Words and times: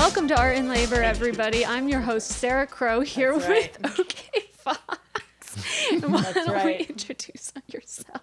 Welcome 0.00 0.28
to 0.28 0.40
Art 0.40 0.56
and 0.56 0.66
Labor, 0.70 1.02
everybody. 1.02 1.64
I'm 1.66 1.86
your 1.86 2.00
host, 2.00 2.28
Sarah 2.28 2.66
Crow, 2.66 3.02
here 3.02 3.38
That's 3.38 3.48
right. 3.50 3.82
with 3.82 4.00
OK 4.00 4.40
Fox. 4.54 4.98
And 5.92 6.10
why 6.10 6.22
That's 6.22 6.46
don't 6.46 6.64
we 6.64 6.76
introduce 6.88 7.52
yourself? 7.66 8.22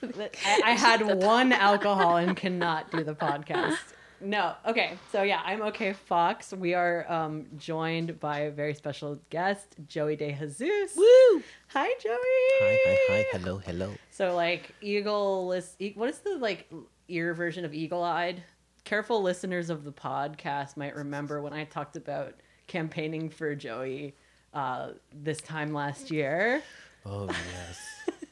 to 0.00 0.08
the- 0.08 0.30
I, 0.46 0.60
I 0.66 0.70
had 0.72 1.00
one 1.24 1.52
alcohol 1.54 2.18
and 2.18 2.36
cannot 2.36 2.90
do 2.90 3.02
the 3.02 3.14
podcast. 3.14 3.78
No. 4.20 4.56
Okay. 4.66 4.98
So 5.10 5.22
yeah, 5.22 5.40
I'm 5.42 5.62
okay, 5.62 5.94
Fox. 5.94 6.52
We 6.52 6.74
are 6.74 7.10
um, 7.10 7.46
joined 7.56 8.20
by 8.20 8.40
a 8.40 8.50
very 8.50 8.74
special 8.74 9.18
guest, 9.30 9.74
Joey 9.88 10.16
De 10.16 10.32
Jesus. 10.32 10.94
Woo! 10.96 11.42
Hi, 11.68 11.88
Joey. 11.98 12.12
Hi, 12.60 12.78
hi, 12.84 12.96
hi. 13.08 13.24
Hello, 13.32 13.56
hello. 13.56 13.94
So 14.10 14.34
like 14.36 14.74
eagle 14.82 15.46
list. 15.46 15.76
E- 15.78 15.94
what 15.96 16.10
is 16.10 16.18
the 16.18 16.36
like 16.36 16.70
ear 17.08 17.32
version 17.32 17.64
of 17.64 17.72
eagle 17.72 18.02
eyed? 18.02 18.42
Careful 18.86 19.20
listeners 19.20 19.68
of 19.68 19.82
the 19.82 19.90
podcast 19.90 20.76
might 20.76 20.94
remember 20.94 21.42
when 21.42 21.52
I 21.52 21.64
talked 21.64 21.96
about 21.96 22.34
campaigning 22.68 23.28
for 23.30 23.52
Joey 23.56 24.14
uh, 24.54 24.90
this 25.12 25.40
time 25.40 25.72
last 25.72 26.12
year. 26.12 26.62
Oh, 27.04 27.26
yes. 27.26 27.80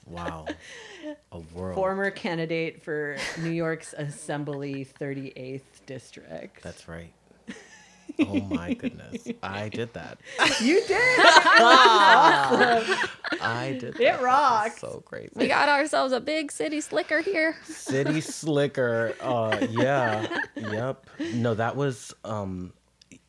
Wow. 0.07 0.47
A 1.33 1.41
world. 1.41 1.75
Former 1.75 2.09
candidate 2.13 2.85
for 2.85 3.17
New 3.41 3.51
York's 3.51 3.95
Assembly 3.99 4.87
38th 5.01 5.63
District. 5.87 6.63
That's 6.63 6.87
right. 6.87 7.13
Oh 8.21 8.41
my 8.43 8.75
goodness. 8.75 9.27
I 9.43 9.69
did 9.69 9.93
that. 9.95 10.19
you 10.61 10.81
did. 10.87 11.19
I 13.41 13.77
did 13.81 13.95
that. 13.95 14.01
It 14.01 14.21
rocks. 14.23 14.81
So 14.81 15.03
crazy. 15.05 15.33
We 15.35 15.49
got 15.49 15.69
ourselves 15.69 16.13
a 16.13 16.21
big 16.21 16.53
city 16.53 16.81
slicker 16.81 17.21
here. 17.21 17.57
City 17.65 18.21
Slicker. 18.21 19.15
Uh 19.21 19.67
yeah. 19.71 20.41
Yep. 20.57 21.11
No, 21.35 21.55
that 21.55 21.77
was 21.77 22.15
um 22.25 22.73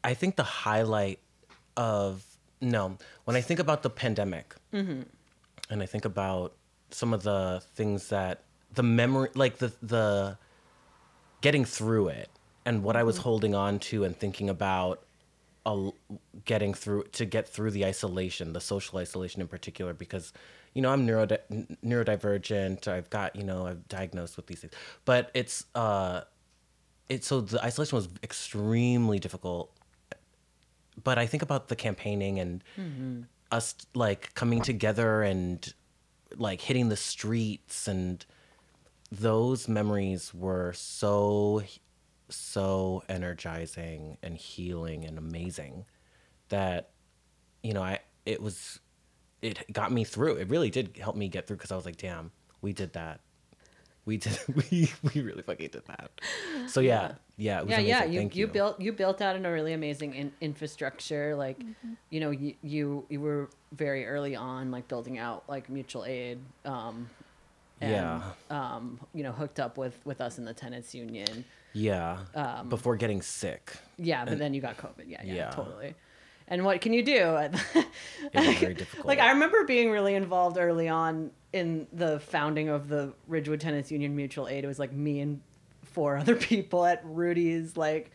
I 0.04 0.14
think 0.14 0.36
the 0.36 0.44
highlight 0.44 1.20
of 1.78 2.24
no, 2.62 2.98
when 3.26 3.36
I 3.36 3.42
think 3.42 3.60
about 3.60 3.84
the 3.84 3.90
pandemic 3.90 4.56
and 4.72 5.06
I 5.70 5.86
think 5.86 6.06
about 6.06 6.54
some 6.92 7.14
of 7.14 7.24
the 7.24 7.62
things 7.76 8.10
that 8.10 8.44
the 8.74 8.84
memory 8.84 9.30
like 9.36 9.58
the 9.58 9.72
the 9.82 10.38
getting 11.42 11.66
through 11.66 12.10
it 12.10 12.30
and 12.66 12.84
what 12.84 12.96
I 12.96 13.04
was 13.04 13.18
holding 13.18 13.54
on 13.56 13.80
to 13.80 14.04
and 14.04 14.18
thinking 14.18 14.50
about 14.50 15.04
uh, 15.66 15.92
getting 16.46 16.74
through 16.74 17.04
to 17.14 17.26
get 17.26 17.48
through 17.48 17.72
the 17.72 17.86
isolation, 17.86 18.54
the 18.54 18.62
social 18.62 19.00
isolation 19.00 19.42
in 19.42 19.48
particular, 19.48 19.94
because 19.94 20.34
you 20.74 20.82
know 20.82 20.92
I'm 20.92 21.08
neurodi- 21.08 21.78
neurodivergent. 21.84 22.88
I've 22.88 23.10
got 23.10 23.36
you 23.36 23.44
know 23.44 23.68
I've 23.68 23.88
diagnosed 23.88 24.38
with 24.38 24.48
these 24.48 24.60
things, 24.60 24.74
but 25.06 25.32
it's 25.34 25.66
uh, 25.76 26.22
it's 27.10 27.28
so 27.28 27.42
the 27.42 27.64
isolation 27.64 27.96
was 27.96 28.10
extremely 28.24 29.20
difficult. 29.20 29.72
But 31.04 31.18
I 31.18 31.26
think 31.26 31.44
about 31.44 31.68
the 31.68 31.76
campaigning 31.76 32.40
and 32.40 32.64
us 33.52 33.76
like 33.94 34.34
coming 34.34 34.62
together 34.62 35.22
and 35.24 35.74
like 36.38 36.62
hitting 36.62 36.90
the 36.90 36.96
streets 36.98 37.88
and 37.88 38.26
those 39.12 39.68
memories 39.68 40.34
were 40.34 40.74
so 40.74 41.64
so 42.36 43.04
energizing 43.10 44.18
and 44.22 44.36
healing 44.36 45.06
and 45.06 45.18
amazing 45.18 45.86
that 46.50 46.92
you 47.64 47.74
know 47.74 47.82
i 47.82 48.00
it 48.26 48.42
was 48.42 48.80
it 49.42 49.72
got 49.72 49.92
me 49.92 50.04
through 50.04 50.36
it 50.36 50.50
really 50.50 50.70
did 50.70 50.98
help 51.02 51.16
me 51.16 51.28
get 51.28 51.48
through 51.48 51.58
because 51.58 51.72
i 51.72 51.76
was 51.76 51.86
like 51.86 51.98
damn 51.98 52.32
we 52.62 52.74
did 52.74 52.94
that 52.94 53.20
we 54.06 54.18
did 54.18 54.38
we 54.72 54.92
we 55.14 55.22
really 55.22 55.42
fucking 55.42 55.70
did 55.70 55.86
that 55.86 56.12
so 56.68 56.80
yeah 56.80 57.14
yeah 57.38 57.60
it 57.60 57.66
was 57.66 57.72
yeah, 57.72 57.78
amazing. 57.78 57.90
yeah. 57.90 58.04
You, 58.06 58.20
Thank 58.20 58.36
you 58.36 58.48
built 58.48 58.80
you 58.80 58.94
built 58.94 59.22
out 59.22 59.36
in 59.36 59.46
a 59.46 59.52
really 59.52 59.74
amazing 59.74 60.14
in, 60.14 60.32
infrastructure. 60.40 61.36
Like, 61.36 61.62
you 62.10 62.20
know, 62.22 62.30
you, 62.32 62.54
you 62.62 63.06
you 63.10 63.20
were 63.20 63.50
very 63.74 64.06
early 64.06 64.36
on, 64.36 64.72
like 64.72 64.88
building 64.88 65.18
out 65.18 65.44
like 65.50 65.70
mutual 65.70 66.06
aid. 66.06 66.40
Um, 66.64 67.10
and, 67.82 67.92
Yeah. 67.92 68.22
Um, 68.50 69.00
you 69.14 69.24
know, 69.24 69.34
hooked 69.34 69.60
up 69.60 69.78
with 69.78 70.00
with 70.06 70.22
us 70.22 70.38
in 70.38 70.46
the 70.46 70.54
tenants 70.54 70.96
union. 70.96 71.44
Yeah 71.76 72.20
um, 72.34 72.70
before 72.70 72.96
getting 72.96 73.22
sick 73.22 73.74
Yeah, 73.98 74.24
but 74.26 74.40
then 74.40 74.54
you 74.54 74.62
got 74.62 74.78
COVID. 74.78 75.04
Yeah, 75.08 75.22
yeah, 75.24 75.34
Yeah. 75.34 75.50
totally. 75.52 75.94
And 76.48 76.64
what 76.64 76.80
can 76.80 76.94
you 76.94 77.04
do? 77.04 77.36
it 77.44 77.56
was 78.34 78.58
very 78.58 78.74
difficult 78.76 79.06
like 79.06 79.20
I 79.20 79.30
remember 79.32 79.64
being 79.66 79.92
really 79.92 80.16
involved 80.16 80.58
early 80.58 80.88
on 80.88 81.32
in 81.54 81.88
the 81.92 82.20
founding 82.20 82.70
of 82.70 82.88
the 82.88 83.14
Ridgewood 83.28 83.60
Tenants 83.62 83.92
Union 83.92 84.16
Mutual 84.16 84.48
Aid. 84.48 84.64
It 84.64 84.68
was 84.68 84.80
like 84.80 84.94
me 84.94 85.20
and 85.22 85.42
four 85.84 86.18
other 86.22 86.36
people 86.36 86.86
at 86.86 87.02
Rudy's, 87.04 87.76
like 87.78 88.12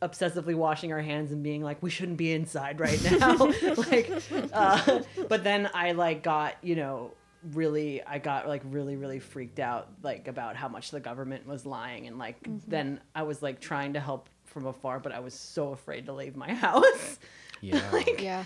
obsessively 0.00 0.54
washing 0.54 0.92
our 0.92 1.00
hands 1.00 1.30
and 1.32 1.42
being 1.42 1.62
like, 1.62 1.80
we 1.82 1.88
shouldn't 1.90 2.18
be 2.18 2.32
inside 2.32 2.80
right 2.80 3.00
now. 3.10 3.36
like, 3.76 4.10
uh, 4.52 5.00
but 5.28 5.44
then 5.44 5.70
I 5.72 5.92
like 5.92 6.22
got 6.22 6.56
you 6.62 6.76
know 6.76 7.12
really 7.52 8.02
I 8.04 8.18
got 8.18 8.46
like 8.46 8.62
really 8.64 8.96
really 8.96 9.18
freaked 9.18 9.58
out 9.58 9.88
like 10.02 10.28
about 10.28 10.54
how 10.56 10.68
much 10.68 10.90
the 10.90 11.00
government 11.00 11.46
was 11.46 11.66
lying 11.66 12.06
and 12.06 12.18
like 12.18 12.40
mm-hmm. 12.42 12.58
then 12.70 13.00
I 13.14 13.24
was 13.24 13.42
like 13.42 13.60
trying 13.60 13.94
to 13.94 14.00
help 14.00 14.28
from 14.44 14.66
afar, 14.66 15.00
but 15.00 15.12
I 15.12 15.20
was 15.20 15.34
so 15.34 15.72
afraid 15.72 16.06
to 16.06 16.12
leave 16.12 16.36
my 16.36 16.52
house. 16.66 17.18
yeah 17.60 17.80
like, 17.92 18.20
Yeah. 18.20 18.44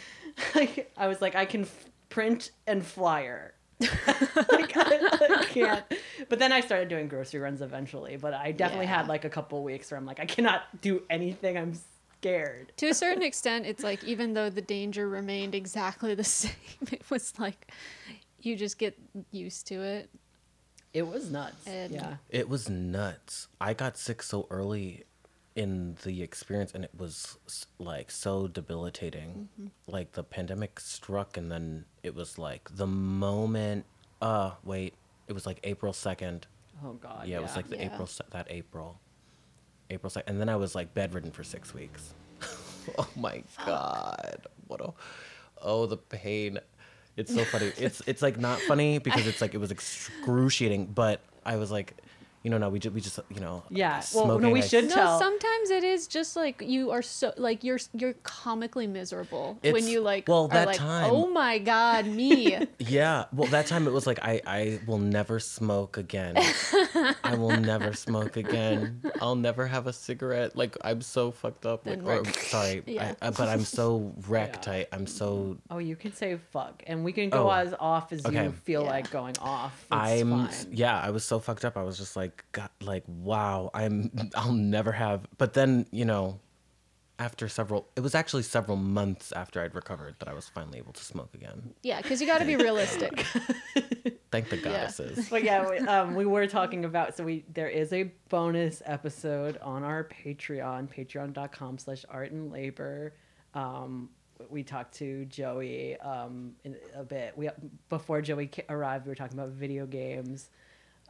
like 0.55 0.91
I 0.97 1.09
was 1.09 1.21
like, 1.21 1.35
I 1.35 1.45
can 1.45 1.63
f- 1.63 1.87
print 2.09 2.53
and 2.67 2.85
flyer. 2.85 3.53
like, 3.81 4.75
I, 4.75 5.01
I 5.39 5.45
can't. 5.51 5.85
But 6.31 6.39
then 6.39 6.51
I 6.51 6.61
started 6.61 6.89
doing 6.89 7.09
grocery 7.09 7.41
runs 7.41 7.61
eventually. 7.61 8.17
But 8.17 8.33
I 8.33 8.53
definitely 8.53 8.87
Yeah. 8.87 8.99
had 8.99 9.09
like 9.09 9.27
a 9.27 9.29
couple 9.29 9.63
weeks 9.63 9.91
where 9.91 9.99
I'm 9.99 10.07
like, 10.07 10.19
I 10.21 10.25
cannot 10.25 10.81
do 10.81 11.03
anything. 11.11 11.59
I'm 11.59 11.75
scared. 12.19 12.73
To 12.79 12.89
a 12.89 12.95
certain 12.95 13.23
extent, 13.23 13.67
it's 13.67 13.83
like 13.85 14.03
even 14.05 14.33
though 14.33 14.49
the 14.49 14.63
danger 14.63 15.09
remained 15.09 15.55
exactly 15.55 16.15
the 16.15 16.25
same, 16.25 16.53
it 16.91 17.03
was 17.11 17.35
like 17.39 17.71
you 18.47 18.57
just 18.57 18.79
get 18.79 18.97
used 19.33 19.67
to 19.67 19.83
it. 19.83 20.09
It 20.95 21.07
was 21.07 21.31
nuts. 21.31 21.67
And- 21.67 21.93
yeah. 21.93 22.17
It 22.31 22.49
was 22.49 22.71
nuts. 22.71 23.49
I 23.61 23.75
got 23.75 23.99
sick 23.99 24.23
so 24.23 24.47
early 24.51 25.05
in 25.55 25.97
the 26.05 26.23
experience 26.23 26.73
and 26.75 26.85
it 26.85 26.91
was 26.97 27.39
like 27.79 28.11
so 28.11 28.47
debilitating. 28.47 29.49
Like 29.87 30.13
the 30.13 30.23
pandemic 30.23 30.79
struck 30.81 31.37
and 31.37 31.51
then 31.51 31.87
it 32.03 32.15
was 32.15 32.39
like 32.39 32.69
the 32.77 32.87
moment 32.87 33.85
uh 34.23 34.53
wait, 34.65 34.95
it 35.29 35.33
was 35.33 35.45
like 35.45 35.61
April 35.65 35.93
2nd. 35.93 36.45
Oh 36.85 36.93
God. 36.93 37.27
Yeah, 37.27 37.39
it 37.39 37.43
was 37.43 37.57
like 37.57 37.69
the 37.69 37.77
Yeah. 37.77 37.87
April 37.93 38.09
that 38.31 38.47
April. 38.49 39.01
April 39.91 40.11
2nd 40.11 40.23
and 40.27 40.41
then 40.41 40.49
I 40.49 40.57
was 40.57 40.75
like 40.75 40.95
bedridden 40.95 41.31
for 41.31 41.43
6 41.45 41.75
weeks. 41.75 42.15
oh 42.99 43.09
my 43.17 43.43
god. 43.67 44.47
What 44.69 44.81
a 44.81 44.93
Oh, 45.63 45.87
the 45.87 45.97
pain. 45.97 46.59
It's 47.17 47.35
so 47.35 47.45
funny. 47.45 47.73
It's 47.79 48.03
it's 48.07 48.23
like 48.23 48.39
not 48.39 48.61
funny 48.61 48.99
because 48.99 49.27
it's 49.27 49.41
like 49.41 49.55
it 49.55 49.59
was 49.59 49.71
excruciating, 49.71 50.87
but 50.87 51.21
I 51.45 51.57
was 51.57 51.71
like, 51.71 51.95
you 52.47 52.51
know, 52.51 52.59
no, 52.59 52.69
we 52.69 52.79
just 52.79 52.95
we 52.95 53.01
just 53.01 53.19
you 53.35 53.41
know, 53.41 53.65
Yeah. 53.71 54.01
Well, 54.15 54.39
no, 54.39 54.51
we 54.51 54.63
I- 54.63 54.67
should 54.71 54.85
No, 54.89 54.95
tell. 54.95 55.19
sometimes 55.19 55.71
it 55.71 55.83
is 55.83 56.07
just 56.07 56.37
like 56.37 56.63
you 56.63 56.93
are 56.93 57.03
so 57.03 57.33
like 57.37 57.65
you're 57.65 57.81
you're 57.93 58.15
comically 58.23 58.87
miserable 58.87 59.59
when 59.63 59.85
you 59.89 60.01
like 60.01 60.29
well, 60.29 60.45
are 60.45 60.49
that 60.55 60.69
like 60.69 60.77
time- 60.77 61.11
oh 61.13 61.27
my 61.27 61.59
god 61.59 62.07
me 62.07 62.57
Yeah. 62.79 63.25
Well, 63.33 63.49
that 63.51 63.67
time 63.67 63.89
it 63.89 63.93
was 63.93 64.07
like 64.07 64.21
I 64.23 64.41
I 64.47 64.79
will 64.87 64.99
never 65.17 65.41
smoke 65.41 65.97
again. 65.97 66.37
I 67.25 67.35
will 67.37 67.57
never 67.59 67.93
smoke 67.95 68.37
again. 68.37 69.03
I'll 69.21 69.35
never 69.49 69.67
have 69.67 69.89
a 69.89 69.93
cigarette. 69.93 70.55
Like 70.57 70.77
I'm 70.83 71.01
so 71.03 71.31
fucked 71.33 71.67
up. 71.67 71.85
Like, 71.87 72.03
or, 72.07 72.25
sorry, 72.33 72.83
Yeah. 72.87 73.15
I, 73.21 73.27
I, 73.27 73.31
but 73.31 73.49
I'm 73.49 73.65
so 73.65 74.15
wrecked. 74.29 74.67
Yeah. 74.69 74.73
I 74.75 74.87
I'm 74.93 75.07
so 75.09 75.57
oh, 75.71 75.79
you 75.79 75.97
can 75.97 76.13
say 76.15 76.39
fuck, 76.53 76.83
and 76.87 77.03
we 77.05 77.13
can 77.13 77.29
go 77.31 77.49
Oh, 77.49 77.51
as 77.51 77.75
off 77.81 78.13
as 78.13 78.25
okay. 78.25 78.45
you 78.45 78.53
feel 78.53 78.83
Yeah. 78.83 78.91
like 78.91 79.11
going 79.11 79.37
off. 79.41 79.75
It's 79.83 79.89
I'm 79.91 80.31
fine. 80.47 80.55
yeah, 80.73 81.01
I 81.01 81.11
was 81.11 81.25
so 81.25 81.39
fucked 81.41 81.65
up. 81.65 81.77
I 81.77 81.83
was 81.83 81.99
just 81.99 82.15
like, 82.17 82.36
God, 82.53 82.71
like 82.81 83.05
wow, 83.07 83.71
I'm 83.75 84.11
I'll 84.37 84.53
never 84.53 84.93
have. 84.93 85.27
But 85.39 85.53
then 85.55 85.87
you 85.91 86.05
know, 86.05 86.41
after 87.19 87.49
several, 87.49 87.89
it 87.97 88.01
was 88.01 88.15
actually 88.15 88.43
several 88.43 88.77
months 88.77 89.33
after 89.33 89.63
I'd 89.63 89.75
recovered 89.75 90.17
that 90.19 90.29
I 90.29 90.35
was 90.35 90.49
finally 90.49 90.79
able 90.79 90.93
to 90.93 91.03
smoke 91.05 91.31
again. 91.35 91.73
yeah 91.83 92.01
because 92.03 92.21
you 92.21 92.27
got 92.27 92.39
to 92.39 92.45
be 92.45 92.57
realistic 92.57 93.25
Thank 94.33 94.51
the 94.51 94.57
Yeah. 94.57 94.63
goddesses. 94.65 95.29
but 95.31 95.43
yeah, 95.45 95.69
we, 95.71 95.79
um, 95.79 96.15
we 96.15 96.27
were 96.27 96.47
talking 96.47 96.85
about 96.85 97.17
so 97.17 97.25
we 97.25 97.45
there 97.55 97.69
is 97.69 97.93
a 97.93 98.11
bonus 98.29 98.83
episode 98.85 99.57
on 99.63 99.83
our 99.85 100.05
Patreon, 100.05 100.89
patreon.com 100.95 101.79
slash 101.79 102.05
art 102.11 102.33
and 102.33 102.53
labor. 102.53 103.15
Um, 103.55 104.11
we 104.51 104.63
talked 104.63 104.95
to 104.97 105.25
Joey 105.27 105.97
um, 106.01 106.53
in 106.65 106.77
a 106.95 107.03
bit. 107.05 107.33
We 107.39 107.49
before 107.89 108.21
Joey 108.21 108.51
arrived, 108.69 109.07
we 109.07 109.11
were 109.11 109.15
talking 109.15 109.39
about 109.39 109.51
video 109.51 109.87
games, 109.87 110.51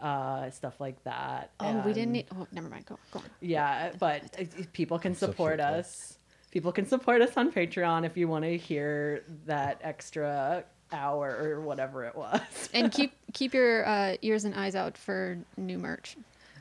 uh, 0.01 0.51
stuff 0.51 0.81
like 0.81 1.03
that. 1.05 1.51
oh 1.61 1.83
we 1.85 1.93
didn't 1.93 2.13
need 2.13 2.27
oh 2.39 2.47
never 2.53 2.69
mind 2.69 2.87
go, 2.87 2.99
go 3.13 3.19
on 3.21 3.25
yeah, 3.41 3.93
but 3.99 4.23
uh, 4.39 4.45
people 4.73 4.99
can 4.99 5.15
so 5.15 5.27
support 5.29 5.59
cute, 5.59 5.69
though. 5.69 5.79
us. 5.79 6.19
People 6.51 6.73
can 6.73 6.87
support 6.87 7.21
us 7.21 7.37
on 7.37 7.53
Patreon 7.53 8.05
if 8.07 8.17
you 8.17 8.29
want 8.29 8.45
to 8.45 8.57
hear 8.57 9.25
that 9.47 9.79
extra 9.83 10.65
hour 10.93 11.37
or 11.41 11.61
whatever 11.61 12.05
it 12.05 12.15
was. 12.17 12.41
and 12.73 12.91
keep 12.97 13.13
keep 13.33 13.53
your 13.55 13.87
uh, 13.87 14.17
ears 14.23 14.45
and 14.45 14.55
eyes 14.55 14.75
out 14.75 14.97
for 14.97 15.39
new 15.57 15.79
merch 15.79 16.17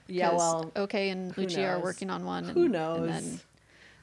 yeah, 0.08 0.30
'cause 0.30 0.38
well, 0.40 0.72
okay 0.76 1.10
and 1.10 1.32
who 1.34 1.42
Lucia 1.44 1.66
are 1.68 1.80
working 1.80 2.10
on 2.10 2.26
one 2.26 2.44
who 2.46 2.64
and, 2.64 2.72
knows? 2.74 3.00
and 3.00 3.10
then 3.10 3.40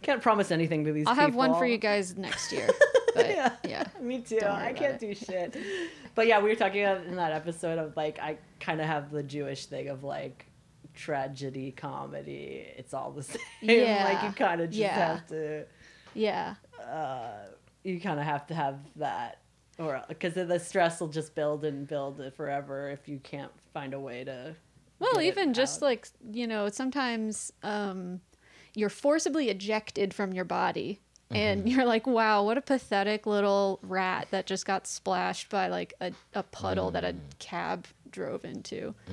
can't 0.02 0.22
promise 0.22 0.50
anything 0.50 0.84
to 0.84 0.93
these. 0.93 1.06
I'll 1.06 1.14
have 1.14 1.34
one 1.34 1.54
for 1.54 1.66
you 1.66 1.78
guys 1.78 2.16
next 2.16 2.52
year. 2.52 2.69
But 3.14 3.28
yeah. 3.28 3.56
yeah. 3.69 3.84
Me 4.00 4.22
too. 4.22 4.38
I 4.43 4.72
can't 4.72 4.94
it. 4.94 5.00
do 5.00 5.14
shit. 5.26 5.54
But 6.14 6.26
yeah, 6.28 6.40
we 6.40 6.49
were 6.49 6.54
talking 6.54 6.82
about 6.82 7.04
in 7.04 7.16
that 7.16 7.32
episode 7.32 7.78
of 7.78 7.94
like 7.94 8.19
I 8.19 8.38
kind 8.58 8.81
of 8.81 8.87
have 8.87 9.10
the 9.10 9.22
Jewish 9.22 9.66
thing 9.66 9.88
of 9.88 10.02
like 10.02 10.46
tragedy 10.94 11.72
comedy. 11.72 12.64
It's 12.76 12.94
all 12.94 13.10
the 13.12 13.22
same. 13.22 13.40
Yeah. 13.60 14.04
like 14.04 14.22
you 14.22 14.32
kind 14.32 14.60
of 14.62 14.70
just 14.70 14.78
Yeah. 14.81 15.06
have 15.16 15.26
to. 15.28 15.66
Yeah. 16.14 16.54
Uh, 16.82 17.32
You 17.84 18.00
kind 18.00 18.19
of 18.19 18.25
have 18.25 18.46
to 18.46 18.54
have 18.54 18.78
that, 18.96 19.40
or 19.78 20.00
because 20.08 20.32
the 20.32 20.58
stress 20.58 20.99
will 21.00 21.08
just 21.08 21.34
build 21.34 21.64
and 21.66 21.87
build 21.87 22.22
forever 22.37 22.88
if 22.90 23.08
you 23.08 23.19
can't 23.19 23.52
find 23.75 23.93
a 23.93 24.00
way 24.00 24.25
to. 24.25 24.54
Well, 25.00 25.20
even 25.20 25.52
just 25.52 25.82
out. 25.82 25.87
like, 25.87 26.08
you 26.31 26.46
know, 26.46 26.69
sometimes 26.69 27.52
um, 27.62 28.20
you're 28.75 28.89
forcibly 28.91 29.49
ejected 29.49 30.15
from 30.15 30.33
your 30.33 30.45
body. 30.45 31.01
And 31.35 31.67
you're 31.67 31.87
like, 31.87 32.07
wow, 32.07 32.43
what 32.45 32.59
a 32.59 32.61
pathetic 32.61 33.27
little 33.27 33.79
rat 33.83 34.29
that 34.33 34.47
just 34.47 34.67
got 34.67 34.87
splashed 34.87 35.49
by 35.49 35.69
like 35.69 35.95
a, 35.99 36.13
a 36.35 36.43
puddle 36.43 36.91
that 36.91 37.05
a 37.05 37.15
cab 37.39 37.87
drove 38.11 38.45
into. 38.45 38.95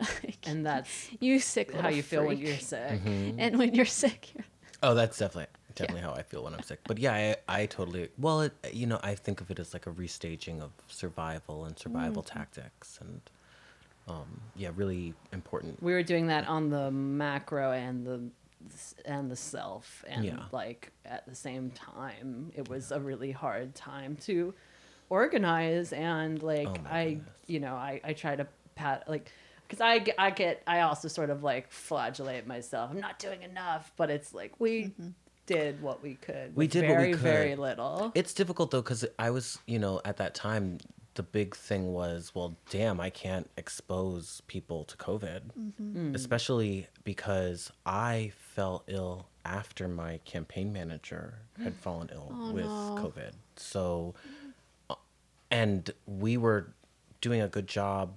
Like, 0.00 0.38
and 0.46 0.64
that's 0.66 1.08
you 1.20 1.38
sick 1.40 1.70
how 1.72 1.76
little 1.78 1.90
you 1.92 2.02
feel 2.02 2.26
when 2.26 2.38
you're 2.38 2.58
sick. 2.58 3.00
And 3.38 3.58
when 3.58 3.74
you're 3.74 3.84
sick, 3.86 4.32
you're 4.34 4.44
Oh, 4.82 4.94
that's 4.94 5.18
definitely 5.18 5.46
definitely 5.74 6.02
how 6.02 6.12
I 6.12 6.22
feel 6.22 6.44
when 6.44 6.54
I'm 6.54 6.62
sick. 6.62 6.80
But 6.86 6.98
yeah, 6.98 7.34
I, 7.48 7.62
I 7.62 7.66
totally 7.66 8.10
well, 8.18 8.42
it, 8.42 8.52
you 8.72 8.86
know, 8.86 9.00
I 9.02 9.14
think 9.14 9.40
of 9.40 9.50
it 9.50 9.58
as 9.58 9.72
like 9.72 9.86
a 9.86 9.90
restaging 9.90 10.60
of 10.60 10.70
survival 10.88 11.64
and 11.64 11.78
survival 11.78 12.22
Mm-hmm. 12.22 12.38
tactics, 12.38 12.98
and 13.00 13.20
um, 14.08 14.40
yeah, 14.54 14.70
really 14.76 15.14
important. 15.32 15.82
we 15.82 15.92
were 15.92 16.02
doing 16.02 16.26
that 16.28 16.46
on 16.46 16.70
the 16.70 16.90
macro 16.90 17.72
and 17.72 18.06
the 18.06 18.20
and 19.04 19.30
the 19.30 19.36
self 19.36 20.04
and 20.08 20.24
Yeah. 20.24 20.44
like 20.52 20.92
at 21.04 21.26
the 21.26 21.34
same 21.34 21.70
time 21.70 22.50
it 22.54 22.68
was 22.68 22.92
a 22.92 23.00
really 23.00 23.32
hard 23.32 23.74
time 23.74 24.16
to 24.22 24.54
organize 25.08 25.92
and 25.92 26.42
like 26.42 26.66
Oh 26.68 26.76
i 26.90 27.04
goodness. 27.14 27.28
you 27.46 27.60
know 27.60 27.74
i 27.74 28.00
i 28.04 28.12
try 28.12 28.34
to 28.36 28.46
pat 28.74 29.04
like 29.08 29.30
because 29.66 29.80
I, 29.80 29.98
get- 30.00 30.16
I 30.18 30.30
get 30.30 30.62
i 30.66 30.80
also 30.80 31.08
sort 31.08 31.30
of 31.30 31.42
like 31.42 31.70
flagellate 31.70 32.46
myself 32.46 32.90
i'm 32.90 33.00
not 33.00 33.18
doing 33.18 33.42
enough 33.42 33.92
but 33.96 34.10
it's 34.10 34.34
like 34.34 34.52
we 34.58 34.92
did 35.46 35.80
what 35.80 36.02
we 36.02 36.14
could 36.16 36.56
We 36.56 36.64
with 36.64 36.72
did 36.72 36.88
what 36.88 36.98
we 36.98 37.12
very 37.12 37.14
very 37.14 37.56
little 37.56 38.10
It's 38.16 38.34
difficult 38.34 38.72
though 38.72 38.82
because 38.82 39.04
I 39.18 39.30
was, 39.30 39.58
you 39.66 39.78
know, 39.78 40.00
at 40.04 40.16
that 40.16 40.34
time, 40.34 40.78
the 41.14 41.22
big 41.22 41.54
thing 41.54 41.92
was, 41.92 42.32
well, 42.34 42.56
damn, 42.68 42.98
I 43.00 43.10
can't 43.10 43.48
expose 43.56 44.42
people 44.48 44.82
to 44.84 44.96
COVID, 44.96 45.42
Mm-hmm. 45.56 46.14
especially 46.16 46.88
because 47.04 47.70
I 47.86 48.32
fell 48.56 48.82
ill 48.88 49.28
after 49.44 49.86
my 49.86 50.16
campaign 50.24 50.72
manager 50.72 51.34
had 51.62 51.74
fallen 51.84 52.08
ill 52.12 52.32
Oh, 52.32 52.52
with 52.52 52.64
no. 52.64 52.94
COVID. 52.96 53.32
So, 53.56 54.14
uh, 54.90 54.94
and 55.50 55.90
we 56.06 56.36
were 56.38 56.72
doing 57.20 57.42
a 57.42 57.48
good 57.48 57.68
job. 57.68 58.16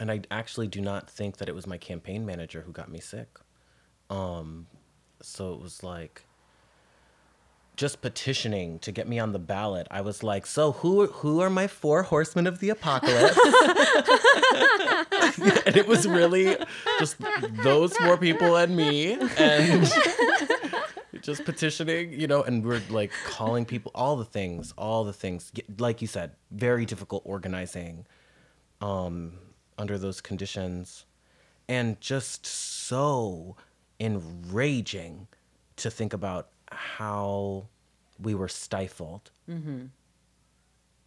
And 0.00 0.10
I 0.12 0.20
actually 0.30 0.68
do 0.68 0.80
not 0.80 1.10
think 1.10 1.38
that 1.38 1.48
it 1.48 1.54
was 1.56 1.66
my 1.66 1.78
campaign 1.78 2.24
manager 2.24 2.60
who 2.62 2.70
got 2.70 2.88
me 2.88 3.00
sick. 3.00 3.38
Um, 4.08 4.68
so 5.20 5.52
it 5.54 5.60
was 5.60 5.82
like 5.82 6.22
just 7.78 8.02
petitioning 8.02 8.80
to 8.80 8.90
get 8.90 9.08
me 9.08 9.20
on 9.20 9.30
the 9.30 9.38
ballot. 9.38 9.86
I 9.88 10.00
was 10.00 10.24
like, 10.24 10.46
"So 10.46 10.72
who 10.72 11.06
who 11.06 11.40
are 11.40 11.48
my 11.48 11.68
four 11.68 12.02
horsemen 12.02 12.48
of 12.48 12.58
the 12.58 12.70
apocalypse?" 12.70 13.38
and 15.64 15.76
it 15.76 15.86
was 15.86 16.06
really 16.06 16.56
just 16.98 17.16
those 17.62 17.96
four 17.96 18.18
people 18.18 18.56
and 18.56 18.76
me 18.76 19.16
and 19.38 19.88
just 21.22 21.44
petitioning, 21.44 22.12
you 22.12 22.26
know, 22.26 22.42
and 22.42 22.66
we're 22.66 22.82
like 22.90 23.12
calling 23.24 23.64
people 23.64 23.92
all 23.94 24.16
the 24.16 24.24
things, 24.24 24.74
all 24.76 25.04
the 25.04 25.12
things. 25.12 25.52
Like 25.78 26.02
you 26.02 26.08
said, 26.08 26.32
very 26.50 26.84
difficult 26.84 27.22
organizing 27.24 28.06
um 28.80 29.32
under 29.76 29.98
those 29.98 30.20
conditions 30.20 31.04
and 31.68 32.00
just 32.00 32.44
so 32.44 33.56
enraging 34.00 35.28
to 35.76 35.90
think 35.90 36.12
about 36.12 36.48
how 36.70 37.66
we 38.20 38.34
were 38.34 38.48
stifled. 38.48 39.30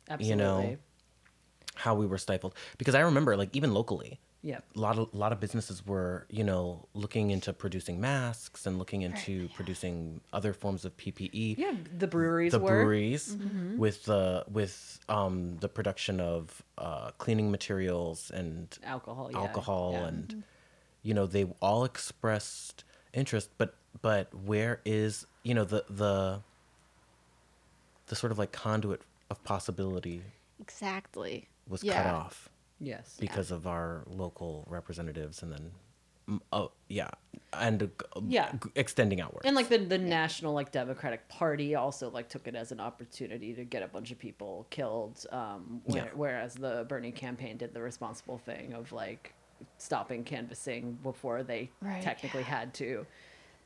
Absolutely 0.10 0.30
you 0.30 0.36
know 0.36 0.78
how 1.76 1.96
we 1.96 2.06
were 2.06 2.18
stifled. 2.18 2.54
Because 2.78 2.96
i 2.96 3.02
remember 3.02 3.38
like 3.38 3.56
even 3.56 3.74
locally 3.74 4.20
yep. 4.42 4.64
a 4.76 4.80
lot 4.80 4.98
of 4.98 5.14
a 5.14 5.18
lot 5.18 5.32
of 5.32 5.40
businesses 5.40 5.86
were 5.86 6.26
you 6.30 6.44
know 6.44 6.88
looking 6.94 7.32
into 7.32 7.54
producing 7.54 8.02
masks 8.02 8.66
and 8.66 8.78
looking 8.78 9.04
into 9.04 9.48
producing 9.50 10.20
other 10.34 10.52
forms 10.52 10.84
of 10.84 10.96
ppe 10.98 11.58
yeah 11.58 11.74
the 11.98 12.08
breweries 12.08 12.52
the 12.52 12.60
were. 12.60 12.68
breweries 12.68 13.38
with 13.78 14.04
the 14.06 14.44
with 14.52 15.00
um 15.10 15.58
the 15.60 15.70
production 15.70 16.20
of 16.20 16.62
uh 16.78 17.12
cleaning 17.20 17.52
materials 17.52 18.32
and 18.34 18.80
alcohol 18.84 19.30
yeah, 19.32 19.38
alcohol 19.38 19.92
yeah. 19.94 20.08
and 20.08 20.44
you 21.04 21.14
know 21.14 21.26
they 21.26 21.46
all 21.62 21.84
expressed 21.84 22.84
interest. 23.14 23.50
But 23.58 23.76
but 24.02 24.34
where 24.34 24.82
is 24.86 25.26
you 25.44 25.54
know 25.54 25.64
the 25.64 25.84
the 25.90 26.40
the 28.08 28.16
sort 28.16 28.32
of 28.32 28.38
like 28.40 28.52
conduit 28.52 29.02
of 29.30 29.44
possibility 29.44 30.22
exactly. 30.60 31.48
was 31.68 31.84
yeah. 31.84 32.04
cut 32.04 32.14
off 32.14 32.50
yes 32.80 33.18
because 33.20 33.52
of 33.52 33.68
our 33.68 34.04
local 34.08 34.66
representatives 34.70 35.42
and 35.44 35.52
then 35.52 35.72
oh 36.52 36.72
yeah 36.90 37.10
and 37.54 37.84
uh, 37.84 37.88
Yeah. 38.28 38.52
g- 38.64 38.70
extending 38.76 39.22
outward 39.22 39.42
and 39.46 39.56
like 39.56 39.70
the 39.70 39.78
the 39.78 39.98
national 39.98 40.54
like 40.54 40.72
democratic 40.72 41.28
party 41.30 41.76
also 41.76 42.10
like 42.10 42.28
took 42.30 42.48
it 42.48 42.56
as 42.56 42.72
an 42.72 42.80
opportunity 42.80 43.54
to 43.54 43.64
get 43.64 43.84
a 43.84 43.88
bunch 43.88 44.12
of 44.12 44.18
people 44.20 44.66
killed 44.70 45.26
um 45.32 45.82
where, 45.86 46.06
Yeah. 46.06 46.10
whereas 46.16 46.56
the 46.56 46.86
bernie 46.90 47.12
campaign 47.12 47.58
did 47.58 47.74
the 47.74 47.82
responsible 47.82 48.38
thing 48.40 48.74
of 48.74 48.92
like 48.92 49.34
stopping 49.78 50.24
canvassing 50.24 50.98
before 51.04 51.44
they 51.44 51.70
Right. 51.82 52.02
technically 52.02 52.44
had 52.44 52.74
to 52.76 53.06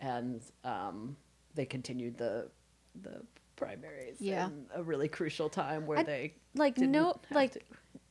and 0.01 0.41
um 0.63 1.15
they 1.55 1.65
continued 1.65 2.17
the 2.17 2.49
the 3.01 3.21
primaries 3.55 4.17
Yeah. 4.19 4.47
in 4.47 4.65
a 4.73 4.83
really 4.83 5.07
crucial 5.07 5.49
time 5.49 5.85
where 5.85 5.99
I- 5.99 6.03
they 6.03 6.33
Like 6.55 6.75
didn't 6.75 6.91
no 6.91 7.07
have 7.07 7.19
like 7.31 7.53
to. 7.53 7.59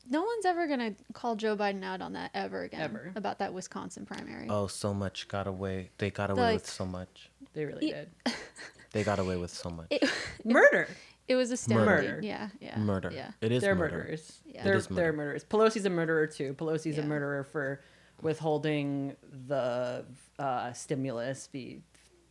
no 0.08 0.22
one's 0.22 0.44
ever 0.46 0.66
gonna 0.66 0.94
call 1.12 1.36
Joe 1.36 1.56
Biden 1.56 1.84
out 1.84 2.00
on 2.00 2.14
that 2.14 2.30
ever 2.34 2.62
again. 2.64 2.80
Ever. 2.80 3.12
About 3.14 3.38
that 3.38 3.52
Wisconsin 3.52 4.06
primary. 4.06 4.46
oh 4.50 4.66
so 4.66 4.92
much 4.94 5.28
got 5.28 5.46
away 5.46 5.90
they 5.98 6.10
got 6.10 6.30
away 6.30 6.40
Like- 6.42 6.54
with 6.56 6.66
so 6.68 6.84
much 6.86 7.30
they 7.52 7.64
really 7.66 7.90
Yeah. 7.90 8.04
did 8.24 8.34
they 8.92 9.04
got 9.04 9.18
away 9.18 9.36
with 9.36 9.50
so 9.50 9.68
much 9.70 9.88
It, 9.90 10.10
murder 10.44 10.88
it 11.26 11.36
was 11.36 11.50
astounding. 11.50 11.86
Murder. 11.86 12.20
Yeah, 12.22 12.50
yeah. 12.60 12.78
murder 12.78 13.10
Yeah. 13.12 13.30
it 13.40 13.50
is 13.52 13.62
they're 13.62 13.74
murder. 13.74 13.96
murderers. 13.98 14.40
Yeah. 14.44 14.62
They're 14.64 14.74
It 14.74 14.78
is 14.78 14.86
they're 14.88 15.12
murderers. 15.12 15.44
Pelosi's 15.44 15.86
a 15.86 15.90
murderer 15.90 16.26
too. 16.26 16.52
Pelosi's 16.54 16.98
a 16.98 17.02
murderer 17.02 17.44
for 17.44 17.82
withholding 18.20 19.16
the 19.46 20.04
uh, 20.38 20.72
stimulus 20.74 21.46
be, 21.48 21.82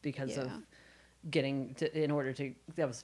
because 0.04 0.38
of 0.38 0.46
Yeah. 0.48 0.58
Getting 1.30 1.74
to 1.76 2.04
in 2.04 2.12
order 2.12 2.34
to 2.34 2.54
that 2.76 2.88
was. 2.88 3.04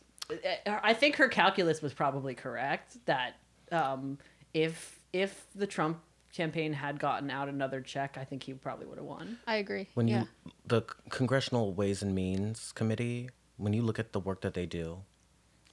I 0.68 0.94
think 0.94 1.16
her 1.16 1.28
calculus 1.28 1.82
was 1.82 1.94
probably 1.94 2.36
correct 2.36 2.98
that 3.06 3.36
um, 3.72 4.18
if 4.54 5.00
if 5.12 5.48
the 5.56 5.66
Trump 5.66 6.00
campaign 6.32 6.72
had 6.74 7.00
gotten 7.00 7.32
out 7.32 7.50
another 7.50 7.82
check, 7.82 8.16
I 8.16 8.24
think 8.24 8.44
he 8.44 8.54
probably 8.54 8.86
would 8.86 8.98
have 9.00 9.08
won. 9.08 9.40
I 9.48 9.56
agree. 9.56 9.88
when 9.96 10.08
yeah. 10.08 10.22
you 10.46 10.52
the 10.68 10.82
congressional 11.10 11.74
ways 11.74 12.04
and 12.04 12.14
means 12.14 12.72
committee 12.74 13.30
when 13.58 13.74
you 13.74 13.82
look 13.82 13.98
at 14.00 14.12
the 14.14 14.20
work 14.20 14.42
that 14.42 14.54
they 14.54 14.66
do 14.68 15.00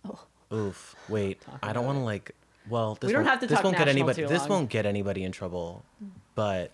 Oh. 0.08 0.20
oof 0.52 0.94
wait 1.08 1.42
i 1.62 1.72
don't 1.72 1.84
want 1.84 1.98
to 1.98 2.02
like 2.04 2.30
well 2.70 2.94
this 2.94 3.08
We 3.08 3.12
don't 3.12 3.22
won't, 3.24 3.30
have 3.30 3.40
to 3.40 3.46
this 3.46 3.56
talk 3.56 3.64
won't 3.64 3.76
get 3.76 3.88
anybody 3.88 4.22
this 4.24 4.40
long. 4.42 4.48
won't 4.48 4.70
get 4.70 4.86
anybody 4.86 5.22
in 5.24 5.32
trouble 5.32 5.84
but 6.34 6.70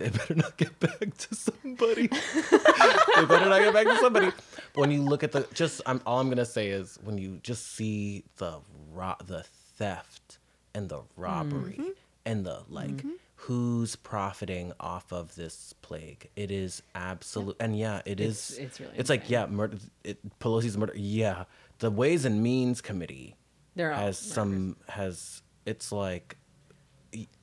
it 0.00 0.12
better 0.12 0.34
not 0.34 0.56
get 0.56 0.78
back 0.80 1.16
to 1.16 1.34
somebody. 1.34 2.08
It 2.12 3.28
better 3.28 3.48
not 3.48 3.60
get 3.60 3.74
back 3.74 3.86
to 3.86 3.96
somebody. 3.98 4.30
When 4.74 4.90
you 4.90 5.02
look 5.02 5.22
at 5.24 5.32
the 5.32 5.46
just 5.54 5.80
i'm 5.86 6.00
all 6.06 6.20
i'm 6.20 6.28
gonna 6.28 6.44
say 6.44 6.68
is 6.68 6.98
when 7.02 7.16
you 7.18 7.38
just 7.42 7.74
see 7.74 8.24
the 8.36 8.58
ro- 8.92 9.14
the 9.24 9.42
theft 9.78 10.38
and 10.74 10.88
the 10.88 11.00
robbery 11.16 11.72
Mm-hmm. 11.80 11.88
and 12.26 12.44
the 12.44 12.60
like 12.68 13.02
who's 13.36 13.96
profiting 13.96 14.72
off 14.80 15.12
of 15.12 15.34
this 15.34 15.72
plague. 15.82 16.28
It 16.36 16.50
is 16.50 16.82
absolute 16.94 17.56
and 17.60 17.78
yeah 17.78 18.02
it 18.04 18.20
It's- 18.20 18.50
is. 18.50 18.58
it's 18.58 18.80
really 18.80 18.92
it's 18.96 19.08
like 19.10 19.30
yeah 19.30 19.46
murder 19.46 19.78
it, 20.04 20.18
pelosi's 20.40 20.76
murder 20.76 20.92
yeah. 20.96 21.44
The 21.78 21.90
ways 21.90 22.24
and 22.24 22.42
means 22.42 22.80
committee 22.80 23.36
They're 23.76 23.92
all 23.92 23.98
has 24.00 24.18
some 24.18 24.76
has 24.88 25.42
it's 25.64 25.90
like 25.92 26.36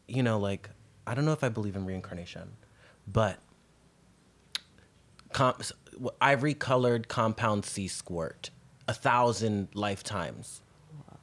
you 0.08 0.22
know 0.24 0.38
like 0.40 0.70
i 1.08 1.14
don't 1.14 1.26
know 1.26 1.32
if 1.34 1.44
i 1.44 1.50
believe 1.50 1.76
in 1.76 1.86
reincarnation 1.86 2.52
but 3.08 3.38
com- 5.32 5.56
ivory 6.22 6.54
colored 6.54 7.08
compound 7.08 7.66
sea 7.66 7.88
squirt 7.88 8.50
a 8.88 8.94
thousand 8.94 9.68
lifetimes 9.74 10.62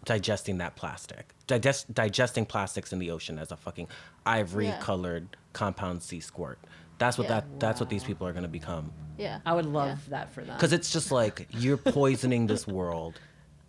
digesting 0.04 0.58
that 0.58 0.76
plastic 0.76 1.34
digest 1.46 1.92
digesting 1.92 2.46
plastics 2.46 2.92
in 2.92 2.98
the 2.98 3.10
ocean 3.10 3.38
as 3.38 3.52
a 3.52 3.56
fucking 3.56 3.86
ivory 4.26 4.72
colored 4.80 5.36
compound 5.52 6.02
sea 6.02 6.20
squirt 6.20 6.58
That's 6.98 7.16
what 7.18 7.24
Yeah. 7.28 7.40
that 7.40 7.60
that's 7.60 7.80
what 7.80 7.88
these 7.88 8.04
people 8.04 8.26
are 8.26 8.32
going 8.32 8.42
to 8.42 8.48
become. 8.60 8.92
Yeah. 9.16 9.40
I 9.46 9.54
would 9.54 9.64
love 9.64 9.88
Yeah. 10.04 10.10
that 10.16 10.32
for 10.34 10.42
them. 10.44 10.54
Because 10.56 10.74
it's 10.74 10.90
just 10.92 11.10
like 11.10 11.46
you're 11.50 11.78
poisoning 11.78 12.46
this 12.46 12.66
world, 12.66 13.18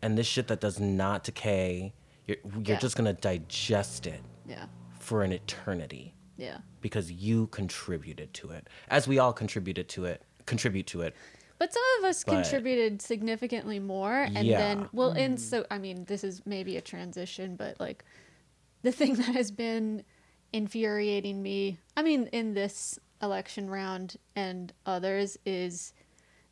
and 0.02 0.18
this 0.18 0.28
shit 0.28 0.48
that 0.50 0.60
does 0.60 0.82
not 0.82 1.24
decay, 1.24 1.94
you're, 2.28 2.38
you're 2.44 2.76
Yeah. 2.76 2.80
just 2.80 2.98
gonna 2.98 3.14
digest 3.14 4.06
it 4.06 4.22
Yeah. 4.46 4.66
For 5.12 5.24
an 5.24 5.34
eternity 5.34 6.14
Yeah. 6.38 6.60
because 6.80 7.12
you 7.12 7.48
contributed 7.48 8.34
to 8.36 8.52
it, 8.52 8.70
as 8.88 9.10
we 9.10 9.20
all 9.20 9.34
contributed 9.34 9.90
to 9.90 10.06
it, 10.06 10.24
contribute 10.46 10.88
to 10.88 11.02
it. 11.02 11.14
But 11.58 11.74
some 11.74 11.84
of 12.00 12.06
us 12.06 12.24
But- 12.24 12.32
contributed 12.32 13.02
significantly 13.02 13.78
more. 13.78 14.22
And 14.22 14.48
Yeah. 14.48 14.58
then, 14.58 14.90
well, 14.94 15.12
and 15.12 15.38
mm. 15.38 15.42
so, 15.42 15.66
I 15.70 15.80
mean, 15.80 16.06
this 16.06 16.24
is 16.24 16.46
maybe 16.46 16.78
a 16.78 16.82
transition, 16.82 17.58
but 17.58 17.78
like 17.78 18.06
the 18.84 18.92
thing 19.00 19.16
that 19.16 19.36
has 19.36 19.52
been 19.52 20.06
infuriating 20.54 21.44
me, 21.44 21.80
I 21.98 22.04
mean, 22.04 22.28
in 22.28 22.54
this 22.54 22.98
election 23.22 23.70
round 23.70 24.16
and 24.34 24.72
others, 24.86 25.38
is 25.46 25.92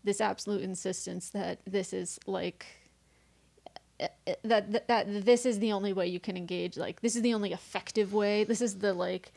this 0.04 0.20
absolute 0.20 0.64
insistence 0.64 1.30
that 1.30 1.62
this 1.66 1.94
is 1.94 2.20
like. 2.28 2.66
Eh, 4.00 4.08
That, 4.44 4.72
that 4.72 4.88
that 4.88 5.26
this 5.26 5.46
is 5.46 5.60
the 5.60 5.72
only 5.72 5.94
way 5.94 6.08
you 6.08 6.20
can 6.20 6.38
engage 6.38 6.78
like 6.78 7.02
this 7.02 7.16
is 7.16 7.22
the 7.22 7.34
only 7.34 7.52
effective 7.54 8.14
way 8.14 8.44
this 8.44 8.62
is 8.62 8.80
the 8.80 8.94
like 8.94 9.32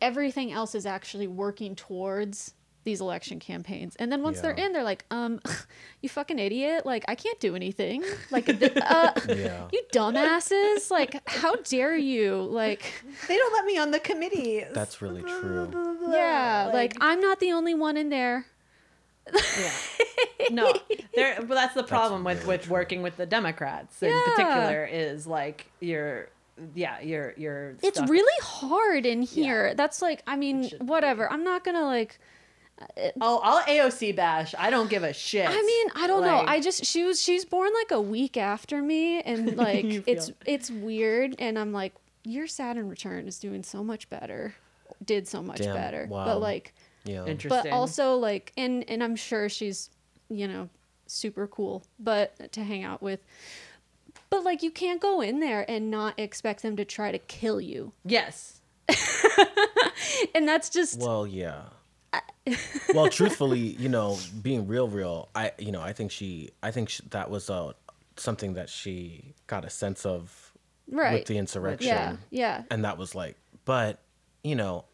everything 0.00 0.52
else 0.52 0.74
is 0.74 0.86
actually 0.86 1.26
working 1.26 1.74
towards 1.74 2.54
these 2.84 3.00
election 3.00 3.40
campaigns. 3.40 3.96
And 3.96 4.12
then 4.12 4.22
once 4.22 4.42
they're 4.42 4.50
in, 4.52 4.74
they're 4.74 4.82
like, 4.82 5.06
um, 5.10 5.40
you 6.02 6.10
fucking 6.10 6.38
idiot. 6.38 6.84
Like, 6.84 7.02
I 7.08 7.14
can't 7.14 7.40
do 7.40 7.56
anything. 7.56 8.04
Like, 8.30 8.44
th- 8.44 8.76
uh, 8.76 9.12
Yeah. 9.26 9.68
you 9.72 9.82
dumbasses. 9.90 10.90
Like, 10.90 11.26
how 11.26 11.54
dare 11.56 11.96
you? 11.96 12.42
Like, 12.42 12.82
they 13.26 13.38
don't 13.38 13.52
let 13.54 13.64
me 13.64 13.78
on 13.78 13.90
the 13.90 14.00
committee. 14.00 14.64
That's 14.74 15.00
really 15.00 15.22
true. 15.22 15.70
yeah, 16.10 16.70
like, 16.74 16.94
I'm 17.00 17.20
not 17.22 17.40
the 17.40 17.52
only 17.52 17.72
one 17.72 17.96
in 17.96 18.10
there. 18.10 18.44
Yeah. 19.32 19.70
no, 20.50 20.72
there. 21.14 21.36
But 21.40 21.54
that's 21.54 21.74
the 21.74 21.82
problem 21.84 22.24
with 22.24 22.46
with 22.46 22.68
working 22.68 23.02
with 23.02 23.16
the 23.16 23.26
Democrats 23.26 24.02
in 24.02 24.10
Yeah. 24.10 24.22
particular 24.26 24.84
is 24.84 25.26
like 25.26 25.66
you're, 25.80 26.28
yeah, 26.74 27.00
you're 27.00 27.34
you're. 27.36 27.76
It's 27.82 27.98
stuck. 27.98 28.08
really 28.10 28.40
hard 28.42 29.06
in 29.06 29.22
here. 29.22 29.74
That's 29.74 30.02
like, 30.02 30.22
I 30.26 30.36
mean, 30.36 30.68
should 30.68 30.86
whatever. 30.88 31.30
I'm 31.30 31.44
not 31.44 31.64
gonna 31.64 31.84
like. 31.86 32.18
Oh, 33.20 33.40
I'll 33.42 33.62
AOC 33.62 34.16
bash. 34.16 34.52
I 34.58 34.68
don't 34.68 34.90
give 34.90 35.04
a 35.04 35.12
shit. 35.12 35.48
I 35.48 35.62
mean, 35.62 35.86
I 35.94 36.06
don't 36.08 36.22
know. 36.22 36.42
I 36.44 36.60
just 36.60 36.84
she 36.84 37.04
was 37.04 37.22
she's 37.22 37.44
born 37.44 37.70
like 37.72 37.92
a 37.92 38.00
week 38.00 38.36
after 38.36 38.82
me, 38.82 39.20
and 39.20 39.56
like 39.56 39.84
it's 40.08 40.26
feel- 40.26 40.36
it's 40.44 40.70
weird. 40.70 41.36
And 41.38 41.56
I'm 41.58 41.72
like, 41.72 41.94
your 42.24 42.46
Saturn 42.48 42.88
return 42.88 43.28
is 43.28 43.38
doing 43.38 43.62
so 43.62 43.84
much 43.84 44.10
better, 44.10 44.54
did 45.04 45.28
so 45.28 45.40
much 45.40 45.58
Damn, 45.58 45.74
better. 45.74 46.06
wow. 46.10 46.24
But 46.24 46.40
like, 46.40 46.74
Yeah. 47.04 47.26
Interesting. 47.26 47.70
but 47.70 47.72
also 47.72 48.16
like, 48.16 48.52
and 48.56 48.88
and 48.88 49.02
I'm 49.02 49.16
sure 49.16 49.48
she's, 49.48 49.90
you 50.28 50.48
know, 50.48 50.68
super 51.06 51.46
cool, 51.46 51.84
but 51.98 52.52
to 52.52 52.64
hang 52.64 52.84
out 52.84 53.02
with. 53.02 53.20
But 54.30 54.44
like, 54.44 54.62
you 54.62 54.70
can't 54.70 55.00
go 55.00 55.20
in 55.20 55.40
there 55.40 55.68
and 55.68 55.90
not 55.90 56.18
expect 56.18 56.62
them 56.62 56.76
to 56.76 56.84
try 56.84 57.12
to 57.12 57.18
kill 57.18 57.60
you, 57.60 57.92
yes. 58.04 58.60
and 60.34 60.46
that's 60.46 60.70
just 60.70 61.00
Well, 61.00 61.26
yeah. 61.26 61.62
well, 62.94 63.08
truthfully, 63.08 63.58
you 63.58 63.88
know, 63.88 64.18
being 64.42 64.66
real, 64.66 64.88
real, 64.88 65.28
I, 65.34 65.52
you 65.58 65.72
know, 65.72 65.80
I 65.80 65.92
think 65.92 66.10
she, 66.10 66.50
I 66.62 66.70
think 66.70 66.90
sh 66.90 67.00
that 67.10 67.30
was 67.30 67.48
uh, 67.50 67.72
something 68.16 68.54
that 68.54 68.68
she 68.68 69.34
got 69.46 69.64
a 69.64 69.70
sense 69.70 70.04
of 70.04 70.52
right. 70.90 71.14
with 71.14 71.26
the 71.26 71.38
insurrection, 71.38 71.88
yeah, 71.88 72.16
yeah. 72.30 72.62
and 72.70 72.84
that 72.84 72.98
was 72.98 73.14
like, 73.14 73.36
but, 73.64 74.00
you 74.42 74.54
know, 74.54 74.84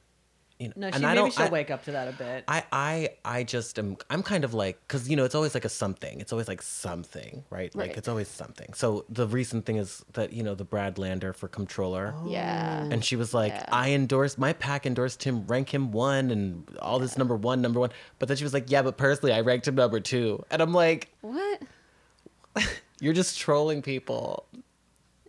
you 0.61 0.69
know, 0.69 0.75
No, 0.77 0.87
and 0.89 0.97
she 0.97 1.05
I 1.05 1.09
maybe 1.09 1.17
don't, 1.17 1.33
she'll 1.33 1.47
I, 1.47 1.49
wake 1.49 1.71
up 1.71 1.85
to 1.85 1.93
that 1.93 2.09
a 2.09 2.13
bit. 2.13 2.45
I, 2.47 2.65
I, 2.71 3.09
I 3.25 3.43
just 3.45 3.79
am. 3.79 3.97
I'm 4.11 4.23
kind 4.23 4.45
of 4.45 4.53
like, 4.53 4.87
cause 4.89 5.09
you 5.09 5.17
know, 5.17 5.25
it's 5.25 5.35
always 5.35 5.55
like 5.55 5.65
a 5.65 5.71
something. 5.71 6.21
It's 6.21 6.33
always 6.33 6.49
like 6.49 6.61
something, 6.61 7.45
right? 7.49 7.73
right? 7.75 7.89
Like 7.89 7.97
it's 7.97 8.09
always 8.09 8.29
something. 8.29 8.75
So 8.75 9.07
the 9.09 9.27
recent 9.27 9.65
thing 9.65 9.77
is 9.77 10.05
that 10.13 10.33
you 10.35 10.43
know 10.43 10.55
the 10.55 10.65
Brad 10.65 10.99
Lander 10.99 11.33
for 11.33 11.49
comptroller. 11.49 12.15
Yeah. 12.27 12.85
Oh. 12.85 12.91
And 12.93 13.05
she 13.05 13.17
was 13.17 13.33
like, 13.33 13.53
Yeah. 13.53 13.65
I 13.73 13.93
endorsed 13.93 14.39
my 14.39 14.53
pack 14.53 14.85
endorsed 14.87 15.23
him, 15.23 15.47
rank 15.47 15.73
him 15.73 15.93
one, 15.93 16.31
and 16.31 16.69
all 16.81 16.99
this 16.99 17.17
number 17.17 17.37
one, 17.37 17.63
number 17.63 17.81
one. 17.81 17.91
But 18.19 18.29
then 18.29 18.37
she 18.37 18.45
was 18.45 18.53
like, 18.53 18.71
Yeah, 18.71 18.83
but 18.83 18.99
personally, 18.99 19.33
I 19.33 19.41
ranked 19.41 19.67
him 19.67 19.77
number 19.77 19.99
two. 19.99 20.45
And 20.51 20.61
I'm 20.61 20.75
like, 20.75 21.09
What? 21.23 21.63
You're 23.01 23.15
just 23.15 23.39
trolling 23.39 23.81
people. 23.81 24.45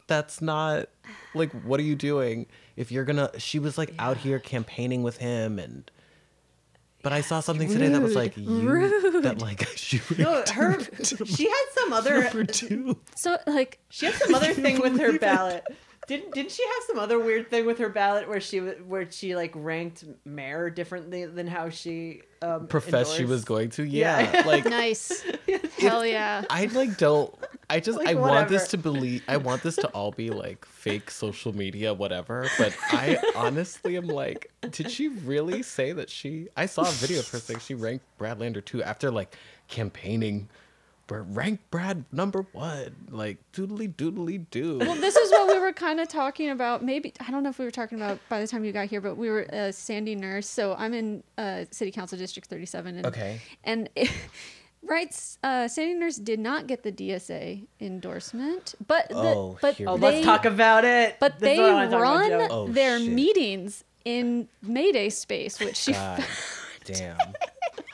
That's 0.08 0.42
not 0.42 0.90
like, 1.34 1.52
what 1.64 1.80
are 1.80 1.84
you 1.84 1.96
doing? 1.96 2.48
If 2.76 2.92
you're 2.92 3.06
gonna, 3.06 3.32
she 3.40 3.60
was 3.60 3.78
like 3.78 3.94
out 4.00 4.18
here 4.18 4.40
campaigning 4.40 5.04
with 5.04 5.18
him, 5.18 5.60
and 5.60 5.90
but 7.04 7.12
I 7.14 7.22
saw 7.22 7.40
something 7.40 7.68
today 7.68 7.90
that 7.90 8.02
was 8.02 8.16
like 8.16 8.38
you 8.38 9.22
that 9.22 9.40
like 9.42 9.68
she 9.76 10.00
no, 10.18 10.44
her. 10.54 10.78
She 11.04 11.50
had 11.50 11.66
some 11.74 11.94
other. 11.94 12.44
two. 12.46 12.98
So 13.16 13.38
like, 13.48 13.80
She 13.90 14.06
had 14.06 14.16
some 14.16 14.36
other 14.36 14.54
thing 14.54 14.80
with 14.80 15.00
her 15.00 15.18
ballot. 15.20 15.64
it? 15.70 15.76
Ballot. 16.12 16.22
Didn't 16.22 16.34
didn't 16.34 16.52
she 16.52 16.64
have 16.64 16.84
some 16.88 17.00
other 17.00 17.20
weird 17.20 17.50
thing 17.50 17.66
with 17.66 17.78
her 17.80 17.90
ballot 17.90 18.28
where 18.28 18.42
she 18.42 18.60
where 18.60 19.10
she 19.10 19.36
like 19.36 19.52
ranked 19.56 20.04
mayor 20.26 20.70
differently 20.70 21.26
than 21.26 21.48
how 21.48 21.70
she 21.70 22.22
um, 22.44 22.66
Professed 22.68 23.16
she 23.16 23.26
was 23.26 23.46
going 23.46 23.70
to, 23.72 23.84
Yeah. 23.84 24.32
yeah, 24.34 24.48
like 24.48 24.66
nice. 24.66 25.24
Hell 25.78 26.04
yeah. 26.04 26.44
I 26.50 26.66
like 26.66 26.98
don't. 26.98 27.32
I 27.70 27.80
just 27.80 28.00
Like, 28.00 28.08
I 28.08 28.14
want 28.16 28.50
this 28.50 28.70
to 28.70 28.78
believe. 28.78 29.24
I 29.28 29.38
want 29.38 29.62
this 29.62 29.76
to 29.76 29.88
all 29.90 30.12
be 30.12 30.32
like 30.32 30.66
fake 30.66 31.12
social 31.12 31.56
media, 31.56 31.94
whatever. 31.94 32.48
But 32.58 32.76
I 32.92 33.18
honestly 33.36 33.96
am 33.96 34.08
like, 34.08 34.52
did 34.72 34.90
she 34.90 35.10
really 35.10 35.62
say 35.62 35.92
that 35.92 36.10
she? 36.10 36.48
I 36.58 36.66
saw 36.66 36.82
a 36.82 36.92
video 36.92 37.20
of 37.20 37.30
her 37.30 37.38
saying 37.38 37.60
she 37.60 37.76
ranked 37.76 38.06
Brad 38.18 38.40
Lander 38.40 38.62
too 38.62 38.82
after 38.82 39.12
like 39.12 39.36
campaigning. 39.68 40.50
Br- 41.12 41.22
Rank 41.34 41.60
Brad 41.72 42.06
number 42.12 42.46
one, 42.54 42.96
like 43.10 43.38
doodly 43.54 43.94
doodly 43.94 44.46
doo. 44.50 44.78
Well, 44.80 44.96
this 44.96 45.16
is 45.16 45.30
what 45.32 45.48
we 45.54 45.60
were 45.60 45.74
kind 45.74 46.00
of 46.00 46.08
talking 46.08 46.50
about. 46.50 46.84
Maybe 46.84 47.14
I 47.26 47.32
don't 47.32 47.44
know 47.44 47.50
if 47.50 47.60
we 47.60 47.66
were 47.66 47.72
talking 47.72 47.98
about 47.98 48.20
by 48.30 48.40
the 48.40 48.48
time 48.48 48.64
you 48.64 48.72
got 48.72 48.88
here, 48.88 49.02
but 49.02 49.16
we 49.18 49.30
were 49.30 49.46
uh, 49.54 49.72
Sandy 49.72 50.16
Nurse. 50.16 50.48
So 50.48 50.74
I'm 50.78 50.94
in 50.94 51.24
uh, 51.38 51.66
City 51.72 51.92
Council 51.92 52.18
District 52.18 52.48
37. 52.48 52.98
And, 52.98 53.06
Okay. 53.06 53.42
And 53.64 53.90
right, 54.84 55.14
uh, 55.44 55.68
Sandy 55.68 55.96
Nurse 55.96 56.16
did 56.16 56.40
not 56.40 56.68
get 56.68 56.84
the 56.84 56.92
DSA 56.92 57.68
endorsement, 57.80 58.76
but 58.88 59.10
the, 59.10 59.16
Oh, 59.18 59.58
but 59.62 59.76
here 59.76 59.90
Oh, 59.90 59.98
they, 59.98 60.14
let's 60.14 60.26
talk 60.26 60.46
about 60.46 60.86
it. 60.86 61.18
but 61.20 61.40
This 61.40 61.42
they 61.42 61.58
what 61.58 61.70
I 61.72 61.74
wanna 61.74 61.90
talk 61.90 62.28
about, 62.28 62.40
run 62.40 62.48
Oh, 62.52 62.68
their 62.68 63.00
shit. 63.00 63.12
meetings 63.12 63.84
in 64.06 64.48
Mayday 64.62 65.10
space, 65.10 65.60
which 65.60 65.76
she 65.76 65.92
God 65.94 66.26
damn. 66.86 67.18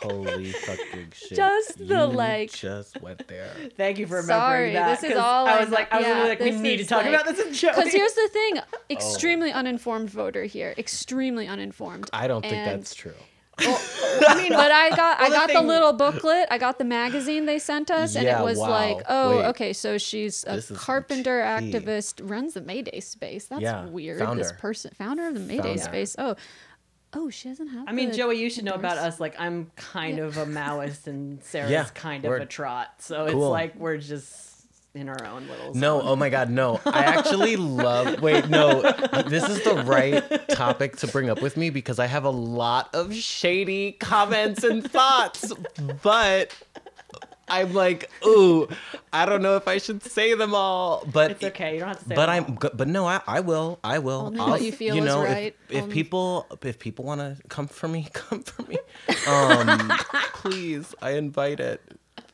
Holy 0.01 0.51
fucking 0.51 1.11
shit. 1.13 1.35
Just 1.37 1.77
the, 1.79 1.83
You 1.85 2.03
like- 2.05 2.51
just 2.51 3.01
went 3.01 3.27
there. 3.27 3.49
Thank 3.77 3.97
you 3.97 4.05
for 4.07 4.17
remembering 4.17 4.39
Sorry, 4.39 4.73
that. 4.73 4.89
this 5.01 5.03
is 5.03 5.09
'cause 5.15 5.23
all 5.23 5.47
I 5.47 5.53
I 5.57 5.59
was 5.61 5.69
like, 5.69 5.91
I 5.91 5.97
was 5.97 6.05
know. 6.07 6.13
really 6.15 6.29
like, 6.29 6.39
we 6.39 6.51
need 6.51 6.77
to 6.77 6.85
talk 6.85 7.03
is 7.05 7.09
about 7.13 7.25
this 7.25 7.39
in 7.45 7.53
Joey. 7.53 7.71
Because 7.75 7.93
here's 7.93 8.13
the 8.13 8.29
thing: 8.31 8.59
Oh. 8.73 8.77
extremely 8.89 9.51
uninformed 9.51 10.09
voter 10.09 10.43
here. 10.43 10.73
Extremely 10.77 11.47
uninformed. 11.47 12.09
I 12.13 12.27
don't 12.27 12.41
think 12.41 12.53
And- 12.53 12.79
that's 12.81 12.93
true. 12.93 13.13
I 13.59 14.35
mean, 14.37 14.51
But 14.51 14.71
I 14.71 14.91
got 14.95 15.19
I 15.19 15.23
Well, 15.23 15.29
the 15.31 15.35
got 15.35 15.47
the 15.47 15.53
thing- 15.55 15.67
little 15.67 15.91
booklet. 15.93 16.47
I 16.51 16.59
got 16.59 16.77
the 16.77 16.83
magazine 16.83 17.47
they 17.47 17.57
sent 17.57 17.89
us, 17.89 18.15
and 18.15 18.27
it 18.27 18.39
was 18.43 18.59
wow. 18.59 18.69
like, 18.69 18.97
oh, 19.09 19.37
Wait. 19.37 19.45
okay, 19.47 19.73
so 19.73 19.97
she's 19.97 20.43
a 20.45 20.61
carpenter 20.75 21.41
activist, 21.41 22.21
runs 22.23 22.53
the 22.53 22.61
Mayday 22.61 22.99
space. 22.99 23.45
That's 23.47 23.63
Yeah, 23.63 23.85
weird. 23.87 24.19
This 24.37 24.51
person, 24.51 24.91
founder 24.95 25.25
of 25.27 25.33
the 25.33 25.39
Mayday 25.39 25.75
Founder. 25.77 25.81
space. 25.81 26.15
Oh, 26.19 26.35
oh, 27.13 27.29
she 27.29 27.49
doesn't 27.49 27.67
have. 27.69 27.87
I 27.87 27.91
mean, 27.91 28.13
Joey, 28.13 28.39
you 28.39 28.49
should 28.49 28.65
know 28.65 28.73
about 28.73 28.97
us. 28.97 29.19
Like, 29.19 29.39
I'm 29.39 29.71
kind 29.75 30.17
Yeah. 30.17 30.25
of 30.25 30.37
a 30.37 30.45
Maoist, 30.45 31.07
and 31.07 31.41
Sarah's 31.43 31.71
Yeah, 31.71 31.85
kind 31.93 32.25
of 32.25 32.31
a 32.33 32.45
trot. 32.45 32.93
So 32.99 33.25
it's 33.25 33.35
like 33.35 33.75
we're 33.75 33.97
just 33.97 34.45
in 34.93 35.09
our 35.09 35.25
own 35.25 35.47
little. 35.47 35.73
No, 35.75 35.99
zone. 35.99 36.07
oh 36.09 36.15
my 36.15 36.29
god, 36.29 36.49
no. 36.49 36.79
I 36.85 37.03
actually 37.03 37.55
love 37.57 38.19
Wait, 38.21 38.49
no. 38.49 38.81
This 39.27 39.47
is 39.47 39.61
the 39.63 39.75
right 39.85 40.23
topic 40.49 40.95
to 40.97 41.07
bring 41.07 41.29
up 41.29 41.39
with 41.41 41.55
me 41.55 41.69
because 41.69 41.99
I 41.99 42.07
have 42.07 42.23
a 42.23 42.31
lot 42.31 42.89
of 42.95 43.13
shady 43.13 43.91
comments 43.93 44.63
and 44.63 44.89
thoughts, 44.89 45.53
but 46.01 46.55
I'm 47.49 47.73
like, 47.73 48.09
ooh, 48.25 48.67
I 49.13 49.25
don't 49.25 49.41
know 49.41 49.55
if 49.55 49.67
I 49.67 49.77
should 49.77 50.03
say 50.03 50.33
them 50.33 50.53
all, 50.53 51.05
but 51.11 51.31
it's 51.31 51.43
okay. 51.43 51.73
You 51.75 51.79
don't 51.79 51.87
have 51.89 51.99
to 51.99 52.05
say. 52.09 52.15
but 52.15 52.25
them 52.27 52.45
I'm 52.45 52.57
all. 52.61 52.71
but 52.73 52.87
no, 52.87 53.05
I, 53.05 53.21
I 53.25 53.39
will. 53.39 53.79
I 53.83 53.99
will. 53.99 54.27
Only 54.27 54.39
I'll, 54.39 54.49
what 54.49 54.61
you 54.61 54.71
feel 54.71 54.97
is 54.97 55.03
know, 55.05 55.21
if- 55.23 55.29
right. 55.29 55.55
If, 55.69 55.83
Only- 55.83 55.93
people 55.93 56.45
if 56.61 56.77
people 56.79 57.05
want 57.05 57.21
to 57.21 57.37
come 57.47 57.67
for 57.67 57.87
me, 57.87 58.07
come 58.13 58.43
for 58.43 58.63
me. 58.63 58.77
Um 59.27 59.91
please, 60.33 60.93
I 61.01 61.11
invite 61.11 61.59
it. 61.59 61.81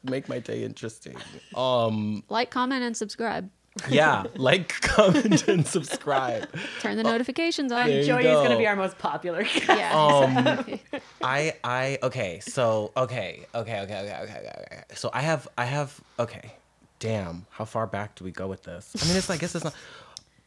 Make 0.03 0.27
my 0.27 0.39
day 0.39 0.63
interesting. 0.63 1.15
Um 1.55 2.24
like, 2.29 2.50
comment, 2.50 2.84
and 2.84 2.98
subscribe. 2.98 3.50
Yeah, 3.89 4.24
like, 4.36 4.70
comment 4.82 5.48
and 5.48 5.65
subscribe. 5.65 6.48
Turn 6.80 6.98
the 6.98 7.03
notifications 7.03 7.72
on. 7.72 7.88
There 7.88 8.00
you 8.00 8.06
Joey 8.06 8.25
is 8.25 8.36
going 8.36 8.51
to 8.51 8.58
be 8.58 8.68
our 8.68 8.75
most 8.75 8.98
popular. 8.98 9.44
guest. 9.44 9.68
Yeah. 9.68 9.94
Um. 10.63 10.80
I 11.24 11.53
I 11.63 11.98
okay, 12.03 12.39
so 12.42 12.92
okay, 12.98 13.46
okay, 13.56 13.80
okay, 13.82 13.96
okay, 13.96 14.20
okay, 14.24 14.38
okay, 14.39 14.63
okay. 14.72 14.84
So 14.96 15.10
I 15.13 15.22
have 15.22 15.48
I 15.58 15.65
have 15.65 16.00
okay. 16.20 16.51
Damn, 17.00 17.46
how 17.50 17.65
far 17.65 17.86
back 17.88 18.15
do 18.15 18.24
we 18.24 18.32
go 18.32 18.48
with 18.48 18.63
this? 18.63 18.96
I 19.01 19.08
mean, 19.08 19.18
it's 19.18 19.30
I 19.30 19.38
guess 19.38 19.56
it's 19.56 19.63
not. 19.65 19.74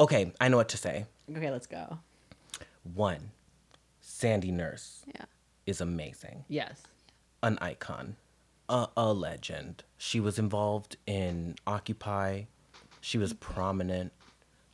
Okay, 0.01 0.33
I 0.41 0.49
know 0.49 0.57
what 0.57 0.69
to 0.71 0.77
say. 0.77 1.07
okay, 1.37 1.51
let's 1.51 1.67
go. 1.67 1.99
One, 2.95 3.31
Sandy 4.01 4.51
Nurse. 4.51 5.03
yeah. 5.15 5.25
is 5.67 5.81
amazing 5.81 6.45
Yes. 6.49 6.83
an 7.43 7.59
icon, 7.61 8.17
a, 8.69 8.89
a 8.97 9.13
legend. 9.13 9.83
She 9.99 10.21
was 10.21 10.39
involved 10.39 10.97
in 11.07 11.57
Occupy. 11.67 12.43
She 13.07 13.19
was 13.19 13.33
prominent. 13.35 14.13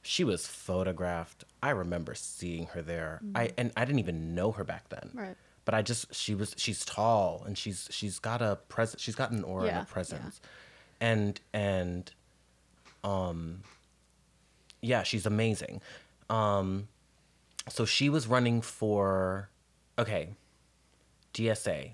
She 0.00 0.24
was 0.24 0.46
photographed. 0.46 1.44
I 1.62 1.68
remember 1.68 2.14
seeing 2.14 2.64
her 2.68 2.80
there. 2.80 3.20
I 3.34 3.50
and 3.58 3.72
I 3.76 3.84
didn't 3.84 3.98
even 3.98 4.34
know 4.34 4.52
her 4.52 4.64
back 4.64 4.88
then. 4.88 5.10
Right. 5.12 5.36
But 5.66 5.74
I 5.74 5.82
just 5.82 6.14
she 6.14 6.34
was 6.34 6.54
she's 6.56 6.82
tall 6.82 7.42
and 7.44 7.58
she's 7.58 7.88
she's 7.90 8.18
got 8.18 8.40
a 8.40 8.56
presence. 8.70 9.02
She's 9.02 9.14
got 9.14 9.32
an 9.32 9.44
aura 9.44 9.66
Yeah, 9.66 9.80
and 9.80 9.86
a 9.86 9.90
presence. 9.90 10.40
And 10.98 11.38
and 11.52 12.10
um 13.04 13.64
yeah, 14.80 15.02
she's 15.02 15.26
amazing. 15.26 15.82
Um 16.30 16.88
so 17.68 17.84
she 17.84 18.08
was 18.08 18.26
running 18.26 18.62
for 18.62 19.50
okay, 19.98 20.30
DSA. 21.34 21.90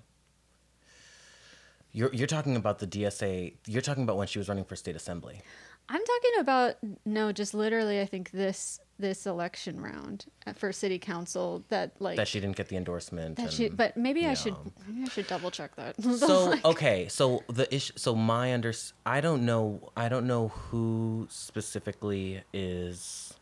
You're 1.91 2.15
you're 2.15 2.29
talking 2.29 2.55
about 2.55 2.79
the 2.79 2.87
DSA. 2.87 3.55
You're 3.67 3.83
talking 3.83 4.05
about 4.05 4.19
when 4.19 4.29
she 4.29 4.39
was 4.39 4.49
running 4.49 4.65
for 4.65 4.77
state 4.77 4.95
assembly. 4.95 5.43
I'm 5.91 6.05
talking 6.05 6.33
about 6.41 6.77
no, 7.07 7.33
just 7.33 7.55
literally. 7.55 8.01
I 8.01 8.07
think 8.07 8.31
this 8.31 8.81
this 8.99 9.27
election 9.27 9.81
round 9.81 10.27
uh, 10.47 10.53
for 10.53 10.73
city 10.73 10.99
council 10.99 11.65
that 11.69 11.93
like 11.99 12.17
That 12.17 12.29
she 12.29 12.41
didn't 12.41 12.57
get 12.57 12.69
the 12.69 12.77
endorsement. 12.77 13.37
that 13.37 13.43
and, 13.43 13.53
she. 13.53 13.69
But 13.69 13.97
maybe 13.97 14.25
I 14.25 14.29
yeah. 14.29 14.35
should 14.35 14.57
maybe 14.87 15.05
I 15.05 15.09
should 15.09 15.27
double 15.27 15.51
check 15.51 15.77
that. 15.77 16.01
so 16.19 16.51
Like, 16.51 16.65
okay, 16.65 17.09
so 17.09 17.43
the 17.49 17.73
issue. 17.75 17.95
So 17.97 18.15
my 18.15 18.53
under. 18.53 18.73
I 19.07 19.21
don't 19.21 19.47
know. 19.47 19.91
I 19.97 20.09
don't 20.09 20.27
know 20.27 20.49
who 20.49 21.27
specifically 21.31 22.43
is. 22.53 23.35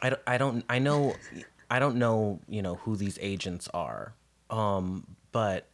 I 0.00 0.10
don't. 0.10 0.22
I 0.26 0.38
don't. 0.38 0.64
I 0.68 0.78
know. 0.80 1.14
I 1.70 1.78
don't 1.78 1.96
know. 1.96 2.40
You 2.48 2.62
know 2.62 2.74
who 2.76 2.96
these 2.96 3.18
agents 3.20 3.68
are. 3.72 4.14
Um, 4.50 5.06
but 5.30 5.68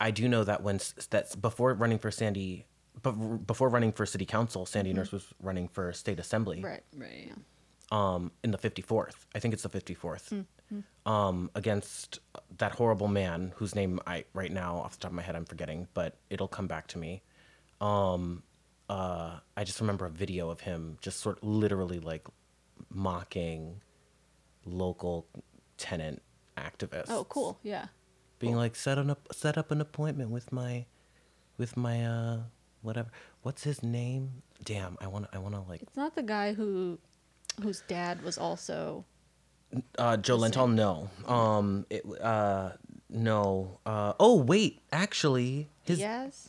I 0.00 0.10
do 0.10 0.28
know 0.28 0.44
that 0.44 0.62
when 0.62 0.80
that's 1.10 1.34
before 1.34 1.74
running 1.74 1.98
for 1.98 2.10
Sandy, 2.10 2.66
but 3.02 3.12
before 3.46 3.68
running 3.68 3.92
for 3.92 4.06
city 4.06 4.24
council, 4.26 4.66
Sandy 4.66 4.92
Nurse 4.92 5.12
was 5.12 5.26
running 5.42 5.68
for 5.68 5.92
state 5.92 6.18
assembly. 6.18 6.60
right. 6.62 6.82
Right. 6.96 7.32
um, 7.90 8.32
in 8.44 8.50
the 8.50 8.58
54th. 8.58 9.14
I 9.34 9.38
think 9.38 9.54
it's 9.54 9.62
the 9.62 9.70
54th. 9.70 10.30
Mm-hmm. 10.32 11.10
Um, 11.10 11.50
against 11.54 12.18
that 12.58 12.72
horrible 12.72 13.08
man 13.08 13.52
whose 13.56 13.74
name 13.74 13.98
I 14.06 14.24
right 14.34 14.52
now 14.52 14.76
off 14.76 14.92
the 14.92 14.98
top 14.98 15.10
of 15.10 15.14
my 15.14 15.22
head 15.22 15.34
I'm 15.34 15.46
forgetting, 15.46 15.88
but 15.94 16.16
it'll 16.28 16.48
come 16.48 16.66
back 16.66 16.86
to 16.88 16.98
me. 16.98 17.22
Um, 17.80 18.42
uh, 18.90 19.38
I 19.56 19.64
just 19.64 19.80
remember 19.80 20.04
a 20.04 20.10
video 20.10 20.50
of 20.50 20.60
him 20.60 20.98
just 21.00 21.20
sort 21.20 21.38
of 21.38 21.48
literally 21.48 22.00
like 22.00 22.26
mocking 22.90 23.80
local 24.66 25.26
tenant 25.78 26.20
activists. 26.58 27.06
Oh, 27.08 27.24
cool. 27.30 27.58
Yeah. 27.62 27.86
Being 28.38 28.56
like 28.56 28.76
set 28.76 28.98
on 28.98 29.08
up 29.10 29.26
set 29.32 29.56
up 29.56 29.70
an 29.70 29.80
appointment 29.80 30.30
with 30.30 30.52
my 30.52 30.84
with 31.56 31.76
my 31.76 32.04
uh 32.04 32.40
whatever. 32.82 33.10
What's 33.42 33.64
his 33.64 33.82
name? 33.82 34.42
Damn, 34.64 34.96
I 35.00 35.06
want 35.06 35.30
to 35.30 35.36
I 35.36 35.40
want 35.40 35.54
to 35.54 35.60
like 35.68 35.82
It's 35.82 35.96
not 35.96 36.14
the 36.14 36.22
guy 36.22 36.52
who 36.52 36.98
whose 37.62 37.82
dad 37.88 38.22
was 38.22 38.38
also. 38.38 39.04
Uh, 39.98 40.16
Joe 40.16 40.38
The 40.38 40.48
Lentol, 40.48 40.72
no. 40.74 41.10
Um, 41.32 41.84
it, 41.90 42.02
uh, 42.22 42.70
no. 43.10 43.78
Uh, 43.84 44.14
oh 44.18 44.36
wait, 44.36 44.80
actually, 44.92 45.68
his. 45.82 45.98
Diaz? 45.98 46.48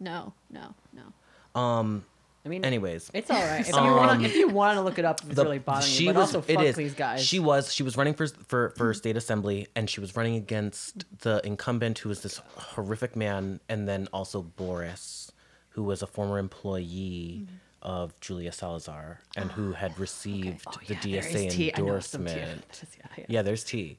No, 0.00 0.32
no, 0.50 0.74
no. 0.92 1.60
Um. 1.60 2.04
I 2.46 2.50
mean, 2.50 2.64
Anyways, 2.64 3.10
it's 3.12 3.30
all 3.30 3.36
right 3.42 3.60
if 3.60 3.68
you 3.68 3.74
want 3.74 4.10
Um, 4.12 4.18
to 4.20 4.24
if 4.24 4.34
you 4.34 4.48
want 4.48 4.76
to 4.76 4.80
look 4.80 4.98
it 4.98 5.04
up. 5.04 5.20
It's 5.26 5.34
the- 5.34 5.42
really 5.42 5.58
bothering 5.58 5.92
you, 5.92 6.06
but 6.06 6.16
also 6.16 6.40
fuck 6.40 6.74
these 6.76 6.94
guys. 6.94 7.22
She 7.22 7.40
was 7.40 7.74
she 7.74 7.82
was 7.82 7.96
running 7.96 8.14
for 8.14 8.26
for 8.28 8.70
for 8.70 8.94
state 8.94 9.16
assembly, 9.18 9.66
and 9.74 9.90
she 9.90 10.00
was 10.00 10.16
running 10.16 10.36
against 10.36 11.04
the 11.20 11.42
incumbent, 11.44 11.98
who 11.98 12.08
was 12.08 12.22
this 12.22 12.40
horrific 12.56 13.16
man, 13.16 13.60
and 13.68 13.86
then 13.86 14.08
also 14.14 14.40
Boris, 14.40 15.30
who 15.78 15.84
was 15.84 16.02
a 16.02 16.08
former 16.08 16.40
employee 16.40 17.46
of 17.82 18.12
Julia 18.20 18.50
Salazar, 18.50 19.20
and 19.36 19.52
who 19.52 19.70
had 19.70 19.96
received 19.96 20.64
Oh, 20.66 20.72
the 20.88 20.94
yeah, 21.08 21.20
DSA 21.20 21.50
tea. 21.52 21.72
I 21.72 21.80
know 21.80 22.00
some 22.00 22.24
tea. 22.26 22.32
endorsement. 22.32 22.82
Yeah, 22.98 23.06
yeah. 23.16 23.24
Yeah, 23.28 23.42
there's 23.42 23.62
T. 23.62 23.96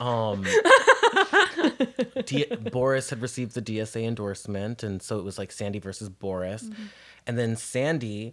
Um, 0.00 0.42
D- 2.24 2.46
Boris 2.72 3.10
had 3.10 3.20
received 3.20 3.52
the 3.54 3.60
DSA 3.60 4.06
endorsement, 4.08 4.82
and 4.82 5.02
so 5.02 5.18
it 5.18 5.22
was 5.22 5.36
like 5.36 5.52
Sandy 5.52 5.78
versus 5.80 6.08
Boris, 6.08 6.64
and 7.26 7.36
then 7.38 7.56
Sandy, 7.56 8.32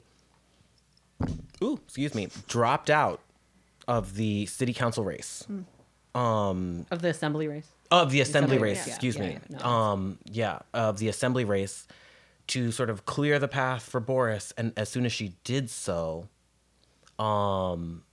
ooh, 1.62 1.82
excuse 1.86 2.15
me, 2.15 2.30
dropped 2.48 2.89
out 2.89 3.20
of 3.89 4.15
the 4.15 4.46
city 4.46 4.74
council 4.74 5.04
race, 5.04 5.46
um 6.15 6.86
of 6.92 7.02
the 7.02 7.10
assembly 7.10 7.50
race. 7.50 7.68
of 7.92 8.12
the 8.12 8.22
assembly 8.22 8.56
Assembly 8.56 8.70
race. 8.70 8.78
race, 8.78 8.88
yeah, 8.88 8.94
excuse 8.94 9.15
yeah, 9.18 9.22
me, 9.22 9.38
yeah, 9.50 9.58
no, 9.60 9.65
um, 9.65 10.18
yeah, 10.32 10.60
of 10.74 10.98
the 11.00 11.10
assembly 11.10 11.44
race, 11.44 11.86
to 12.50 12.72
sort 12.72 12.90
of 12.90 13.06
clear 13.06 13.40
the 13.40 13.48
path 13.48 13.84
for 13.84 14.00
Boris, 14.00 14.54
and 14.58 14.74
as 14.78 14.90
soon 14.90 15.06
as 15.06 15.12
she 15.12 15.34
did 15.44 15.70
so, 15.70 16.28
um, 17.18 18.04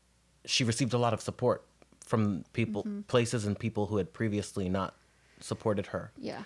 she 0.45 0.65
received 0.65 0.93
a 0.93 0.99
lot 0.99 1.13
of 1.13 1.21
support 1.21 1.65
from 2.05 2.45
people, 2.53 2.83
Mm-hmm. 2.85 3.01
places, 3.03 3.47
and 3.47 3.59
people 3.59 3.87
who 3.87 3.97
had 3.97 4.13
previously 4.13 4.69
not 4.69 4.95
supported 5.41 5.87
her, 5.87 6.13
Yeah. 6.19 6.43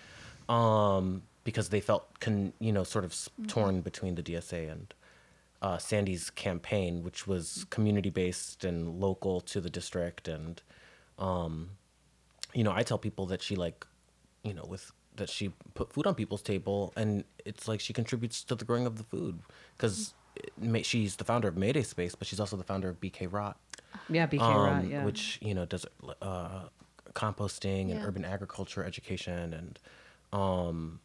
um, 0.49 1.23
because 1.43 1.69
they 1.69 1.79
felt 1.81 2.19
con, 2.19 2.53
you 2.59 2.71
know, 2.71 2.83
sort 2.83 3.05
of 3.05 3.11
Mm-hmm. 3.11 3.45
torn 3.47 3.81
between 3.81 4.15
the 4.15 4.23
DSA 4.23 4.71
and 4.71 4.93
uh, 5.61 5.77
Sandy's 5.77 6.29
campaign, 6.31 7.03
which 7.03 7.27
was 7.27 7.65
community 7.69 8.09
based 8.09 8.63
and 8.65 8.99
local 8.99 9.41
to 9.41 9.61
the 9.61 9.69
district, 9.69 10.27
and 10.27 10.61
um, 11.19 11.69
you 12.53 12.63
know, 12.63 12.71
I 12.71 12.81
tell 12.83 12.97
people 12.97 13.27
that 13.27 13.41
she 13.43 13.55
like, 13.55 13.85
you 14.43 14.53
know, 14.53 14.65
with 14.67 14.91
that 15.17 15.29
she 15.29 15.51
put 15.73 15.91
food 15.93 16.07
on 16.07 16.15
people's 16.15 16.41
table, 16.41 16.93
and 16.95 17.23
it's 17.45 17.67
like 17.67 17.79
she 17.79 17.93
contributes 17.93 18.43
to 18.45 18.55
the 18.55 18.65
growing 18.65 18.85
of 18.85 18.97
the 18.97 19.03
food 19.03 19.39
because 19.77 20.13
she's 20.83 21.15
the 21.17 21.23
founder 21.23 21.47
of 21.47 21.57
Mayday 21.57 21.83
Space, 21.83 22.15
but 22.15 22.27
she's 22.27 22.39
also 22.39 22.55
the 22.57 22.63
founder 22.63 22.89
of 22.89 22.99
BK 23.01 23.27
Rot, 23.31 23.57
Yeah, 24.09 24.27
BK 24.27 24.41
um, 24.41 24.55
Rot. 24.55 24.87
Yeah. 24.87 25.05
which 25.05 25.37
you 25.41 25.53
know 25.53 25.65
does 25.65 25.85
uh, 26.21 26.61
composting 27.13 27.91
and 27.91 28.03
urban 28.03 28.23
agriculture 28.25 28.83
education, 28.83 29.53
and 29.53 29.79
um, 30.31 30.99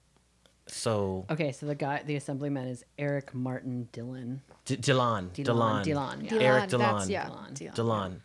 so 0.69 1.27
Okay, 1.31 1.53
so 1.53 1.67
the 1.67 1.75
guy, 1.75 2.03
the 2.05 2.17
assemblyman 2.17 2.69
is 2.69 2.85
Erik 2.99 3.35
Martin 3.35 3.89
Dilan. 3.93 4.41
D- 4.65 4.77
Dilan, 4.77 5.31
Dilan, 5.31 5.85
Dilan, 5.85 5.85
Dilan, 5.85 6.31
yeah. 6.31 6.39
Erik 6.39 6.65
Dilan, 6.71 6.79
that's- 6.79 7.07
Dilan, 7.07 7.11
yeah, 7.11 7.27
Dilan. 7.29 7.53
Dilan. 7.53 7.75
Dilan, 7.75 8.21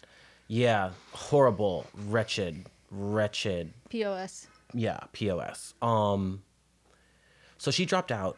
yeah, 0.48 0.90
horrible, 1.14 1.86
wretched, 2.08 2.66
wretched 2.92 3.74
POS. 3.90 4.48
Yeah 4.74 5.00
pos 5.14 5.74
um 5.82 6.44
so 7.58 7.72
she 7.72 7.86
dropped 7.86 8.12
out 8.12 8.38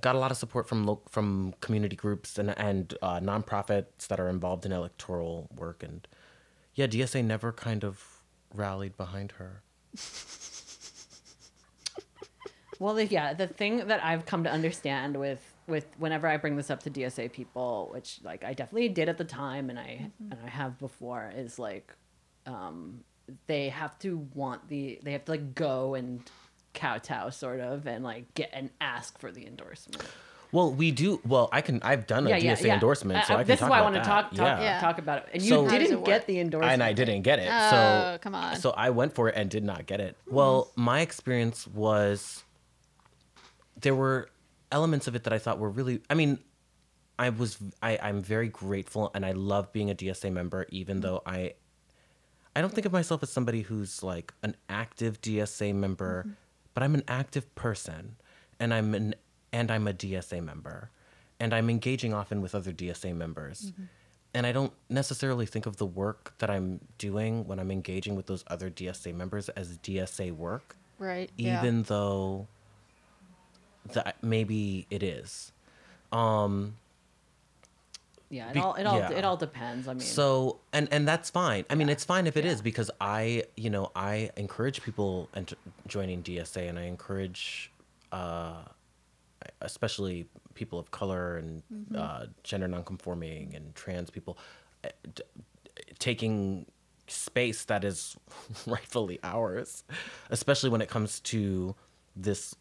got 0.00 0.14
a 0.14 0.18
lot 0.18 0.30
of 0.30 0.36
support 0.36 0.68
from 0.68 0.84
lo- 0.84 1.02
from 1.08 1.54
community 1.60 1.96
groups 1.96 2.38
and 2.38 2.56
and 2.58 2.94
uh, 3.02 3.20
nonprofits 3.20 4.08
that 4.08 4.18
are 4.18 4.28
involved 4.28 4.64
in 4.66 4.72
electoral 4.72 5.48
work 5.54 5.82
and 5.82 6.08
yeah 6.74 6.86
dsa 6.86 7.24
never 7.24 7.52
kind 7.52 7.84
of 7.84 8.22
rallied 8.54 8.96
behind 8.96 9.32
her. 9.32 9.62
Well, 12.78 12.94
the- 12.94 13.06
yeah, 13.06 13.32
the 13.32 13.46
thing 13.46 13.86
that 13.86 14.04
I've 14.04 14.26
come 14.26 14.44
to 14.44 14.50
understand 14.50 15.16
with 15.16 15.40
with 15.68 15.86
whenever 15.98 16.26
I 16.26 16.36
bring 16.36 16.56
this 16.56 16.70
up 16.70 16.82
to 16.82 16.90
DSA 16.90 17.32
people, 17.32 17.88
which 17.92 18.18
like 18.24 18.42
I 18.44 18.52
definitely 18.54 18.88
did 18.88 19.08
at 19.08 19.18
the 19.18 19.24
time, 19.24 19.70
and 19.70 19.78
I 19.78 20.10
and 20.18 20.36
I 20.44 20.48
have 20.48 20.78
before, 20.78 21.32
is 21.34 21.58
like, 21.58 21.94
um, 22.46 23.04
they 23.46 23.68
have 23.68 23.98
to 24.00 24.18
want 24.34 24.68
the 24.68 24.98
they 25.02 25.12
have 25.12 25.24
to 25.24 25.30
like 25.32 25.54
go 25.54 25.94
and 25.94 26.22
kowtow 26.74 27.30
sort 27.30 27.60
of 27.60 27.86
and 27.86 28.02
like 28.04 28.32
get 28.34 28.50
and 28.52 28.70
ask 28.80 29.18
for 29.18 29.30
the 29.30 29.46
endorsement. 29.46 30.02
well 30.52 30.72
we 30.72 30.90
do 30.90 31.20
well 31.26 31.48
i 31.52 31.60
can 31.60 31.80
i've 31.82 32.06
done 32.06 32.26
a 32.26 32.30
dsa 32.30 32.64
endorsement 32.72 33.24
so 33.26 33.34
Uh, 33.34 33.36
i 33.38 33.40
can 33.42 33.46
this 33.48 33.60
talk 33.60 33.66
is 33.66 33.70
why 33.70 33.76
I 33.76 33.80
about 33.80 33.92
want 33.92 34.04
to 34.04 34.08
talk 34.08 34.30
talk, 34.30 34.38
yeah. 34.38 34.60
Yeah. 34.60 34.80
talk 34.80 34.98
about 34.98 35.18
it. 35.18 35.28
And 35.34 35.42
So- 35.42 35.62
you 35.64 35.68
How 35.68 35.78
didn't 35.78 36.04
get 36.04 36.26
the 36.26 36.40
endorsement, 36.40 36.72
and 36.72 36.82
I 36.82 36.92
didn't 36.94 37.22
get 37.22 37.38
it. 37.38 37.48
Oh, 37.50 37.70
so 37.70 38.18
come 38.22 38.34
on. 38.34 38.56
So 38.56 38.70
I 38.70 38.90
went 38.90 39.14
for 39.14 39.28
it 39.28 39.34
and 39.36 39.48
did 39.50 39.64
not 39.64 39.86
get 39.86 40.00
it. 40.00 40.16
Well, 40.26 40.70
my 40.76 41.00
experience 41.00 41.66
was 41.66 42.42
there 43.80 43.94
were 43.94 44.28
elements 44.70 45.06
of 45.08 45.14
it 45.14 45.24
that 45.24 45.32
I 45.32 45.38
thought 45.38 45.58
were 45.58 45.70
really. 45.70 46.00
I 46.10 46.14
mean, 46.14 46.38
I 47.18 47.28
was 47.30 47.58
I 47.82 47.98
I'm 48.02 48.22
very 48.22 48.48
grateful 48.48 49.10
and 49.14 49.24
I 49.24 49.32
love 49.32 49.72
being 49.72 49.90
a 49.90 49.94
DSA 49.94 50.32
member, 50.32 50.66
even 50.70 51.00
though 51.00 51.22
I 51.26 51.54
I 52.54 52.60
don't 52.60 52.72
think 52.72 52.86
of 52.86 52.92
myself 52.92 53.22
as 53.22 53.30
somebody 53.30 53.62
who's 53.62 54.02
like 54.02 54.32
an 54.42 54.56
active 54.68 55.20
DSA 55.20 55.74
member, 55.74 56.26
but 56.74 56.82
I'm 56.82 56.94
an 56.94 57.02
active 57.08 57.52
person, 57.54 58.16
and 58.60 58.72
I'm 58.74 58.94
an 58.94 59.14
and 59.52 59.70
I'm 59.70 59.86
a 59.86 59.92
DSA 59.92 60.42
member, 60.44 60.90
and 61.40 61.52
I'm 61.54 61.68
engaging 61.70 62.12
often 62.14 62.40
with 62.42 62.54
other 62.54 62.72
DSA 62.72 63.14
members, 63.14 63.72
and 64.34 64.46
I 64.46 64.52
don't 64.52 64.72
necessarily 64.88 65.44
think 65.46 65.66
of 65.66 65.76
the 65.76 65.86
work 65.86 66.34
that 66.38 66.50
I'm 66.50 66.80
doing 66.98 67.46
when 67.46 67.58
I'm 67.58 67.70
engaging 67.70 68.16
with 68.16 68.26
those 68.26 68.44
other 68.48 68.70
DSA 68.70 69.14
members 69.14 69.48
as 69.50 69.76
DSA 69.78 70.32
work, 70.32 70.76
Right. 70.98 71.30
yeah. 71.36 71.58
even 71.60 71.82
though 71.84 72.48
that 73.92 74.16
maybe 74.22 74.86
it 74.90 75.02
is. 75.02 75.52
Um, 76.12 76.76
Yeah, 78.32 78.50
it 78.50 78.56
all 78.56 78.74
it 78.76 78.86
all 78.86 78.98
yeah. 78.98 79.10
it 79.10 79.24
all 79.26 79.36
depends. 79.36 79.86
I 79.86 79.92
mean, 79.92 80.00
So 80.00 80.60
and 80.72 80.88
and 80.90 81.06
that's 81.06 81.28
fine. 81.28 81.66
I 81.68 81.74
mean, 81.74 81.90
it's 81.90 82.02
fine 82.02 82.26
if 82.26 82.38
it 82.38 82.46
is 82.46 82.62
because 82.62 82.90
I, 82.98 83.44
you 83.58 83.68
know, 83.68 83.92
I 83.94 84.30
encourage 84.38 84.82
people 84.82 85.28
ent- 85.34 85.52
joining 85.86 86.22
DSA, 86.22 86.66
and 86.66 86.78
I 86.78 86.84
encourage, 86.84 87.70
uh, 88.10 88.62
especially 89.60 90.28
people 90.54 90.78
of 90.78 90.90
color 90.90 91.36
and 91.36 91.62
uh, 91.94 92.24
gender 92.42 92.68
nonconforming 92.68 93.54
and 93.54 93.74
trans 93.74 94.08
people, 94.08 94.38
uh, 94.82 94.88
d- 95.14 95.22
taking 95.98 96.64
space 97.08 97.66
that 97.66 97.84
is 97.84 98.16
rightfully 98.66 99.18
ours, 99.22 99.84
especially 100.30 100.70
when 100.70 100.80
it 100.80 100.88
comes 100.88 101.20
to 101.20 101.74
this 102.16 102.54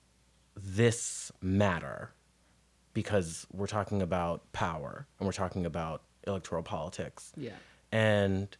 this 0.54 1.32
matter 1.42 2.12
because 2.94 3.46
we're 3.52 3.68
talking 3.68 4.02
about 4.02 4.52
power 4.54 5.08
and 5.20 5.26
we're 5.26 5.34
talking 5.34 5.66
about 5.66 6.04
electoral 6.28 6.64
politics. 6.64 7.32
Yeah. 7.36 7.52
And 7.92 8.56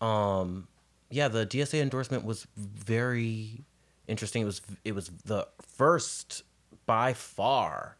um 0.00 0.68
yeah, 1.10 1.28
the 1.28 1.46
DSA 1.46 1.80
endorsement 1.80 2.24
was 2.24 2.46
very 2.56 3.64
interesting. 4.06 4.42
It 4.42 4.46
was 4.46 4.62
it 4.84 4.94
was 4.94 5.10
the 5.24 5.48
first 5.60 6.42
by 6.86 7.12
far 7.12 7.96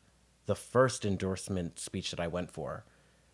the 0.46 0.54
first 0.54 1.04
endorsement 1.04 1.78
speech 1.78 2.10
that 2.10 2.20
I 2.20 2.26
went 2.26 2.50
for. 2.50 2.84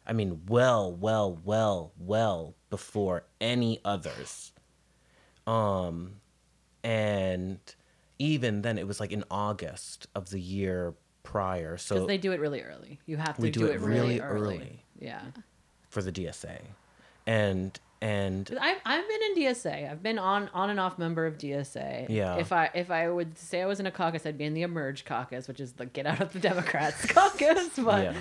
I 0.07 0.13
mean, 0.13 0.43
well, 0.49 0.93
well, 0.93 1.41
well, 1.45 1.93
well 1.99 2.55
before 2.71 3.25
any 3.41 3.81
others. 3.85 4.53
Um 5.47 6.21
and 6.83 7.59
even 8.19 8.63
then 8.63 8.79
it 8.79 8.87
was 8.87 9.01
like 9.01 9.13
in 9.13 9.25
August 9.31 10.07
of 10.15 10.31
the 10.31 10.41
year 10.41 10.95
prior. 11.27 11.77
So 11.77 11.97
because 11.97 12.09
they 12.09 12.19
do 12.19 12.33
it 12.33 12.41
really 12.41 12.63
early. 12.63 12.99
You 13.07 13.17
have 13.19 13.37
to 13.37 13.43
We 13.43 13.51
do, 13.51 13.61
do 13.61 13.67
it, 13.67 13.75
it 13.77 13.81
really, 13.81 14.01
really 14.01 14.21
early. 14.21 14.57
early. 14.57 14.83
Yeah. 14.99 15.21
for 15.91 16.01
the 16.03 16.13
DSA. 16.13 16.61
And 17.27 17.79
and 18.03 18.47
'Cause 18.47 18.59
I've, 18.61 18.77
I've 18.85 19.09
been 19.09 19.21
in 19.23 19.35
DSA. 19.37 19.91
I've 19.91 20.03
been 20.03 20.19
on 20.19 20.49
on 20.55 20.69
and 20.71 20.79
off 20.79 20.99
member 20.99 21.27
of 21.27 21.39
DSA. 21.39 22.07
Yeah. 22.09 22.37
If 22.37 22.53
I 22.53 22.71
if 22.75 22.91
I 22.91 23.09
would 23.11 23.37
say 23.39 23.63
I 23.63 23.67
was 23.67 23.81
in 23.81 23.87
a 23.87 23.91
caucus, 23.91 24.25
I'd 24.27 24.37
be 24.39 24.45
in 24.45 24.55
the 24.55 24.63
Emerge 24.63 25.05
caucus, 25.07 25.49
which 25.49 25.61
is 25.61 25.73
the 25.73 25.87
get 25.87 26.07
out 26.07 26.21
of 26.21 26.33
the 26.33 26.39
Democrats 26.39 27.05
caucus. 27.13 27.71
But 27.79 28.15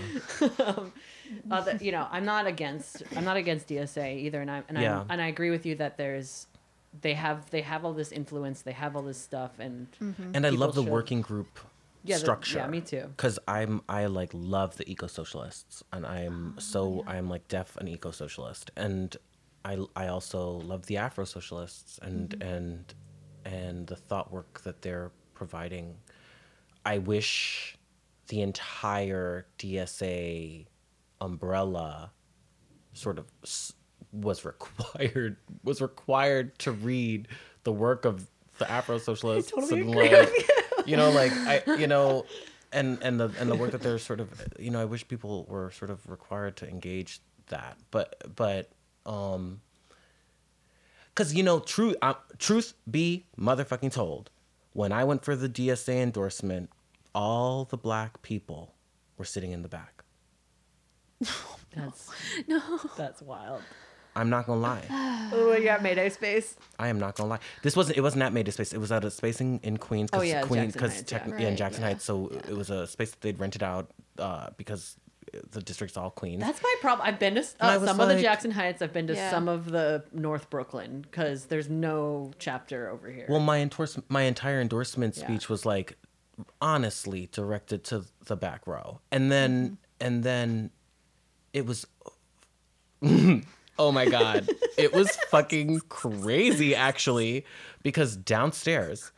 um, 0.66 0.94
other, 1.52 1.78
you 1.82 1.92
know, 1.92 2.08
I'm 2.10 2.26
not 2.26 2.48
against 2.48 3.04
I'm 3.16 3.26
not 3.26 3.38
against 3.38 3.68
DSA 3.68 4.18
either, 4.18 4.42
and 4.42 4.50
I 4.50 4.64
and 4.70 4.78
Yeah. 4.80 5.04
I 5.10 5.14
and 5.14 5.22
I 5.22 5.28
agree 5.28 5.52
with 5.52 5.66
you 5.66 5.76
that 5.76 5.98
there's 5.98 6.48
they 7.02 7.14
have 7.14 7.50
they 7.52 7.62
have 7.62 7.84
all 7.84 7.94
this 7.94 8.12
influence, 8.14 8.62
they 8.62 8.72
have 8.72 8.96
all 8.96 9.02
this 9.04 9.18
stuff, 9.20 9.60
and 9.60 9.88
and 10.34 10.46
I 10.46 10.50
love 10.50 10.74
the 10.76 10.84
should- 10.84 10.92
working 10.92 11.22
group 11.22 11.60
Yeah, 12.06 12.16
the- 12.16 12.22
structure. 12.22 12.58
yeah, 12.60 12.68
me 12.68 12.82
too. 12.82 13.14
Cuz 13.18 13.40
I'm 13.48 13.82
I 13.90 14.06
like 14.06 14.30
love 14.34 14.78
the 14.78 14.90
eco-socialists 14.90 15.84
and 15.92 16.06
I'm 16.06 16.56
so 16.60 17.04
I'm 17.08 17.30
like 17.30 17.48
deaf 17.48 17.76
an 17.78 17.88
eco-socialist 17.88 18.72
and 18.76 19.16
I 19.64 19.80
I 19.96 20.08
also 20.08 20.50
love 20.52 20.86
the 20.86 20.98
afro-socialists 20.98 22.00
and 22.02 22.30
Mm-hmm. 22.30 22.42
and 22.56 22.94
and 23.46 23.88
the 23.88 23.96
thought 23.96 24.32
work 24.32 24.62
that 24.62 24.82
they're 24.82 25.12
providing. 25.34 25.98
I 26.86 26.98
wish 27.00 27.78
the 28.28 28.42
entire 28.42 29.46
DSA 29.60 30.66
umbrella 31.22 32.12
sort 32.94 33.18
of 33.20 33.26
was 34.12 34.46
required 34.46 35.38
was 35.64 35.82
required 35.82 36.58
to 36.60 36.72
read 36.72 37.28
the 37.64 37.72
work 37.72 38.06
of 38.06 38.28
the 38.58 38.70
Afro 38.72 38.98
socialists 38.98 39.52
totally 39.56 39.82
and 39.82 39.90
agree 39.90 40.10
like 40.18 40.50
you 40.86 40.98
know 40.98 41.10
like 41.12 41.32
I 41.34 41.62
you 41.78 41.88
know 41.88 42.26
and 42.72 43.02
and 43.02 43.20
the 43.20 43.32
and 43.40 43.50
the 43.50 43.56
work 43.56 43.72
that 43.72 43.82
they're 43.82 44.00
sort 44.00 44.20
of 44.20 44.30
you 44.60 44.70
know 44.72 44.82
I 44.82 44.86
wish 44.86 45.08
people 45.08 45.46
were 45.50 45.72
sort 45.72 45.92
of 45.92 46.08
required 46.10 46.56
to 46.58 46.68
engage 46.70 47.20
that 47.48 47.78
but 47.92 48.36
but 48.36 48.70
um 49.06 49.62
cuz 51.16 51.34
you 51.34 51.44
know 51.44 51.60
truth 51.60 51.96
uh, 52.02 52.16
truth 52.40 52.74
be 52.90 53.26
motherfucking 53.38 53.92
told 53.92 54.30
when 54.74 54.92
I 54.92 55.04
went 55.04 55.24
for 55.24 55.36
the 55.36 55.48
DSA 55.50 56.02
endorsement 56.02 56.70
all 57.14 57.66
the 57.66 57.78
black 57.78 58.22
people 58.22 58.74
were 59.18 59.26
sitting 59.26 59.52
in 59.52 59.62
the 59.62 59.70
back 59.70 60.04
that's 61.76 62.10
No. 62.48 62.80
that's 62.98 63.22
wild. 63.22 63.62
I'm 64.16 64.30
not 64.30 64.46
going 64.48 64.60
to 64.60 64.68
lie 64.68 64.84
Oh, 65.34 65.54
you 65.54 65.64
got 65.66 65.82
Mayday 65.82 66.10
space. 66.10 66.56
I 66.78 66.88
am 66.90 67.00
not 67.00 67.16
gonna 67.16 67.30
lie. 67.32 67.40
This 67.64 67.76
wasn't. 67.76 67.98
It 67.98 68.02
wasn't 68.02 68.22
at 68.24 68.32
Made 68.32 68.52
Space. 68.54 68.74
It 68.74 68.78
was 68.78 68.92
at 68.92 69.04
a 69.04 69.10
space 69.10 69.42
in, 69.42 69.60
in 69.64 69.78
Queens. 69.78 70.12
Oh, 70.14 70.22
yeah, 70.22 70.44
Queens, 70.44 70.74
because 70.74 70.94
Heights, 70.94 71.10
tech- 71.10 71.24
yeah. 71.28 71.38
yeah, 71.40 71.48
in 71.48 71.58
Jackson 71.58 71.82
yeah. 71.82 71.88
Heights. 71.90 72.06
So 72.06 72.28
it 72.48 72.56
was 72.56 72.70
a 72.70 72.86
space 72.86 73.10
that 73.12 73.22
they'd 73.22 73.40
rented 73.40 73.64
out 73.64 73.90
uh, 74.20 74.52
because 74.56 74.98
the 75.52 75.62
district's 75.62 75.98
all 75.98 76.12
Queens. 76.12 76.42
That's 76.42 76.62
my 76.62 76.76
problem. 76.80 77.08
I've 77.08 77.18
been 77.18 77.34
to 77.36 77.42
uh, 77.60 77.78
was 77.80 77.90
some 77.90 78.00
of 78.00 78.08
the 78.08 78.22
Jackson 78.22 78.52
Heights. 78.52 78.84
I've 78.84 78.94
been 78.94 79.08
to 79.08 79.16
Yeah. 79.16 79.32
some 79.32 79.50
of 79.50 79.72
the 79.72 80.04
North 80.14 80.50
Brooklyn 80.52 81.02
because 81.02 81.46
there's 81.46 81.70
no 81.70 82.32
chapter 82.38 82.88
over 82.90 83.10
here. 83.10 83.26
well, 83.28 83.40
my 83.40 83.58
endorse, 83.60 83.98
my 84.10 84.22
entire 84.24 84.62
endorsement 84.62 85.18
Yeah. 85.18 85.26
speech 85.26 85.50
was 85.50 85.66
like, 85.66 85.98
honestly, 86.62 87.30
directed 87.32 87.84
to 87.86 88.06
the 88.26 88.36
back 88.36 88.68
row, 88.68 89.00
and 89.12 89.32
then 89.32 89.52
Mm-hmm. 89.66 89.76
and 90.06 90.24
then 90.24 90.70
it 91.52 91.66
was. 91.66 91.88
Oh 93.78 93.92
my 93.92 94.06
god, 94.06 94.50
it 94.78 94.94
was 94.94 95.10
fucking 95.30 95.82
crazy 95.90 96.76
actually, 96.76 97.46
because 97.84 98.16
downstairs. 98.16 99.12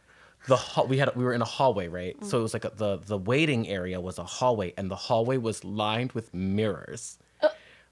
The 0.47 0.55
hall, 0.55 0.87
we 0.87 0.97
had 0.97 1.13
we 1.13 1.25
were 1.25 1.33
in 1.33 1.41
a 1.41 1.45
hallway, 1.45 1.89
right? 1.89 2.15
So 2.23 2.39
it 2.39 2.41
was 2.41 2.53
like 2.53 2.63
a, 2.63 2.71
the 2.73 2.97
the 2.97 3.17
waiting 3.17 3.67
area 3.67 3.99
was 3.99 4.17
a 4.17 4.23
hallway, 4.23 4.73
and 4.77 4.89
the 4.89 4.95
hallway 4.95 5.35
was 5.35 5.65
lined 5.65 6.13
with 6.13 6.33
mirrors, 6.33 7.17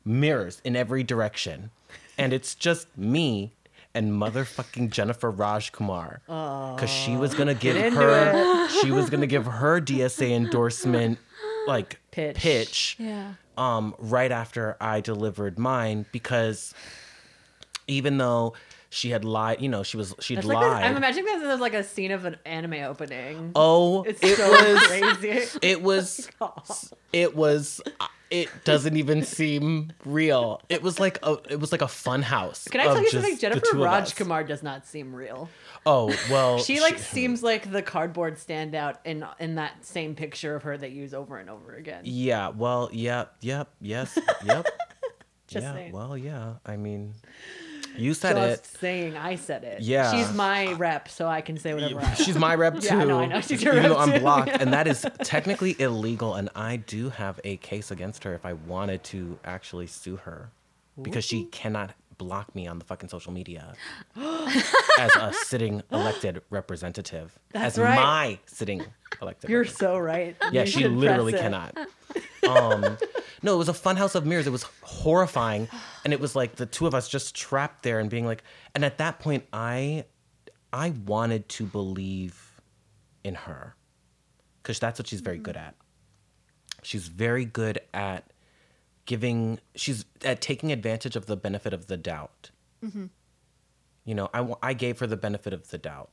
mirrors 0.05 0.61
in 0.63 0.75
every 0.77 1.03
direction, 1.03 1.71
and 2.17 2.31
it's 2.31 2.55
just 2.55 2.87
me 2.97 3.51
and 3.93 4.11
motherfucking 4.13 4.89
Jenifer 4.89 5.35
Rajkumar, 5.35 6.19
because 6.75 6.89
she 6.89 7.17
was 7.17 7.33
gonna 7.33 7.53
give 7.55 7.75
into 7.75 7.99
her 7.99 8.69
she 8.81 8.91
was 8.91 9.09
gonna 9.09 9.27
give 9.27 9.45
her 9.45 9.81
DSA 9.81 10.31
endorsement 10.31 11.17
like 11.67 11.99
Pitch. 12.11 12.37
pitch 12.37 12.95
Yeah. 12.99 13.33
Um, 13.57 13.95
right 13.99 14.31
after 14.31 14.77
I 14.81 15.01
delivered 15.01 15.57
mine 15.59 16.05
because 16.11 16.73
even 17.87 18.17
though 18.17 18.53
she 18.89 19.09
had 19.09 19.25
lied, 19.25 19.61
you 19.61 19.69
know, 19.69 19.83
she 19.83 19.97
was 19.97 20.15
she'd 20.19 20.43
like 20.43 20.59
this- 20.59 20.71
lied. 20.71 20.83
I'm 20.85 20.97
imagining 20.97 21.25
this 21.25 21.43
as 21.43 21.59
like 21.59 21.73
a 21.73 21.83
scene 21.83 22.11
of 22.11 22.25
an 22.25 22.37
anime 22.45 22.83
opening. 22.85 23.51
oh, 23.55 24.03
it's 24.07 24.23
it 24.23 24.37
so 24.37 24.49
was 24.49 24.81
crazy. 24.87 25.57
it 25.61 25.81
was 25.81 26.29
it 27.11 27.35
was 27.35 27.81
it 28.31 28.49
doesn't 28.63 28.97
even 28.97 29.23
seem 29.23 29.91
real. 30.05 30.61
It 30.69 30.81
was 30.81 30.99
like 30.99 31.19
a 31.23 31.37
it 31.49 31.59
was 31.59 31.71
like 31.71 31.81
a 31.81 31.87
fun 31.87 32.21
house. 32.21 32.67
Can 32.69 32.81
I 32.81 32.85
tell 32.85 33.01
you 33.01 33.09
something? 33.09 33.37
Jenifer 33.37 33.63
two 33.69 33.77
of 33.77 33.81
us. 33.81 33.85
Raj 33.85 34.15
Kumar 34.15 34.43
does 34.43 34.63
not 34.63 34.87
seem 34.87 35.13
real. 35.13 35.49
Oh 35.85 36.15
well, 36.31 36.57
She 36.59 36.79
like 36.79 36.97
seems 36.97 37.43
like 37.43 37.71
the 37.71 37.81
cardboard 37.81 38.35
standout 38.37 38.97
in 39.05 39.25
in 39.39 39.55
that 39.55 39.85
same 39.85 40.15
picture 40.15 40.55
of 40.55 40.63
her 40.63 40.77
they 40.77 40.89
use 40.89 41.13
over 41.13 41.37
and 41.37 41.49
over 41.49 41.75
again. 41.75 42.01
Yeah. 42.05 42.49
Well. 42.49 42.89
Yeah. 42.91 43.25
Yep. 43.41 43.69
Yes. 43.81 44.17
Yep. 44.45 44.67
Just 45.47 45.63
yeah. 45.63 45.73
saying. 45.73 45.91
Well. 45.91 46.17
Yeah. 46.17 46.55
I 46.65 46.75
mean, 46.77 47.13
you 47.97 48.13
said 48.13 48.35
Just 48.35 48.75
it. 48.75 48.79
saying, 48.79 49.17
I 49.17 49.35
said 49.35 49.63
it. 49.63 49.81
Yeah. 49.81 50.11
she's 50.11 50.33
my 50.33 50.73
rep, 50.73 51.07
so 51.07 51.27
I 51.27 51.41
can 51.41 51.57
say 51.57 51.73
whatever. 51.73 51.99
I 51.99 52.03
want. 52.03 52.17
She's 52.25 52.37
my 52.37 52.55
rep 52.55 52.79
too. 52.79 52.87
Yeah, 52.95 52.97
I 52.97 53.03
know, 53.05 53.19
I 53.19 53.25
know. 53.25 53.41
She's 53.41 53.63
your 53.63 53.73
even 53.75 53.91
rep 53.91 53.97
though 53.97 54.13
I'm 54.13 54.21
blocked, 54.21 54.47
yeah. 54.49 54.57
and 54.59 54.73
that 54.73 54.87
is 54.87 55.05
technically 55.23 55.75
illegal. 55.79 56.35
And 56.35 56.49
I 56.55 56.77
do 56.77 57.09
have 57.09 57.39
a 57.43 57.57
case 57.57 57.91
against 57.91 58.23
her 58.23 58.33
if 58.33 58.45
I 58.45 58.53
wanted 58.53 59.03
to 59.05 59.39
actually 59.43 59.87
sue 59.87 60.17
her, 60.17 60.49
because 61.01 61.25
she 61.25 61.45
cannot 61.45 61.93
block 62.17 62.53
me 62.55 62.67
on 62.67 62.79
the 62.79 62.85
fucking 62.85 63.09
social 63.09 63.31
media 63.31 63.73
as 64.15 65.15
a 65.15 65.33
sitting 65.33 65.81
elected 65.91 66.41
representative. 66.49 67.37
That's 67.51 67.77
as 67.77 67.83
right. 67.83 67.95
my 67.95 68.39
sitting 68.45 68.83
elected. 69.21 69.49
You're 69.49 69.65
so 69.65 69.97
right. 69.97 70.35
Yeah, 70.51 70.61
You 70.61 70.67
she 70.67 70.87
literally 70.87 71.33
cannot. 71.33 71.77
Um, 72.47 72.97
no, 73.41 73.55
it 73.55 73.57
was 73.57 73.69
a 73.69 73.73
fun 73.73 73.95
house 73.95 74.13
of 74.13 74.23
mirrors. 74.23 74.45
It 74.45 74.51
was 74.51 74.67
horrifying, 74.83 75.67
and 76.03 76.13
it 76.13 76.19
was 76.19 76.35
like 76.35 76.57
the 76.57 76.67
two 76.67 76.85
of 76.85 76.93
us 76.93 77.09
just 77.09 77.35
trapped 77.35 77.81
there 77.81 77.99
and 77.99 78.07
being 78.07 78.25
like. 78.25 78.43
And 78.75 78.85
at 78.85 78.99
that 78.99 79.19
point, 79.19 79.45
I, 79.51 80.05
I 80.71 80.91
wanted 81.07 81.49
to 81.49 81.65
believe 81.65 82.61
in 83.23 83.33
her, 83.33 83.75
because 84.61 84.77
that's 84.77 84.99
what 84.99 85.07
she's 85.07 85.21
very 85.21 85.39
good 85.39 85.57
at. 85.57 85.73
She's 86.83 87.07
very 87.07 87.45
good 87.45 87.79
at 87.95 88.31
giving. 89.05 89.59
She's 89.75 90.05
at 90.23 90.41
taking 90.41 90.71
advantage 90.71 91.15
of 91.15 91.25
the 91.25 91.37
benefit 91.37 91.73
of 91.73 91.87
the 91.87 91.97
doubt. 91.97 92.51
Mm-hmm. 92.83 93.05
You 94.05 94.15
know, 94.15 94.29
I 94.33 94.53
I 94.61 94.73
gave 94.73 94.99
her 94.99 95.07
the 95.07 95.17
benefit 95.17 95.53
of 95.53 95.69
the 95.69 95.77
doubt. 95.77 96.09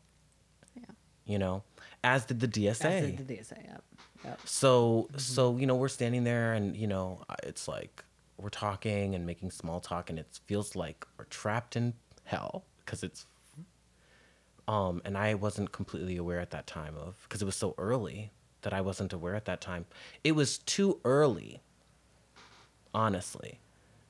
Yeah. 0.76 0.84
You 1.26 1.38
know, 1.38 1.62
as 2.04 2.24
did 2.24 2.40
the 2.40 2.48
DSA. 2.48 2.78
That's 2.78 3.06
the, 3.06 3.22
the 3.22 3.34
DSA. 3.36 3.64
Yep. 3.64 3.84
Yep. 4.24 4.40
So 4.44 5.08
mm-hmm. 5.08 5.18
so 5.18 5.56
you 5.56 5.66
know 5.66 5.76
we're 5.76 5.88
standing 5.88 6.24
there 6.24 6.52
and 6.52 6.76
you 6.76 6.86
know 6.86 7.22
it's 7.42 7.68
like 7.68 8.04
we're 8.38 8.48
talking 8.48 9.14
and 9.14 9.26
making 9.26 9.50
small 9.50 9.80
talk 9.80 10.10
and 10.10 10.18
it 10.18 10.26
feels 10.46 10.74
like 10.74 11.06
we're 11.18 11.24
trapped 11.26 11.76
in 11.76 11.94
hell 12.24 12.64
because 12.84 13.02
it's 13.02 13.26
um 14.68 15.02
and 15.04 15.16
I 15.16 15.34
wasn't 15.34 15.72
completely 15.72 16.16
aware 16.16 16.40
at 16.40 16.50
that 16.50 16.66
time 16.66 16.96
of 16.96 17.16
because 17.24 17.42
it 17.42 17.44
was 17.44 17.56
so 17.56 17.74
early 17.78 18.32
that 18.62 18.72
I 18.72 18.80
wasn't 18.80 19.12
aware 19.12 19.34
at 19.34 19.44
that 19.46 19.60
time. 19.60 19.86
It 20.24 20.32
was 20.32 20.58
too 20.58 21.00
early 21.04 21.60
honestly, 22.94 23.60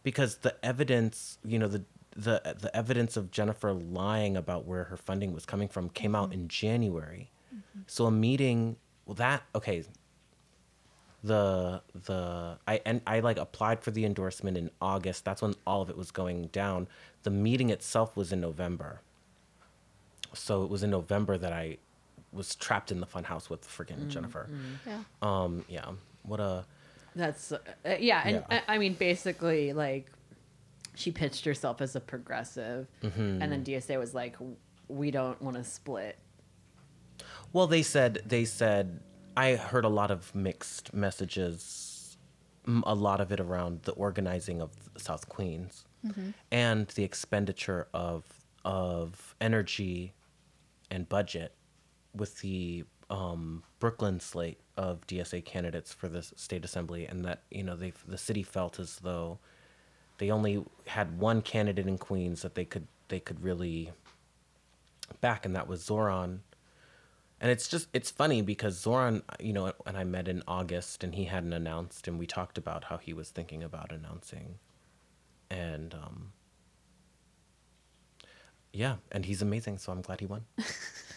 because 0.03 0.39
the 0.39 0.55
evidence, 0.65 1.39
you 1.45 1.59
know, 1.59 1.69
the 1.69 1.85
the 2.15 2.57
the 2.61 2.75
evidence 2.77 3.17
of 3.17 3.31
Jenifer 3.31 3.73
lying 3.93 4.37
about 4.37 4.67
where 4.67 4.85
her 4.85 4.97
funding 4.97 5.33
was 5.33 5.47
coming 5.47 5.69
from 5.69 5.89
came 5.89 6.15
out 6.15 6.33
in 6.33 6.49
January. 6.49 7.31
So 7.87 8.07
a 8.07 8.11
meeting, 8.11 8.77
well, 9.07 9.15
that 9.15 9.43
okay. 9.55 9.85
The 11.25 11.83
the 11.95 12.59
I 12.67 12.81
and 12.85 13.01
I 13.07 13.21
like 13.21 13.39
applied 13.39 13.81
for 13.81 13.93
the 13.93 14.05
endorsement 14.05 14.57
in 14.57 14.71
August. 14.81 15.25
That's 15.25 15.41
when 15.41 15.55
all 15.67 15.81
of 15.81 15.89
it 15.89 15.97
was 15.97 16.11
going 16.11 16.47
down. 16.49 16.89
The 17.23 17.31
meeting 17.31 17.71
itself 17.71 18.17
was 18.17 18.33
in 18.33 18.41
November. 18.41 19.01
So 20.35 20.65
it 20.65 20.71
was 20.71 20.83
in 20.83 20.91
November 20.91 21.39
that 21.39 21.53
I 21.53 21.79
was 22.33 22.55
trapped 22.55 22.91
in 22.91 23.01
the 23.01 23.07
funhouse 23.07 23.49
with 23.51 23.69
freaking 23.69 24.11
Jenifer. 24.11 24.49
Yeah. 24.87 25.03
Um, 25.21 25.65
yeah. 25.69 25.91
What 26.23 26.41
a 26.41 26.65
That's 27.15 27.53
uh, 27.53 27.59
yeah, 27.99 28.23
and 28.25 28.45
Yeah. 28.51 28.61
I, 28.69 28.75
I 28.75 28.79
mean 28.79 28.95
basically 28.95 29.73
like 29.73 30.11
she 30.95 31.11
pitched 31.11 31.45
herself 31.45 31.81
as 31.81 31.97
a 31.97 32.01
progressive, 32.01 32.87
and 33.03 33.53
then 33.53 33.65
DSA 33.65 33.99
was 33.99 34.15
like, 34.15 34.37
"We 34.89 35.11
don't 35.11 35.41
want 35.41 35.57
to 35.57 35.65
split." 35.65 36.19
Well, 37.53 37.67
they 37.67 37.83
said 37.83 38.23
they 38.27 38.45
said 38.45 39.01
I 39.37 39.57
heard 39.57 39.85
a 39.85 39.89
lot 39.89 40.11
of 40.11 40.35
mixed 40.35 40.93
messages, 40.95 42.17
a 42.85 42.95
lot 42.95 43.21
of 43.21 43.33
it 43.33 43.41
around 43.41 43.83
the 43.83 43.93
organizing 43.93 44.61
of 44.61 44.71
South 44.97 45.29
Queens 45.29 45.85
and 46.51 46.87
the 46.89 47.05
expenditure 47.05 47.89
of 47.95 48.25
of 48.65 49.35
energy 49.41 50.15
and 50.91 51.09
budget 51.09 51.55
with 52.15 52.39
the 52.41 52.85
um, 53.11 53.63
Brooklyn 53.83 54.21
slate 54.21 54.61
of 54.77 55.05
DSA 55.09 55.45
candidates 55.45 55.93
for 55.93 56.07
the 56.07 56.23
state 56.23 56.65
assembly, 56.65 57.05
and 57.05 57.25
that 57.25 57.43
you 57.51 57.65
know 57.65 57.75
they 57.75 57.93
the 58.07 58.17
city 58.17 58.45
felt 58.45 58.79
as 58.79 59.01
though 59.01 59.41
they 60.19 60.31
only 60.31 60.65
had 60.87 61.19
one 61.19 61.43
candidate 61.43 61.89
in 61.89 61.99
Queens 61.99 62.43
that 62.43 62.55
they 62.55 62.65
could 62.65 62.87
they 63.09 63.19
could 63.19 63.43
really 63.43 63.91
back, 65.21 65.45
and 65.45 65.57
that 65.57 65.67
was 65.67 65.83
Zohran. 65.83 66.43
And 67.41 67.51
it's 67.51 67.67
just 67.67 67.89
it's 67.93 68.09
funny 68.09 68.41
because 68.41 68.81
Zohran, 68.81 69.23
you 69.41 69.53
know, 69.53 69.73
and 69.85 69.97
I 69.97 70.05
met 70.05 70.29
in 70.29 70.45
August, 70.47 71.03
and 71.03 71.17
he 71.17 71.25
hadn't 71.25 71.53
announced, 71.53 72.07
and 72.07 72.21
we 72.21 72.27
talked 72.29 72.59
about 72.59 72.85
how 72.85 72.99
he 72.99 73.13
was 73.13 73.31
thinking 73.31 73.65
about 73.65 73.91
announcing, 73.91 74.61
and 75.51 75.93
um, 75.93 76.33
yeah, 78.73 78.99
and 79.11 79.25
he's 79.25 79.43
amazing, 79.43 79.79
so 79.79 79.91
I'm 79.91 80.03
glad 80.03 80.21
he 80.21 80.27
won. 80.27 80.45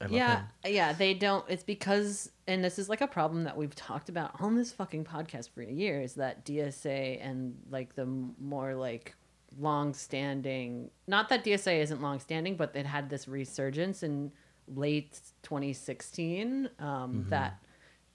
I 0.00 0.04
love 0.04 0.12
yeah, 0.12 0.36
him. 0.36 0.74
yeah, 0.74 0.92
they 0.92 1.14
don't. 1.14 1.44
It's 1.48 1.62
because, 1.62 2.30
and 2.46 2.62
this 2.62 2.78
is 2.78 2.88
like 2.88 3.00
a 3.00 3.06
problem 3.06 3.44
that 3.44 3.56
we've 3.56 3.74
talked 3.74 4.08
about 4.08 4.40
on 4.40 4.56
this 4.56 4.72
fucking 4.72 5.04
podcast 5.04 5.50
for 5.50 5.62
years. 5.62 6.14
That 6.14 6.44
DSA 6.44 7.18
and 7.26 7.56
like 7.70 7.94
the 7.94 8.06
more 8.06 8.74
like 8.74 9.14
long-standing, 9.58 10.90
not 11.06 11.28
that 11.30 11.44
DSA 11.44 11.80
isn't 11.80 12.02
long-standing, 12.02 12.56
but 12.56 12.76
it 12.76 12.84
had 12.84 13.08
this 13.08 13.26
resurgence 13.26 14.02
in 14.02 14.32
late 14.74 15.20
2016 15.42 16.68
um, 16.80 17.24
that 17.28 17.62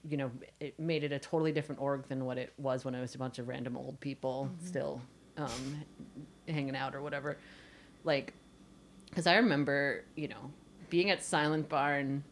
you 0.08 0.16
know 0.18 0.30
it 0.60 0.78
made 0.78 1.02
it 1.02 1.10
a 1.10 1.18
totally 1.18 1.50
different 1.50 1.80
org 1.80 2.06
than 2.08 2.24
what 2.24 2.36
it 2.36 2.52
was 2.58 2.84
when 2.84 2.94
it 2.94 3.00
was 3.00 3.14
a 3.14 3.18
bunch 3.18 3.38
of 3.38 3.48
random 3.48 3.76
old 3.76 3.98
people 4.00 4.50
still 4.64 5.00
um, 5.36 5.82
hanging 6.46 6.76
out 6.76 6.94
or 6.94 7.02
whatever. 7.02 7.36
Like 8.04 8.34
because 9.08 9.26
I 9.26 9.36
remember, 9.36 10.04
you 10.16 10.28
know, 10.28 10.50
being 10.92 11.08
at 11.08 11.24
Silent 11.24 11.70
Barn, 11.70 12.22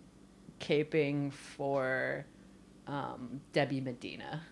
caping 0.61 1.33
for 1.33 2.27
um, 2.87 3.41
Debbie 3.55 3.81
Medina, 3.81 4.43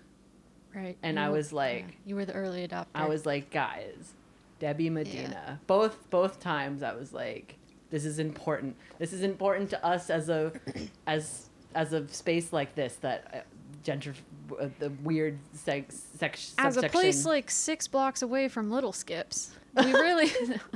Right. 0.74 0.96
and 1.02 1.18
You 1.18 1.22
I 1.24 1.28
was 1.28 1.52
like, 1.52 1.84
yeah, 1.88 1.94
you 2.06 2.14
were 2.16 2.24
the 2.24 2.32
early 2.32 2.66
adopter. 2.66 2.86
I 2.94 3.06
was 3.06 3.26
like, 3.26 3.50
guys, 3.50 4.14
Debbie 4.60 4.88
Medina. 4.88 5.60
Both 5.66 6.08
both 6.08 6.40
times, 6.40 6.82
I 6.82 6.94
was 6.94 7.12
like, 7.12 7.56
this 7.90 8.06
is 8.06 8.18
important. 8.18 8.76
This 8.98 9.12
is 9.12 9.22
important 9.22 9.68
to 9.70 9.84
us 9.84 10.08
as 10.08 10.30
a 10.30 10.52
as 11.06 11.50
as 11.74 11.92
a 11.92 12.08
space 12.08 12.50
like 12.50 12.74
this 12.74 12.96
that 13.02 13.44
gentrif- 13.84 14.14
uh, 14.60 14.68
the 14.78 14.90
weird 15.02 15.38
sex 15.52 16.02
sex 16.18 16.54
as 16.58 16.76
a 16.76 16.88
place 16.88 17.24
like 17.26 17.50
six 17.50 17.86
blocks 17.88 18.22
away 18.22 18.48
from 18.48 18.70
Little 18.70 18.92
Skips. 18.92 19.50
We 19.76 19.92
really. 19.92 20.30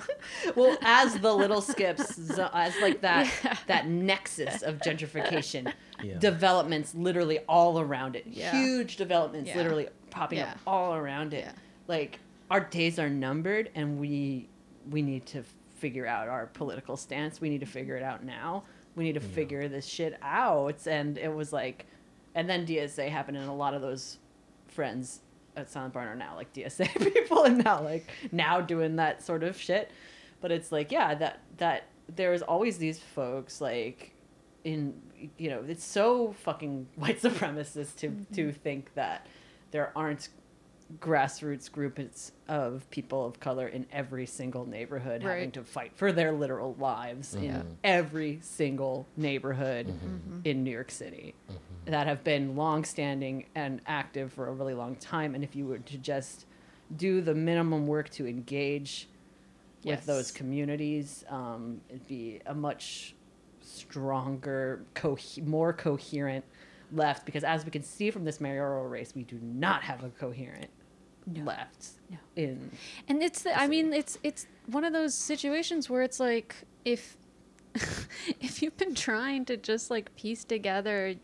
well 0.57 0.77
as 0.83 1.19
the 1.19 1.33
little 1.33 1.61
skips 1.61 2.19
as 2.39 2.75
like 2.81 3.01
that 3.01 3.29
Yeah. 3.45 3.57
that 3.67 3.89
nexus 3.89 4.63
of 4.63 4.79
gentrification 4.79 5.73
Yeah. 6.03 6.19
developments 6.19 6.95
literally 6.95 7.41
all 7.49 7.81
around 7.81 8.17
it 8.17 8.27
Yeah. 8.29 8.53
huge 8.53 8.97
developments 8.97 9.49
Yeah. 9.51 9.57
literally 9.57 9.89
popping 10.11 10.39
Yeah. 10.39 10.53
up 10.53 10.59
all 10.67 10.95
around 10.95 11.35
it 11.35 11.45
Yeah. 11.47 11.53
like 11.89 12.21
our 12.51 12.61
days 12.61 12.99
are 12.99 13.09
numbered 13.11 13.71
and 13.75 13.99
we 13.99 14.49
we 14.91 15.03
need 15.03 15.27
to 15.27 15.43
figure 15.77 16.07
out 16.07 16.29
our 16.29 16.47
political 16.47 16.97
stance 16.97 17.41
we 17.41 17.49
need 17.49 17.61
to 17.61 17.67
figure 17.67 17.97
it 17.97 18.03
out 18.03 18.25
now 18.25 18.63
we 18.95 19.05
need 19.05 19.15
to 19.15 19.21
figure 19.21 19.69
this 19.69 19.87
shit 19.87 20.17
out 20.23 20.87
and 20.87 21.19
it 21.19 21.33
was 21.35 21.53
like 21.53 21.87
and 22.35 22.49
then 22.49 22.67
dsa 22.67 23.09
happened 23.09 23.37
and 23.37 23.49
a 23.49 23.53
lot 23.53 23.75
of 23.75 23.83
those 23.83 24.19
friends 24.69 25.21
at 25.57 25.71
Silent 25.71 25.95
Barn 25.95 26.09
are 26.09 26.17
now 26.17 26.35
like 26.35 26.53
DSA 26.53 26.89
people 27.15 27.45
and 27.45 27.63
now 27.65 27.83
like 27.83 28.09
now 28.31 28.61
doing 28.61 28.97
that 28.97 29.23
sort 29.23 29.43
of 29.43 29.57
shit. 29.57 29.91
But 30.41 30.51
it's 30.51 30.73
like, 30.73 30.91
yeah, 30.91 31.15
that 31.15 31.41
that 31.59 31.85
there's 32.15 32.43
always 32.43 32.79
these 32.79 32.99
folks 32.99 33.61
like 33.61 34.15
in 34.65 34.95
you 35.39 35.51
know, 35.51 35.65
it's 35.67 35.85
so 35.85 36.33
fucking 36.33 36.89
white 36.97 37.21
supremacist 37.21 37.97
to 37.97 38.09
to 38.35 38.49
mm-hmm. 38.49 38.51
think 38.51 38.95
that 38.95 39.27
there 39.71 39.93
aren't 39.97 40.29
grassroots 41.01 41.71
groups 41.73 42.33
of 42.49 42.89
people 42.91 43.25
of 43.25 43.41
color 43.41 43.67
in 43.69 43.87
every 43.93 44.27
single 44.27 44.67
neighborhood 44.67 45.23
having 45.23 45.51
to 45.53 45.65
fight 45.65 45.93
for 45.95 46.13
their 46.13 46.33
literal 46.33 46.75
lives 46.79 47.35
Yeah. 47.41 47.61
in 47.61 47.79
every 47.85 48.39
single 48.43 49.07
neighborhood 49.17 49.87
Mm-hmm. 49.87 50.41
in 50.45 50.65
New 50.65 50.71
York 50.71 50.91
City 50.91 51.35
that 51.87 52.07
have 52.07 52.23
been 52.25 52.57
long-standing 52.57 53.47
and 53.55 53.81
active 53.87 54.33
for 54.33 54.49
a 54.49 54.53
really 54.53 54.75
long 54.75 54.95
time. 54.97 55.35
And 55.35 55.43
if 55.43 55.57
you 55.57 55.67
were 55.67 55.79
to 55.79 55.99
just 55.99 56.47
do 56.97 57.21
the 57.21 57.35
minimum 57.35 57.87
work 57.87 58.09
to 58.11 58.27
engage 58.27 59.09
with 59.85 60.05
those 60.07 60.31
communities 60.31 61.25
um, 61.29 61.81
it'd 61.89 62.07
be 62.07 62.41
a 62.47 62.55
much 62.55 63.15
stronger 63.63 64.85
co- 64.95 65.17
more 65.45 65.73
coherent 65.73 66.45
left. 66.93 67.25
Because 67.25 67.45
as 67.45 67.65
we 67.65 67.71
can 67.71 67.83
see 67.83 68.11
from 68.11 68.25
this 68.25 68.41
mayoral 68.41 68.87
race 68.87 69.13
we 69.15 69.23
do 69.23 69.39
not 69.43 69.83
have 69.83 70.05
a 70.05 70.11
coherent 70.11 70.69
No. 71.27 71.45
left 71.45 71.89
No. 72.11 72.17
in 72.37 72.71
and 73.09 73.23
it's 73.23 73.43
the, 73.43 73.59
I 73.59 73.67
mean 73.69 73.93
it's 73.93 74.19
it's 74.23 74.47
one 74.67 74.85
of 74.85 74.93
those 74.93 75.15
situations 75.15 75.89
where 75.89 76.03
it's 76.03 76.19
like 76.21 76.57
if 76.85 77.17
if 78.41 78.63
you've 78.63 78.77
been 78.77 78.95
trying 78.95 79.45
to 79.47 79.57
just 79.57 79.91
like 79.91 80.15
piece 80.17 80.45
together 80.45 81.15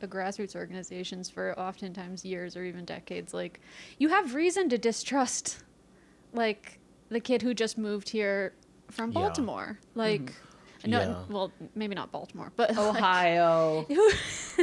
a 0.00 0.06
grassroots 0.06 0.54
organizations 0.54 1.28
for 1.28 1.58
oftentimes 1.58 2.24
years 2.24 2.56
or 2.56 2.64
even 2.64 2.84
decades 2.84 3.34
like 3.34 3.60
you 3.98 4.08
have 4.08 4.34
reason 4.34 4.68
to 4.68 4.78
distrust 4.78 5.58
like 6.32 6.78
the 7.08 7.18
kid 7.20 7.42
who 7.42 7.52
just 7.52 7.76
moved 7.76 8.08
here 8.08 8.52
from 8.90 9.10
Yeah. 9.10 9.20
Baltimore 9.20 9.78
like 9.96 10.20
mm-hmm. 10.22 10.90
no 10.92 11.00
Yeah. 11.00 11.16
well 11.28 11.52
maybe 11.74 11.94
not 11.96 12.12
Baltimore 12.12 12.52
but 12.54 12.70
ohio 12.78 13.84
who- 13.88 14.10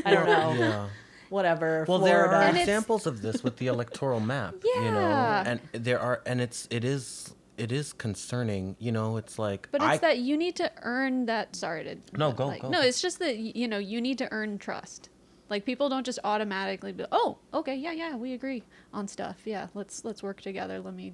i 0.05 0.11
don't 0.11 0.25
know 0.35 0.53
Yeah. 0.57 0.87
Whatever 1.29 1.85
Well, 1.87 1.99
Florida. 1.99 2.29
there 2.29 2.35
are 2.39 2.41
And 2.43 2.57
examples 2.57 3.05
of 3.05 3.21
this 3.21 3.43
with 3.43 3.57
the 3.57 3.67
electoral 3.67 4.19
map. 4.19 4.55
You 4.63 4.81
know, 4.91 5.43
and 5.45 5.59
there 5.73 5.99
are, 5.99 6.21
and 6.25 6.41
it's 6.41 6.67
it 6.71 6.83
is 6.83 7.33
it 7.57 7.71
is 7.71 7.93
concerning. 7.93 8.75
You 8.79 8.91
know, 8.91 9.17
it's 9.17 9.37
like 9.39 9.67
But 9.71 9.81
it's 9.81 9.89
I, 9.89 9.97
that 9.99 10.17
you 10.19 10.37
need 10.37 10.55
to 10.57 10.71
earn 10.83 11.25
that. 11.27 11.55
Sorry 11.55 11.83
to 11.83 11.97
No, 12.17 12.31
go, 12.31 12.47
like, 12.47 12.61
go. 12.61 12.69
No, 12.69 12.81
it's 12.81 13.01
just 13.01 13.19
that 13.19 13.37
you 13.37 13.67
know 13.67 13.77
you 13.77 14.01
need 14.01 14.17
to 14.19 14.31
earn 14.31 14.57
trust. 14.57 15.09
Like 15.49 15.63
people 15.63 15.89
don't 15.89 16.05
just 16.05 16.17
automatically 16.23 16.91
be, 16.91 17.05
oh, 17.11 17.37
okay, 17.53 17.75
yeah, 17.75 17.91
yeah, 17.91 18.15
we 18.15 18.33
agree 18.33 18.63
on 18.91 19.07
stuff. 19.07 19.37
Yeah, 19.45 19.67
let's 19.75 20.03
let's 20.03 20.23
work 20.23 20.41
together. 20.41 20.79
Let 20.79 20.95
me 20.95 21.13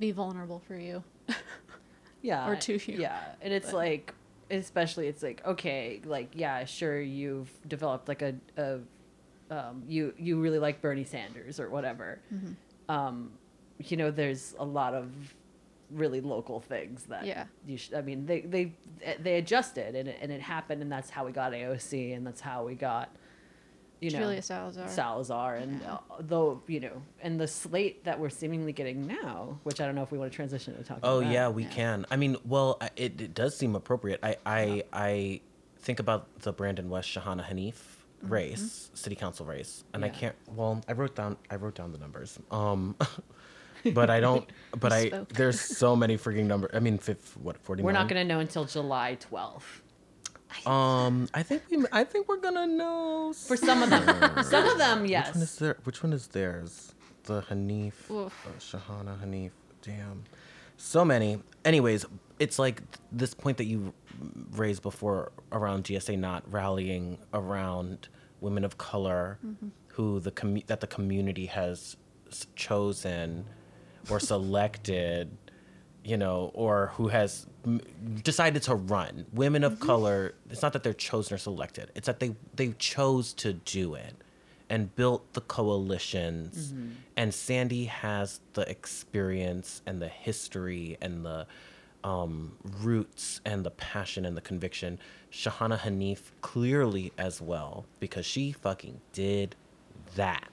be 0.00 0.10
vulnerable 0.10 0.60
for 0.66 0.76
you. 0.76 1.04
yeah 2.22 2.48
or 2.48 2.56
to 2.56 2.72
you. 2.74 2.98
yeah 2.98 3.20
and 3.42 3.52
it's 3.52 3.66
But- 3.70 3.76
like 3.76 4.14
especially 4.50 5.08
it's 5.08 5.22
like 5.22 5.44
okay 5.46 6.00
like 6.04 6.30
yeah 6.34 6.64
sure 6.64 7.00
you've 7.00 7.50
developed 7.66 8.08
like 8.08 8.22
a, 8.22 8.34
a 8.56 8.78
um, 9.50 9.82
you 9.86 10.12
you 10.18 10.40
really 10.40 10.58
like 10.58 10.80
bernie 10.80 11.04
sanders 11.04 11.60
or 11.60 11.68
whatever 11.70 12.18
Mm-hmm. 12.32 12.52
um, 12.94 13.30
you 13.78 13.96
know 13.96 14.10
there's 14.10 14.54
a 14.58 14.64
lot 14.64 14.94
of 14.94 15.10
really 15.90 16.20
local 16.20 16.60
things 16.60 17.04
that 17.04 17.26
Yeah. 17.26 17.44
you 17.66 17.76
should 17.76 17.94
i 17.94 18.00
mean 18.00 18.26
they 18.26 18.40
they 18.40 18.72
they 19.20 19.34
adjusted 19.36 19.94
and 19.94 20.08
it, 20.08 20.18
and 20.20 20.32
it 20.32 20.40
happened 20.40 20.80
and 20.82 20.90
that's 20.90 21.10
how 21.10 21.24
we 21.26 21.32
got 21.32 21.52
aoc 21.52 22.16
and 22.16 22.26
that's 22.26 22.40
how 22.40 22.64
we 22.64 22.74
got 22.74 23.10
you 24.00 24.10
know 24.10 24.18
Julia 24.18 24.42
Salazar. 24.42 24.88
Salazar, 24.88 25.54
and 25.56 25.80
Yeah. 25.80 25.94
uh, 25.94 25.98
though 26.20 26.60
you 26.66 26.80
know, 26.80 27.00
and 27.22 27.40
the 27.40 27.46
slate 27.46 28.04
that 28.04 28.18
we're 28.20 28.28
seemingly 28.28 28.72
getting 28.72 29.06
now, 29.06 29.58
which 29.62 29.80
I 29.80 29.86
don't 29.86 29.94
know 29.94 30.02
if 30.02 30.10
we 30.12 30.18
want 30.18 30.30
to 30.30 30.36
transition 30.36 30.76
to 30.76 30.82
talk. 30.84 30.98
About. 30.98 31.08
Oh 31.10 31.20
about 31.20 31.32
yeah, 31.32 31.48
we 31.48 31.62
Yeah. 31.62 31.68
can. 31.70 32.06
I 32.10 32.16
mean, 32.16 32.36
well, 32.44 32.78
it, 32.96 33.18
it 33.18 33.32
does 33.34 33.56
seem 33.56 33.74
appropriate. 33.74 34.20
I 34.22 34.36
I 34.44 34.82
I 34.92 35.40
think 35.78 36.00
about 36.00 36.40
the 36.40 36.52
Brandon 36.52 36.90
West 36.90 37.08
Shahana 37.08 37.44
Hanif 37.48 37.76
race, 38.28 38.90
city 38.94 39.16
council 39.16 39.46
race, 39.46 39.84
and 39.92 40.04
I 40.04 40.08
can't. 40.08 40.34
Well, 40.54 40.80
I 40.88 40.92
wrote 40.92 41.14
down 41.14 41.36
I 41.50 41.56
wrote 41.56 41.74
down 41.74 41.92
the 41.92 41.98
numbers. 41.98 42.38
Um, 42.50 42.96
but 43.92 44.10
I 44.10 44.20
don't. 44.20 44.48
But 44.78 44.92
I 44.92 45.06
spoke. 45.08 45.28
there's 45.32 45.60
so 45.60 45.94
many 45.94 46.16
freaking 46.16 46.46
numbers. 46.46 46.70
I 46.74 46.80
mean, 46.80 46.98
fifth, 46.98 47.36
what 47.36 47.58
forty? 47.58 47.82
We're 47.82 47.92
not 47.92 48.08
gonna 48.08 48.24
know 48.24 48.40
until 48.40 48.64
July 48.64 49.16
12th. 49.30 49.82
Um, 50.66 51.28
I 51.34 51.42
think 51.42 51.62
we. 51.70 51.84
I 51.92 52.04
think 52.04 52.28
we're 52.28 52.38
gonna 52.40 52.66
know 52.66 53.32
For 53.32 53.56
some 53.56 53.82
of 53.82 53.90
them, 53.90 54.06
some 54.44 54.66
of 54.66 54.78
them, 54.78 55.04
yes. 55.06 55.26
Which 55.28 55.34
one 55.34 55.42
is 55.42 55.56
there? 55.56 55.76
Which 55.84 56.02
one 56.02 56.12
is 56.12 56.26
theirs? 56.28 56.94
The 57.24 57.42
Hanif, 57.42 57.94
uh, 58.10 58.30
Shahana 58.58 59.18
Hanif. 59.22 59.50
Damn, 59.82 60.24
so 60.76 61.04
many. 61.04 61.40
Anyways, 61.64 62.06
it's 62.38 62.58
like 62.58 62.82
this 63.10 63.34
point 63.34 63.56
that 63.58 63.64
you 63.64 63.92
raised 64.52 64.82
before 64.82 65.32
around 65.52 65.84
DSA 65.84 66.18
not 66.18 66.42
rallying 66.50 67.18
around 67.32 68.08
women 68.40 68.64
of 68.64 68.78
color 68.78 69.38
mm-hmm. 69.44 69.68
who 69.88 70.20
the 70.20 70.30
commu- 70.30 70.66
that 70.66 70.80
the 70.80 70.86
community 70.86 71.46
has 71.46 71.96
chosen 72.56 73.44
or 74.10 74.20
selected 74.32 75.36
you 76.04 76.18
know, 76.18 76.50
or 76.54 76.92
who 76.94 77.08
has 77.08 77.46
m- 77.64 77.80
decided 78.22 78.62
to 78.62 78.74
run. 78.74 79.24
Women 79.32 79.64
of 79.64 79.74
mm-hmm. 79.74 79.86
color, 79.86 80.34
it's 80.50 80.62
not 80.62 80.74
that 80.74 80.82
they're 80.82 80.92
chosen 80.92 81.34
or 81.34 81.38
selected. 81.38 81.90
It's 81.94 82.06
that 82.06 82.20
they 82.20 82.36
they 82.54 82.72
chose 82.78 83.32
to 83.34 83.54
do 83.54 83.94
it 83.94 84.14
and 84.68 84.94
built 84.94 85.32
the 85.32 85.40
coalitions. 85.40 86.72
Mm-hmm. 86.72 86.88
And 87.16 87.34
Sandy 87.34 87.86
has 87.86 88.40
the 88.52 88.68
experience 88.68 89.82
and 89.86 90.00
the 90.00 90.08
history 90.08 90.98
and 91.00 91.24
the 91.24 91.46
um, 92.04 92.56
roots 92.82 93.40
and 93.44 93.64
the 93.64 93.70
passion 93.72 94.24
and 94.24 94.36
the 94.36 94.40
conviction. 94.40 94.98
Shahana 95.32 95.78
Hanif 95.78 96.20
clearly 96.42 97.12
as 97.18 97.40
well 97.40 97.86
because 97.98 98.24
she 98.26 98.52
fucking 98.52 99.00
did 99.12 99.56
that. 100.14 100.48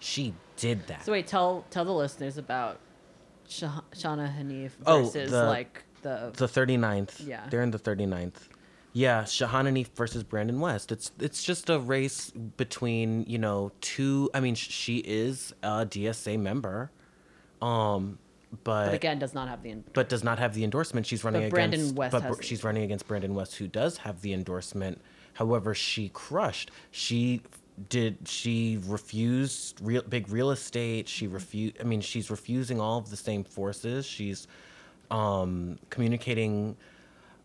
She 0.00 0.34
did 0.56 0.86
that. 0.88 1.04
So 1.04 1.12
wait, 1.12 1.26
tell 1.28 1.64
tell 1.70 1.84
the 1.84 1.92
listeners 1.92 2.38
about 2.38 2.78
Shah- 3.48 3.82
Shahana 3.94 4.34
Hanif 4.36 4.70
Oh, 4.86 5.02
versus 5.04 5.30
the- 5.30 5.44
like 5.44 5.84
the, 6.02 6.32
the 6.34 6.46
39th. 6.48 7.24
Yeah. 7.28 7.46
They're 7.50 7.62
in 7.62 7.70
the 7.70 7.78
39th. 7.78 8.48
Yeah, 8.94 9.22
Shahana 9.22 9.70
Hanif 9.72 9.88
versus 9.94 10.22
Brandon 10.24 10.58
West. 10.58 10.90
It's 10.90 11.12
it's 11.20 11.42
just 11.44 11.70
a 11.70 11.78
race 11.78 12.30
between, 12.30 13.24
you 13.28 13.38
know, 13.38 13.72
two 13.80 14.30
I 14.34 14.40
mean 14.40 14.54
sh- 14.54 14.68
she 14.70 14.96
is 14.98 15.52
a 15.62 15.86
DSA 15.86 16.38
member. 16.40 16.90
Um 17.60 18.18
but 18.64 18.86
but 18.86 18.94
again 18.94 19.18
does 19.18 19.34
not 19.34 19.48
have 19.48 19.62
the 19.62 19.74
but 19.92 20.08
does 20.08 20.22
not 20.22 20.38
have 20.38 20.54
the 20.54 20.64
endorsement. 20.64 21.06
She's 21.06 21.24
running 21.24 21.42
But 21.42 21.50
Brandon 21.50 21.80
against 21.80 21.96
West 21.96 22.12
but 22.12 22.22
has 22.22 22.44
she's 22.44 22.64
running 22.64 22.82
against 22.84 23.06
Brandon 23.08 23.34
West 23.34 23.56
who 23.56 23.66
does 23.66 23.98
have 23.98 24.20
the 24.20 24.32
endorsement. 24.32 25.00
However, 25.34 25.74
she 25.74 26.10
crushed. 26.10 26.70
She 26.90 27.42
did 27.88 28.18
she 28.26 28.78
refused 28.86 29.78
real 29.82 30.02
big 30.02 30.28
real 30.28 30.50
estate. 30.50 31.08
She 31.08 31.26
refused 31.26 31.76
I 31.80 31.84
mean, 31.84 32.00
she's 32.00 32.30
refusing 32.30 32.80
all 32.80 32.98
of 32.98 33.10
the 33.10 33.16
same 33.16 33.44
forces. 33.44 34.04
She's 34.06 34.46
um 35.10 35.78
communicating 35.90 36.76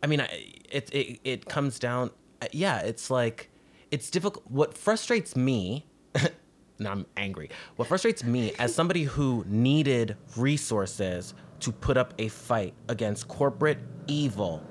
I 0.04 0.08
mean, 0.08 0.22
I- 0.22 0.54
it 0.70 0.94
it 0.94 1.20
it 1.24 1.46
comes 1.46 1.80
down 1.80 2.12
yeah, 2.52 2.80
it's 2.80 3.10
like 3.10 3.50
it's 3.90 4.10
difficult 4.10 4.44
what 4.50 4.78
frustrates 4.78 5.36
me 5.36 5.86
now 6.80 6.92
I'm 6.92 7.06
angry. 7.16 7.50
What 7.76 7.88
frustrates 7.88 8.24
me 8.24 8.54
as 8.60 8.74
somebody 8.74 9.04
who 9.04 9.44
needed 9.48 10.16
resources 10.36 11.34
to 11.62 11.72
put 11.72 11.98
up 11.98 12.14
a 12.20 12.28
fight 12.28 12.74
against 12.90 13.28
corporate 13.28 13.80
evil 14.08 14.64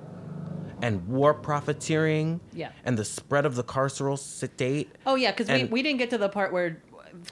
and 0.83 1.07
war 1.09 1.35
profiteering 1.35 2.41
Yeah. 2.53 2.71
and 2.85 2.97
the 2.99 3.05
spread 3.05 3.47
of 3.47 3.55
the 3.57 3.65
carceral 3.65 4.19
state. 4.19 4.91
Oh 5.07 5.15
yeah, 5.15 5.33
because 5.33 5.49
we, 5.49 5.65
we 5.65 5.83
didn't 5.83 5.99
get 5.99 6.11
to 6.11 6.19
the 6.19 6.29
part 6.29 6.53
where 6.53 6.83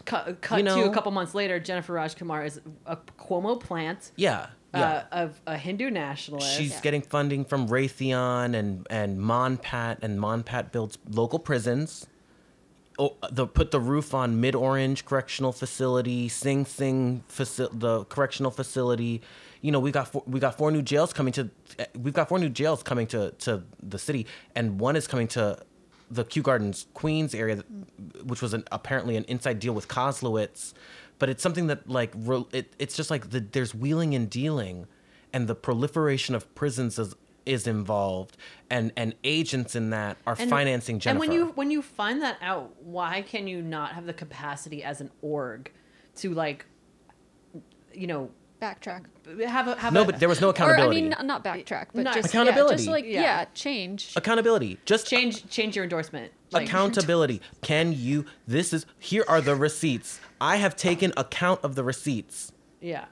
cut, 0.07 0.41
cut 0.41 0.59
You 0.59 0.65
to 0.65 0.85
a 0.85 0.95
couple 0.95 1.13
months 1.13 1.35
later, 1.35 1.61
Jenifer 1.61 1.95
Rajkumar 1.95 2.47
is 2.47 2.61
a 2.87 2.97
Cuomo 3.19 3.61
plant, 3.61 4.13
Yeah. 4.17 4.47
Yeah. 4.73 5.05
uh, 5.13 5.17
of 5.25 5.41
a 5.47 5.57
Hindu 5.57 5.91
nationalist. 5.91 6.57
She's 6.57 6.81
getting 6.81 7.03
funding 7.03 7.45
from 7.45 7.69
Raytheon 7.69 8.57
and 8.57 8.85
and 8.91 9.19
Monpat, 9.21 9.99
and 10.03 10.19
Monpat 10.19 10.73
builds 10.73 10.99
local 11.11 11.39
prisons. 11.39 12.07
The 12.97 13.47
put 13.47 13.73
the 13.73 13.81
roof 13.81 14.15
on 14.15 14.41
Mid 14.41 14.55
Orange 14.55 15.05
Correctional 15.05 15.53
Facility, 15.53 16.29
Sing 16.29 16.65
Sing 16.65 17.25
faci- 17.29 17.69
the 17.73 18.05
correctional 18.05 18.53
facility. 18.53 19.21
You 19.63 19.73
know, 19.73 19.81
we 19.81 19.91
got 19.91 20.09
four, 20.09 20.23
we 20.27 20.39
got 20.39 20.57
four 20.57 20.71
new 20.71 20.83
jails 20.83 21.13
coming 21.13 21.33
to. 21.33 21.51
We've 21.99 22.15
got 22.15 22.29
four 22.29 22.39
new 22.39 22.49
jails 22.49 22.83
coming 22.83 23.07
to 23.09 23.33
to 23.33 23.65
the 23.83 23.99
city, 23.99 24.27
and 24.55 24.79
one 24.79 24.95
is 24.95 25.09
coming 25.09 25.27
to 25.29 25.59
the 26.11 26.25
Kew 26.25 26.43
Gardens 26.43 26.87
Queens 26.95 27.35
area, 27.35 27.65
which 28.23 28.41
was 28.41 28.55
an, 28.55 28.65
apparently 28.71 29.17
an 29.17 29.25
inside 29.25 29.59
deal 29.59 29.73
with 29.73 29.89
Koslowitz. 29.89 30.73
But 31.19 31.31
it's 31.31 31.43
something 31.43 31.67
that 31.69 31.89
like 31.89 32.15
it, 32.53 32.75
it's 32.79 32.97
just 32.97 33.11
like 33.11 33.31
the, 33.31 33.41
there's 33.41 33.75
wheeling 33.75 34.15
and 34.15 34.31
dealing, 34.31 34.87
and 35.33 35.49
the 35.49 35.55
proliferation 35.57 36.35
of 36.37 36.55
prisons 36.55 36.99
is 36.99 37.15
is 37.47 37.67
involved, 37.67 38.37
and 38.71 38.93
and 38.97 39.15
agents 39.25 39.75
in 39.75 39.91
that 39.91 40.17
are 40.27 40.37
And- 40.39 40.51
financing 40.51 40.99
Jenifer. 40.99 41.11
And 41.11 41.19
when 41.19 41.33
you 41.33 41.47
when 41.55 41.71
you 41.71 41.83
find 41.83 42.23
that 42.23 42.39
out, 42.41 42.75
why 42.83 43.23
can 43.23 43.47
you 43.47 43.63
not 43.63 43.93
have 43.93 44.07
the 44.07 44.13
capacity 44.15 44.83
as 44.83 45.01
an 45.01 45.11
org 45.23 45.71
to 46.17 46.33
like, 46.33 46.67
you 47.93 48.07
know, 48.07 48.31
Backtrack. 48.63 49.05
have 49.47 49.69
a 49.69 49.75
have 49.77 49.93
no, 49.93 50.03
a, 50.03 50.05
but 50.07 50.21
there 50.21 50.29
was 50.29 50.41
no 50.41 50.47
Or 50.49 50.51
accountability. 50.51 50.97
I 50.99 51.01
mean, 51.03 51.11
not- 51.11 51.27
not 51.27 51.45
backtrack, 51.45 51.89
but 51.93 52.05
Not- 52.05 52.15
just 52.15 52.29
Accountability. 52.29 52.75
Yeah, 52.75 52.77
just 52.77 52.89
like 52.89 53.05
Yeah. 53.05 53.21
yeah, 53.23 53.45
change. 53.53 54.13
accountability. 54.17 54.79
Just 54.87 55.07
change 55.07 55.49
change 55.51 55.77
your 55.77 55.83
endorsement. 55.83 56.33
Like, 56.51 56.69
accountability. 56.69 57.43
Can 57.63 57.93
you? 57.93 58.25
This 58.47 58.73
is 58.73 58.87
here 58.99 59.25
are 59.29 59.41
the 59.41 59.55
receipts. 59.57 60.21
I 60.41 60.57
have 60.57 60.77
taken 60.77 61.13
account 61.17 61.61
of 61.63 61.75
the 61.75 61.83
receipts. 61.85 62.53
Yeah. 62.81 63.07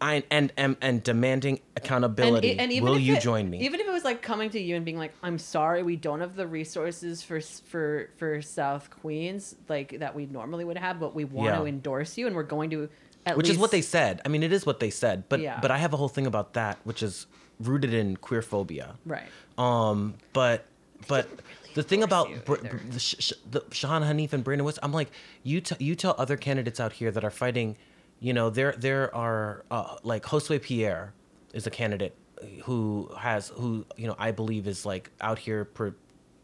I 0.00 0.22
and 0.30 0.52
and, 0.56 0.76
and 0.80 1.02
demanding 1.02 1.60
accountability. 1.76 2.58
and 2.58 2.72
even 2.72 2.88
Will 2.88 2.98
you 2.98 3.16
it- 3.16 3.20
join 3.22 3.50
me? 3.50 3.60
Even 3.60 3.80
if 3.80 3.86
it 3.86 3.92
was 3.92 4.04
like 4.04 4.22
coming 4.22 4.48
to 4.50 4.60
you 4.60 4.76
and 4.76 4.84
being 4.84 4.96
like, 4.98 5.12
"I'm 5.22 5.38
sorry, 5.38 5.82
we 5.82 5.96
don't 5.96 6.20
have 6.20 6.36
the 6.36 6.46
resources 6.46 7.22
for 7.22 7.40
for 7.40 8.08
for 8.16 8.40
South 8.40 8.88
Queens 8.90 9.56
like 9.68 9.98
that 9.98 10.14
we 10.14 10.26
normally 10.26 10.64
would 10.64 10.78
have, 10.78 10.98
but 10.98 11.14
we 11.14 11.24
want 11.24 11.52
Yeah. 11.52 11.58
to 11.58 11.66
endorse 11.66 12.16
you, 12.16 12.26
and 12.26 12.34
we're 12.34 12.42
going 12.44 12.70
to." 12.70 12.88
At 13.26 13.36
which 13.36 13.50
is 13.50 13.58
what 13.58 13.70
they 13.70 13.82
said. 13.82 14.22
I 14.24 14.28
mean, 14.28 14.42
it 14.42 14.52
is 14.52 14.64
what 14.64 14.80
they 14.80 14.88
said. 14.90 15.24
But 15.28 15.40
Yeah. 15.40 15.58
but 15.60 15.70
I 15.70 15.76
have 15.76 15.92
a 15.92 15.96
whole 15.98 16.08
thing 16.08 16.26
about 16.26 16.54
that, 16.54 16.78
which 16.84 17.02
is 17.02 17.26
rooted 17.60 17.92
in 17.92 18.16
queer 18.16 18.40
phobia. 18.40 18.94
Right. 19.04 19.28
Um, 19.58 20.14
but 20.32 20.64
but 21.06 21.28
the 21.74 21.82
thing 21.82 22.02
about 22.02 22.28
Br- 22.46 22.54
Br- 22.56 22.76
the, 22.88 22.98
Sh- 22.98 23.16
Sh- 23.18 23.32
the 23.50 23.60
Shahana 23.70 24.06
Hanif 24.10 24.32
and 24.32 24.42
Brandon 24.42 24.64
West, 24.64 24.78
I'm 24.82 24.92
like, 24.92 25.10
you 25.42 25.60
t- 25.60 25.76
you 25.84 25.94
tell 25.94 26.14
other 26.16 26.38
candidates 26.38 26.80
out 26.80 26.94
here 26.94 27.10
that 27.10 27.22
are 27.22 27.30
fighting, 27.30 27.76
you 28.20 28.32
know, 28.34 28.50
there 28.50 28.74
there 28.78 29.14
are 29.14 29.64
uh, 29.70 29.96
like 30.02 30.24
Josue 30.24 30.60
Pierre 30.60 31.14
is 31.52 31.66
a 31.66 31.70
candidate 31.70 32.14
who 32.62 33.10
has 33.18 33.48
who 33.48 33.84
you 33.96 34.06
know 34.06 34.14
I 34.18 34.30
believe 34.30 34.66
is 34.66 34.86
like 34.86 35.10
out 35.20 35.38
here 35.38 35.64
pre- 35.64 35.92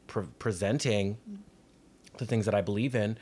pre- 0.06 0.26
presenting 0.38 1.18
the 2.16 2.26
things 2.26 2.46
that 2.46 2.54
I 2.54 2.62
believe 2.62 2.94
in, 2.94 3.18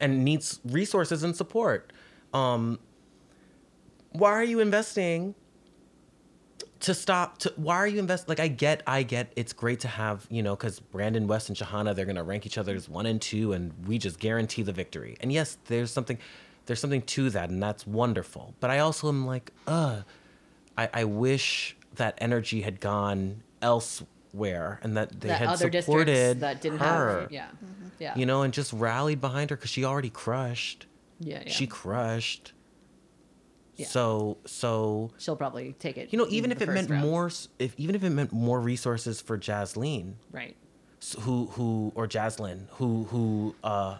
and 0.00 0.24
needs 0.24 0.60
resources 0.64 1.22
and 1.22 1.36
support. 1.36 1.92
Um, 2.32 2.80
why 4.10 4.30
are 4.30 4.44
you 4.44 4.58
investing 4.60 5.34
to 6.80 6.92
stop 6.92 7.38
to 7.38 7.52
why 7.56 7.76
are 7.76 7.86
you 7.86 7.98
invest 7.98 8.28
like 8.28 8.38
i 8.38 8.46
get 8.46 8.82
i 8.86 9.02
get 9.02 9.32
it's 9.36 9.54
great 9.54 9.80
to 9.80 9.88
have 9.88 10.26
you 10.28 10.42
know 10.42 10.54
because 10.54 10.80
brandon 10.80 11.26
west 11.26 11.48
and 11.48 11.56
shahana 11.56 11.94
they're 11.94 12.04
going 12.04 12.14
to 12.14 12.22
rank 12.22 12.44
each 12.44 12.58
other 12.58 12.74
as 12.74 12.90
one 12.90 13.06
and 13.06 13.22
two 13.22 13.54
and 13.54 13.72
we 13.86 13.96
just 13.96 14.18
guarantee 14.18 14.60
the 14.60 14.72
victory 14.72 15.16
and 15.20 15.32
yes 15.32 15.56
there's 15.64 15.90
something 15.90 16.18
there's 16.66 16.80
something 16.80 17.02
to 17.02 17.30
that 17.30 17.50
and 17.50 17.62
that's 17.62 17.86
wonderful 17.86 18.54
but 18.60 18.70
i 18.70 18.78
also 18.78 19.08
am 19.08 19.26
like 19.26 19.52
uh 19.66 20.00
i, 20.78 20.88
I 20.92 21.04
wish 21.04 21.76
that 21.96 22.16
energy 22.18 22.62
had 22.62 22.80
gone 22.80 23.42
elsewhere 23.62 24.80
and 24.82 24.96
that 24.96 25.20
they 25.20 25.28
that 25.28 25.38
had 25.38 25.48
other 25.48 25.70
supported 25.80 26.40
that 26.40 26.60
didn't 26.60 26.78
her 26.78 27.20
have. 27.22 27.32
Yeah. 27.32 27.48
Yeah. 27.98 28.14
you 28.16 28.26
know 28.26 28.42
and 28.42 28.52
just 28.52 28.72
rallied 28.72 29.20
behind 29.20 29.50
her 29.50 29.56
because 29.56 29.70
she 29.70 29.84
already 29.84 30.10
crushed 30.10 30.86
Yeah. 31.20 31.42
yeah. 31.46 31.50
she 31.52 31.66
crushed 31.66 32.52
Yeah. 33.76 33.86
so 33.86 34.38
so 34.46 35.10
She'll 35.18 35.36
probably 35.36 35.72
take 35.78 35.96
it. 35.98 36.12
you 36.12 36.18
know, 36.18 36.26
even 36.30 36.50
if 36.52 36.60
it 36.62 36.68
meant 36.68 36.90
round. 36.90 37.02
more, 37.02 37.30
if 37.58 37.74
even 37.76 37.94
if 37.94 38.02
it 38.04 38.10
meant 38.10 38.32
more 38.32 38.60
resources 38.60 39.20
for 39.20 39.36
Jaslin, 39.38 40.14
Right. 40.32 40.56
who 41.20 41.46
who 41.52 41.92
or 41.94 42.06
Jaslin, 42.06 42.66
who 42.78 43.04
who 43.10 43.54
uh, 43.64 43.98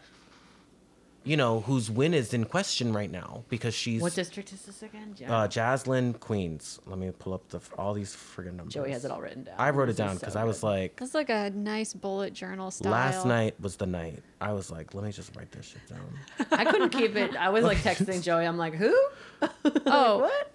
you 1.24 1.36
know, 1.38 1.60
whose 1.60 1.90
win 1.90 2.12
is 2.14 2.34
in 2.34 2.44
question 2.44 2.92
right 2.92 3.10
now 3.10 3.44
because 3.48 3.74
she's 3.74 4.02
What 4.02 4.14
district 4.14 4.52
is 4.52 4.62
this 4.62 4.82
again? 4.82 5.14
Jan- 5.16 5.30
uh, 5.30 5.48
Jaslin 5.48 6.18
Queens. 6.20 6.78
Let 6.86 6.98
me 6.98 7.10
pull 7.18 7.32
up 7.32 7.48
the 7.48 7.60
all 7.78 7.94
these 7.94 8.14
friggin' 8.14 8.54
numbers. 8.54 8.74
Joey 8.74 8.90
has 8.90 9.04
it 9.04 9.10
all 9.10 9.20
written 9.20 9.44
down. 9.44 9.54
I 9.58 9.70
wrote 9.70 9.84
it 9.84 9.92
This 9.92 9.94
is 9.94 9.98
down 9.98 10.14
so 10.16 10.20
because 10.20 10.36
I 10.36 10.44
was 10.44 10.62
like, 10.62 10.96
That's 10.96 11.14
like 11.14 11.30
a 11.30 11.50
nice 11.50 11.94
bullet 11.94 12.34
journal 12.34 12.70
style. 12.70 12.92
last 12.92 13.24
night 13.26 13.58
was 13.60 13.76
the 13.76 13.86
night. 13.86 14.22
I 14.40 14.52
was 14.52 14.70
like, 14.70 14.92
let 14.94 15.04
me 15.04 15.12
just 15.12 15.34
write 15.36 15.50
this 15.50 15.66
shit 15.66 15.86
down. 15.88 16.48
I 16.52 16.64
couldn't 16.66 16.90
keep 16.90 17.16
it. 17.16 17.34
I 17.36 17.48
was 17.48 17.64
like 17.64 17.78
texting 17.78 18.22
Joey. 18.28 18.44
I'm 18.46 18.58
like, 18.58 18.74
who? 18.74 18.94
Oh, 19.86 20.18
What? 20.20 20.50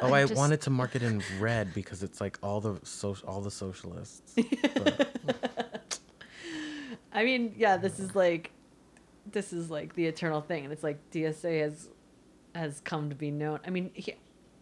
Oh, 0.00 0.12
I 0.12 0.22
just- 0.22 0.34
wanted 0.36 0.60
to 0.62 0.70
mark 0.70 0.94
it 0.96 1.02
in 1.02 1.22
red 1.40 1.72
because 1.74 2.02
it's 2.02 2.20
like 2.20 2.38
all 2.42 2.60
the 2.60 2.78
so 2.84 3.16
all 3.26 3.40
the 3.40 3.50
socialists. 3.50 4.34
But- 4.74 5.10
I 7.12 7.24
mean, 7.24 7.54
yeah, 7.56 7.76
this 7.76 8.00
is 8.00 8.14
like, 8.16 8.50
this 9.30 9.52
is 9.52 9.70
like 9.70 9.94
the 9.94 10.06
eternal 10.06 10.40
thing, 10.40 10.64
and 10.64 10.72
it's 10.72 10.82
like 10.82 10.98
DSA 11.10 11.60
has, 11.62 11.88
has 12.54 12.80
come 12.80 13.08
to 13.10 13.14
be 13.16 13.30
known. 13.30 13.60
I 13.66 13.70
mean, 13.70 13.90
he, 13.94 14.14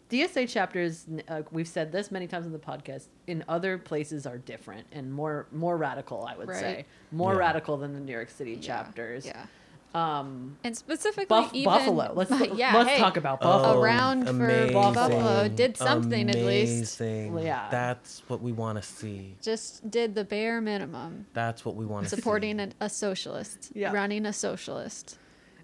DSA 0.09 0.47
chapters. 0.47 1.05
Uh, 1.27 1.41
we've 1.51 1.67
said 1.67 1.91
this 1.91 2.11
many 2.11 2.27
times 2.27 2.45
in 2.45 2.51
the 2.51 2.59
podcast. 2.59 3.07
In 3.27 3.43
other 3.47 3.77
places 3.77 4.25
are 4.27 4.37
different 4.37 4.85
and 4.91 5.11
more 5.11 5.47
more 5.51 5.75
radical. 5.77 6.25
I 6.25 6.35
would 6.37 6.47
Right. 6.49 6.59
say 6.59 6.85
more 7.11 7.33
Yeah. 7.33 7.39
radical 7.39 7.77
than 7.77 7.93
the 7.93 7.99
New 7.99 8.11
York 8.11 8.29
City 8.29 8.53
Yeah, 8.53 8.59
chapters. 8.61 9.25
Yeah. 9.25 9.45
Um, 9.93 10.57
And 10.63 10.75
specifically, 10.75 11.25
Buff- 11.27 11.53
even 11.53 11.71
Buffalo. 11.71 12.13
Let's 12.15 12.31
yeah, 12.55 12.75
let's 12.75 12.89
hey, 12.89 12.97
talk 12.99 13.15
about 13.15 13.41
Buffalo. 13.41 13.79
Around 13.79 14.25
for 14.27 14.71
Buffalo 14.71 15.47
did 15.47 15.77
something 15.77 16.29
at 16.29 16.35
least. 16.37 16.99
Yeah. 16.99 17.67
That's 17.69 18.23
what 18.27 18.41
we 18.41 18.51
want 18.51 18.77
to 18.77 18.81
see. 18.81 19.35
just 19.41 19.89
did 19.91 20.15
the 20.15 20.23
bare 20.23 20.61
minimum, 20.61 21.27
That's 21.33 21.63
what 21.63 21.75
we 21.75 21.85
want 21.85 22.05
to 22.05 22.09
see. 22.09 22.15
supporting 22.15 22.59
a, 22.59 22.69
a 22.79 22.89
socialist, 22.89 23.71
Yeah. 23.75 23.91
running 23.93 24.25
a 24.25 24.33
socialist. 24.33 25.19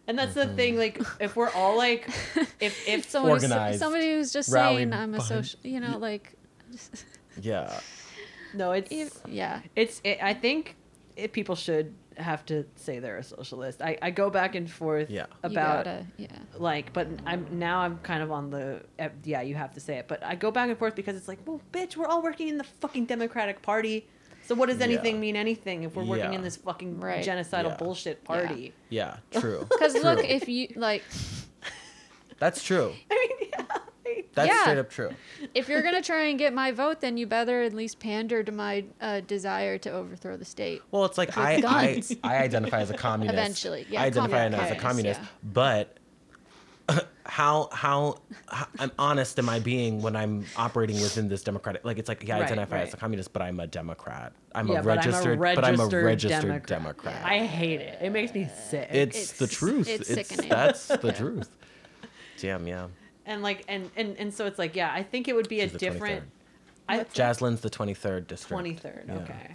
and 0.07 0.17
that's 0.17 0.35
the 0.35 0.47
thing. 0.47 0.77
Like, 0.77 1.01
if 1.19 1.35
we're 1.35 1.49
all 1.51 1.75
like, 1.77 2.07
if 2.59 2.87
if 2.87 3.09
Someone 3.09 3.31
who's, 3.33 3.43
Organized, 3.45 3.79
somebody 3.79 4.11
who's 4.13 4.31
just 4.31 4.51
saying 4.51 4.93
I'm 4.93 5.15
a 5.15 5.21
social, 5.21 5.59
you 5.63 5.79
know, 5.79 5.97
like, 5.97 6.33
Yeah. 7.41 7.79
no, 8.53 8.73
it's 8.73 8.91
if- 9.01 9.21
yeah, 9.27 9.61
it's 9.75 10.01
it, 10.03 10.19
i 10.21 10.33
think 10.33 10.75
it, 11.15 11.33
people 11.33 11.55
should 11.55 11.93
have 12.21 12.45
to 12.45 12.65
say 12.75 12.99
they're 12.99 13.17
a 13.17 13.23
socialist 13.23 13.81
i, 13.81 13.97
I 14.01 14.11
go 14.11 14.29
back 14.29 14.55
and 14.55 14.69
forth 14.69 15.09
Yeah. 15.09 15.25
about 15.43 15.85
gotta, 15.85 16.05
yeah. 16.17 16.27
like 16.57 16.91
but 16.93 17.07
i'm 17.25 17.47
now 17.57 17.79
i'm 17.79 17.97
kind 17.99 18.21
of 18.23 18.31
on 18.31 18.49
the 18.49 18.81
eh, 18.99 19.09
yeah 19.23 19.41
you 19.41 19.55
have 19.55 19.73
to 19.73 19.79
say 19.79 19.97
it 19.97 20.07
but 20.07 20.23
i 20.23 20.35
go 20.35 20.51
back 20.51 20.69
and 20.69 20.77
forth 20.77 20.95
because 20.95 21.15
it's 21.15 21.27
like 21.27 21.39
well 21.45 21.61
bitch 21.71 21.95
we're 21.97 22.07
all 22.07 22.21
working 22.21 22.47
in 22.47 22.57
the 22.57 22.63
fucking 22.63 23.05
democratic 23.05 23.61
party 23.61 24.07
so 24.45 24.55
what 24.55 24.67
does 24.69 24.81
anything 24.81 25.15
Yeah. 25.15 25.21
mean 25.21 25.35
anything 25.35 25.83
if 25.83 25.95
we're 25.95 26.03
working 26.03 26.33
in 26.33 26.41
this 26.41 26.55
fucking 26.57 26.99
Right. 26.99 27.23
genocidal 27.25 27.65
Yeah. 27.69 27.75
bullshit 27.77 28.23
party 28.23 28.73
Yeah. 28.89 29.17
True. 29.31 29.65
Because 29.69 29.93
look, 29.95 30.23
if 30.27 30.47
you 30.49 30.69
like, 30.75 31.03
That's 32.39 32.63
true. 32.63 32.93
i 33.11 33.27
mean 33.39 33.49
yeah 33.51 33.57
like- 33.58 33.58
That's 34.39 34.49
Yeah. 34.49 34.61
straight 34.63 34.77
up 34.77 34.89
true. 34.89 35.09
if 35.53 35.69
you're 35.69 35.81
gonna 35.81 36.01
try 36.01 36.25
and 36.25 36.37
get 36.39 36.53
my 36.53 36.71
vote, 36.71 37.01
then 37.01 37.17
you 37.17 37.27
better 37.27 37.61
at 37.63 37.73
least 37.73 37.99
pander 37.99 38.43
to 38.43 38.51
my 38.51 38.85
uh, 39.01 39.21
desire 39.21 39.77
to 39.79 39.91
overthrow 39.91 40.37
the 40.37 40.45
state. 40.45 40.81
Well, 40.91 41.05
it's 41.05 41.17
like 41.17 41.37
I, 41.37 41.61
I. 41.65 42.03
I 42.23 42.37
identify 42.37 42.81
as 42.81 42.89
a 42.89 42.93
communist. 42.97 43.33
Eventually, 43.33 43.85
yeah, 43.89 44.01
I 44.01 44.05
identify 44.05 44.37
communist, 44.49 44.63
as 44.63 44.71
a 44.71 44.79
communist, 44.79 45.19
yeah. 45.21 45.27
but 45.43 45.95
how, 47.25 47.69
how 47.71 48.17
how 48.47 48.67
I'm 48.79 48.91
honest 48.97 49.37
am 49.37 49.47
I 49.49 49.59
being 49.59 50.01
when 50.01 50.15
I'm 50.15 50.45
operating 50.57 50.99
within 50.99 51.27
this 51.29 51.43
democratic? 51.43 51.85
Like 51.85 51.99
it's 51.99 52.09
like 52.09 52.23
yeah, 52.27 52.37
I 52.37 52.39
Right, 52.39 52.45
identify 52.51 52.79
as 52.81 52.93
a 52.93 52.97
communist, 52.97 53.31
but 53.33 53.41
I'm 53.43 53.59
a 53.59 53.67
Democrat. 53.67 54.33
I'm 54.55 54.67
yeah, 54.67 54.79
a 54.79 54.83
registered, 54.83 55.39
but 55.39 55.63
I'm 55.63 55.75
a 55.75 55.83
registered, 55.83 56.05
registered 56.05 56.41
Democrat. 56.65 56.67
Democrat. 56.67 57.21
I 57.23 57.45
hate 57.45 57.81
it. 57.81 57.99
It 58.01 58.09
makes 58.11 58.33
me 58.33 58.47
sick. 58.69 58.87
It's, 58.91 59.15
It's- 59.15 59.31
the 59.33 59.47
truth. 59.47 59.87
it's 59.87 60.09
It's, 60.09 60.27
sickening. 60.29 60.49
that's 60.49 60.87
the 60.87 61.11
truth. 61.19 61.49
Damn, 62.41 62.65
yeah. 62.67 62.87
And 63.29 63.41
like 63.43 63.63
and, 63.69 63.89
and 63.95 64.17
and 64.17 64.33
so 64.33 64.45
it's 64.45 64.59
like 64.59 64.75
yeah, 64.75 64.91
I 64.93 65.03
think 65.03 65.27
it 65.29 65.35
would 65.35 65.47
be 65.47 65.59
She's 65.61 65.73
a 65.73 65.77
the 65.77 65.85
23rd. 65.85 65.91
different. 65.93 66.23
I, 66.89 66.99
Jaslin's 67.03 67.61
the 67.61 67.69
23rd 67.69 68.25
district. 68.27 68.49
Twenty 68.49 68.73
third. 68.73 69.05
Yeah. 69.07 69.15
Okay. 69.19 69.53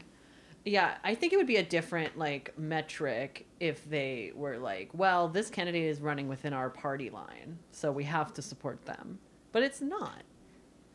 Yeah, 0.65 0.95
I 1.05 1.15
think 1.15 1.33
it 1.35 1.37
would 1.37 1.47
be 1.49 1.57
a 1.57 1.63
different 1.65 2.17
like 2.17 2.57
metric 2.57 3.47
if 3.61 3.85
they 3.91 4.33
were 4.35 4.57
like, 4.57 4.89
well, 4.95 5.29
this 5.29 5.51
candidate 5.51 5.85
is 5.85 6.01
running 6.01 6.29
within 6.29 6.53
our 6.55 6.71
party 6.71 7.11
line, 7.11 7.59
so 7.73 7.91
we 7.93 8.05
have 8.05 8.33
to 8.35 8.43
support 8.43 8.83
them. 8.87 9.19
But 9.53 9.63
it's 9.65 9.81
not. 9.83 10.23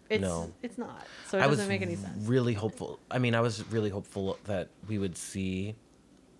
It's 0.09 0.21
No. 0.21 0.51
it's 0.63 0.77
not. 0.79 1.05
So 1.27 1.37
it 1.37 1.41
I 1.41 1.47
doesn't 1.47 1.59
was 1.63 1.67
make 1.67 1.81
any 1.83 1.95
sense. 1.97 2.27
really 2.27 2.53
hopeful. 2.53 2.99
I 3.11 3.19
mean, 3.19 3.35
I 3.35 3.41
was 3.41 3.63
really 3.69 3.89
hopeful 3.91 4.39
that 4.45 4.69
we 4.87 4.97
would 4.97 5.17
see 5.17 5.75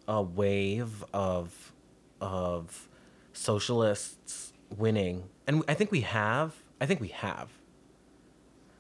a 0.07 0.21
wave 0.23 1.03
of 1.13 1.73
of 2.21 2.87
socialists 3.33 4.53
winning, 4.77 5.23
and 5.49 5.63
I 5.67 5.73
think 5.73 5.91
we 5.91 6.01
have. 6.01 6.53
I 6.79 6.85
think 6.85 7.01
we 7.01 7.09
have. 7.09 7.49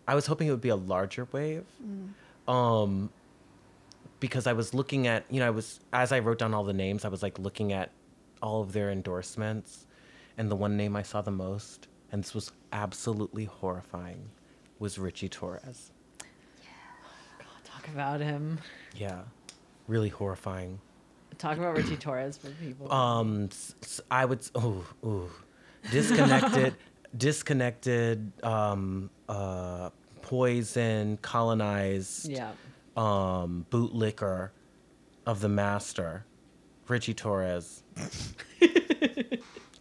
I 0.07 0.15
was 0.15 0.25
hoping 0.27 0.47
it 0.47 0.51
would 0.51 0.61
be 0.61 0.69
a 0.69 0.75
larger 0.75 1.27
wave, 1.31 1.65
um, 2.47 3.09
because 4.19 4.47
I 4.47 4.53
was 4.53 4.73
looking 4.73 5.07
at 5.07 5.25
you 5.29 5.39
know 5.39 5.47
I 5.47 5.49
was 5.49 5.79
as 5.91 6.11
I 6.11 6.19
wrote 6.19 6.37
down 6.39 6.53
all 6.53 6.63
the 6.63 6.73
names, 6.73 7.03
I 7.05 7.09
was 7.09 7.21
like 7.23 7.37
looking 7.39 7.73
at 7.73 7.89
all 8.41 8.61
of 8.61 8.71
their 8.71 8.89
endorsements, 8.91 9.87
and 10.37 10.49
the 10.49 10.55
one 10.55 10.77
name 10.77 10.95
I 10.95 11.01
saw 11.01 11.21
the 11.21 11.31
most, 11.31 11.87
and 12.11 12.23
this 12.23 12.33
was 12.33 12.51
absolutely 12.71 13.45
horrifying, 13.45 14.29
was 14.79 14.97
Richie 14.99 15.27
Torres. 15.29 15.91
Yeah, 16.61 16.67
God, 17.39 17.47
talk 17.65 17.87
about 17.89 18.21
him. 18.21 18.59
Yeah, 18.95 19.21
really 19.87 20.09
horrifying. 20.09 20.79
Talk 21.39 21.57
about 21.57 21.75
Richie 21.77 21.97
Torres 21.97 22.37
for 22.37 22.49
people. 22.51 22.91
Um, 22.91 23.45
s- 23.51 23.75
s- 23.83 24.01
I 24.11 24.25
would. 24.25 24.39
s- 24.39 24.51
Oh, 24.55 24.83
ooh, 25.05 25.29
disconnected, 25.91 26.75
disconnected. 27.15 28.31
Um, 28.43 29.09
uh, 29.27 29.89
poison, 30.21 31.17
colonized. 31.21 32.29
yeah. 32.29 32.51
Um, 32.95 33.65
bootlicker 33.71 34.49
of 35.25 35.39
the 35.41 35.49
master, 35.49 36.25
Richie 36.87 37.13
Torres. 37.13 37.83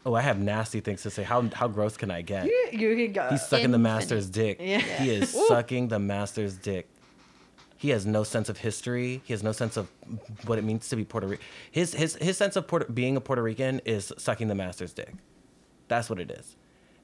oh, 0.06 0.14
I 0.14 0.20
have 0.20 0.38
nasty 0.38 0.80
things 0.80 1.02
to 1.02 1.10
say. 1.10 1.22
How 1.22 1.42
how 1.52 1.68
gross 1.68 1.96
can 1.96 2.10
I 2.10 2.22
get? 2.22 2.46
You, 2.46 2.68
you 2.72 2.96
can 2.96 3.12
go. 3.12 3.28
He's 3.30 3.46
sucking 3.46 3.72
the 3.72 3.78
master's 3.78 4.30
dick. 4.30 4.58
Yeah. 4.60 4.78
He 4.78 5.10
is 5.10 5.36
sucking 5.48 5.88
the 5.88 5.98
master's 5.98 6.54
dick. 6.54 6.88
He 7.76 7.90
has 7.90 8.06
no 8.06 8.24
sense 8.24 8.48
of 8.48 8.58
history. 8.58 9.22
He 9.24 9.32
has 9.32 9.42
no 9.42 9.52
sense 9.52 9.76
of 9.76 9.88
what 10.46 10.58
it 10.58 10.64
means 10.64 10.88
to 10.88 10.96
be 10.96 11.04
Puerto 11.04 11.26
Rican. 11.26 11.44
His 11.70 11.94
his 11.94 12.16
his 12.16 12.36
sense 12.36 12.56
of 12.56 12.66
Puerto, 12.66 12.90
being 12.92 13.16
a 13.16 13.20
Puerto 13.20 13.42
Rican 13.42 13.80
is 13.84 14.12
sucking 14.18 14.48
the 14.48 14.54
master's 14.54 14.92
dick. 14.92 15.12
That's 15.88 16.08
what 16.10 16.20
it 16.20 16.30
is. 16.30 16.56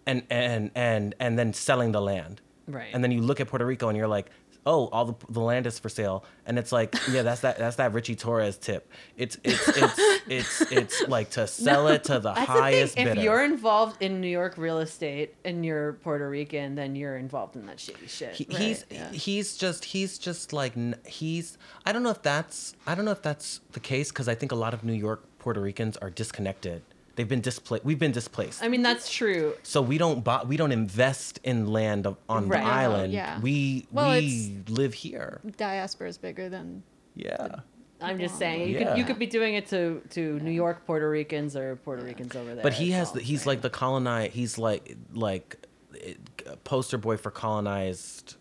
And 0.06 0.22
and 0.30 0.70
and 0.74 1.14
and 1.18 1.38
then 1.38 1.52
selling 1.52 1.92
the 1.92 2.00
land. 2.00 2.40
Right. 2.66 2.88
And 2.92 3.02
then 3.02 3.10
you 3.12 3.20
look 3.22 3.40
at 3.40 3.48
Puerto 3.48 3.64
Rico 3.66 3.88
and 3.88 3.96
you're 3.98 4.08
like, 4.08 4.30
"Oh, 4.66 4.86
all 4.88 5.04
the, 5.06 5.14
the 5.28 5.40
land 5.40 5.66
is 5.66 5.78
for 5.78 5.88
sale." 5.90 6.24
And 6.46 6.58
it's 6.58 6.72
like, 6.72 6.94
"Yeah, 7.10 7.22
that's 7.22 7.40
that 7.42 7.58
that's 7.58 7.76
that 7.76 7.92
Richie 7.94 8.14
Torres 8.16 8.56
tip. 8.58 8.90
It's 9.16 9.38
it's 9.44 9.68
it's 9.68 9.98
it's 10.26 10.60
it's 10.72 11.00
like 11.08 11.30
to 11.30 11.46
sell 11.46 11.88
it 11.88 12.04
to 12.04 12.20
the 12.20 12.32
highest 12.34 12.94
the 12.94 12.96
thing. 12.96 13.04
bidder." 13.06 13.20
If 13.20 13.24
you're 13.24 13.44
involved 13.44 14.02
in 14.02 14.20
New 14.20 14.28
York 14.28 14.56
real 14.58 14.78
estate 14.78 15.34
and 15.44 15.64
you're 15.64 15.94
Puerto 15.94 16.28
Rican, 16.28 16.74
then 16.74 16.96
you're 16.96 17.16
involved 17.16 17.56
in 17.56 17.64
that 17.66 17.80
shady 17.80 18.06
shit. 18.06 18.34
He, 18.34 18.46
Right, 18.50 18.58
he's 18.58 18.84
yeah. 18.90 19.10
he's 19.10 19.56
just 19.56 19.84
he's 19.86 20.18
just 20.18 20.52
like 20.52 20.74
he's 21.06 21.56
I 21.86 21.92
don't 21.92 22.02
know 22.02 22.10
if 22.10 22.22
that's 22.22 22.74
I 22.86 22.94
don't 22.94 23.04
know 23.06 23.10
if 23.12 23.22
that's 23.22 23.60
the 23.72 23.80
case 23.80 24.10
because 24.10 24.28
I 24.28 24.34
think 24.34 24.52
a 24.52 24.56
lot 24.56 24.72
of 24.74 24.84
New 24.84 24.92
York 24.94 25.24
Puerto 25.38 25.60
Ricans 25.60 25.96
are 25.98 26.10
disconnected. 26.10 26.82
They've 27.16 27.28
been 27.28 27.40
displaced. 27.40 27.84
We've 27.84 27.98
been 27.98 28.12
displaced. 28.12 28.62
I 28.62 28.68
mean, 28.68 28.82
that's 28.82 29.10
true. 29.12 29.54
so 29.62 29.80
we 29.82 29.98
don't 29.98 30.24
buy, 30.24 30.42
we 30.44 30.56
don't 30.56 30.72
invest 30.72 31.38
in 31.44 31.66
land 31.66 32.06
of, 32.06 32.16
on 32.28 32.48
Right. 32.48 32.60
the 32.60 32.66
No, 32.66 32.72
island. 32.72 33.12
yeah. 33.12 33.40
We 33.40 33.86
Well, 33.92 34.10
we 34.18 34.58
live 34.68 34.94
here. 34.94 35.40
Diaspora 35.56 36.08
is 36.08 36.18
bigger 36.18 36.48
than 36.48 36.82
Yeah. 37.14 37.56
I'm 38.00 38.18
just 38.18 38.36
saying 38.38 38.68
you 38.68 38.78
Yeah. 38.78 38.88
could 38.90 38.98
you 38.98 39.04
could 39.04 39.18
be 39.18 39.26
doing 39.26 39.54
it 39.54 39.66
to 39.68 40.02
to 40.10 40.38
New 40.40 40.50
York 40.50 40.84
Puerto 40.86 41.08
Ricans 41.08 41.56
or 41.56 41.76
Puerto 41.76 42.02
Ricans 42.02 42.34
over 42.36 42.54
there. 42.54 42.62
But 42.62 42.74
he 42.74 42.90
has 42.90 43.08
all 43.08 43.14
the, 43.14 43.20
the 43.20 43.24
he's 43.24 43.42
same. 43.42 43.46
like 43.50 43.60
the 43.62 43.70
colonized. 43.70 44.32
He's 44.32 44.58
like 44.58 44.96
like 45.14 45.66
it, 45.94 46.18
poster 46.64 46.98
boy 46.98 47.16
for 47.16 47.30
colonized 47.30 48.36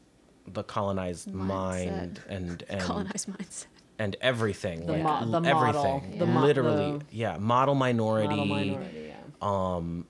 the 0.47 0.63
colonized 0.63 1.29
Mindset. 1.29 1.33
mind 1.45 2.21
and 2.27 2.63
and 2.67 2.81
colonized 2.81 3.27
mindset. 3.29 3.65
And 3.99 4.15
everything. 4.21 4.85
The 4.85 4.93
like, 4.93 5.03
mo- 5.03 5.41
the 5.41 5.49
everything. 5.49 5.73
model. 5.81 6.03
The 6.17 6.25
Literally, 6.25 6.97
the- 6.99 7.05
yeah. 7.11 7.37
Model 7.37 7.75
minority. 7.75 8.27
model 8.29 8.45
minority. 8.45 9.07
Yeah. 9.09 9.15
Um, 9.41 10.05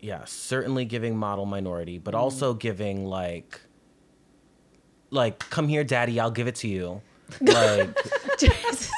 yeah, 0.00 0.22
certainly 0.26 0.84
giving 0.84 1.16
model 1.16 1.46
minority, 1.46 1.98
Mm. 1.98 2.04
but 2.04 2.14
also 2.14 2.54
giving 2.54 3.06
like, 3.06 3.60
like, 5.10 5.38
come 5.50 5.68
here, 5.68 5.84
daddy, 5.84 6.20
I'll 6.20 6.30
give 6.30 6.46
it 6.46 6.56
to 6.56 6.68
you. 6.68 7.00
Like, 7.40 7.88
Jesus. 8.38 8.92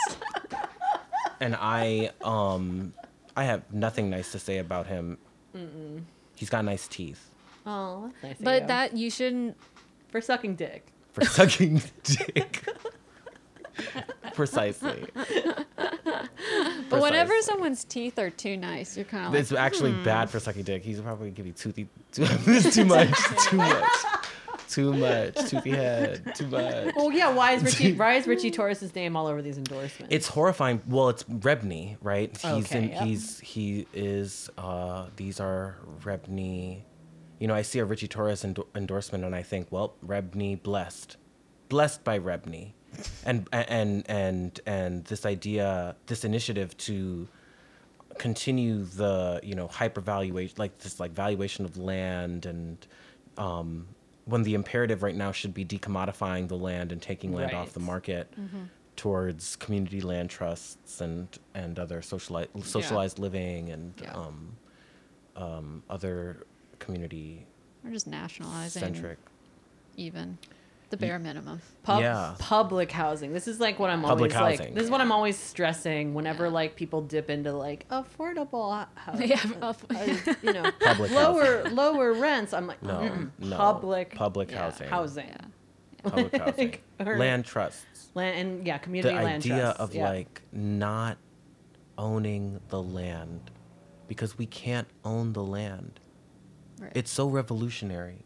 and 1.41 1.57
I, 1.59 2.11
um, 2.23 2.93
I 3.37 3.45
have 3.45 3.63
nothing 3.73 4.11
nice 4.11 4.33
to 4.33 4.39
say 4.39 4.59
about 4.59 4.87
him. 4.87 5.17
He's 6.37 6.51
got 6.51 6.65
nice 6.65 6.87
teeth 6.87 7.31
Oh, 7.67 8.11
that's 8.23 8.39
nice. 8.41 8.45
But 8.45 8.63
you. 8.63 8.67
that 8.69 8.97
you 8.97 9.11
shouldn't. 9.11 9.57
for 10.09 10.21
sucking 10.21 10.55
dick. 10.57 10.87
for 11.13 11.25
sucking 11.25 11.83
dick. 12.05 12.65
Precisely. 14.35 15.05
But 16.91 17.01
whenever 17.03 17.31
Precisely. 17.31 17.43
someone's 17.43 17.85
teeth 17.85 18.19
are 18.19 18.31
too 18.31 18.57
nice, 18.57 18.97
you're 18.97 19.05
kind 19.05 19.27
of 19.27 19.33
like, 19.33 19.41
It's 19.41 19.53
actually 19.53 19.93
bad 20.05 20.31
for 20.31 20.41
sucking 20.41 20.63
dick. 20.63 20.83
He's 20.83 21.01
probably 21.01 21.27
gonna 21.27 21.37
give 21.37 21.47
you 21.47 21.53
toothy. 21.53 21.89
Too, 22.13 22.25
this 22.25 22.75
too 22.75 22.85
much. 22.85 23.11
Too 23.49 23.57
much. 23.57 23.85
Too 24.69 24.93
much. 24.95 25.35
Toothy 25.49 25.71
head. 25.71 26.35
Too 26.35 26.47
much. 26.47 26.95
Well, 26.95 27.11
yeah. 27.13 27.31
Why 27.33 27.53
is 27.53 27.63
Richie? 27.65 27.93
why 27.97 28.15
is 28.15 28.27
Richie 28.27 28.51
Torres's 28.51 28.95
name 28.95 29.17
all 29.17 29.27
over 29.27 29.41
these 29.43 29.57
endorsements? 29.59 30.15
It's 30.15 30.29
horrifying. 30.29 30.81
Well, 30.87 31.09
it's 31.09 31.25
REBNY, 31.25 31.97
right? 32.03 32.31
He's 32.37 32.45
Okay, 32.67 32.79
in. 32.85 32.89
yep. 32.91 33.03
He's 33.03 33.41
he 33.41 33.87
is. 33.95 34.51
Uh, 34.59 35.07
these 35.17 35.41
are 35.41 35.77
REBNY. 36.03 36.83
You 37.39 37.47
know, 37.49 37.55
I 37.55 37.63
see 37.63 37.79
a 37.79 37.85
Richie 37.85 38.09
Torres 38.09 38.45
endo- 38.45 38.67
endorsement 38.75 39.25
and 39.25 39.35
I 39.35 39.43
think, 39.43 39.69
well, 39.71 39.95
REBNY 40.05 40.63
blessed, 40.63 41.17
blessed 41.69 42.03
by 42.05 42.19
REBNY. 42.19 42.73
And 43.25 43.49
and 43.53 44.05
and 44.09 44.61
and 44.67 45.05
this 45.07 45.25
idea, 45.27 45.97
this 46.07 46.25
initiative 46.25 46.77
to 46.79 47.29
continue 48.19 48.85
the 48.85 49.41
you 49.43 49.55
know 49.55 49.67
hyper 49.69 50.01
valuation, 50.01 50.55
like 50.59 50.79
this 50.79 50.99
like 51.01 51.13
valuation 51.13 51.65
of 51.65 51.77
land, 51.77 52.47
and 52.47 52.87
um, 53.37 53.87
when 54.25 54.43
the 54.43 54.55
imperative 54.55 55.03
right 55.03 55.15
now 55.15 55.33
should 55.33 55.55
be 55.55 55.65
decommodifying 55.65 56.49
the 56.49 56.57
land 56.57 56.93
and 56.93 57.01
taking 57.01 57.33
land 57.35 57.53
off 57.55 57.73
the 57.73 57.81
Right. 57.81 57.87
market 57.87 58.35
towards 58.97 59.55
community 59.57 60.01
land 60.01 60.29
trusts 60.31 61.01
and 61.01 61.29
and 61.55 61.79
other 61.79 62.03
socialized 62.03 62.51
socialized 62.65 63.19
living 63.19 63.71
and 63.71 63.95
Yeah. 64.03 64.13
um, 64.13 64.57
um, 65.37 65.83
other 65.89 66.45
community 66.81 67.47
Or 67.85 67.91
just 67.91 68.09
nationalizing 68.09 68.81
centric. 68.81 69.19
even 69.97 70.39
the 70.91 70.97
bare 70.97 71.19
minimum. 71.19 71.61
Pub- 71.83 72.01
Yeah. 72.01 72.35
public 72.39 72.91
housing. 72.91 73.33
This 73.33 73.47
is 73.47 73.61
like 73.61 73.79
what 73.79 73.91
I'm 73.91 74.01
Public 74.03 74.35
always 74.37 74.59
housing. 74.59 74.67
like. 74.69 74.75
This 74.75 74.85
is 74.85 74.91
what 74.91 75.01
I'm 75.01 75.13
always 75.13 75.37
stressing 75.39 76.15
whenever 76.15 76.47
Yeah. 76.47 76.53
like 76.53 76.77
people 76.77 77.03
dip 77.03 77.29
into 77.31 77.53
like 77.53 77.87
affordable 77.89 78.87
housing. 78.95 79.29
Yeah, 79.31 79.43
of- 79.63 79.85
you 80.43 80.53
know, 80.53 80.71
Public 80.81 81.11
lower 81.11 81.65
lower 81.71 82.13
rents. 82.15 82.53
I'm 82.55 82.67
like 82.67 82.83
No, 82.83 83.01
mm-mm. 83.01 83.31
no. 83.39 83.57
public 83.57 84.15
Public 84.15 84.51
yeah, 84.51 84.59
housing. 84.63 84.89
housing. 84.89 85.27
Yeah. 85.29 86.11
Public 86.11 86.37
housing. 86.37 86.77
Or- 87.01 87.19
land 87.19 87.45
trusts. 87.45 88.09
Land 88.15 88.39
and 88.39 88.67
yeah, 88.67 88.79
The 88.79 88.85
community 88.85 89.15
land 89.15 89.43
idea 89.43 89.59
trusts. 89.61 89.81
of 89.81 89.95
yeah. 89.95 90.09
like 90.09 90.43
not 90.53 91.19
owning 91.99 92.61
the 92.69 92.83
land 92.83 93.51
because 94.07 94.39
we 94.39 94.47
can't 94.47 94.89
own 95.05 95.33
the 95.35 95.43
land. 95.45 96.01
Right. 96.81 96.93
It's 96.95 97.11
so 97.11 97.29
revolutionary. 97.29 98.25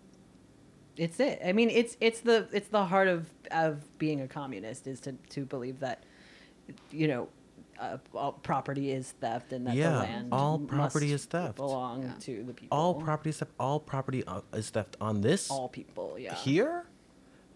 It's 0.96 1.18
it. 1.20 1.40
I 1.44 1.52
mean, 1.52 1.70
it's 1.70 1.96
it's 2.00 2.20
the 2.20 2.48
it's 2.52 2.68
the 2.68 2.84
heart 2.84 3.08
of 3.08 3.26
of 3.50 3.96
being 3.98 4.20
a 4.20 4.28
communist 4.28 4.86
is 4.86 5.00
to 5.00 5.12
to 5.30 5.44
believe 5.44 5.80
that 5.80 6.04
you 6.90 7.08
know 7.08 7.28
uh, 7.80 7.96
all 8.14 8.32
property 8.32 8.90
is 8.92 9.12
theft 9.12 9.52
and 9.52 9.66
that 9.66 9.74
Yeah, 9.74 9.90
the 9.92 9.98
land 9.98 10.28
all 10.32 10.58
property 10.58 11.06
must 11.06 11.14
is 11.14 11.24
theft. 11.26 11.56
belong 11.56 12.02
Yeah. 12.02 12.12
to 12.20 12.44
the 12.44 12.52
people. 12.52 12.76
All 12.78 12.94
property 12.94 13.30
is 13.30 13.38
theft. 13.38 13.52
All 13.58 13.80
property 13.80 14.22
uh, 14.26 14.42
is 14.52 14.70
theft 14.70 14.96
on 15.00 15.22
this 15.22 15.50
all 15.50 15.68
people. 15.68 16.16
Yeah. 16.18 16.34
here. 16.34 16.84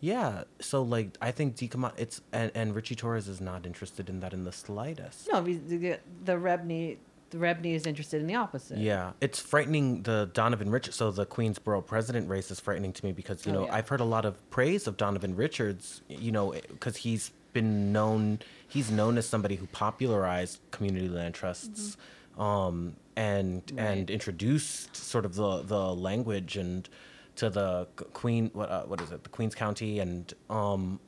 Yeah. 0.00 0.44
So 0.60 0.82
like, 0.82 1.16
I 1.20 1.30
think 1.30 1.56
decommod. 1.56 1.92
It's 1.98 2.20
and 2.32 2.50
and 2.54 2.74
Richie 2.74 2.94
Torres 2.96 3.28
is 3.28 3.40
not 3.40 3.66
interested 3.66 4.08
in 4.08 4.20
that 4.20 4.32
in 4.32 4.44
the 4.44 4.52
slightest. 4.52 5.28
No, 5.32 5.42
the, 5.42 5.98
the 6.24 6.32
REBNY 6.32 6.96
the 7.30 7.38
REBNY 7.38 7.74
is 7.74 7.86
interested 7.86 8.20
in 8.20 8.26
the 8.26 8.34
opposite. 8.36 8.78
Yeah, 8.78 9.12
it's 9.20 9.40
frightening. 9.40 10.02
The 10.02 10.30
Donovan 10.32 10.70
Richards, 10.70 10.96
so 10.96 11.10
the 11.10 11.26
Queensboro 11.26 11.84
president 11.84 12.28
race 12.28 12.50
is 12.50 12.60
frightening 12.60 12.92
to 12.92 13.04
me 13.04 13.12
because 13.12 13.44
you 13.44 13.52
Oh, 13.52 13.54
know 13.54 13.66
yeah. 13.66 13.74
I've 13.74 13.88
heard 13.88 14.00
a 14.00 14.04
lot 14.04 14.24
of 14.24 14.48
praise 14.50 14.86
of 14.86 14.96
Donovan 14.96 15.34
Richards. 15.36 16.02
You 16.08 16.32
know, 16.32 16.52
because 16.68 16.96
he's 16.96 17.32
been 17.52 17.92
known, 17.92 18.38
he's 18.68 18.90
known 18.90 19.18
as 19.18 19.28
somebody 19.28 19.56
who 19.56 19.66
popularized 19.68 20.60
community 20.70 21.08
land 21.08 21.34
trusts, 21.34 21.96
um, 22.38 22.96
and 23.16 23.62
and 23.76 24.10
introduced 24.10 24.94
sort 24.96 25.24
of 25.24 25.34
the 25.34 25.62
the 25.62 25.94
language 25.94 26.56
and 26.56 26.88
to 27.36 27.50
the 27.50 27.86
Queen. 28.12 28.50
What 28.52 28.70
uh, 28.70 28.82
what 28.84 29.00
is 29.00 29.10
it? 29.10 29.24
The 29.24 29.30
Queens 29.30 29.54
County 29.54 29.98
and 29.98 30.32
um, 30.48 31.00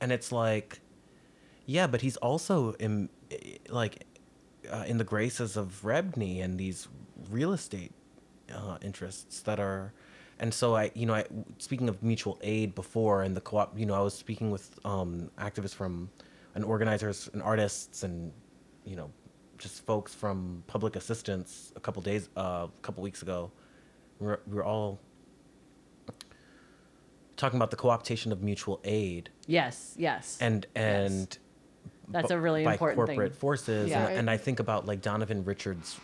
and 0.00 0.10
it's 0.10 0.32
like, 0.32 0.80
yeah, 1.66 1.86
but 1.86 2.00
he's 2.00 2.16
also 2.16 2.72
in 2.74 3.08
like 3.68 4.04
uh, 4.70 4.84
in 4.86 4.98
the 4.98 5.04
graces 5.04 5.56
of 5.56 5.80
REBNY 5.82 6.42
and 6.42 6.58
these 6.58 6.88
real 7.30 7.52
estate 7.52 7.92
uh, 8.54 8.78
interests 8.82 9.40
that 9.40 9.58
are, 9.58 9.92
and 10.38 10.52
so 10.52 10.76
I, 10.76 10.90
you 10.94 11.06
know, 11.06 11.14
I 11.14 11.24
speaking 11.58 11.88
of 11.88 12.02
mutual 12.02 12.38
aid 12.42 12.74
before 12.74 13.22
and 13.22 13.36
the 13.36 13.40
co-op, 13.40 13.78
you 13.78 13.86
know, 13.86 13.94
I 13.94 14.00
was 14.00 14.14
speaking 14.14 14.50
with 14.50 14.78
um, 14.84 15.30
activists 15.38 15.74
from, 15.74 16.10
and 16.54 16.64
organizers 16.64 17.30
and 17.32 17.42
artists 17.42 18.02
and, 18.02 18.32
you 18.84 18.96
know, 18.96 19.10
just 19.58 19.86
folks 19.86 20.14
from 20.14 20.62
public 20.66 20.96
assistance 20.96 21.72
a 21.76 21.80
couple 21.80 22.02
days, 22.02 22.28
uh, 22.36 22.66
a 22.66 22.82
couple 22.82 23.02
weeks 23.02 23.22
ago. 23.22 23.50
We 24.18 24.26
were, 24.26 24.40
we 24.46 24.56
were 24.56 24.64
all 24.64 25.00
talking 27.36 27.56
about 27.58 27.70
the 27.70 27.76
co-optation 27.76 28.30
of 28.32 28.42
mutual 28.42 28.80
aid 28.84 29.30
Yes. 29.46 29.94
Yes. 29.96 30.38
and 30.40 30.66
and 30.74 31.38
That's 32.12 32.28
bu- 32.28 32.34
a 32.34 32.40
really 32.40 32.64
by 32.64 32.72
important 32.72 33.06
thing. 33.08 33.16
corporate 33.16 33.36
forces 33.36 33.90
Yeah. 33.90 34.06
and, 34.08 34.18
and 34.18 34.30
i 34.30 34.36
think 34.36 34.60
about 34.60 34.86
like 34.86 35.00
donovan 35.00 35.44
richards 35.44 35.98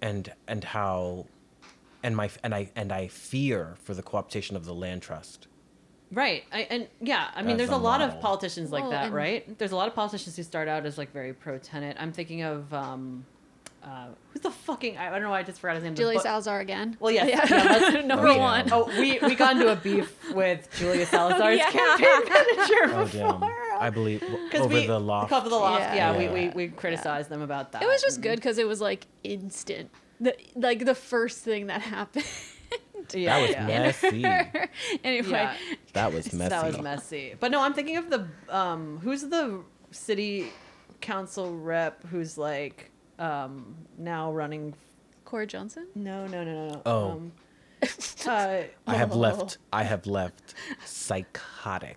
and 0.00 0.32
and 0.46 0.62
how 0.64 1.26
and 2.02 2.16
my 2.16 2.30
and 2.42 2.54
i 2.54 2.70
and 2.76 2.92
i 2.92 3.08
fear 3.08 3.74
for 3.84 3.94
the 3.94 4.02
co-optation 4.02 4.54
of 4.56 4.64
the 4.64 4.74
land 4.74 5.02
trust 5.02 5.48
Right. 6.14 6.44
I, 6.52 6.66
and 6.68 6.88
yeah, 7.00 7.28
I 7.34 7.40
mean, 7.40 7.52
As 7.52 7.56
there's 7.56 7.70
a 7.70 7.74
a 7.74 7.76
lot 7.76 8.02
of 8.02 8.20
politicians 8.20 8.70
like 8.70 8.82
Well, 8.82 8.90
that, 8.90 9.12
right? 9.12 9.58
There's 9.58 9.72
a 9.72 9.76
lot 9.76 9.88
of 9.88 9.94
politicians 9.94 10.36
who 10.36 10.42
start 10.42 10.68
out 10.68 10.84
as 10.84 10.98
like 10.98 11.10
very 11.10 11.32
pro 11.32 11.56
tenant. 11.56 11.96
I'm 11.98 12.12
thinking 12.12 12.42
of 12.42 12.70
um, 12.74 13.24
uh, 13.82 14.08
who's 14.30 14.42
the 14.42 14.50
fucking 14.50 14.98
I 14.98 15.08
don't 15.08 15.22
know. 15.22 15.30
why 15.30 15.38
I 15.38 15.42
just 15.42 15.58
forgot 15.58 15.76
his 15.76 15.84
name. 15.84 15.94
Julia 15.94 16.16
but- 16.18 16.22
Salazar 16.22 16.60
again. 16.60 16.98
Well, 17.00 17.12
yes. 17.12 17.28
Yeah. 17.30 17.46
yeah, 17.64 17.72
let's- 17.78 18.04
Number 18.12 18.28
Oh, 18.28 18.36
one. 18.38 18.68
Oh, 18.70 18.84
we 19.00 19.20
we 19.20 19.34
got 19.34 19.52
into 19.56 19.72
a 19.72 19.76
beef 19.76 20.34
with 20.34 20.68
Julia 20.76 21.06
Salazar's 21.16 21.56
Yeah. 21.56 21.70
campaign 21.70 22.28
manager 22.28 22.74
oh 22.84 23.04
before. 23.04 23.38
damn 23.40 23.40
i 23.86 23.90
believe 23.90 24.20
Because 24.20 24.60
over 24.66 24.74
we 24.74 24.86
the 24.86 24.98
loft 25.00 25.32
Over 25.32 25.48
the 25.48 25.56
loft, 25.56 25.80
Yeah. 25.82 26.12
yeah. 26.12 26.18
we, 26.18 26.24
Yeah. 26.24 26.32
we, 26.54 26.68
we 26.68 26.68
criticized 26.82 27.28
them 27.28 27.42
about 27.42 27.72
that. 27.72 27.82
It 27.82 27.86
was 27.86 28.00
just 28.02 28.20
good 28.20 28.36
because 28.36 28.58
it 28.58 28.66
was 28.66 28.80
like 28.80 29.06
instant. 29.24 29.90
The, 30.20 30.36
like 30.54 30.84
the 30.84 30.94
first 30.94 31.38
thing 31.48 31.66
that 31.66 31.80
happened. 31.96 32.24
Yeah, 33.12 33.38
that 33.38 33.42
was 33.42 33.50
yeah. 33.50 33.66
messy 33.66 34.24
anyway, 35.04 35.28
Yeah. 35.30 35.56
that 35.92 36.12
was 36.14 36.32
messy 36.32 36.48
That 36.48 36.64
was 36.66 36.80
messy. 36.80 37.34
But 37.38 37.50
no, 37.50 37.60
I'm 37.60 37.74
thinking 37.74 37.96
of 37.96 38.08
the 38.08 38.26
um, 38.48 38.98
who's 39.02 39.22
the 39.22 39.62
city 39.90 40.50
council 41.00 41.46
rep 41.58 42.06
who's 42.06 42.38
like 42.38 42.90
um, 43.18 43.74
now 43.98 44.32
running. 44.32 44.74
Corey 45.24 45.46
Johnson. 45.46 45.86
No, 45.94 46.26
no, 46.26 46.44
no, 46.44 46.52
no, 46.54 46.68
no. 46.74 46.82
Oh. 46.86 47.10
Um, 47.12 47.32
uh, 48.26 48.62
i 48.86 48.94
have 48.94 49.12
Oh. 49.12 49.18
left 49.18 49.58
i 49.72 49.82
have 49.82 50.06
left 50.06 50.54
psychotic 50.84 51.96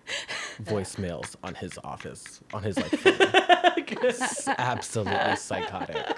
voicemails 0.62 1.36
on 1.44 1.54
his 1.54 1.78
office 1.84 2.40
on 2.52 2.62
his 2.62 2.76
like 2.76 2.90
phone. 2.90 4.54
absolutely 4.58 5.36
psychotic 5.36 6.16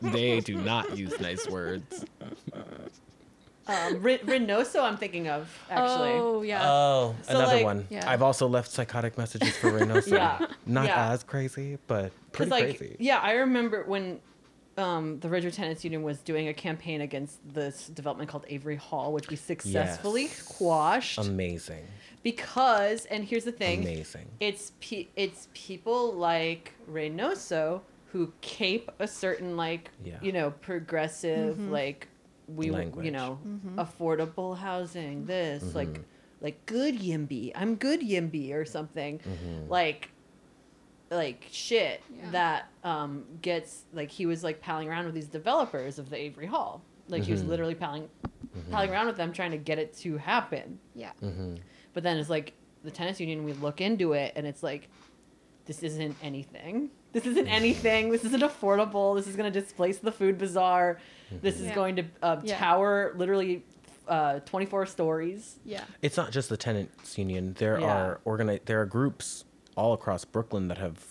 they 0.02 0.40
do 0.40 0.56
not 0.56 0.96
use 0.96 1.18
nice 1.20 1.48
words 1.48 2.04
um, 3.68 4.00
Re- 4.00 4.18
Reynoso, 4.18 4.80
I'm 4.80 4.96
thinking 4.96 5.26
of 5.26 5.50
actually. 5.68 6.10
Oh 6.12 6.42
yeah. 6.42 6.62
Oh, 6.70 7.16
So, 7.22 7.34
another 7.34 7.54
like- 7.56 7.64
one. 7.64 7.84
Yeah. 7.90 8.08
I've 8.08 8.22
also 8.22 8.46
left 8.46 8.70
psychotic 8.70 9.18
messages 9.18 9.56
for 9.56 9.72
Reynoso. 9.76 10.12
Yeah. 10.12 10.46
Not 10.66 10.84
Yeah. 10.84 11.10
as 11.10 11.24
crazy, 11.24 11.76
but 11.88 12.12
pretty 12.30 12.52
like 12.52 12.78
crazy. 12.78 12.94
yeah, 13.00 13.18
I 13.18 13.32
remember 13.32 13.82
when 13.84 14.20
um, 14.78 15.18
the 15.20 15.28
Ridgewood 15.28 15.54
Tenants 15.54 15.84
Union 15.84 16.02
was 16.02 16.18
doing 16.20 16.48
a 16.48 16.54
campaign 16.54 17.00
against 17.00 17.38
this 17.54 17.88
development 17.88 18.28
called 18.30 18.44
Avery 18.48 18.76
Hall, 18.76 19.12
which 19.12 19.28
we 19.28 19.36
successfully 19.36 20.22
Yes. 20.24 20.42
quashed 20.42 21.18
Amazing. 21.18 21.84
because, 22.22 23.06
and 23.06 23.24
here's 23.24 23.44
the 23.44 23.52
thing, 23.52 23.80
Amazing. 23.82 24.26
it's 24.40 24.72
pe- 24.80 25.08
it's 25.16 25.48
people 25.54 26.12
like 26.12 26.74
Reynoso 26.90 27.80
who 28.12 28.32
cape 28.40 28.90
a 28.98 29.06
certain 29.06 29.56
like 29.56 29.90
Yeah. 30.04 30.18
you 30.22 30.32
know 30.32 30.50
progressive 30.50 31.56
mm-hmm. 31.56 31.70
like 31.72 32.08
we 32.48 32.70
Language. 32.70 33.04
you 33.04 33.10
know 33.10 33.38
mm-hmm. 33.46 33.78
affordable 33.78 34.56
housing 34.56 35.26
this 35.26 35.74
like 35.74 35.88
mm-hmm. 35.88 36.02
like 36.40 36.64
good 36.66 36.98
yimby 36.98 37.52
I'm 37.54 37.74
good 37.74 38.00
yimby 38.00 38.54
or 38.54 38.64
something 38.64 39.20
like 39.68 40.10
like 41.10 41.46
shit 41.50 42.02
Yeah. 42.14 42.30
that 42.32 42.68
um 42.84 43.24
gets 43.42 43.84
like 43.92 44.10
he 44.10 44.26
was 44.26 44.42
like 44.44 44.60
palling 44.60 44.88
around 44.88 45.06
with 45.06 45.14
these 45.14 45.28
developers 45.28 45.98
of 45.98 46.10
the 46.10 46.16
Avery 46.16 46.46
Hall 46.46 46.82
like 47.08 47.22
he 47.22 47.32
was 47.32 47.42
Mhm. 47.42 47.48
literally 47.48 47.74
palling 47.76 48.08
palling 48.70 48.90
around 48.90 49.06
with 49.06 49.16
them 49.16 49.32
trying 49.32 49.52
to 49.52 49.58
get 49.58 49.78
it 49.78 49.94
to 49.98 50.16
happen 50.16 50.78
yeah. 50.94 51.12
hmm 51.20 51.54
but 51.92 52.02
then 52.02 52.16
it's 52.18 52.28
like 52.30 52.52
the 52.84 52.90
tennis 52.90 53.18
union, 53.20 53.42
we 53.44 53.52
look 53.54 53.80
into 53.80 54.12
it 54.12 54.32
and 54.36 54.46
it's 54.46 54.62
like, 54.62 54.88
this 55.64 55.82
isn't 55.82 56.14
anything. 56.22 56.90
This 57.12 57.26
isn't 57.26 57.48
anything. 57.48 58.10
This 58.10 58.22
isn't 58.24 58.42
affordable. 58.44 59.16
This 59.16 59.26
is 59.26 59.34
going 59.34 59.52
to 59.52 59.60
displace 59.60 59.98
the 59.98 60.12
food 60.12 60.38
bazaar. 60.38 61.00
This 61.42 61.56
is 61.58 61.66
Yeah. 61.68 61.74
going 61.74 61.96
to 61.96 62.04
uh, 62.22 62.40
Yeah. 62.44 62.58
tower 62.58 63.12
literally 63.16 63.64
uh, 64.06 64.38
24 64.40 64.86
stories. 64.86 65.56
Yeah. 65.64 65.82
It's 66.00 66.16
not 66.16 66.30
just 66.30 66.48
the 66.48 66.56
tenants 66.56 67.18
union. 67.18 67.54
There 67.58 67.80
Yeah. 67.80 67.86
are 67.86 68.20
organi- 68.24 68.64
There 68.66 68.80
are 68.80 68.86
groups 68.86 69.45
all 69.76 69.92
across 69.92 70.24
Brooklyn 70.24 70.68
that 70.68 70.78
have, 70.78 71.04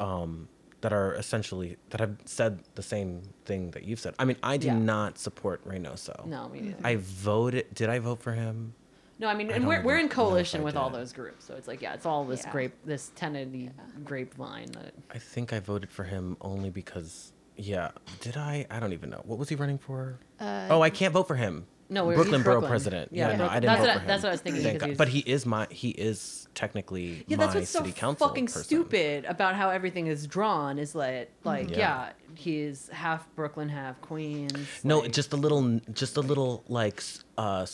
um, 0.00 0.48
that 0.80 0.92
are 0.92 1.14
essentially 1.14 1.76
that 1.90 2.00
have 2.00 2.16
said 2.24 2.60
the 2.74 2.82
same 2.82 3.22
thing 3.44 3.70
that 3.72 3.84
you've 3.84 4.00
said. 4.00 4.14
I 4.18 4.24
mean, 4.24 4.36
I 4.42 4.56
do 4.56 4.68
Yeah. 4.68 4.78
not 4.78 5.18
support 5.18 5.64
Reynoso. 5.66 6.24
No, 6.26 6.48
me 6.48 6.60
neither. 6.60 6.76
I 6.86 6.96
voted. 6.96 7.74
Did 7.74 7.88
I 7.90 7.98
vote 7.98 8.20
for 8.20 8.32
him? 8.32 8.74
no, 9.20 9.26
I 9.26 9.34
mean, 9.34 9.50
I 9.50 9.54
and 9.56 9.66
we're, 9.66 9.82
we're 9.82 9.98
in 9.98 10.08
coalition 10.08 10.60
I 10.60 10.64
with 10.64 10.76
all 10.76 10.90
those 10.90 11.12
groups. 11.12 11.44
So 11.44 11.54
it's 11.56 11.66
like, 11.66 11.82
yeah, 11.82 11.94
it's 11.94 12.06
all 12.06 12.24
this 12.24 12.44
Yeah. 12.44 12.52
grape, 12.52 12.72
this 12.84 13.10
tenanty 13.16 13.68
grapevine. 14.04 14.70
That, 14.72 14.94
I 15.10 15.18
think 15.18 15.52
I 15.52 15.58
voted 15.58 15.90
for 15.90 16.04
him 16.04 16.36
only 16.40 16.70
because. 16.70 17.32
Yeah. 17.56 17.90
Did 18.20 18.36
I? 18.36 18.64
I 18.70 18.78
don't 18.78 18.92
even 18.92 19.10
know. 19.10 19.20
What 19.24 19.36
was 19.40 19.48
he 19.48 19.56
running 19.56 19.78
for? 19.78 20.20
Uh, 20.38 20.68
oh, 20.70 20.80
I 20.80 20.90
can't 20.90 21.12
vote 21.12 21.26
for 21.26 21.34
him 21.34 21.66
No, 21.90 22.04
we- 22.04 22.14
Brooklyn 22.14 22.40
he's 22.40 22.44
Borough 22.44 22.60
president. 22.60 23.10
Yeah, 23.12 23.28
Yeah, 23.30 23.32
no, 23.32 23.38
Brook- 23.44 23.50
I 23.50 23.54
didn't 23.60 23.66
that's 23.66 23.78
vote 23.80 23.86
what 23.86 23.90
I- 23.90 23.94
for 23.94 24.00
him. 24.00 24.06
that's 24.08 24.22
what 24.22 24.28
I 24.28 24.32
was 24.32 24.40
thinking, 24.42 24.62
Thank 24.62 24.78
God. 24.80 24.96
But 24.98 25.08
he 25.08 25.18
is 25.20 25.46
my 25.46 25.66
he 25.70 25.88
is 25.90 26.48
technically 26.54 27.24
Yeah, 27.28 27.36
my 27.38 27.44
that's 27.46 27.54
what's 27.56 27.70
so 27.70 27.78
city 27.78 27.92
council 27.92 28.28
fucking 28.28 28.46
person. 28.46 28.64
stupid 28.64 29.24
about 29.24 29.54
how 29.54 29.70
everything 29.70 30.06
is 30.06 30.26
drawn. 30.26 30.78
Is 30.78 30.92
that 30.92 31.30
like, 31.44 31.70
Yeah. 31.70 31.78
yeah, 31.78 32.12
he's 32.34 32.88
half 32.92 33.26
Brooklyn, 33.36 33.68
half 33.70 34.00
Queens. 34.02 34.58
No, 34.84 34.98
like- 35.00 35.12
just 35.12 35.32
a 35.32 35.36
little, 35.36 35.80
just 35.92 36.16
a 36.16 36.20
little 36.20 36.62
like 36.68 36.98
s- 36.98 37.24
uh, 37.38 37.64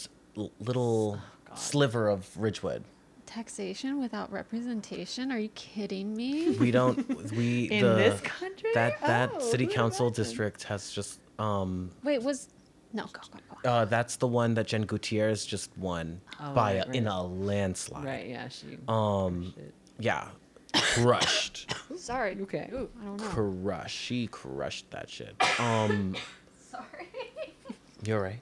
little 0.61 1.19
Oh, 1.51 1.55
sliver 1.57 2.09
of 2.09 2.29
Ridgewood. 2.37 2.85
Taxation 3.27 3.99
without 4.01 4.31
representation? 4.31 5.33
Are 5.33 5.39
you 5.39 5.49
kidding 5.51 6.15
me? 6.15 6.51
We 6.51 6.71
don't. 6.71 6.99
We 7.33 7.65
in 7.65 7.83
the, 7.85 7.95
this 7.95 8.21
country. 8.21 8.71
that 8.75 9.01
that 9.01 9.31
Oh, 9.35 9.39
city 9.41 9.67
council 9.67 10.07
imagined? 10.07 10.25
district 10.27 10.62
has 10.65 10.93
just 10.93 11.19
um 11.39 11.91
Wait, 12.05 12.23
was 12.23 12.49
no 12.95 13.05
go 13.13 13.21
go 13.31 13.39
go. 13.63 13.69
uh 13.69 13.85
that's 13.85 14.17
the 14.17 14.27
one 14.27 14.55
that 14.55 14.67
Jen 14.69 14.83
Gutierrez 14.83 15.45
just 15.45 15.77
won 15.77 16.21
Oh, 16.41 16.55
by 16.55 16.79
right, 16.79 16.89
a, 16.89 16.93
in 16.97 17.07
a 17.07 17.23
landslide. 17.23 18.05
Right? 18.05 18.27
Yeah, 18.29 18.49
she. 18.49 18.79
Um. 18.89 19.53
shit. 19.55 19.75
Yeah. 19.99 20.29
Crushed. 20.73 21.73
Sorry. 21.97 22.37
Okay. 22.41 22.69
Ooh, 22.73 22.89
I 23.01 23.05
don't 23.05 23.21
know. 23.21 23.27
crushed. 23.29 23.95
She 23.97 24.27
crushed 24.29 24.91
that 24.91 25.09
shit. 25.11 25.35
Um. 25.61 26.15
Sorry. 26.71 27.09
You're 28.05 28.21
right. 28.23 28.41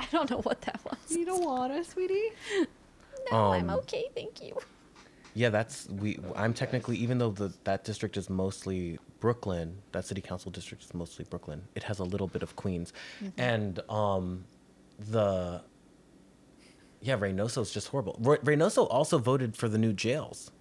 I 0.00 0.06
don't 0.12 0.30
know 0.30 0.38
what 0.42 0.60
that 0.62 0.80
was. 0.84 0.96
You 1.16 1.24
don't 1.24 1.44
want 1.44 1.72
us, 1.72 1.88
sweetie. 1.88 2.30
No, 3.32 3.52
I'm 3.52 3.70
Um, 3.70 3.78
okay, 3.80 4.04
thank 4.14 4.40
you. 4.42 4.56
Yeah, 5.34 5.48
that's 5.50 5.88
we. 5.88 6.18
I'm 6.36 6.54
technically, 6.54 6.96
even 6.96 7.18
though 7.18 7.30
the 7.30 7.52
that 7.64 7.84
district 7.84 8.16
is 8.16 8.30
mostly 8.30 8.98
Brooklyn, 9.18 9.76
that 9.92 10.04
city 10.04 10.20
council 10.20 10.50
district 10.52 10.84
is 10.84 10.94
mostly 10.94 11.24
Brooklyn. 11.28 11.62
It 11.74 11.82
has 11.82 11.98
a 11.98 12.04
little 12.04 12.28
bit 12.28 12.42
of 12.44 12.54
Queens, 12.54 12.92
and 13.36 13.80
um, 13.90 14.44
the 15.10 15.62
yeah, 17.00 17.18
Reynoso 17.18 17.60
is 17.62 17.70
just 17.72 17.88
horrible. 17.88 18.16
Re- 18.20 18.38
Reynoso 18.38 18.86
also 18.88 19.18
voted 19.18 19.56
for 19.56 19.68
the 19.68 19.76
new 19.76 19.92
jails. 19.92 20.52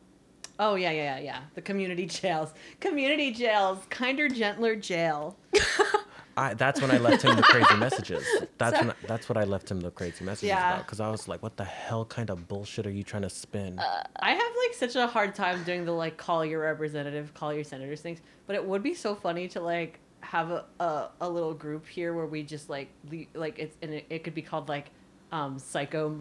Oh 0.60 0.76
yeah, 0.76 0.92
yeah, 0.92 1.18
yeah, 1.18 1.20
yeah. 1.20 1.40
The 1.54 1.62
community 1.62 2.06
jails. 2.20 2.54
Community 2.80 3.32
jails. 3.32 3.80
Kinder, 3.90 4.28
gentler 4.28 4.76
jail. 4.76 5.38
I, 6.36 6.54
that's 6.56 6.82
when 6.82 6.90
I 6.92 6.98
left 6.98 7.22
him 7.24 7.36
the 7.36 7.44
crazy 7.44 7.76
messages. 7.78 8.26
That's 8.58 8.80
when 8.80 8.90
I, 8.92 8.96
that's 9.08 9.30
what 9.30 9.38
I 9.38 9.44
left 9.44 9.70
him 9.70 9.82
the 9.82 9.92
crazy 9.92 10.24
messages 10.24 10.48
Yeah. 10.50 10.74
about 10.74 10.86
because 10.86 11.00
I 11.00 11.10
was 11.10 11.28
like, 11.28 11.44
"What 11.44 11.58
the 11.58 11.64
hell 11.66 12.06
kind 12.06 12.30
of 12.30 12.48
bullshit 12.48 12.88
are 12.88 12.92
you 12.92 13.04
trying 13.04 13.22
to 13.24 13.30
spin?" 13.30 13.78
I 13.80 14.32
have 14.32 14.52
like 14.66 14.74
such 14.74 14.96
a 14.96 15.06
hard 15.06 15.36
time 15.36 15.64
doing 15.64 15.86
the 15.86 15.92
like 15.92 16.18
call 16.18 16.44
your 16.46 16.62
representative, 16.62 17.34
call 17.34 17.54
your 17.54 17.64
senators 17.64 18.02
things. 18.02 18.20
But 18.48 18.56
it 18.56 18.66
would 18.66 18.82
be 18.82 18.94
so 18.94 19.14
funny 19.16 19.48
to 19.50 19.60
like 19.60 20.00
have 20.22 20.50
a, 20.52 20.66
a, 20.80 21.10
a 21.22 21.30
little 21.30 21.54
group 21.54 21.86
here 21.88 22.14
where 22.14 22.26
we 22.26 22.42
just 22.44 22.70
like 22.70 22.88
le- 23.12 23.26
like 23.34 23.60
it's 23.60 23.76
and 23.82 23.94
it, 23.94 24.06
it 24.10 24.24
could 24.24 24.34
be 24.34 24.42
called 24.42 24.70
like 24.70 24.92
um 25.32 25.60
psycho 25.60 26.18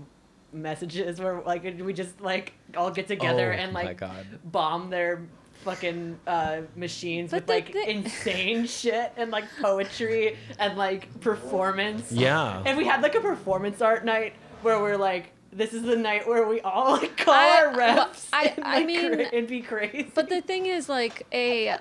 messages 0.52 1.20
where 1.20 1.40
like 1.42 1.62
we 1.80 1.92
just 1.92 2.20
like 2.20 2.52
all 2.76 2.90
get 2.90 3.06
together 3.08 3.52
Oh 3.52 3.56
and 3.56 3.72
my 3.72 3.84
like 3.84 3.96
God. 3.98 4.26
bomb 4.44 4.90
their 4.90 5.22
fucking 5.62 6.18
uh 6.26 6.62
machines 6.76 7.30
But 7.30 7.38
with 7.38 7.46
the- 7.46 7.52
like 7.52 7.72
the- 7.72 7.90
insane 7.90 8.66
shit 8.78 9.12
and 9.16 9.30
like 9.30 9.44
poetry 9.60 10.36
and 10.58 10.76
like 10.76 11.20
performance 11.20 12.10
Yeah. 12.12 12.62
and 12.66 12.76
we 12.76 12.84
had 12.84 13.02
like 13.02 13.14
a 13.14 13.20
performance 13.20 13.80
art 13.80 14.04
night 14.04 14.34
where 14.62 14.80
we're 14.80 14.96
like, 14.96 15.32
this 15.52 15.72
is 15.74 15.82
the 15.82 15.96
night 15.96 16.26
where 16.26 16.46
we 16.46 16.60
all 16.62 16.92
like 16.92 17.16
call 17.16 17.34
I- 17.34 17.62
our 17.66 17.76
reps. 17.76 18.28
well, 18.32 18.42
I- 18.42 18.54
and, 18.56 18.64
I 18.64 18.84
mean- 18.84 19.14
cra- 19.14 19.26
and 19.34 19.46
be 19.48 19.60
crazy. 19.60 20.10
But 20.14 20.28
the 20.28 20.40
thing 20.40 20.66
is, 20.66 20.88
like 20.88 21.26
a 21.32 21.76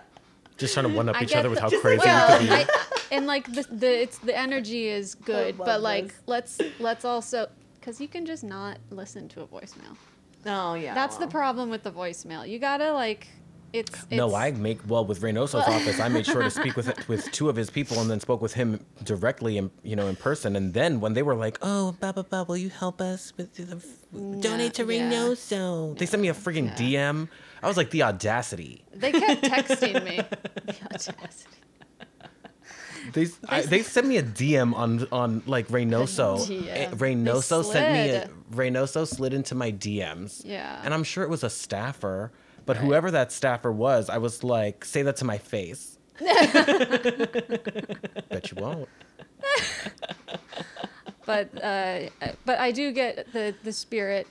just 0.58 0.74
trying 0.76 0.88
to 0.90 0.94
one 0.96 1.10
up 1.10 1.20
each 1.22 1.34
other 1.34 1.50
with 1.50 1.60
how 1.60 1.70
crazy 1.82 1.98
like- 1.98 2.06
well, 2.06 2.40
we 2.40 2.48
could 2.48 2.68
be. 2.68 2.74
I, 2.74 2.78
and 3.12 3.26
like 3.28 3.46
the, 3.52 3.66
the 3.72 4.02
it's 4.04 4.18
the 4.20 4.38
energy 4.38 4.88
is 4.88 5.16
good, 5.16 5.58
love 5.58 5.66
but 5.66 5.82
like 5.82 6.08
this. 6.08 6.22
let's 6.28 6.60
let's 6.80 7.04
also 7.06 7.48
because 7.80 8.00
you 8.00 8.08
can 8.08 8.26
just 8.26 8.44
not 8.44 8.78
listen 8.92 9.28
to 9.30 9.42
a 9.42 9.48
voicemail. 9.48 9.96
oh 10.46 10.76
yeah, 10.76 10.94
That's 10.94 11.18
the 11.18 11.28
problem 11.28 11.70
with 11.70 11.84
the 11.84 11.92
voicemail. 11.92 12.48
You 12.48 12.60
gotta 12.60 12.94
like 12.94 13.28
it's, 13.74 13.91
it's 14.03 14.11
No, 14.11 14.36
I 14.36 14.51
make 14.51 14.80
well 14.88 15.05
with 15.05 15.22
Reynoso's 15.22 15.67
office. 15.67 15.99
I 15.99 16.07
made 16.09 16.26
sure 16.26 16.41
to 16.41 16.51
speak 16.51 16.76
with 16.76 17.07
with 17.07 17.32
two 17.32 17.49
of 17.49 17.55
his 17.55 17.69
people, 17.69 17.99
and 17.99 18.09
then 18.09 18.19
spoke 18.19 18.41
with 18.41 18.53
him 18.53 18.86
directly, 19.03 19.57
in 19.57 19.72
you 19.84 19.95
know, 19.95 20.07
in 20.07 20.15
person. 20.15 20.55
And 20.55 20.74
then 20.74 20.99
when 20.99 21.13
they 21.13 21.24
were 21.24 21.36
like, 21.36 21.57
"Oh, 21.61 21.93
blah 21.99 22.11
blah 22.11 22.24
blah, 22.24 22.43
will 22.43 22.57
you 22.57 22.69
help 22.69 23.01
us 23.01 23.34
with 23.38 23.53
the 23.55 23.84
donate 24.39 24.74
to 24.76 24.84
yeah. 24.84 25.09
Reynoso?" 25.09 25.97
They 25.97 26.05
sent 26.05 26.22
me 26.22 26.30
a 26.30 26.34
freaking 26.34 26.76
DM. 26.76 27.30
I 27.63 27.67
was 27.67 27.78
like, 27.78 27.91
the 27.91 28.01
audacity. 28.01 28.84
they 28.91 29.11
kept 29.11 29.43
texting 29.43 30.03
me. 30.03 30.22
The 30.65 30.76
audacity. 30.86 31.57
They 33.13 33.28
I, 33.49 33.61
they 33.61 33.82
sent 33.82 34.07
me 34.07 34.17
a 34.17 34.24
DM 34.24 34.76
on 34.76 35.07
on 35.11 35.43
like 35.45 35.67
Reynoso. 35.67 36.39
Eh, 36.67 36.89
Reynoso 36.91 37.63
sent 37.63 37.93
me 37.93 38.09
a. 38.15 38.30
Reynoso 38.55 39.07
slid 39.07 39.34
into 39.34 39.55
my 39.55 39.72
DMs. 39.72 40.41
Yeah. 40.45 40.82
And 40.84 40.93
I'm 40.93 41.03
sure 41.03 41.24
it 41.24 41.30
was 41.30 41.43
a 41.43 41.49
staffer, 41.49 42.32
but 42.66 42.78
Right. 42.78 42.86
whoever 42.86 43.12
that 43.12 43.32
staffer 43.32 43.72
was, 43.72 44.09
I 44.09 44.18
was 44.18 44.43
like, 44.43 44.86
say 44.86 45.01
that 45.03 45.16
to 45.18 45.26
my 45.26 45.38
face. 45.38 45.97
Bet 48.30 48.51
you 48.51 48.57
won't. 48.62 48.88
But 51.26 51.64
uh, 51.64 51.99
but 52.45 52.59
I 52.59 52.72
do 52.72 52.91
get 52.91 53.32
the 53.34 53.53
the 53.64 53.72
spirit. 53.72 54.28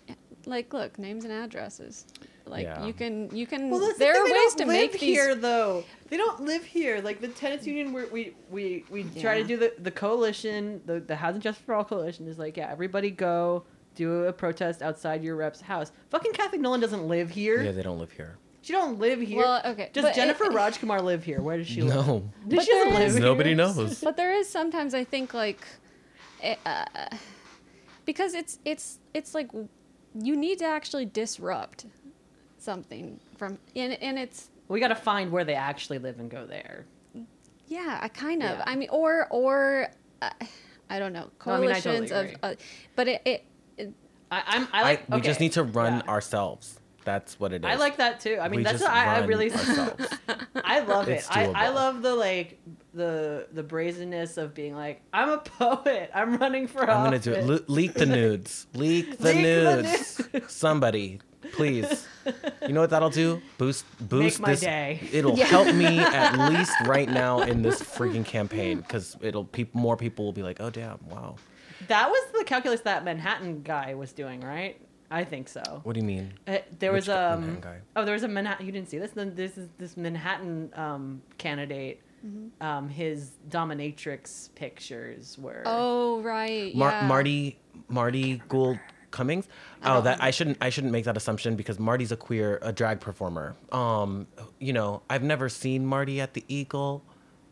Like, 0.46 0.72
look, 0.72 0.98
names 0.98 1.24
and 1.24 1.32
addresses. 1.32 2.06
Like 2.46 2.64
Yeah. 2.64 2.84
you 2.84 2.92
can 2.92 3.34
you 3.34 3.46
can. 3.46 3.70
Well, 3.70 3.80
that's 3.80 3.98
there 3.98 4.12
the 4.14 4.20
are 4.20 4.24
thing, 4.24 4.34
they 4.34 4.40
ways 4.40 4.54
don't 4.54 4.58
to 4.58 4.72
live 4.72 4.92
make 4.92 4.94
here 5.00 5.34
though. 5.34 5.84
They 6.08 6.16
don't 6.16 6.40
live 6.42 6.64
here. 6.64 7.00
Like 7.00 7.20
the 7.20 7.28
tenants 7.28 7.66
union, 7.66 7.92
where 7.92 8.06
we 8.08 8.34
we 8.50 8.84
we 8.90 9.04
try 9.20 9.40
to 9.40 9.44
do 9.46 9.56
the 9.56 9.72
the 9.78 9.90
coalition, 9.92 10.80
the 10.86 10.98
the 11.00 11.14
Housing 11.16 11.40
Justice 11.40 11.62
for 11.64 11.74
All 11.74 11.84
coalition 11.84 12.26
is 12.26 12.38
like, 12.38 12.56
yeah, 12.56 12.70
everybody 12.70 13.10
go 13.10 13.64
do 13.94 14.24
a 14.24 14.32
protest 14.32 14.82
outside 14.82 15.22
your 15.22 15.36
rep's 15.36 15.60
house. 15.60 15.92
Fucking 16.10 16.32
Cathy 16.32 16.58
Nolan 16.58 16.80
doesn't 16.80 17.06
live 17.08 17.30
here. 17.30 17.62
Yeah, 17.62 17.72
they 17.72 17.82
don't 17.82 17.98
live 17.98 18.12
here. 18.12 18.36
She 18.62 18.72
don't 18.74 18.98
live 18.98 19.20
here. 19.20 19.38
Well, 19.38 19.62
okay, 19.64 19.90
Does 19.92 20.04
but 20.04 20.16
it- 20.16 20.20
Jenifer 20.20 20.50
Rajkumar 20.50 21.02
live 21.02 21.24
here? 21.24 21.40
Where 21.40 21.56
does 21.56 21.66
she 21.66 21.82
live? 21.82 22.06
No. 22.06 22.30
Does 22.46 22.64
she 22.64 22.72
doesn't 22.72 22.94
live 22.94 23.08
is- 23.08 23.14
here? 23.14 23.22
Nobody 23.24 23.54
knows. 23.54 24.00
but 24.00 24.16
there 24.16 24.32
is 24.34 24.48
sometimes 24.48 24.92
I 24.94 25.02
think 25.04 25.32
like, 25.34 25.64
eh, 26.42 26.56
uh, 26.66 26.84
because 28.04 28.34
it's 28.34 28.58
it's 28.64 28.98
it's 29.14 29.34
like 29.34 29.50
you 30.14 30.36
need 30.36 30.58
to 30.58 30.66
actually 30.66 31.06
disrupt 31.06 31.86
something 32.58 33.18
from 33.36 33.58
and 33.74 33.94
and 34.02 34.18
it's 34.18 34.50
We 34.68 34.80
got 34.80 34.88
to 34.88 34.94
find 34.94 35.32
where 35.32 35.44
they 35.44 35.54
actually 35.54 35.98
live 35.98 36.18
and 36.20 36.30
go 36.30 36.44
there. 36.46 36.84
yeah 37.68 37.98
I 38.02 38.08
kind 38.08 38.42
of 38.42 38.58
Yeah. 38.58 38.64
I 38.66 38.76
mean 38.76 38.88
or 38.90 39.26
or 39.30 39.88
uh, 40.20 40.30
I 40.90 40.98
don't 40.98 41.12
know 41.14 41.30
No, 41.46 41.52
I 41.54 41.60
mean, 41.60 41.70
I 41.70 41.80
coalitions 41.80 42.10
totally 42.10 42.34
of 42.34 42.38
uh, 42.42 42.54
but 42.96 43.08
it, 43.08 43.22
it, 43.24 43.30
it 43.30 43.44
I, 44.30 44.42
I'm. 44.46 44.68
I 44.72 44.80
I, 44.80 44.82
like. 44.82 45.08
we 45.08 45.20
just 45.20 45.40
need 45.40 45.52
to 45.52 45.62
run 45.62 46.02
yeah. 46.04 46.10
ourselves. 46.12 46.78
That's 47.04 47.40
what 47.40 47.52
it 47.52 47.64
is. 47.64 47.70
I 47.70 47.76
like 47.76 47.96
that 47.96 48.20
too. 48.20 48.38
I 48.40 48.48
mean, 48.48 48.58
We 48.58 48.64
that's 48.64 48.82
what 48.82 48.90
I, 48.90 49.16
I 49.16 49.24
really. 49.24 49.50
I 50.64 50.80
love 50.80 51.08
it. 51.08 51.24
I, 51.30 51.46
I 51.46 51.68
love 51.70 52.02
the 52.02 52.14
like 52.14 52.60
the 52.92 53.46
the 53.52 53.62
brazenness 53.62 54.36
of 54.36 54.54
being 54.54 54.74
like, 54.76 55.02
I'm 55.12 55.30
a 55.30 55.38
poet. 55.58 56.10
I'm 56.14 56.36
running 56.36 56.66
for 56.68 56.82
I'm 56.88 57.04
gonna 57.04 57.18
do 57.18 57.32
it. 57.32 57.44
Le- 57.46 57.60
leak 57.68 57.94
the 57.94 58.06
nudes. 58.18 58.66
Leak 58.74 59.18
the 59.18 59.32
Leak 59.32 59.42
the 59.44 59.82
nudes. 59.82 60.52
Somebody, 60.52 61.20
please. 61.52 62.06
You 62.66 62.74
know 62.74 62.82
what 62.82 62.90
that'll 62.90 63.08
do? 63.10 63.40
Boost, 63.56 63.84
boost 64.08 64.38
my 64.40 64.50
this. 64.50 64.60
day. 64.60 65.00
It'll 65.10 65.36
Yeah. 65.36 65.46
help 65.46 65.74
me 65.74 65.98
at 65.98 66.50
least 66.50 66.72
right 66.84 67.08
now 67.08 67.40
in 67.40 67.62
this 67.62 67.80
freaking 67.80 68.24
campaign 68.26 68.78
because 68.80 69.16
it'll 69.22 69.46
peop 69.46 69.74
more 69.74 69.96
people 69.96 70.26
will 70.26 70.32
be 70.34 70.42
like, 70.42 70.60
oh 70.60 70.68
damn, 70.70 70.98
wow. 71.08 71.36
That 71.88 72.10
was 72.10 72.22
the 72.38 72.44
calculus 72.44 72.80
that 72.82 73.04
Manhattan 73.04 73.62
guy 73.62 73.94
was 73.94 74.12
doing, 74.12 74.40
right? 74.40 74.80
I 75.10 75.24
think 75.24 75.48
so. 75.48 75.62
What 75.82 75.94
do 75.94 76.00
you 76.00 76.06
mean? 76.06 76.32
Uh, 76.46 76.58
there 76.78 76.92
Which 76.92 77.08
was 77.08 77.08
guy- 77.08 77.24
um 77.32 77.58
guy? 77.60 77.78
oh 77.96 78.04
there 78.04 78.14
was 78.14 78.22
a 78.22 78.28
Manhattan 78.28 78.64
you 78.66 78.70
didn't 78.72 78.88
see 78.88 78.98
this 78.98 79.10
then 79.12 79.34
this 79.34 79.58
is 79.58 79.68
this 79.78 79.96
Manhattan 79.96 80.70
um 80.74 81.22
candidate 81.38 82.00
Mm-hmm. 82.24 82.62
um 82.62 82.90
his 82.90 83.38
dominatrix 83.48 84.54
pictures 84.54 85.38
were 85.38 85.62
oh 85.64 86.20
right 86.20 86.74
Mar- 86.74 86.90
yeah 86.90 87.06
Marti 87.06 87.58
Marti 87.88 88.42
Gould 88.46 88.78
Cummings. 89.10 89.48
Oh, 89.82 90.02
that 90.02 90.22
I 90.22 90.30
shouldn't 90.30 90.58
I 90.60 90.68
shouldn't 90.68 90.92
make 90.92 91.06
that 91.06 91.16
assumption 91.16 91.56
because 91.56 91.78
Marti's 91.78 92.12
a 92.12 92.16
queer 92.18 92.58
a 92.62 92.72
drag 92.72 93.00
performer. 93.00 93.56
Um, 93.72 94.26
you 94.58 94.72
know, 94.74 95.00
I've 95.08 95.22
never 95.22 95.48
seen 95.48 95.84
Marti 95.86 96.20
at 96.20 96.34
the 96.34 96.44
Eagle, 96.46 97.02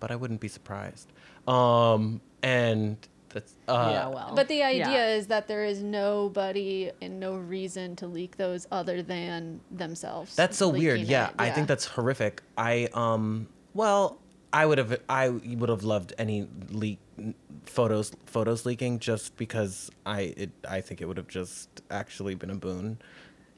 but 0.01 0.11
I 0.13 0.17
wouldn't 0.17 0.41
be 0.41 0.49
surprised. 0.49 1.11
Um, 1.49 2.21
and 2.43 2.97
that's 3.31 3.55
uh, 3.69 3.89
yeah 3.93 4.09
well 4.09 4.33
But 4.35 4.49
the 4.49 4.63
idea 4.63 4.87
yeah. 4.89 5.17
is 5.17 5.27
that 5.29 5.49
there 5.49 5.65
is 5.65 5.83
nobody 5.83 6.91
and 7.03 7.21
no 7.21 7.37
reason 7.37 7.97
to 7.97 8.07
leak 8.07 8.37
those 8.37 8.67
other 8.71 9.03
than 9.03 9.61
themselves. 9.71 10.35
That's 10.37 10.57
so 10.57 10.69
weird. 10.69 10.99
leaking 10.99 11.11
Yeah. 11.11 11.31
I 11.39 11.51
think 11.51 11.69
that's 11.69 11.85
horrific. 11.87 12.43
I 12.57 12.89
um 12.95 13.49
well, 13.75 14.19
I 14.53 14.65
would 14.67 14.79
have 14.79 14.99
I 15.09 15.29
would 15.29 15.69
have 15.69 15.85
loved 15.85 16.15
any 16.19 16.49
leak 16.71 16.99
photos 17.65 18.13
photos 18.27 18.65
leaking 18.65 18.99
just 18.99 19.37
because 19.37 19.91
I 20.07 20.35
it 20.37 20.51
I 20.69 20.81
think 20.81 21.01
it 21.01 21.07
would 21.07 21.17
have 21.17 21.29
just 21.29 21.69
actually 21.91 22.35
been 22.35 22.51
a 22.51 22.55
boon. 22.55 22.99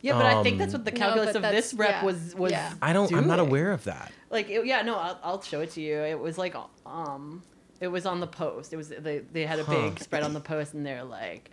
yeah 0.01 0.15
but 0.15 0.27
I 0.27 0.43
think 0.43 0.55
um, 0.55 0.59
that's 0.59 0.73
what 0.73 0.85
the 0.85 0.93
calculus 0.93 1.33
but 1.35 1.45
of 1.45 1.53
this 1.53 1.75
rep 1.75 1.91
yeah, 1.91 2.05
was 2.05 2.35
was 2.35 2.53
yeah. 2.53 2.73
I 2.83 2.93
don't 2.93 3.13
I'm 3.15 3.29
not 3.29 3.39
aware 3.39 3.71
of 3.73 3.85
that. 3.85 4.11
like 4.31 4.49
it, 4.51 4.65
yeah 4.67 4.83
no 4.83 4.97
I'll, 4.97 5.19
I'll 5.23 5.43
show 5.43 5.61
it 5.61 5.71
to 5.73 5.81
you 5.81 5.99
it 6.01 6.19
was 6.19 6.39
like 6.39 6.57
um 6.87 7.43
It 7.81 7.89
was 7.89 8.05
on 8.07 8.21
the 8.21 8.27
post. 8.27 8.73
It 8.73 8.77
was 8.77 8.89
they 8.91 9.19
they 9.33 9.47
had 9.47 9.59
a 9.59 9.65
Huh. 9.65 9.73
big 9.73 9.99
spread 10.01 10.23
on 10.23 10.35
the 10.35 10.41
post, 10.41 10.75
and 10.75 10.85
they're 10.85 11.03
like, 11.05 11.51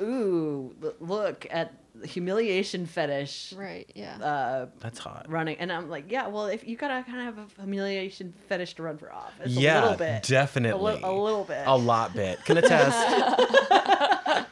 "Ooh, 0.00 0.74
look 1.00 1.46
at 1.50 1.74
humiliation 2.04 2.86
fetish 2.86 3.52
Right. 3.56 3.90
Yeah. 3.94 4.16
uh, 4.18 4.66
That's 4.78 4.98
hot. 5.00 5.26
running." 5.28 5.56
And 5.58 5.72
I'm 5.72 5.90
like, 5.90 6.04
"Yeah, 6.10 6.28
well, 6.28 6.46
if 6.46 6.66
you 6.66 6.76
gotta 6.76 7.02
kind 7.02 7.28
of 7.28 7.34
have 7.36 7.38
a 7.58 7.62
humiliation 7.62 8.32
fetish 8.48 8.74
to 8.74 8.82
run 8.84 8.96
for 8.96 9.12
office, 9.12 9.50
yeah, 9.52 9.80
a 9.80 9.82
little 9.82 9.96
bit, 9.98 10.22
definitely. 10.22 10.92
a, 10.92 10.94
li- 10.96 11.00
a 11.02 11.12
little 11.12 11.44
bit, 11.44 11.64
A 11.66 11.76
lot 11.76 12.14
bit. 12.14 12.44
Can 12.44 12.58
attest. 12.58 14.46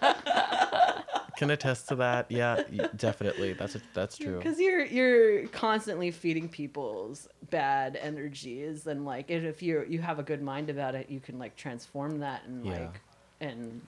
Can 1.39 1.51
attest 1.51 1.89
to 1.89 1.95
that. 1.97 2.31
Yeah, 2.31 2.63
definitely. 2.97 3.53
That's 3.53 3.77
a, 3.77 3.81
that's 3.95 4.19
true. 4.19 4.39
because 4.39 4.59
you're 4.59 4.85
you're 4.85 5.47
constantly 5.49 6.11
feeding 6.11 6.49
people's 6.49 7.29
bad 7.51 7.95
energies, 7.95 8.89
and 8.89 9.05
like 9.05 9.31
if 9.31 9.45
if 9.45 9.63
you 9.63 9.85
you 9.89 10.01
have 10.01 10.19
a 10.19 10.25
good 10.25 10.43
mind 10.43 10.69
about 10.69 10.97
it, 10.97 11.09
you 11.09 11.21
can 11.21 11.39
like 11.39 11.55
transform 11.55 12.19
that 12.19 12.43
and 12.47 12.67
Yeah. 12.67 12.81
like 12.81 13.01
and 13.41 13.81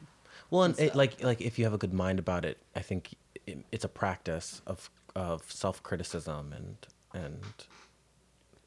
Well, 0.51 0.63
and 0.63 0.79
and 0.79 0.89
it, 0.91 0.95
like 0.95 1.23
like 1.25 1.41
if 1.41 1.59
you 1.59 1.65
have 1.65 1.75
a 1.75 1.79
good 1.79 1.93
mind 1.93 2.21
about 2.21 2.45
it, 2.45 2.59
I 2.77 2.83
think 2.83 3.15
it, 3.47 3.59
it's 3.73 3.85
a 3.85 3.89
practice 3.89 4.63
of 4.67 4.89
of 5.17 5.51
self 5.51 5.83
criticism 5.83 6.53
and 6.53 6.77
and 7.13 7.43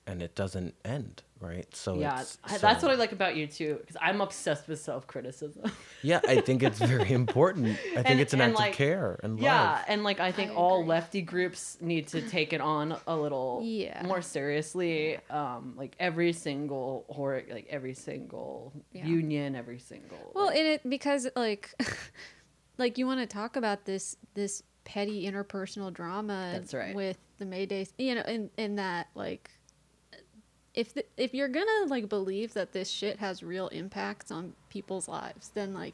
and 0.06 0.22
it 0.22 0.36
doesn't 0.36 0.76
end, 0.84 1.24
right? 1.40 1.66
So 1.76 1.96
yeah, 1.96 2.20
it's, 2.22 2.38
I- 2.44 2.54
so- 2.58 2.58
that's 2.60 2.84
what 2.84 2.92
I 2.92 2.96
like 2.96 3.12
about 3.14 3.36
you 3.36 3.48
too, 3.48 3.78
because 3.80 3.96
I'm 4.02 4.20
obsessed 4.22 4.68
with 4.68 4.80
self 4.82 5.08
criticism. 5.08 5.72
Yeah, 6.06 6.20
I 6.28 6.42
think 6.42 6.64
it's 6.64 6.80
very 6.80 7.14
important. 7.14 7.68
I 7.70 7.94
think 7.94 8.06
And- 8.10 8.20
it's 8.20 8.34
an 8.34 8.42
act 8.42 8.56
like, 8.56 8.72
of 8.72 8.76
care 8.76 9.18
and 9.24 9.36
love. 9.36 9.42
Yeah, 9.44 9.82
and 9.88 10.04
like 10.04 10.20
I 10.20 10.34
think 10.34 10.52
I 10.52 10.56
all 10.56 10.86
lefty 10.86 11.22
groups 11.22 11.78
need 11.80 12.08
to 12.10 12.22
take 12.22 12.52
it 12.52 12.60
on 12.60 12.98
a 13.08 13.16
little 13.16 13.62
Yeah. 13.64 14.04
more 14.06 14.22
seriously. 14.22 15.18
Um, 15.30 15.76
like 15.78 15.96
every 16.02 16.34
single 16.34 17.06
or 17.08 17.42
like 17.50 17.68
every 17.70 17.94
single 17.94 18.74
Yeah. 18.92 19.06
union, 19.06 19.56
every 19.56 19.80
single. 19.80 20.32
Well, 20.36 20.48
like- 20.48 20.58
in 20.58 20.66
it 20.66 20.90
because 20.90 21.26
like 21.38 21.74
like 22.78 22.98
you 22.98 23.06
want 23.08 23.22
to 23.22 23.26
talk 23.26 23.56
about 23.56 23.86
this 23.86 24.18
this 24.34 24.62
petty 24.84 25.24
interpersonal 25.32 25.94
drama 25.94 26.50
That's 26.54 26.74
right. 26.74 26.94
with 26.94 27.18
the 27.38 27.46
Mayday, 27.46 27.88
you 27.98 28.16
know, 28.16 28.24
in 28.24 28.50
in 28.58 28.76
that 28.76 29.08
like 29.16 29.50
if 30.74 30.94
the, 30.94 31.06
if 31.18 31.34
you're 31.34 31.50
gonna 31.50 31.86
like 31.88 32.10
believe 32.10 32.54
that 32.54 32.72
this 32.72 32.90
shit 32.90 33.20
has 33.20 33.44
real 33.44 33.68
impacts 33.70 34.32
on 34.32 34.54
people's 34.70 35.08
lives, 35.08 35.50
then 35.54 35.74
like 35.74 35.94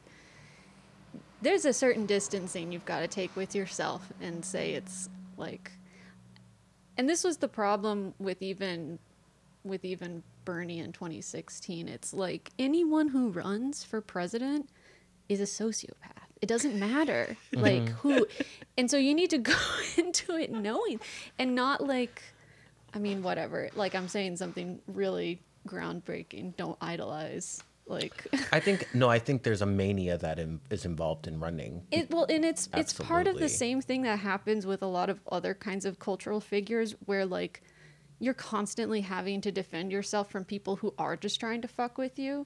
there's 1.41 1.65
a 1.65 1.73
certain 1.73 2.05
distancing 2.05 2.71
you've 2.71 2.86
got 2.86 2.99
to 2.99 3.07
take 3.07 3.36
with 3.36 3.55
yourself 3.55 4.11
and 4.21 4.43
say 4.43 4.73
it's 4.73 5.09
like 5.38 5.71
and 6.97 7.07
this 7.07 7.23
was 7.23 7.38
the 7.38 7.47
problem 7.47 8.13
with 8.19 8.41
even 8.41 8.99
with 9.63 9.86
even 9.86 10.23
Bernie 10.45 10.80
in 10.80 10.91
2016 10.91 11.88
it's 11.88 12.13
like 12.13 12.51
anyone 12.59 13.09
who 13.09 13.30
runs 13.30 13.84
for 13.84 14.01
president 14.01 14.69
is 15.27 15.39
a 15.39 15.43
sociopath. 15.43 15.93
It 16.41 16.47
doesn't 16.47 16.77
matter 16.77 17.38
mm-hmm. 17.53 17.61
like 17.61 17.89
who 17.89 18.25
and 18.77 18.89
so 18.89 18.97
you 18.97 19.13
need 19.13 19.30
to 19.30 19.38
go 19.38 19.57
into 19.97 20.36
it 20.36 20.51
knowing 20.51 20.99
and 21.38 21.55
not 21.55 21.86
like 21.86 22.21
i 22.93 22.99
mean 22.99 23.21
whatever 23.23 23.69
like 23.75 23.95
i'm 23.95 24.07
saying 24.07 24.35
something 24.37 24.79
really 24.87 25.41
groundbreaking 25.67 26.55
don't 26.57 26.77
idolize 26.81 27.63
like 27.87 28.27
I 28.51 28.59
think 28.59 28.87
no, 28.93 29.09
I 29.09 29.17
think 29.17 29.41
there's 29.41 29.63
a 29.63 29.65
mania 29.65 30.15
that 30.19 30.37
Im- 30.37 30.61
is 30.69 30.85
involved 30.85 31.25
in 31.27 31.39
running. 31.39 31.87
It 31.89 32.11
well, 32.11 32.27
and 32.29 32.45
it's 32.45 32.69
it's 32.75 32.93
part 32.93 33.25
of 33.25 33.39
the 33.39 33.49
same 33.49 33.81
thing 33.81 34.03
that 34.03 34.19
happens 34.19 34.67
with 34.67 34.83
a 34.83 34.85
lot 34.85 35.09
of 35.09 35.19
other 35.31 35.55
kinds 35.55 35.85
of 35.85 35.97
cultural 35.97 36.39
figures, 36.39 36.93
where 37.05 37.25
like 37.25 37.63
you're 38.19 38.35
constantly 38.35 39.01
having 39.01 39.41
to 39.41 39.51
defend 39.51 39.91
yourself 39.91 40.29
from 40.29 40.45
people 40.45 40.75
who 40.75 40.93
are 40.99 41.17
just 41.17 41.39
trying 41.39 41.63
to 41.63 41.67
fuck 41.67 41.97
with 41.97 42.19
you, 42.19 42.45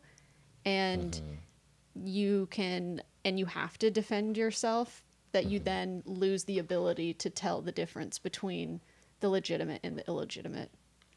and 0.64 1.12
Mm-hmm. 1.12 2.08
you 2.08 2.48
can 2.50 3.02
and 3.26 3.38
you 3.38 3.46
have 3.46 3.78
to 3.80 3.92
defend 3.92 4.38
yourself. 4.38 5.04
That 5.34 5.48
you 5.48 5.60
Mm-hmm. 5.60 5.66
then 5.66 6.04
lose 6.06 6.46
the 6.46 6.58
ability 6.60 7.16
to 7.16 7.30
tell 7.30 7.62
the 7.62 7.74
difference 7.74 8.18
between 8.18 8.80
the 9.24 9.30
legitimate 9.30 9.80
and 9.84 9.98
the 9.98 10.06
illegitimate 10.08 10.70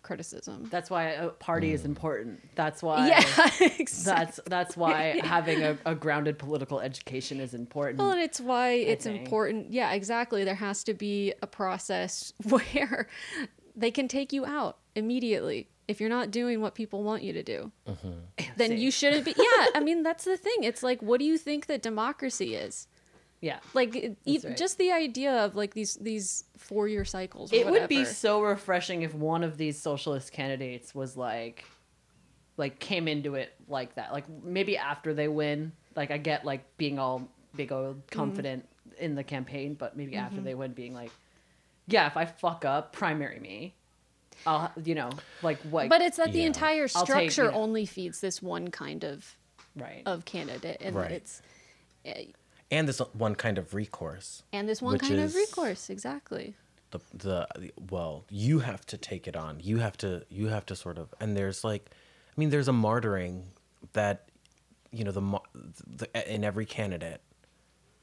criticism. 0.02 0.68
that's 0.70 0.88
why 0.88 1.08
a 1.10 1.30
party 1.30 1.70
Mm. 1.70 1.74
is 1.74 1.84
important. 1.84 2.40
That's 2.54 2.80
why. 2.80 3.08
yeah, 3.08 3.18
exactly. 3.78 4.14
That's 4.14 4.40
that's 4.46 4.76
why 4.76 5.20
having 5.24 5.62
a, 5.64 5.76
a 5.84 5.96
grounded 5.96 6.38
political 6.38 6.78
education 6.80 7.40
is 7.40 7.52
important. 7.54 7.98
Well, 7.98 8.12
and 8.12 8.20
it's 8.20 8.40
why 8.40 8.70
it's 8.92 9.04
think. 9.04 9.22
important. 9.24 9.72
Yeah, 9.72 9.92
exactly. 9.92 10.44
There 10.44 10.54
has 10.54 10.84
to 10.84 10.94
be 10.94 11.34
a 11.42 11.48
process 11.48 12.32
where 12.48 13.08
they 13.74 13.90
can 13.90 14.06
take 14.06 14.32
you 14.32 14.46
out 14.46 14.78
immediately 14.94 15.68
if 15.88 16.00
you're 16.00 16.08
not 16.18 16.30
doing 16.30 16.60
what 16.60 16.76
people 16.76 17.02
want 17.02 17.24
you 17.24 17.32
to 17.32 17.42
do. 17.42 17.72
Then 18.56 18.70
See. 18.70 18.76
you 18.76 18.90
shouldn't 18.92 19.24
be. 19.24 19.34
Yeah, 19.36 19.66
I 19.74 19.80
mean 19.80 20.04
that's 20.04 20.24
the 20.24 20.36
thing. 20.36 20.62
It's 20.62 20.84
like, 20.84 21.02
what 21.02 21.18
do 21.18 21.24
you 21.26 21.36
think 21.36 21.66
that 21.66 21.82
democracy 21.82 22.54
is? 22.54 22.86
Yeah. 23.40 23.58
Like, 23.74 23.94
it- 23.94 24.16
e- 24.24 24.40
right. 24.42 24.56
just 24.56 24.78
the 24.78 24.92
idea 24.92 25.44
of 25.44 25.54
like 25.56 25.74
these 25.74 25.94
these 25.96 26.44
four 26.56 26.88
year 26.88 27.04
cycles. 27.04 27.52
Or 27.52 27.56
It 27.56 27.66
would 27.66 27.88
be 27.88 28.04
so 28.04 28.40
refreshing 28.42 29.02
if 29.02 29.14
one 29.14 29.44
of 29.44 29.56
these 29.58 29.80
socialist 29.80 30.32
candidates 30.32 30.94
was 30.94 31.16
like 31.16 31.64
like 32.56 32.78
came 32.78 33.06
into 33.08 33.34
it 33.34 33.54
like 33.68 33.94
that. 33.96 34.12
Like 34.12 34.24
maybe 34.42 34.76
after 34.78 35.12
they 35.14 35.28
win, 35.28 35.72
like 35.94 36.10
I 36.10 36.18
get 36.18 36.44
like 36.44 36.76
being 36.78 36.98
all 36.98 37.28
big 37.54 37.72
old 37.72 38.02
confident 38.10 38.66
in 38.98 39.14
the 39.14 39.24
campaign, 39.24 39.74
but 39.74 39.96
maybe 39.96 40.16
after 40.16 40.40
they 40.40 40.54
win 40.54 40.72
being 40.72 40.94
like 40.94 41.10
yeah, 41.88 42.06
if 42.08 42.16
I 42.16 42.24
fuck 42.24 42.64
up, 42.64 42.92
primary 42.92 43.38
me. 43.38 43.74
I'll 44.46 44.70
you 44.84 44.94
know, 44.94 45.10
like 45.42 45.58
what 45.62 45.88
But 45.88 46.00
it's 46.02 46.16
that 46.16 46.32
the 46.32 46.40
Yeah. 46.40 46.46
entire 46.46 46.88
I'll 46.94 47.06
take, 47.06 47.30
structure 47.30 47.44
you 47.44 47.50
know- 47.52 47.56
only 47.62 47.86
feeds 47.86 48.20
this 48.20 48.42
one 48.42 48.68
kind 48.70 49.04
of 49.04 49.36
right. 49.76 50.02
of 50.06 50.24
candidate, 50.24 50.78
and 50.80 50.96
Right. 50.96 51.10
it's 51.12 51.42
eh, 52.04 52.24
And 52.70 52.88
this 52.88 52.98
one 52.98 53.34
kind 53.34 53.58
of 53.58 53.74
recourse. 53.74 54.42
and 54.52 54.68
this 54.68 54.82
one 54.82 54.98
kind 54.98 55.20
of 55.20 55.34
recourse 55.34 55.88
exactly. 55.90 56.54
the 56.90 57.00
the 57.14 57.70
well 57.90 58.24
you 58.30 58.60
have 58.60 58.84
to 58.86 58.96
take 58.96 59.26
it 59.26 59.36
on 59.36 59.58
you 59.60 59.78
have 59.78 59.96
to 59.96 60.24
you 60.30 60.48
have 60.48 60.64
to 60.66 60.76
sort 60.76 60.98
of 60.98 61.12
and 61.20 61.36
there's 61.36 61.64
like 61.64 61.90
i 61.92 62.40
mean 62.40 62.50
there's 62.50 62.68
a 62.68 62.72
martyring 62.72 63.42
that 63.92 64.28
you 64.92 65.04
know 65.04 65.10
the, 65.10 65.40
the 65.86 66.34
in 66.34 66.44
every 66.44 66.64
candidate 66.64 67.20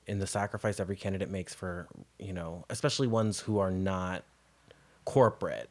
in 0.06 0.20
the 0.20 0.28
sacrifice 0.28 0.80
every 0.80 0.98
candidate 0.98 1.30
makes 1.30 1.54
for 1.54 1.88
you 2.20 2.34
know 2.34 2.66
especially 2.70 3.08
ones 3.08 3.40
who 3.40 3.58
are 3.60 3.72
not 3.72 4.24
corporate 5.06 5.70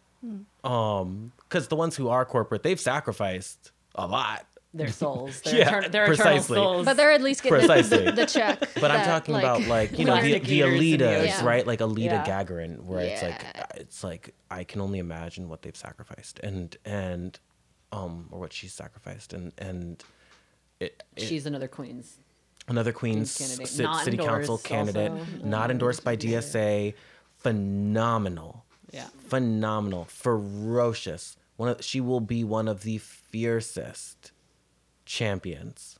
um 0.64 1.32
because 1.48 1.68
the 1.68 1.76
ones 1.76 1.96
who 1.96 2.08
are 2.08 2.24
corporate 2.24 2.62
they've 2.62 2.80
sacrificed 2.80 3.72
a 3.94 4.06
lot 4.06 4.46
their 4.74 4.88
souls. 5.02 5.40
Their, 5.42 5.54
Yeah, 5.58 5.70
etern- 5.80 5.92
their 5.92 6.04
eternal 6.04 6.16
precisely. 6.16 6.56
souls. 6.56 6.84
But 6.86 6.96
they're 6.96 7.12
at 7.12 7.22
least 7.22 7.42
getting 7.42 7.60
the, 7.60 7.66
Precisely. 7.66 8.04
the, 8.06 8.12
the 8.12 8.26
check. 8.26 8.58
but 8.80 8.90
i'm 8.90 8.98
that, 9.00 9.06
talking 9.06 9.34
about 9.36 9.62
like 9.66 9.98
you 9.98 10.04
know 10.04 10.14
the, 10.14 10.20
plastic 10.20 10.44
the 10.44 10.54
eaters 10.56 10.80
in 10.80 10.98
the 10.98 11.04
elitas 11.04 11.42
right 11.42 11.66
like 11.66 11.80
alita 11.80 12.04
Yeah. 12.04 12.24
gagarin 12.26 12.82
where 12.84 13.00
it's 13.00 13.22
like 13.22 13.44
it's 13.76 14.02
like 14.04 14.34
i 14.50 14.64
can 14.64 14.80
only 14.80 14.98
imagine 14.98 15.48
what 15.48 15.62
they've 15.62 15.76
sacrificed 15.76 16.38
and 16.42 16.76
and 16.84 17.38
um 17.92 18.28
or 18.30 18.40
what 18.40 18.52
she's 18.52 18.72
sacrificed 18.72 19.32
and 19.34 19.52
and 19.58 20.02
it, 20.80 21.02
it- 21.16 21.22
She's 21.22 21.44
another 21.46 21.68
queen's. 21.68 22.16
another 22.68 22.92
queen's 22.92 23.36
candidate. 23.36 23.66
ci- 23.68 24.04
city 24.04 24.16
council 24.16 24.56
candidate 24.58 25.10
also. 25.12 25.24
not 25.44 25.70
endorsed 25.70 26.02
by 26.02 26.16
dsa 26.16 26.94
phenomenal 27.36 28.64
Yeah. 28.90 29.08
phenomenal 29.28 30.04
ferocious 30.06 31.36
one 31.56 31.68
of 31.68 31.84
she 31.84 32.00
will 32.00 32.20
be 32.20 32.42
one 32.42 32.66
of 32.68 32.82
the 32.82 32.98
fiercest 32.98 34.31
champions 35.04 35.98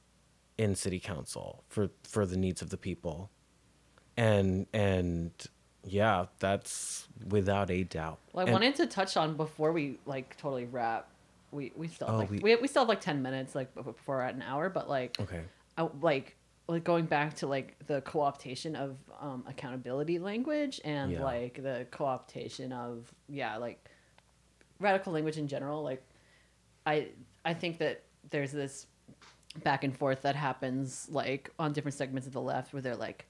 in 0.59 0.75
city 0.75 1.01
council 1.01 1.65
for 1.69 1.91
for 2.05 2.25
the 2.27 2.37
needs 2.37 2.63
of 2.63 2.71
the 2.71 2.77
people 2.77 3.31
and 4.17 4.67
and 4.73 5.31
yeah 5.85 6.27
that's 6.39 7.09
without 7.29 7.71
a 7.71 7.83
doubt 7.85 8.19
Well, 8.33 8.45
I 8.47 8.49
And- 8.49 8.53
wanted 8.53 8.77
to 8.77 8.87
touch 8.87 9.17
on 9.17 9.37
before 9.37 9.73
we 9.73 9.99
like 10.07 10.37
totally 10.37 10.67
wrap. 10.67 11.09
We 11.51 11.73
we 11.75 11.89
still 11.89 12.07
have 12.07 12.17
Oh, 12.17 12.19
like, 12.21 12.31
we- 12.31 12.39
we, 12.39 12.57
we 12.57 12.69
still 12.69 12.83
have 12.83 12.89
like 12.89 13.01
ten 13.01 13.23
minutes 13.23 13.55
like 13.55 13.75
before 13.75 14.17
we're 14.17 14.23
at 14.23 14.35
an 14.35 14.43
hour, 14.43 14.69
but 14.71 14.89
like 14.89 15.19
okay 15.21 15.43
I, 15.77 15.89
like 16.01 16.37
like 16.69 16.85
going 16.85 17.07
back 17.07 17.35
to 17.37 17.47
like 17.47 17.77
the 17.87 18.01
co-optation 18.03 18.77
of 18.77 18.97
um, 19.21 19.43
accountability 19.49 20.19
language 20.19 20.81
and 20.85 21.13
Yeah. 21.13 21.25
like 21.25 21.61
the 21.63 21.87
co-optation 21.91 22.73
of 22.73 23.13
yeah 23.29 23.57
like 23.57 23.85
radical 24.79 25.13
language 25.13 25.39
in 25.39 25.49
general. 25.49 25.83
Like 25.83 26.03
I 26.87 27.09
I 27.45 27.55
think 27.55 27.79
that 27.79 28.03
there's 28.31 28.53
this 28.53 28.87
back 29.63 29.85
and 29.85 29.97
forth 29.97 30.23
that 30.23 30.37
happens 30.37 31.09
like 31.11 31.51
on 31.59 31.73
different 31.73 31.95
segments 31.95 32.27
of 32.27 32.33
the 32.33 32.41
left 32.41 32.73
where 32.73 32.83
they're 32.83 32.97
like 32.97 33.27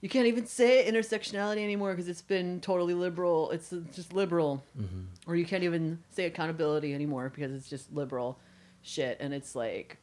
you 0.00 0.08
can't 0.08 0.26
even 0.26 0.46
say 0.46 0.90
intersectionality 0.90 1.62
anymore 1.62 1.92
because 1.92 2.08
it's 2.08 2.22
been 2.22 2.60
totally 2.62 2.94
liberal. 2.94 3.50
It's 3.50 3.68
just 3.94 4.14
liberal. 4.14 4.64
Mm-hmm. 4.78 5.00
Or 5.26 5.36
you 5.36 5.44
can't 5.44 5.62
even 5.62 5.98
say 6.08 6.24
accountability 6.24 6.94
anymore 6.94 7.30
because 7.34 7.52
it's 7.52 7.68
just 7.68 7.92
liberal 7.92 8.38
shit. 8.80 9.18
And 9.20 9.34
it's 9.34 9.54
like 9.54 9.98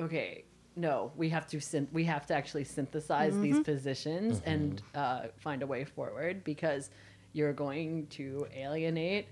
okay 0.00 0.44
no 0.76 1.10
we 1.16 1.28
have 1.28 1.46
to 1.46 1.60
syn- 1.60 1.88
we 1.92 2.04
have 2.04 2.26
to 2.26 2.34
actually 2.34 2.64
synthesize 2.64 3.38
these 3.40 3.54
mm-hmm. 3.54 3.62
positions 3.62 4.40
and 4.46 4.76
mm-hmm. 4.94 5.26
uh, 5.26 5.28
find 5.36 5.62
a 5.62 5.66
way 5.66 5.84
forward 5.84 6.44
because 6.44 6.90
you're 7.32 7.52
going 7.52 8.06
to 8.06 8.46
alienate 8.54 9.26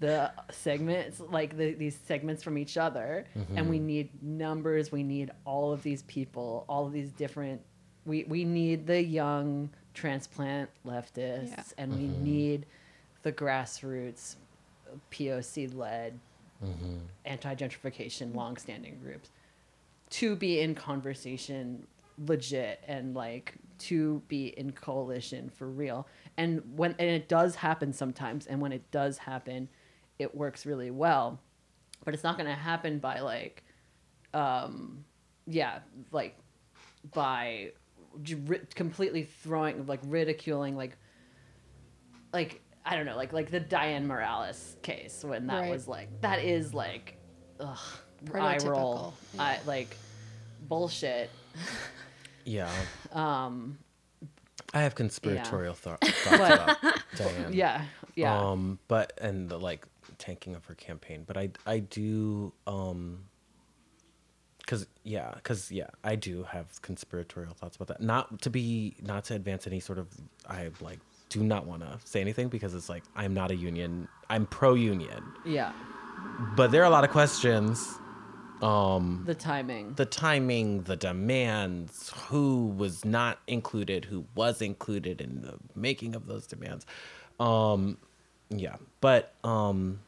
the 0.00 0.30
segments 0.50 1.20
like 1.20 1.56
the, 1.56 1.74
these 1.74 1.98
segments 2.06 2.42
from 2.42 2.58
each 2.58 2.76
other. 2.76 3.26
And 3.56 3.70
we 3.70 3.76
mm-hmm. 3.76 3.86
need 3.86 4.22
numbers. 4.22 4.92
We 4.92 5.02
need 5.02 5.30
all 5.44 5.72
of 5.72 5.82
these 5.82 6.02
people 6.02 6.64
all 6.68 6.86
of 6.86 6.92
these 6.92 7.10
different 7.10 7.60
we 8.04 8.24
we 8.24 8.44
need 8.44 8.86
the 8.86 9.02
young 9.02 9.70
transplant 9.94 10.70
leftists. 10.86 11.50
Yeah. 11.50 11.62
and 11.78 11.94
we 11.94 12.04
mm-hmm. 12.04 12.24
need 12.24 12.66
the 13.22 13.32
grassroots 13.32 14.36
poc 15.10 15.74
led 15.74 16.18
mm-hmm. 16.62 16.96
anti-gentrification 17.24 18.34
long-standing 18.34 18.98
groups 19.02 19.30
to 20.10 20.36
be 20.36 20.60
in 20.60 20.74
conversation 20.74 21.86
legit 22.26 22.80
and 22.86 23.14
like 23.14 23.54
to 23.78 24.22
be 24.28 24.48
in 24.58 24.72
coalition 24.72 25.50
for 25.50 25.68
real. 25.68 26.06
And 26.36 26.62
when 26.76 26.94
and 26.98 27.08
it 27.08 27.28
does 27.28 27.56
happen 27.56 27.92
sometimes. 27.92 28.46
And 28.46 28.60
when 28.60 28.72
it 28.72 28.90
does 28.90 29.18
happen 29.18 29.68
it 30.18 30.34
works 30.34 30.64
really 30.66 30.90
well 30.90 31.40
but 32.04 32.14
it's 32.14 32.22
not 32.24 32.36
going 32.36 32.48
to 32.48 32.54
happen 32.54 32.98
by 32.98 33.20
like 33.20 33.64
um 34.32 35.04
yeah 35.46 35.78
like 36.12 36.36
by 37.12 37.70
ri- 38.46 38.60
completely 38.74 39.24
throwing 39.24 39.86
like 39.86 40.00
ridiculing 40.04 40.76
like 40.76 40.96
like 42.32 42.60
i 42.84 42.96
don't 42.96 43.06
know 43.06 43.16
like 43.16 43.32
like 43.32 43.50
the 43.50 43.60
dianne 43.60 44.04
morales 44.06 44.76
case 44.82 45.24
when 45.24 45.46
that 45.48 45.60
Right. 45.62 45.70
was 45.70 45.86
like 45.88 46.08
that 46.20 46.40
is 46.40 46.72
like 46.74 47.16
ugh, 47.60 47.78
eye 48.34 48.58
roll 48.64 49.14
Prototypical, 49.36 49.40
I, 49.40 49.58
like 49.66 49.96
bullshit 50.68 51.30
Yeah. 52.44 52.70
um 53.12 53.78
I 54.72 54.80
have 54.80 54.94
conspiratorial 54.96 55.74
thought, 55.74 56.00
thoughts 56.04 56.24
But- 56.38 56.52
about 56.80 57.00
Dianne. 57.16 57.54
yeah 57.54 57.84
yeah 58.16 58.38
Um, 58.50 58.78
but 58.88 59.12
and 59.20 59.48
the 59.48 59.58
like 59.58 59.86
tanking 60.24 60.54
of 60.54 60.64
her 60.66 60.74
campaign. 60.74 61.24
But 61.26 61.36
I 61.36 61.50
I 61.66 61.78
do 61.80 62.52
um 62.66 63.24
cause 64.66 64.86
yeah, 65.02 65.34
cause 65.42 65.70
yeah, 65.70 65.88
I 66.02 66.16
do 66.16 66.44
have 66.44 66.80
conspiratorial 66.82 67.54
thoughts 67.54 67.76
about 67.76 67.88
that. 67.88 68.00
Not 68.00 68.40
to 68.42 68.50
be 68.50 68.96
not 69.02 69.24
to 69.26 69.34
advance 69.34 69.66
any 69.66 69.80
sort 69.80 69.98
of 69.98 70.08
I 70.48 70.70
like 70.80 71.00
do 71.28 71.42
not 71.42 71.66
want 71.66 71.82
to 71.82 71.98
say 72.04 72.20
anything 72.20 72.48
because 72.48 72.74
it's 72.74 72.88
like 72.88 73.02
I'm 73.16 73.34
not 73.34 73.50
a 73.50 73.56
union. 73.56 74.08
I'm 74.30 74.46
pro 74.46 74.74
union. 74.74 75.22
yeah 75.44 75.72
But 76.56 76.70
there 76.70 76.82
are 76.82 76.86
a 76.86 76.90
lot 76.98 77.04
of 77.04 77.10
questions. 77.10 77.98
Um 78.62 79.24
the 79.26 79.34
timing 79.34 79.94
the 79.94 80.06
timing, 80.06 80.82
the 80.84 80.96
demands, 80.96 82.12
who 82.28 82.68
was 82.68 83.04
not 83.04 83.40
included, 83.46 84.04
who 84.06 84.24
was 84.34 84.62
included 84.62 85.20
in 85.20 85.42
the 85.42 85.54
making 85.74 86.14
of 86.14 86.26
those 86.26 86.46
demands. 86.46 86.86
Um 87.38 87.98
yeah, 88.50 88.76
but 89.00 89.34
um 89.44 90.00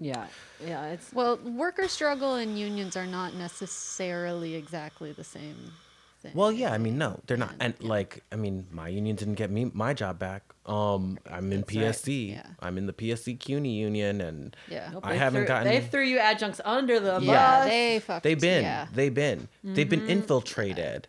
yeah 0.00 0.26
yeah 0.64 0.86
it's 0.86 1.12
Well, 1.12 1.36
worker 1.36 1.86
struggle 1.88 2.34
and 2.34 2.58
unions 2.58 2.96
are 2.96 3.06
not 3.06 3.34
necessarily 3.34 4.54
exactly 4.54 5.12
the 5.12 5.24
same 5.24 5.72
thing. 6.22 6.32
well 6.34 6.50
yeah, 6.52 6.72
I 6.72 6.78
mean 6.78 6.96
no, 6.98 7.20
they're 7.26 7.36
not. 7.36 7.50
Yeah, 7.58 7.64
And 7.66 7.74
yeah. 7.80 7.88
like 7.88 8.22
I 8.32 8.36
mean 8.36 8.66
my 8.70 8.88
union 8.88 9.14
didn't 9.16 9.34
get 9.34 9.50
me 9.50 9.70
my 9.72 9.92
job 9.94 10.18
back. 10.18 10.42
Um 10.66 11.18
I'm 11.30 11.52
in 11.52 11.60
That's 11.60 11.76
right, 11.76 11.84
PSC. 11.94 12.30
yeah. 12.32 12.46
I'm 12.60 12.76
in 12.78 12.86
the 12.86 12.92
PSC 12.92 13.38
CUNY 13.38 13.72
union 13.72 14.20
and 14.20 14.56
Yeah. 14.68 14.90
Nope, 14.92 15.06
I 15.06 15.14
haven't 15.14 15.42
threw, 15.42 15.48
gotten 15.48 15.68
they 15.68 15.80
threw 15.80 16.04
you 16.04 16.18
adjuncts 16.18 16.60
under 16.64 16.98
the 17.00 17.20
Yeah, 17.20 17.60
bus 17.60 17.68
they 17.68 17.98
fucked. 18.00 18.22
They've 18.24 18.40
been. 18.40 18.62
Yeah. 18.62 18.86
They've 18.92 19.14
been. 19.14 19.48
They've 19.64 19.88
been 19.88 20.06
infiltrated. 20.08 21.08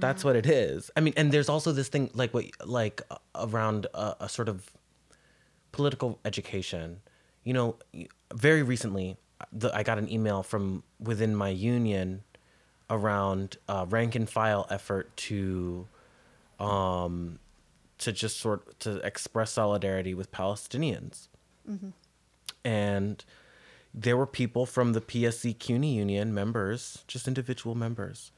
That's 0.00 0.22
what 0.24 0.36
it 0.36 0.46
is. 0.46 0.90
I 0.96 1.00
mean, 1.00 1.14
and 1.16 1.32
there's 1.32 1.48
also 1.48 1.72
this 1.72 1.88
thing 1.88 2.10
like 2.14 2.32
what 2.34 2.44
like 2.64 3.00
uh, 3.10 3.16
around 3.34 3.86
a, 3.94 4.16
a 4.20 4.28
sort 4.28 4.48
of 4.48 4.70
political 5.72 6.18
education. 6.24 7.00
You 7.46 7.54
know, 7.54 7.76
very 8.34 8.62
recently, 8.62 9.16
the, 9.52 9.70
I 9.74 9.82
got 9.84 9.98
an 9.98 10.10
email 10.12 10.42
from 10.42 10.82
within 10.98 11.34
my 11.34 11.48
union 11.48 12.24
around 12.90 13.56
a 13.68 13.86
rank 13.86 14.14
and 14.16 14.28
file 14.28 14.66
effort 14.68 15.16
to 15.16 15.86
um 16.60 17.38
to 17.98 18.12
just 18.12 18.36
sort 18.38 18.78
to 18.80 18.96
express 19.06 19.52
solidarity 19.52 20.12
with 20.14 20.30
Palestinians. 20.32 21.28
And 22.64 23.24
there 23.94 24.16
were 24.16 24.26
people 24.26 24.66
from 24.66 24.92
the 24.92 25.00
PSC 25.00 25.58
CUNY 25.58 25.94
union 25.94 26.34
members, 26.34 27.04
just 27.06 27.28
individual 27.28 27.74
members, 27.74 28.32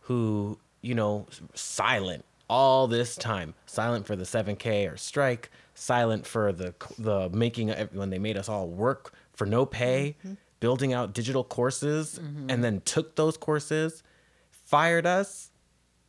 who 0.00 0.58
you 0.80 0.94
know 0.94 1.26
silent 1.54 2.24
all 2.48 2.86
this 2.86 3.16
time, 3.16 3.54
silent 3.66 4.06
for 4.06 4.16
the 4.16 4.24
7K 4.24 4.90
or 4.92 4.96
strike, 4.96 5.50
silent 5.74 6.26
for 6.26 6.52
the 6.52 6.74
the 6.98 7.28
making 7.30 7.68
when 7.92 8.10
they 8.10 8.18
made 8.18 8.36
us 8.36 8.48
all 8.48 8.68
work 8.68 9.14
for 9.32 9.46
no 9.46 9.66
pay, 9.66 10.16
mm-hmm. 10.20 10.34
building 10.60 10.92
out 10.92 11.12
digital 11.12 11.44
courses, 11.44 12.18
mm-hmm. 12.22 12.50
and 12.50 12.62
then 12.62 12.80
took 12.82 13.16
those 13.16 13.36
courses, 13.36 14.02
fired 14.50 15.06
us, 15.06 15.50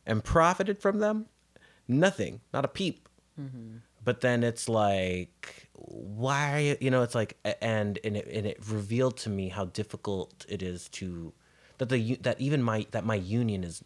and 0.06 0.22
profited 0.22 0.78
from 0.78 0.98
them. 0.98 1.26
Nothing, 1.88 2.40
not 2.52 2.64
a 2.64 2.68
peep 2.68 3.08
mm-hmm. 3.40 3.76
but 4.04 4.20
then 4.20 4.42
it's 4.42 4.68
like 4.68 5.68
why 5.74 6.52
are 6.52 6.60
you 6.60 6.76
you 6.80 6.90
know 6.90 7.02
it's 7.02 7.14
like 7.14 7.36
and 7.60 7.98
and 8.04 8.16
it, 8.16 8.26
and 8.32 8.46
it 8.46 8.58
revealed 8.68 9.16
to 9.16 9.30
me 9.30 9.48
how 9.48 9.66
difficult 9.66 10.44
it 10.48 10.62
is 10.62 10.88
to 10.88 11.32
that 11.78 11.88
the 11.88 12.16
that 12.16 12.40
even 12.40 12.62
my 12.62 12.86
that 12.90 13.04
my 13.04 13.14
union 13.14 13.64
is 13.64 13.82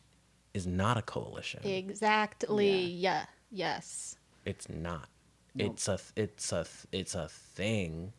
is 0.55 0.67
not 0.67 0.97
a 0.97 1.03
coalition 1.03 1.61
Exactly. 1.65 2.85
Yeah. 2.85 3.27
Yes. 3.53 4.17
it's 4.45 4.69
not 4.69 5.09
it's 5.57 5.89
a 5.89 5.99
it's 6.17 6.53
a 6.53 6.67
it's 6.93 7.15
a 7.15 7.29
thing. 7.29 8.13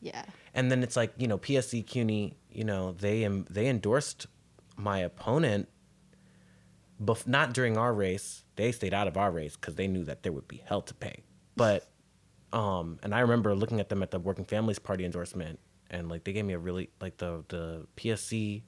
Yeah. 0.00 0.24
and 0.54 0.70
then 0.70 0.84
it's 0.84 0.94
like 0.94 1.12
you 1.18 1.26
know 1.26 1.38
PSC 1.38 1.84
CUNY 1.84 2.36
you 2.52 2.62
know 2.62 2.92
they 2.92 3.24
em- 3.24 3.46
they 3.50 3.66
endorsed 3.66 4.28
my 4.76 5.00
opponent 5.00 5.68
but 7.00 7.26
not 7.26 7.52
during 7.52 7.76
our 7.76 7.92
race. 7.92 8.44
They 8.56 8.70
stayed 8.72 8.94
out 8.94 9.08
of 9.08 9.16
our 9.16 9.30
race 9.30 9.56
because 9.56 9.74
they 9.74 9.88
knew 9.88 10.04
that 10.04 10.22
there 10.22 10.32
would 10.32 10.46
be 10.48 10.62
hell 10.64 10.82
to 10.82 10.94
pay. 10.94 11.24
But 11.56 11.88
um 12.52 12.98
and 13.02 13.14
i 13.14 13.20
remember 13.20 13.54
looking 13.54 13.78
at 13.80 13.88
them 13.88 14.02
at 14.02 14.10
the 14.10 14.18
working 14.18 14.44
families 14.44 14.78
party 14.78 15.04
endorsement 15.04 15.58
and 15.90 16.08
like 16.08 16.24
they 16.24 16.32
gave 16.32 16.44
me 16.44 16.54
a 16.54 16.58
really 16.58 16.88
like 17.00 17.16
the 17.18 17.44
the 17.48 17.86
psc 17.96 18.62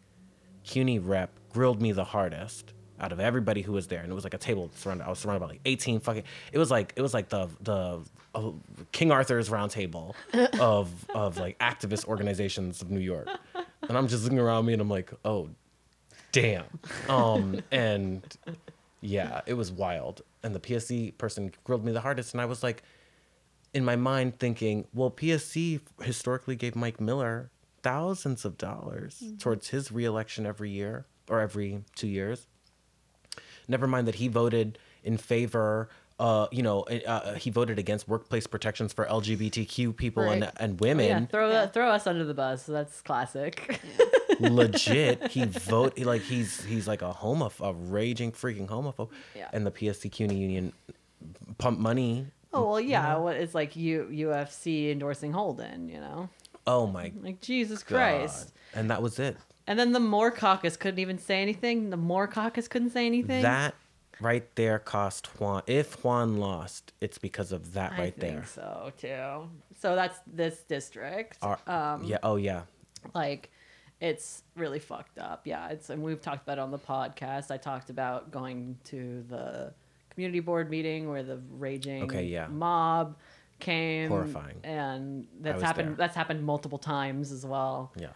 cuny 0.65 0.99
rep 0.99 1.31
grilled 1.51 1.81
me 1.81 1.91
the 1.93 2.05
hardest 2.05 2.75
out 3.01 3.13
of 3.13 3.21
everybody 3.21 3.63
who 3.63 3.73
was 3.73 3.87
there 3.89 4.01
and 4.01 4.11
it 4.11 4.15
was 4.15 4.25
like 4.25 4.35
a 4.35 4.39
table 4.39 4.71
surrounded 4.77 5.05
i 5.05 5.09
was 5.09 5.19
surrounded 5.19 5.41
by 5.41 5.47
like 5.47 5.61
18 5.65 6.01
fucking 6.01 6.23
it 6.53 6.59
was 6.59 6.71
like 6.71 6.93
it 6.97 7.03
was 7.03 7.15
like 7.15 7.29
the 7.29 7.49
the 7.61 8.01
uh, 8.35 8.51
king 8.93 9.11
arthur's 9.11 9.51
round 9.51 9.71
table 9.71 10.15
of 10.61 10.93
of 11.15 11.39
like 11.39 11.59
activist 11.59 12.07
organizations 12.07 12.83
of 12.83 12.91
new 12.91 13.01
york. 13.01 13.29
And 13.89 13.97
i'm 13.97 14.09
just 14.09 14.23
looking 14.25 14.39
around 14.39 14.67
me 14.67 14.73
and 14.73 14.83
i'm 14.83 14.91
like 14.91 15.13
oh 15.25 15.49
damn. 16.33 16.65
Um 17.09 17.63
and 17.73 18.23
yeah 19.01 19.41
it 19.47 19.55
was 19.55 19.73
wild. 19.73 20.23
And 20.43 20.55
the 20.55 20.61
psc 20.61 21.17
person 21.19 21.53
grilled 21.65 21.85
me 21.85 21.93
the 21.93 22.01
hardest 22.01 22.35
and 22.35 22.41
i 22.41 22.45
was 22.45 22.63
like 22.63 22.83
in 23.75 23.85
my 23.85 23.97
mind 23.97 24.39
thinking 24.39 24.87
well 24.95 25.11
psc 25.11 25.81
historically 26.03 26.57
gave 26.57 26.75
mike 26.75 27.01
miller 27.01 27.51
thousands 27.83 28.45
of 28.45 28.59
dollars 28.59 29.23
towards 29.39 29.69
his 29.69 29.91
reelection 29.93 30.45
every 30.47 30.71
year 30.71 31.07
or 31.29 31.41
every 31.41 31.83
two 31.95 32.09
years 32.09 32.47
never 33.71 33.87
mind 33.87 34.07
that 34.09 34.17
he 34.17 34.29
voted 34.29 34.79
in 35.03 35.17
favor 35.17 35.89
uh, 36.19 36.47
you 36.53 36.63
know, 36.63 36.83
uh, 36.83 37.33
he 37.37 37.49
voted 37.49 37.79
against 37.79 38.07
workplace 38.07 38.47
protections 38.47 38.93
for 38.93 39.07
LGBTQ 39.07 39.97
people 39.97 40.23
and, 40.25 40.43
Right. 40.43 40.53
and 40.59 40.73
yeah 40.79 40.87
women. 40.87 41.27
throw 41.29 41.47
Yeah. 41.49 41.53
that 41.63 41.73
throw 41.73 41.89
us 41.89 42.07
under 42.07 42.27
the 42.27 42.35
bus. 42.35 42.65
That's 42.65 43.01
classic. 43.01 43.81
Legit 44.39 45.29
he 45.29 45.45
vote 45.47 45.97
he, 45.97 46.05
like 46.05 46.21
he's 46.21 46.63
he's 46.65 46.87
like 46.87 47.01
a 47.01 47.11
homophobe 47.13 47.71
a 47.71 47.73
raging 47.73 48.33
freaking 48.33 48.69
homophobe. 48.69 49.09
Yeah. 49.35 49.49
and 49.53 49.67
the 49.67 49.71
psc 49.71 50.13
cuny 50.13 50.37
union 50.37 50.73
pump 51.59 51.79
money. 51.79 52.27
Oh 52.53 52.69
well 52.71 52.81
yeah 52.81 53.17
what 53.17 53.37
it's 53.37 53.55
like 53.55 53.75
U, 53.77 54.07
uft 54.11 54.91
endorsing 54.91 55.33
holden 55.33 55.89
you 55.89 56.01
know? 56.01 56.29
Oh 56.67 56.87
my 56.87 57.13
like 57.23 57.41
jesus 57.41 57.83
god. 57.83 57.97
Christ. 57.97 58.53
And 58.75 58.91
that 58.91 59.01
was 59.03 59.19
it 59.19 59.37
and 59.71 59.79
then 59.79 59.93
the 59.93 60.01
more 60.01 60.31
caucus 60.33 60.77
couldn't 60.77 60.99
even 60.99 61.17
say 61.17 61.41
anything 61.41 61.91
the 61.91 61.97
more 61.97 62.27
caucus 62.27 62.67
couldn't 62.69 62.91
say 62.91 63.07
anything. 63.07 63.41
That 63.43 63.75
right 64.21 64.45
there 64.57 64.79
cost 64.79 65.29
juan 65.41 65.63
if 65.67 66.03
juan 66.05 66.37
lost 66.37 66.93
it's 67.01 67.17
because 67.17 67.53
of 67.53 67.73
that 67.75 67.93
right 67.93 68.01
I 68.01 68.11
think 68.11 68.35
there. 68.35 68.45
so 68.45 68.93
too. 68.99 69.49
So 69.81 69.95
that's 69.95 70.19
this 70.27 70.63
district. 70.65 71.39
Our- 71.43 71.59
um 71.67 72.05
yeah 72.05 72.19
oh 72.23 72.37
yeah. 72.37 72.63
like 73.15 73.51
it's 74.01 74.43
really 74.57 74.81
fucked 74.81 75.19
up. 75.19 75.47
Yeah 75.47 75.69
it's 75.69 75.89
and 75.89 76.03
we've 76.03 76.21
talked 76.21 76.43
about 76.43 76.59
it 76.59 76.63
on 76.63 76.71
the 76.73 76.79
podcast. 76.79 77.51
I 77.53 77.57
talked 77.57 77.91
about 77.91 78.31
going 78.33 78.77
to 78.87 79.25
the 79.29 79.73
community 80.11 80.41
board 80.41 80.69
meeting 80.69 81.09
where 81.09 81.23
the 81.23 81.41
raging 81.59 82.03
Okay, 82.03 82.25
yeah. 82.25 82.49
mob 82.49 83.17
came. 83.61 84.09
Horrifying. 84.09 84.57
and 84.65 85.27
that's 85.41 85.63
happened 85.63 85.91
there. 85.91 85.97
that's 85.97 86.17
happened 86.17 86.43
multiple 86.45 86.79
times 86.79 87.31
as 87.31 87.47
well. 87.47 87.93
Yeah 87.97 88.09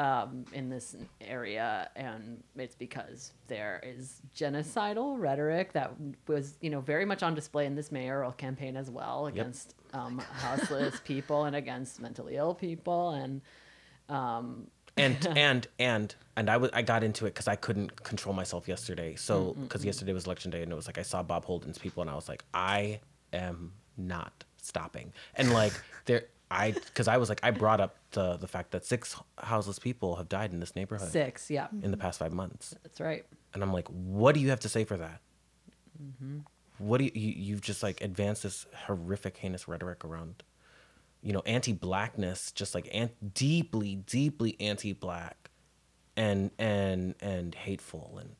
um, 0.00 0.46
in 0.54 0.70
this 0.70 0.96
area, 1.20 1.90
and 1.94 2.42
it's 2.56 2.74
because 2.74 3.32
there 3.48 3.82
is 3.84 4.22
genocidal 4.34 5.20
rhetoric 5.20 5.74
that 5.74 5.92
was, 6.26 6.56
you 6.62 6.70
know, 6.70 6.80
very 6.80 7.04
much 7.04 7.22
on 7.22 7.34
display 7.34 7.66
in 7.66 7.74
this 7.74 7.92
mayoral 7.92 8.32
campaign 8.32 8.78
as 8.78 8.90
well 8.90 9.26
against 9.26 9.74
um, 9.92 10.18
houseless 10.18 10.98
people 11.04 11.44
and 11.44 11.54
against 11.54 12.00
mentally 12.00 12.36
ill 12.36 12.54
people, 12.54 13.10
and 13.10 13.42
um, 14.08 14.68
and 14.96 15.26
and 15.36 15.66
and 15.78 16.14
and 16.34 16.48
I 16.48 16.56
was 16.56 16.70
I 16.72 16.80
got 16.80 17.04
into 17.04 17.26
it 17.26 17.34
because 17.34 17.46
I 17.46 17.56
couldn't 17.56 18.02
control 18.02 18.34
myself 18.34 18.68
yesterday. 18.68 19.16
So 19.16 19.54
because 19.60 19.84
yesterday 19.84 20.14
was 20.14 20.24
election 20.24 20.50
day, 20.50 20.62
and 20.62 20.72
it 20.72 20.76
was 20.76 20.86
like 20.86 20.96
I 20.96 21.02
saw 21.02 21.22
Bob 21.22 21.44
Holden's 21.44 21.76
people, 21.76 22.00
and 22.00 22.08
I 22.08 22.14
was 22.14 22.26
like, 22.26 22.42
I 22.54 23.00
am 23.34 23.74
not 23.98 24.44
stopping. 24.56 25.12
And 25.34 25.52
like 25.52 25.74
there, 26.06 26.24
I 26.50 26.72
because 26.72 27.06
I 27.06 27.16
was 27.16 27.28
like 27.28 27.40
I 27.42 27.50
brought 27.52 27.80
up 27.80 27.96
the 28.10 28.36
the 28.36 28.48
fact 28.48 28.72
that 28.72 28.84
six 28.84 29.16
houseless 29.38 29.78
people 29.78 30.16
have 30.16 30.28
died 30.28 30.52
in 30.52 30.60
this 30.60 30.74
neighborhood 30.74 31.10
six, 31.10 31.50
yeah, 31.50 31.68
in 31.82 31.90
the 31.90 31.96
past 31.96 32.18
five 32.18 32.32
months, 32.32 32.74
that's 32.82 33.00
right. 33.00 33.24
and 33.54 33.62
I'm 33.62 33.72
like, 33.72 33.86
what 33.88 34.34
do 34.34 34.40
you 34.40 34.50
have 34.50 34.60
to 34.60 34.68
say 34.68 34.84
for 34.84 34.96
that? 34.96 35.20
What 36.78 36.98
do 36.98 37.04
you, 37.04 37.10
you 37.14 37.34
you've 37.36 37.60
just 37.60 37.82
like 37.82 38.00
advanced 38.00 38.42
this 38.42 38.66
horrific, 38.86 39.36
heinous 39.36 39.68
rhetoric 39.68 40.04
around, 40.04 40.42
you 41.22 41.32
know, 41.32 41.42
anti-blackness, 41.44 42.52
just 42.52 42.74
like 42.74 42.88
an- 42.92 43.10
deeply, 43.34 43.96
deeply 43.96 44.56
anti-black, 44.58 45.50
and 46.16 46.50
and 46.58 47.14
and 47.20 47.54
hateful, 47.54 48.18
and 48.18 48.34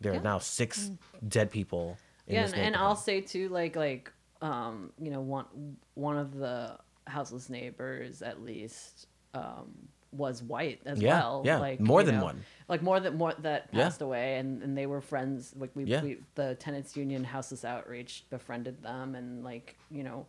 there 0.00 0.12
are 0.12 0.20
now 0.20 0.38
six 0.38 0.90
dead 1.26 1.50
people. 1.50 1.96
In 2.26 2.34
yeah, 2.34 2.42
this 2.42 2.52
and, 2.52 2.62
and 2.62 2.76
I'll 2.76 2.96
say 2.96 3.20
too, 3.20 3.48
like 3.48 3.76
like 3.76 4.12
um, 4.42 4.92
you 5.00 5.10
know, 5.10 5.20
one 5.20 5.76
one 5.94 6.16
of 6.16 6.36
the 6.36 6.78
houseless 7.10 7.50
neighbors 7.50 8.22
at 8.22 8.42
least 8.42 9.06
um 9.34 9.88
was 10.12 10.42
white 10.42 10.80
as 10.86 11.00
Yeah, 11.00 11.20
well. 11.20 11.42
yeah, 11.44 11.58
like 11.58 11.78
more 11.78 12.02
than 12.02 12.16
know, 12.16 12.24
one. 12.24 12.44
Like 12.68 12.82
more 12.82 12.98
than 12.98 13.16
more 13.16 13.32
that 13.40 13.68
Yeah. 13.72 13.84
passed 13.84 14.02
away, 14.02 14.38
and 14.38 14.60
and 14.62 14.76
they 14.76 14.86
were 14.86 15.00
friends. 15.00 15.54
Like 15.56 15.70
we, 15.76 15.84
Yeah. 15.84 16.02
we 16.02 16.18
the 16.34 16.56
tenants 16.56 16.96
union 16.96 17.22
houseless 17.22 17.64
outreach 17.64 18.24
befriended 18.28 18.82
them, 18.82 19.14
and 19.14 19.44
like 19.44 19.76
you 19.90 20.02
know, 20.02 20.26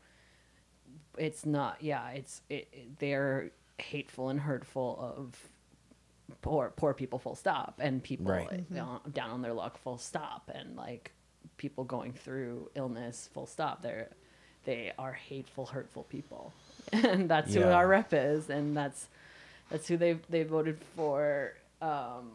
it's 1.18 1.46
not. 1.46 1.82
Yeah, 1.82 2.10
it's 2.12 2.42
it, 2.50 2.68
it- 2.72 3.00
they're 3.00 3.52
hateful 3.80 4.30
and 4.30 4.40
hurtful 4.42 5.00
of 5.18 5.50
poor 6.42 6.72
poor 6.76 6.94
people 6.94 7.18
full 7.20 7.36
stop 7.36 7.80
and 7.80 8.04
people 8.04 8.28
Right. 8.28 8.72
down, 8.74 9.02
down 9.12 9.32
on 9.32 9.42
their 9.42 9.54
luck 9.54 9.78
full 9.80 9.98
stop 9.98 10.50
and 10.54 10.76
like 10.76 11.12
people 11.58 11.84
going 11.84 12.14
through 12.14 12.70
illness 12.76 13.30
full 13.34 13.46
stop 13.48 13.82
they're 13.82 14.10
they 14.64 14.94
are 14.98 15.12
hateful 15.14 15.66
hurtful 15.66 16.04
people 16.04 16.54
and 16.92 17.30
that's 17.34 17.54
who 17.54 17.64
our 17.64 17.88
rep 17.88 18.14
is 18.14 18.50
and 18.50 18.76
that's 18.76 19.08
that's 19.70 19.88
who 19.88 19.98
they 19.98 20.14
they 20.30 20.44
voted 20.44 20.78
for 20.96 21.54
um 21.82 22.32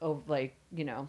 oh 0.00 0.22
like 0.26 0.54
you 0.72 0.84
know 0.84 1.08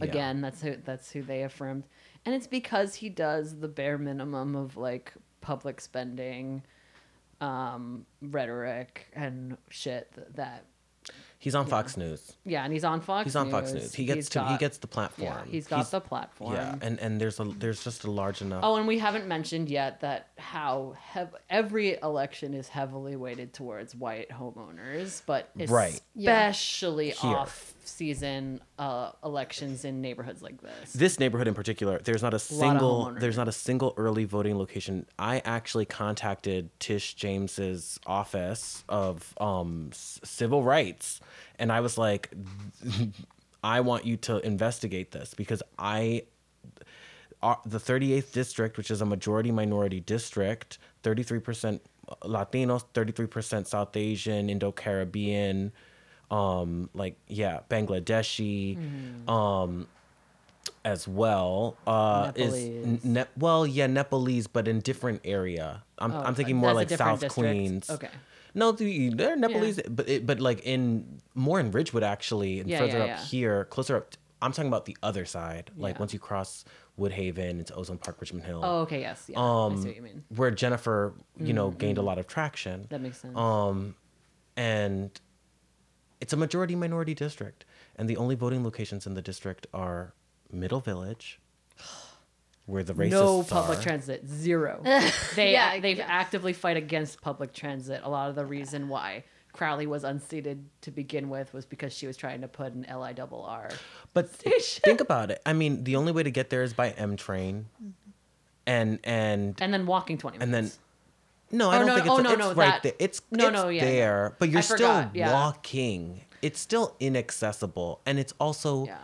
Yeah. 0.00 0.06
again 0.06 0.40
that's 0.40 0.62
who 0.62 0.76
that's 0.84 1.10
who 1.10 1.22
they 1.22 1.42
affirmed 1.42 1.84
and 2.24 2.34
it's 2.34 2.46
because 2.46 2.94
he 2.96 3.08
does 3.08 3.58
the 3.60 3.68
bare 3.68 3.98
minimum 3.98 4.54
of 4.56 4.76
like 4.76 5.12
public 5.40 5.80
spending 5.80 6.62
um 7.40 8.04
rhetoric 8.22 9.06
and 9.14 9.56
shit 9.70 10.12
th- 10.14 10.26
that 10.34 10.64
He's 11.42 11.54
on 11.54 11.64
Fox 11.66 11.96
News. 11.96 12.34
yeah, 12.44 12.62
and 12.64 12.72
he's 12.72 12.84
on 12.84 13.00
Fox. 13.00 13.24
He's 13.24 13.34
on 13.34 13.50
Fox 13.50 13.72
News. 13.72 13.94
He 13.94 14.04
gets 14.04 14.16
He's 14.18 14.28
to 14.28 14.44
he 14.44 14.58
gets 14.58 14.76
the 14.76 14.86
platform. 14.86 15.32
Yeah, 15.32 15.42
he's 15.50 15.66
got 15.66 15.90
the 15.90 16.00
platform. 16.00 16.52
Yeah, 16.52 16.74
and 16.82 16.98
and 17.00 17.18
there's 17.18 17.40
a 17.40 17.44
there's 17.44 17.82
just 17.82 18.04
a 18.04 18.10
large 18.10 18.42
enough. 18.42 18.60
Oh, 18.62 18.76
and 18.76 18.86
we 18.86 18.98
haven't 18.98 19.26
mentioned 19.26 19.70
yet 19.70 20.00
that 20.00 20.28
how 20.36 20.94
hev- 21.00 21.34
every 21.48 21.96
election 22.02 22.52
is 22.52 22.68
heavily 22.68 23.16
weighted 23.16 23.54
towards 23.54 23.94
white 23.94 24.28
homeowners, 24.28 25.22
but 25.24 25.48
Right. 25.56 25.98
Yeah. 26.14 26.48
especially 26.50 27.14
Off-season 27.80 28.60
uh, 28.78 29.12
elections 29.24 29.84
in 29.84 30.00
neighborhoods 30.00 30.42
like 30.42 30.60
this. 30.60 30.92
this 30.92 31.18
neighborhood 31.18 31.48
in 31.48 31.54
particular, 31.54 31.98
there's 31.98 32.22
not 32.22 32.32
a 32.32 32.36
of 32.36 32.42
single 32.42 33.14
there's 33.18 33.36
not 33.36 33.48
a 33.48 33.52
single 33.52 33.94
early 33.96 34.24
voting 34.24 34.58
location. 34.58 35.06
I 35.18 35.40
actually 35.44 35.86
contacted 35.86 36.68
Tish 36.78 37.14
James's 37.14 37.98
office 38.06 38.84
of 38.88 39.34
um, 39.40 39.90
civil 39.92 40.62
rights, 40.62 41.20
and 41.58 41.72
I 41.72 41.80
was 41.80 41.96
like, 41.96 42.30
I 43.64 43.80
want 43.80 44.04
you 44.04 44.16
to 44.18 44.38
investigate 44.38 45.12
this 45.12 45.34
because 45.34 45.62
I 45.78 46.24
uh, 47.42 47.54
the 47.64 47.78
38th 47.78 48.32
district, 48.32 48.76
which 48.76 48.90
is 48.90 49.00
a 49.00 49.06
majority 49.06 49.50
minority 49.50 50.00
district, 50.00 50.78
33% 51.02 51.80
Latinos, 52.24 52.84
33% 52.92 53.66
South 53.66 53.96
Asian, 53.96 54.50
Indo 54.50 54.72
Caribbean, 54.72 55.72
um, 56.30 56.88
like 56.94 57.16
yeah, 57.26 57.60
Bangladeshi, 57.68 58.76
Mm-hmm. 58.78 59.28
um, 59.30 59.86
as 60.84 61.06
well. 61.08 61.76
Uh, 61.86 62.32
is 62.34 63.04
ne- 63.04 63.24
well, 63.36 63.66
yeah, 63.66 63.86
Nepalese, 63.86 64.46
but 64.46 64.68
in 64.68 64.80
different 64.80 65.20
area. 65.24 65.82
I'm, 65.98 66.12
Oh, 66.12 66.22
I'm 66.22 66.34
thinking 66.34 66.56
more 66.56 66.72
like 66.72 66.88
South 66.90 67.20
district. 67.20 67.34
Queens. 67.34 67.90
Okay. 67.90 68.08
No, 68.54 68.72
the, 68.72 69.10
they're 69.10 69.36
Nepalese, 69.36 69.80
but 69.88 70.08
it, 70.08 70.26
but 70.26 70.40
like 70.40 70.60
in 70.66 71.20
more 71.34 71.60
in 71.60 71.70
Ridgewood 71.70 72.02
actually, 72.02 72.60
and 72.60 72.68
Yeah, 72.68 72.78
further 72.78 72.98
yeah, 72.98 73.04
up 73.04 73.08
yeah. 73.10 73.24
here, 73.24 73.64
closer 73.66 73.96
up. 73.96 74.14
I'm 74.42 74.52
talking 74.52 74.68
about 74.68 74.86
the 74.86 74.96
other 75.02 75.24
side, 75.26 75.70
like 75.76 75.94
Yeah. 75.96 76.00
once 76.00 76.12
you 76.14 76.18
cross 76.18 76.64
Woodhaven 76.98 77.50
into 77.60 77.74
Ozone 77.74 77.98
Park, 77.98 78.16
Richmond 78.20 78.44
Hill, 78.46 78.60
Oh, 78.64 78.80
okay, 78.80 79.00
yes, 79.00 79.26
yeah, 79.28 79.38
I 79.38 79.66
um, 79.66 79.76
see 79.82 79.88
what 79.88 79.96
you 79.96 80.02
mean. 80.02 80.24
where 80.34 80.50
Jenifer, 80.50 81.12
you 81.38 81.52
know, 81.52 81.70
gained 81.70 81.98
a 81.98 82.02
lot 82.02 82.18
of 82.18 82.26
traction. 82.26 82.86
That 82.88 83.02
makes 83.02 83.18
sense. 83.18 83.36
Um, 83.36 83.94
and 84.56 85.10
it's 86.20 86.32
a 86.32 86.36
majority 86.36 86.74
minority 86.76 87.14
district, 87.14 87.64
and 87.96 88.08
the 88.08 88.16
only 88.16 88.34
voting 88.34 88.62
locations 88.64 89.06
in 89.06 89.14
the 89.14 89.22
district 89.22 89.66
are 89.72 90.12
Middle 90.52 90.80
Village, 90.80 91.40
where 92.66 92.82
the 92.82 92.94
racists 92.94 93.10
no 93.10 93.42
public 93.42 93.78
are. 93.78 93.82
transit, 93.82 94.26
zero. 94.28 94.80
they 95.34 95.52
Yeah, 95.52 95.80
they 95.80 95.94
yeah. 95.94 96.06
actively 96.08 96.52
fight 96.52 96.76
against 96.76 97.20
public 97.20 97.52
transit. 97.52 98.02
A 98.04 98.10
lot 98.10 98.28
of 98.28 98.34
the 98.36 98.44
reason 98.46 98.88
why 98.88 99.24
Crowley 99.52 99.86
was 99.86 100.04
unseated 100.04 100.64
to 100.82 100.90
begin 100.90 101.28
with 101.28 101.52
was 101.52 101.66
because 101.66 101.92
she 101.92 102.06
was 102.06 102.16
trying 102.16 102.40
to 102.42 102.48
put 102.48 102.72
an 102.72 102.84
L 102.86 103.02
I 103.02 103.12
double 103.12 103.42
R. 103.44 103.70
But 104.14 104.32
station. 104.34 104.82
think 104.84 105.00
about 105.00 105.30
it. 105.30 105.40
I 105.44 105.52
mean, 105.52 105.84
the 105.84 105.96
only 105.96 106.12
way 106.12 106.22
to 106.22 106.30
get 106.30 106.50
there 106.50 106.62
is 106.62 106.72
by 106.72 106.90
M 106.90 107.16
train, 107.16 107.66
mm-hmm. 107.82 107.90
and 108.66 108.98
and 109.04 109.56
and 109.60 109.72
then 109.72 109.86
walking 109.86 110.18
twenty 110.18 110.38
and 110.40 110.50
minutes. 110.50 110.76
then 110.76 110.82
no, 111.50 111.70
I 111.70 111.76
Oh, 111.76 111.78
don't 111.78 111.86
no, 111.88 111.94
think 111.94 112.06
it's, 112.06 112.14
oh, 112.14 112.22
no, 112.22 112.30
it's 112.30 112.38
no, 112.38 112.52
right 112.54 112.70
that- 112.70 112.82
there. 112.82 112.92
It's 112.98 113.22
no, 113.30 113.48
it's 113.48 113.54
no, 113.54 113.68
yeah, 113.68 113.84
there, 113.84 114.36
but 114.38 114.48
you're 114.48 114.58
I 114.58 114.62
still 114.62 114.76
forgot, 114.76 115.16
yeah. 115.16 115.32
walking. 115.32 116.20
It's 116.42 116.60
still 116.60 116.96
inaccessible, 117.00 118.00
and 118.06 118.18
it's 118.18 118.32
also 118.40 118.86
Yeah. 118.86 118.98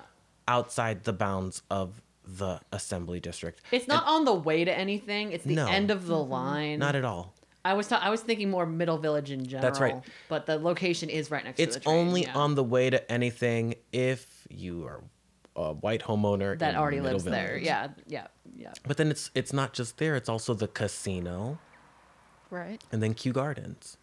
outside 0.49 1.05
the 1.05 1.13
bounds 1.13 1.63
of 1.71 2.01
the 2.25 2.61
assembly 2.73 3.21
district. 3.21 3.61
It's 3.71 3.87
not 3.87 4.05
on 4.07 4.25
the 4.25 4.35
way 4.35 4.65
to 4.65 4.77
anything. 4.77 5.33
It's 5.33 5.45
the 5.45 5.55
No. 5.55 5.69
end 5.69 5.91
of 5.91 6.07
the 6.07 6.15
mm-hmm. 6.15 6.33
line. 6.33 6.79
Not 6.81 6.97
at 6.97 7.05
all. 7.05 7.35
I 7.65 7.75
was 7.75 7.89
ta- 7.89 8.01
I 8.03 8.11
was 8.11 8.21
thinking 8.21 8.49
more 8.49 8.65
Middle 8.65 8.99
Village 8.99 9.31
in 9.33 9.45
general. 9.45 9.63
That's 9.63 9.81
right. 9.81 9.97
But 10.29 10.47
the 10.47 10.57
location 10.57 11.09
is 11.11 11.31
right 11.31 11.45
next 11.45 11.59
It's 11.59 11.75
to 11.75 11.81
the 11.81 11.85
train. 11.85 11.95
It's 11.97 12.09
only 12.09 12.23
yeah. 12.23 12.35
on 12.35 12.55
the 12.55 12.63
way 12.65 12.91
to 12.91 13.13
anything 13.13 13.75
if 13.93 14.47
you 14.49 14.85
are 14.87 15.03
a 15.57 15.73
white 15.73 16.03
homeowner 16.03 16.57
that 16.59 16.71
in 16.71 16.77
already 16.77 16.99
Middle 16.99 17.13
lives 17.13 17.25
there. 17.25 17.57
Yeah, 17.59 17.89
yeah, 18.07 18.27
yeah. 18.57 18.73
But 18.87 18.99
then 18.99 19.11
it's 19.11 19.31
it's 19.35 19.53
not 19.53 19.73
just 19.73 19.99
there. 19.99 20.15
It's 20.17 20.29
also 20.29 20.55
the 20.55 20.69
casino, 20.69 21.59
Right. 22.51 22.83
and 22.93 23.03
then 23.03 23.15
Kew 23.15 23.33
Gardens. 23.33 23.97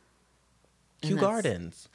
And 1.01 1.09
Kew 1.09 1.15
that's- 1.15 1.31
Gardens. 1.43 1.89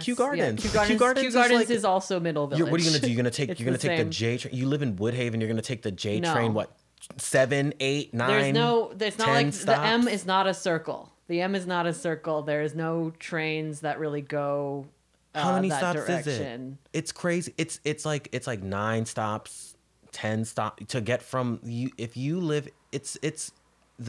Kew 0.00 0.14
Gardens. 0.14 0.64
Yeah, 0.64 0.70
Kew 0.86 0.92
Kew 0.92 0.98
Gardens. 0.98 1.34
Gardens 1.34 1.62
is 1.62 1.68
like- 1.68 1.76
is 1.76 1.84
also 1.84 2.20
Middle 2.20 2.46
Village. 2.46 2.70
What 2.70 2.80
are 2.80 2.84
you 2.84 2.90
gonna 2.90 3.00
do? 3.00 3.08
You're 3.08 3.16
gonna 3.16 3.30
take 3.30 3.58
you're 3.58 3.66
gonna 3.66 3.76
the 3.78 3.88
take 3.88 3.98
the. 3.98 4.04
J 4.04 4.38
train. 4.38 4.54
You 4.54 4.66
live 4.68 4.82
in 4.82 4.96
Woodhaven. 4.96 5.40
You're 5.40 5.48
gonna 5.48 5.62
take 5.62 5.82
the 5.82 5.90
J 5.90 6.20
No. 6.20 6.32
train. 6.32 6.54
What 6.54 6.70
seven, 7.16 7.74
eight, 7.80 8.14
nine? 8.14 8.28
There's 8.28 8.54
no. 8.54 8.92
There's 8.94 9.18
not 9.18 9.24
10 9.26 9.34
like 9.46 9.52
the 9.54 9.80
M 9.80 10.06
is 10.06 10.24
not 10.26 10.46
a 10.46 10.54
circle. 10.54 11.10
The 11.26 11.40
M 11.40 11.54
is 11.56 11.66
not 11.66 11.86
a 11.86 11.92
circle. 11.92 12.42
There 12.42 12.62
is 12.62 12.74
no 12.76 13.10
trains 13.18 13.80
that 13.80 13.98
really 13.98 14.20
go. 14.22 14.86
Uh, 15.34 15.42
How 15.42 15.54
many 15.56 15.68
that 15.70 15.78
stops 15.78 16.06
direction. 16.06 16.32
is 16.32 16.38
it? 16.40 16.98
It's 16.98 17.12
crazy. 17.12 17.54
It's 17.58 17.80
it's 17.84 18.04
like 18.04 18.28
it's 18.30 18.46
like 18.46 18.62
nine 18.62 19.06
stops, 19.06 19.76
ten 20.12 20.44
stop 20.44 20.86
to 20.88 21.00
get 21.00 21.20
from 21.20 21.58
you. 21.64 21.90
If 21.98 22.16
you 22.16 22.38
live, 22.40 22.68
it's 22.92 23.18
it's 23.22 23.50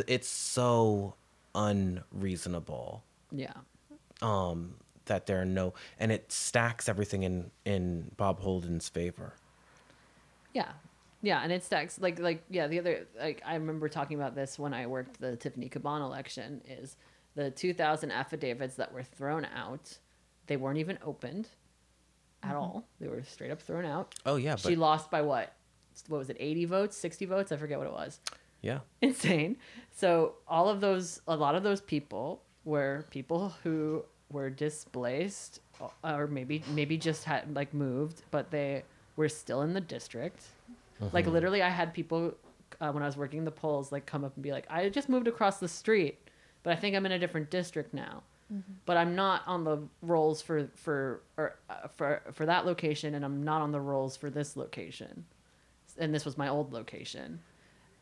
it's 0.08 0.28
so 0.28 1.16
unreasonable 1.54 3.04
Yeah. 3.32 3.54
um 4.22 4.76
that 5.06 5.26
there 5.26 5.42
are 5.42 5.46
no 5.46 5.74
and 6.00 6.12
it 6.12 6.32
stacks 6.32 6.88
everything 6.88 7.24
in 7.24 7.52
in 7.66 8.12
Bob 8.18 8.40
Holden's 8.40 8.88
favor. 8.90 9.34
Yeah. 10.54 10.72
Yeah, 11.24 11.42
and 11.44 11.52
it 11.52 11.64
stacks 11.64 12.00
like 12.00 12.20
like 12.20 12.44
yeah, 12.50 12.68
the 12.68 12.80
other 12.80 13.08
like 13.20 13.42
I 13.46 13.56
remember 13.56 13.90
talking 13.90 14.18
about 14.18 14.36
this 14.36 14.58
when 14.58 14.74
I 14.74 14.88
worked 14.88 15.20
the 15.20 15.36
Tiffany 15.36 15.70
Caban 15.70 16.02
election 16.02 16.62
is 16.68 16.96
the 17.36 17.52
2000 17.52 18.12
affidavits 18.12 18.76
that 18.76 18.92
were 18.94 19.04
thrown 19.04 19.46
out, 19.56 19.98
they 20.48 20.58
weren't 20.58 20.80
even 20.80 20.98
opened 21.04 21.48
at 22.44 22.56
all. 22.56 22.88
They 23.00 23.08
were 23.08 23.24
straight 23.24 23.52
up 23.52 23.62
thrown 23.62 23.86
out. 23.86 24.16
Oh 24.26 24.36
yeah, 24.38 24.56
she 24.56 24.70
but 24.70 24.78
lost 24.80 25.12
by 25.12 25.22
what? 25.22 25.54
What 26.08 26.18
was 26.18 26.30
it? 26.30 26.38
80 26.40 26.66
votes, 26.66 26.98
60 26.98 27.26
votes? 27.26 27.52
I 27.52 27.58
forget 27.58 27.78
what 27.78 27.88
it 27.88 27.94
was. 27.94 28.20
Yeah. 28.62 28.80
Insane. 29.02 29.58
So 29.92 30.36
all 30.48 30.70
of 30.70 30.82
those 30.82 31.22
a 31.28 31.36
lot 31.36 31.56
of 31.56 31.64
those 31.64 31.82
people 31.82 32.42
were 32.64 33.06
people 33.10 33.54
who 33.64 34.06
were 34.32 34.50
displaced 34.50 35.60
or 36.04 36.28
maybe 36.28 36.64
maybe 36.74 36.98
just 36.98 37.24
had 37.26 37.54
like 37.56 37.74
moved, 37.74 38.22
but 38.32 38.52
they 38.52 38.84
were 39.16 39.30
still 39.30 39.62
in 39.62 39.74
the 39.74 39.82
district. 39.82 40.46
Like 41.14 41.26
literally, 41.26 41.64
I 41.64 41.70
had 41.70 41.94
people 41.94 42.36
uh, 42.80 42.92
when 42.92 43.02
I 43.02 43.08
was 43.08 43.18
working 43.18 43.44
the 43.44 43.52
polls 43.52 43.92
like 43.92 44.06
come 44.06 44.24
up 44.24 44.36
and 44.36 44.44
be 44.44 44.52
like, 44.52 44.66
"I 44.70 44.88
just 44.90 45.10
moved 45.10 45.28
across 45.28 45.60
the 45.60 45.68
street, 45.68 46.20
but 46.64 46.74
I 46.74 46.76
think 46.76 46.96
I'm 46.96 47.06
in 47.06 47.12
a 47.12 47.20
different 47.20 47.50
district 47.50 47.94
now." 47.94 48.22
But 48.86 48.98
I'm 48.98 49.16
not 49.16 49.42
on 49.48 49.64
the 49.64 49.80
rolls 50.02 50.42
for 50.42 50.68
for 50.76 51.22
or 51.38 51.56
uh, 51.70 51.88
for 51.96 52.22
for 52.34 52.46
that 52.46 52.66
location, 52.68 53.16
and 53.16 53.26
I'm 53.26 53.44
not 53.44 53.62
on 53.62 53.72
the 53.72 53.82
rolls 53.82 54.16
for 54.16 54.30
this 54.30 54.56
location, 54.56 55.26
and 55.98 56.14
this 56.14 56.24
was 56.26 56.38
my 56.38 56.50
old 56.50 56.72
location, 56.72 57.40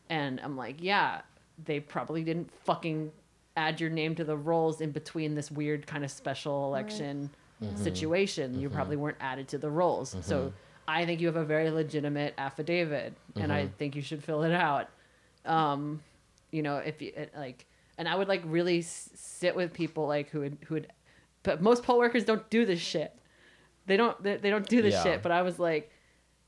and 0.10 0.39
I'm 0.41 0.55
like, 0.57 0.78
yeah, 0.80 1.22
they 1.66 1.80
probably 1.80 2.24
didn't 2.24 2.51
fucking 2.64 3.12
add 3.57 3.80
your 3.82 3.89
name 3.89 4.16
to 4.16 4.24
the 4.24 4.38
rolls 4.38 4.80
in 4.82 4.91
between 4.91 5.36
this 5.36 5.51
weird 5.51 5.86
kind 5.86 6.03
of 6.03 6.12
special 6.12 6.66
election 6.68 7.30
situation. 7.76 8.60
You 8.60 8.70
probably 8.70 8.95
weren't 8.95 9.18
added 9.20 9.47
to 9.49 9.57
the 9.57 9.70
rolls. 9.70 10.16
So 10.22 10.53
I 10.88 11.05
think 11.05 11.20
you 11.22 11.28
have 11.28 11.36
a 11.36 11.43
very 11.45 11.70
legitimate 11.70 12.34
affidavit, 12.38 13.14
and 13.36 13.51
I 13.51 13.68
think 13.78 13.95
you 13.95 14.01
should 14.01 14.24
fill 14.24 14.43
it 14.43 14.53
out. 14.53 14.88
Um, 15.45 16.01
you 16.51 16.62
know, 16.64 16.78
if 16.78 17.01
you 17.01 17.12
it, 17.16 17.34
like, 17.36 17.66
and 17.97 18.07
I 18.07 18.16
would 18.16 18.28
like 18.28 18.41
really 18.45 18.80
s- 18.80 19.10
sit 19.14 19.55
with 19.55 19.74
people 19.74 20.07
like 20.07 20.30
who 20.30 20.39
would 20.41 20.57
who 20.68 20.76
would, 20.76 20.88
but 21.43 21.62
most 21.62 21.84
poll 21.84 21.99
workers 21.99 22.24
don't 22.24 22.49
do 22.49 22.66
this 22.66 22.80
shit. 22.80 23.14
They 23.86 23.97
don't 23.97 24.22
they, 24.24 24.38
they 24.38 24.49
don't 24.49 24.68
do 24.68 24.82
this 24.82 24.93
Yeah. 24.93 25.03
shit. 25.03 25.22
But 25.22 25.32
I 25.32 25.41
was 25.43 25.60
like, 25.60 25.91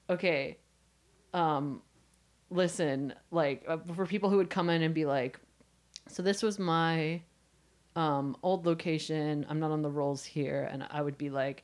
okay, 0.09 0.57
um, 1.33 1.81
listen, 2.51 3.13
like 3.31 3.63
uh, 3.67 3.77
for 3.95 4.05
people 4.05 4.29
who 4.29 4.37
would 4.37 4.49
come 4.51 4.69
in 4.69 4.83
and 4.83 4.93
be 4.93 5.05
like, 5.05 5.39
so 6.07 6.21
this 6.21 6.43
was 6.43 6.59
my 6.59 7.21
um, 7.95 8.37
old 8.43 8.65
location. 8.65 9.45
I'm 9.49 9.59
not 9.59 9.71
on 9.71 9.81
the 9.81 9.89
rolls 9.89 10.23
here, 10.23 10.69
and 10.71 10.85
I 10.91 11.01
would 11.01 11.17
be 11.17 11.29
like, 11.29 11.63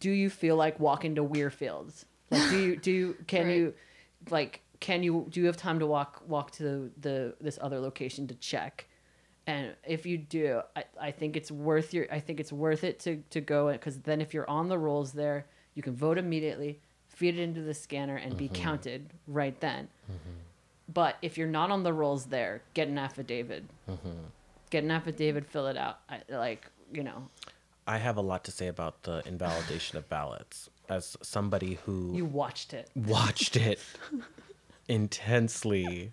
do 0.00 0.10
you 0.10 0.28
feel 0.28 0.56
like 0.56 0.78
walking 0.80 1.14
to 1.14 1.24
Weirfields? 1.24 2.04
Like, 2.30 2.50
do 2.50 2.58
you 2.58 2.76
do 2.76 2.90
you 2.92 3.16
can 3.26 3.46
Right. 3.46 3.56
you 3.56 3.74
like 4.30 4.60
can 4.80 5.02
you 5.02 5.26
do 5.30 5.40
you 5.40 5.46
have 5.46 5.56
time 5.56 5.78
to 5.78 5.86
walk 5.86 6.22
walk 6.26 6.50
to 6.52 6.62
the, 6.62 6.90
the 7.00 7.34
this 7.40 7.58
other 7.62 7.78
location 7.80 8.26
to 8.28 8.34
check? 8.34 8.86
And 9.46 9.74
if 9.84 10.06
you 10.06 10.18
do, 10.18 10.60
I, 10.76 10.84
I 11.00 11.10
think 11.10 11.36
it's 11.36 11.50
worth 11.50 11.92
your 11.92 12.06
I 12.12 12.20
think 12.20 12.40
it's 12.40 12.52
worth 12.52 12.84
it 12.84 12.98
to 13.00 13.22
to 13.30 13.40
go 13.40 13.70
because 13.72 14.00
then 14.00 14.20
if 14.20 14.34
you're 14.34 14.48
on 14.48 14.68
the 14.68 14.78
rolls 14.78 15.12
there, 15.12 15.46
you 15.74 15.82
can 15.82 15.94
vote 15.94 16.18
immediately, 16.18 16.80
feed 17.22 17.38
it 17.38 17.40
into 17.40 17.60
the 17.60 17.72
scanner, 17.72 18.16
and 18.16 18.36
be 18.36 18.46
mm-hmm. 18.46 18.54
counted 18.54 19.10
right 19.28 19.58
then. 19.60 19.86
Mm-hmm. 20.10 20.30
But 20.92 21.18
if 21.22 21.38
you're 21.38 21.46
not 21.46 21.70
on 21.70 21.84
the 21.84 21.92
rolls 21.92 22.26
there, 22.26 22.62
get 22.74 22.88
an 22.88 22.98
affidavit. 22.98 23.62
Mm-hmm. 23.88 24.10
Get 24.70 24.82
an 24.82 24.90
affidavit, 24.90 25.46
fill 25.46 25.68
it 25.68 25.76
out. 25.76 26.00
I, 26.08 26.22
like 26.28 26.66
you 26.92 27.04
know, 27.04 27.28
I 27.86 27.98
have 27.98 28.16
a 28.16 28.20
lot 28.20 28.42
to 28.44 28.50
say 28.50 28.66
about 28.66 29.04
the 29.04 29.22
invalidation 29.24 29.98
of 29.98 30.08
ballots 30.08 30.68
as 30.88 31.16
somebody 31.22 31.78
who 31.86 32.12
you 32.12 32.24
watched 32.24 32.74
it. 32.74 32.90
watched 32.96 33.54
it 33.54 33.78
intensely. 34.88 36.10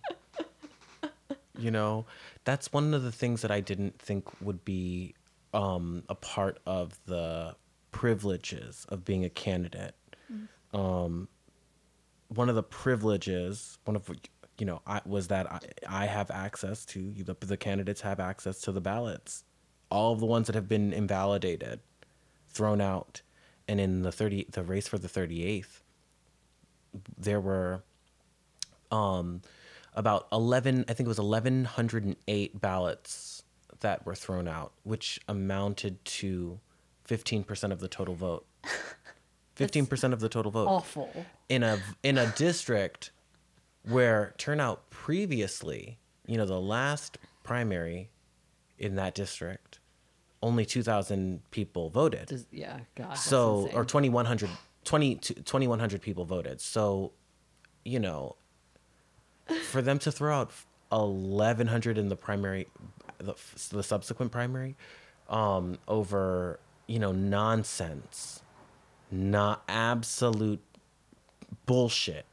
You 1.57 1.71
know, 1.71 2.05
that's 2.45 2.71
one 2.71 2.93
of 2.93 3.01
the 3.01 3.11
things 3.11 3.41
that 3.41 3.49
I 3.49 3.61
didn't 3.61 3.99
think 3.99 4.25
would 4.41 4.63
be 4.63 5.15
um, 5.55 6.03
a 6.07 6.13
part 6.15 6.59
of 6.67 6.99
the 7.07 7.55
privileges 7.91 8.85
of 8.89 9.03
being 9.03 9.25
a 9.25 9.29
candidate. 9.29 9.95
Um, 10.73 11.27
one 12.27 12.49
of 12.49 12.55
the 12.55 12.63
privileges, 12.63 13.77
one 13.85 13.95
of 13.95 14.09
you 14.57 14.65
know, 14.65 14.81
I, 14.85 15.01
was 15.05 15.29
that 15.29 15.51
I, 15.51 15.59
I 15.87 16.05
have 16.05 16.29
access 16.29 16.85
to 16.85 17.11
the, 17.11 17.35
the 17.39 17.57
candidates 17.57 18.01
have 18.01 18.19
access 18.19 18.61
to 18.61 18.71
the 18.71 18.81
ballots, 18.81 19.43
all 19.89 20.13
of 20.13 20.19
the 20.19 20.25
ones 20.25 20.47
that 20.47 20.55
have 20.55 20.67
been 20.67 20.93
invalidated, 20.93 21.79
thrown 22.49 22.81
out, 22.81 23.21
and 23.67 23.79
in 23.79 24.01
the 24.03 24.11
thirty 24.11 24.45
the 24.51 24.63
race 24.63 24.87
for 24.87 24.97
the 24.97 25.07
thirty 25.07 25.43
eighth, 25.43 25.83
there 27.17 27.39
were 27.39 27.83
um, 28.91 29.41
about 29.93 30.27
11 30.31 30.85
i 30.87 30.93
think 30.93 31.05
it 31.05 31.09
was 31.09 31.19
1108 31.19 32.61
ballots 32.61 33.43
that 33.81 34.05
were 34.05 34.15
thrown 34.15 34.47
out 34.47 34.71
which 34.83 35.19
amounted 35.27 36.03
to 36.05 36.59
15% 37.07 37.71
of 37.71 37.79
the 37.79 37.87
total 37.87 38.15
vote 38.15 38.45
15% 39.59 40.13
of 40.13 40.19
the 40.21 40.29
total 40.29 40.51
vote 40.51 40.67
Awful. 40.67 41.11
in 41.49 41.63
a 41.63 41.79
in 42.01 42.17
a 42.17 42.27
district 42.37 43.11
where 43.83 44.33
turnout 44.37 44.89
previously 44.89 45.99
you 46.25 46.37
know 46.37 46.45
the 46.45 46.59
last 46.59 47.17
primary 47.43 48.09
in 48.77 48.95
that 48.95 49.13
district 49.15 49.79
only 50.41 50.65
2000 50.65 51.41
people 51.51 51.89
voted 51.89 52.27
Does, 52.27 52.45
yeah, 52.51 52.79
God. 52.95 53.13
so 53.15 53.69
or 53.73 53.83
2100 53.83 54.49
20 54.85 55.15
2100 55.15 56.01
people 56.01 56.23
voted 56.23 56.61
so 56.61 57.11
you 57.83 57.99
know 57.99 58.35
for 59.69 59.81
them 59.81 59.99
to 59.99 60.11
throw 60.11 60.35
out 60.35 60.51
1100 60.89 61.97
in 61.97 62.07
the 62.07 62.15
primary 62.15 62.67
the, 63.17 63.35
the 63.71 63.83
subsequent 63.83 64.31
primary 64.31 64.75
um 65.27 65.77
over 65.87 66.59
you 66.87 66.99
know 66.99 67.11
nonsense 67.11 68.41
not 69.11 69.63
absolute 69.67 70.59
bullshit 71.65 72.25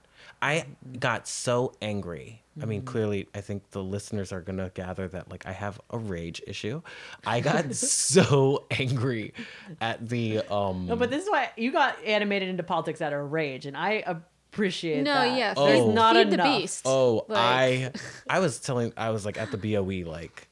i 0.43 0.65
got 0.99 1.27
so 1.29 1.73
angry 1.81 2.43
i 2.63 2.65
mean 2.65 2.83
clearly 2.83 3.27
i 3.35 3.41
think 3.41 3.69
the 3.71 3.83
listeners 3.83 4.33
are 4.33 4.41
gonna 4.41 4.71
gather 4.75 5.09
that 5.09 5.31
like 5.31 5.47
i 5.47 5.53
have 5.53 5.81
a 5.91 5.99
rage 5.99 6.43
issue 6.47 6.81
i 7.27 7.41
got 7.41 7.75
so 7.75 8.65
angry 8.71 9.33
at 9.81 10.07
the 10.09 10.41
um 10.53 10.87
No, 10.87 10.97
but 10.97 11.11
this 11.11 11.25
is 11.25 11.31
why 11.31 11.51
you 11.57 11.73
got 11.73 11.97
animated 12.05 12.49
into 12.49 12.63
politics 12.63 13.01
out 13.03 13.13
of 13.13 13.33
rage, 13.33 13.67
and 13.67 13.77
I 13.77 14.03
appreciate 14.07 15.03
No, 15.03 15.13
that. 15.15 15.37
yeah, 15.39 15.55
Oh. 15.57 15.67
There's 15.67 15.85
feed, 15.85 15.95
not 15.95 16.17
feed 16.17 16.31
the 16.31 16.39
beast. 16.39 16.83
Oh, 16.87 17.25
Like- 17.29 17.39
I 17.39 17.93
I 18.37 18.39
was 18.39 18.59
telling 18.59 18.93
I 18.97 19.11
was 19.11 19.25
like 19.27 19.37
at 19.39 19.51
the 19.51 19.59
BOE 19.59 20.09
like, 20.11 20.49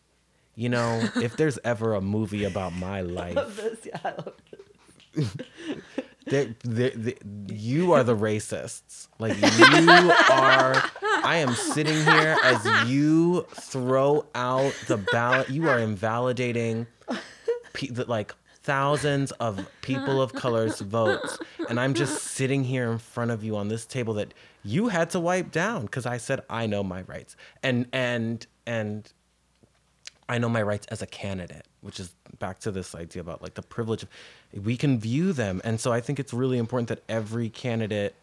you 0.56 0.68
know, 0.68 1.08
if 1.16 1.36
there's 1.38 1.58
ever 1.64 1.94
a 1.94 2.00
movie 2.02 2.44
about 2.44 2.74
my 2.74 3.00
life, 3.20 3.56
This, 3.56 3.78
yeah, 3.86 3.98
I 4.04 4.08
love 4.10 4.34
it. 5.14 5.46
They, 6.26 6.54
they, 6.64 6.90
they, 6.90 7.16
you 7.52 7.92
are 7.92 8.02
the 8.02 8.16
racists. 8.16 9.08
Like 9.18 9.36
you 9.40 10.12
are. 10.30 10.82
I 11.22 11.36
am 11.36 11.54
sitting 11.54 11.94
here 11.94 12.36
as 12.42 12.88
you 12.88 13.46
throw 13.50 14.26
out 14.34 14.74
the 14.86 14.96
ballot. 14.96 15.50
You 15.50 15.68
are 15.68 15.78
invalidating, 15.78 16.86
pe- 17.72 17.88
the, 17.88 18.04
like 18.04 18.34
thousands 18.62 19.30
of 19.32 19.66
people 19.82 20.20
of 20.22 20.32
color's 20.32 20.80
votes, 20.80 21.38
and 21.68 21.78
I'm 21.78 21.94
just 21.94 22.22
sitting 22.22 22.64
here 22.64 22.90
in 22.90 22.98
front 22.98 23.30
of 23.30 23.44
you 23.44 23.56
on 23.56 23.68
this 23.68 23.84
table 23.86 24.14
that 24.14 24.32
you 24.62 24.88
had 24.88 25.10
to 25.10 25.20
wipe 25.20 25.50
down 25.50 25.82
because 25.82 26.06
I 26.06 26.16
said 26.16 26.40
I 26.48 26.66
know 26.66 26.82
my 26.82 27.02
rights, 27.02 27.36
and 27.62 27.86
and 27.92 28.46
and 28.66 29.12
I 30.28 30.38
know 30.38 30.48
my 30.48 30.62
rights 30.62 30.86
as 30.88 31.02
a 31.02 31.06
candidate, 31.06 31.66
which 31.80 32.00
is 32.00 32.14
back 32.38 32.58
to 32.60 32.70
this 32.70 32.94
idea 32.94 33.20
about 33.20 33.42
like 33.42 33.54
the 33.54 33.62
privilege 33.62 34.02
of 34.02 34.08
we 34.64 34.76
can 34.76 34.98
view 34.98 35.32
them. 35.32 35.60
And 35.64 35.80
so 35.80 35.92
I 35.92 36.00
think 36.00 36.18
it's 36.18 36.32
really 36.32 36.58
important 36.58 36.88
that 36.88 37.02
every 37.08 37.48
candidate 37.48 38.14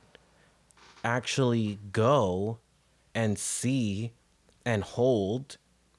actually 1.04 1.80
go 1.92 2.58
and 3.14 3.38
see 3.38 4.12
and 4.66 4.84
hold 4.84 5.58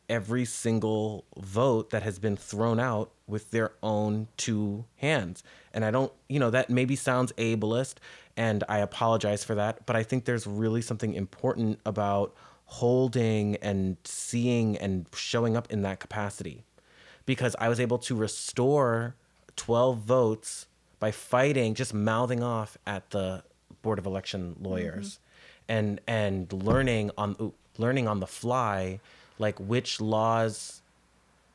every 0.09 0.45
single 0.45 1.25
vote 1.37 1.91
that 1.91 2.03
has 2.03 2.19
been 2.19 2.37
thrown 2.37 2.79
out 2.79 3.11
with 3.27 3.51
their 3.51 3.73
own 3.83 4.29
two 4.37 4.85
hands. 4.97 5.43
And 5.73 5.85
I 5.85 5.91
don't, 5.91 6.13
you 6.29 6.39
know, 6.39 6.51
that 6.51 6.69
maybe 6.69 6.97
sounds 6.97 7.33
ableist 7.33 7.95
and 8.37 8.65
I 8.69 8.79
apologize 8.79 9.45
for 9.45 9.55
that, 9.55 9.85
but 9.87 9.97
I 9.97 10.03
think 10.03 10.25
there's 10.25 10.47
really 10.47 10.83
something 10.83 11.15
important 11.15 11.81
about 11.85 12.35
holding 12.73 13.57
and 13.57 13.99
seeing 14.03 14.79
and 14.79 15.07
showing 15.15 15.59
up 15.59 15.71
in 15.71 15.83
that 15.83 16.01
capacity 16.01 16.65
because 17.27 17.55
I 17.59 17.69
was 17.69 17.79
able 17.79 17.99
to 17.99 18.15
restore 18.15 19.15
12 19.57 19.99
votes 19.99 20.67
by 20.99 21.11
fighting, 21.11 21.75
just 21.75 21.93
mouthing 21.93 22.43
off 22.43 22.79
at 22.87 23.11
the 23.11 23.43
Board 23.83 23.99
of 23.99 24.07
Election 24.07 24.57
lawyers 24.59 25.19
mm-hmm. 25.69 25.73
and 25.77 26.01
and 26.07 26.53
learning 26.53 27.11
on 27.19 27.53
learning 27.77 28.09
on 28.09 28.21
the 28.21 28.27
fly 28.27 29.01
like 29.39 29.59
which 29.59 30.01
laws 30.01 30.81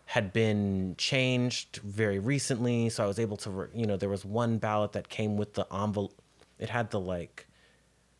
had 0.06 0.32
been 0.32 0.94
changed 0.98 1.78
very 1.78 2.20
recently. 2.20 2.90
So 2.90 3.04
I 3.04 3.08
was 3.08 3.18
able 3.18 3.38
to 3.38 3.50
re- 3.50 3.68
you 3.74 3.88
know 3.88 3.98
there 3.98 4.10
was 4.10 4.24
one 4.24 4.60
ballot 4.60 4.92
that 4.92 5.10
came 5.10 5.36
with 5.36 5.56
the 5.56 5.66
envelope. 5.74 6.14
It 6.60 6.70
had 6.70 6.92
the 6.92 7.00
like 7.00 7.48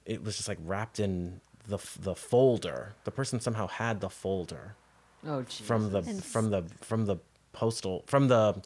it 0.06 0.24
was 0.24 0.38
just 0.38 0.48
like 0.48 0.58
wrapped 0.64 1.00
in 1.00 1.42
the 1.68 1.78
the 2.00 2.16
folder 2.16 2.94
the 3.04 3.12
person 3.12 3.40
somehow 3.40 3.68
had 3.68 4.00
the 4.02 4.10
folder 4.10 4.76
Oh, 5.26 5.42
Jesus. 5.44 5.66
from 5.68 5.92
the 5.92 6.00
And 6.00 6.24
from 6.24 6.50
the 6.52 6.64
from 6.82 7.06
the 7.06 7.18
postal 7.54 8.04
from 8.08 8.28
the 8.28 8.62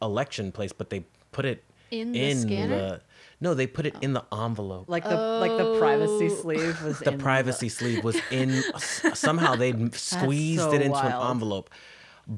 election 0.00 0.52
place, 0.52 0.72
but 0.72 0.90
they 0.90 1.04
put 1.32 1.44
it 1.44 1.64
In 1.90 2.12
the 2.12 2.34
scanner? 2.34 2.76
the 2.76 3.00
no, 3.40 3.54
they 3.54 3.66
put 3.66 3.86
it 3.86 3.96
in 4.00 4.12
the 4.12 4.24
envelope. 4.32 4.88
like 4.88 5.02
the 5.04 5.16
like 5.16 5.56
the 5.58 5.78
privacy 5.78 6.26
Oh. 6.30 6.40
sleeve 6.42 6.78
the 6.80 6.84
was 6.86 7.02
in 7.02 7.18
privacy 7.18 7.68
sleeve 7.68 8.04
was 8.04 8.16
in 8.30 8.62
somehow 9.14 9.56
they 9.56 9.72
squeezed 9.92 10.60
so 10.62 10.72
it 10.72 10.80
into 10.82 10.90
wild. 10.92 11.24
an 11.24 11.30
envelope. 11.30 11.70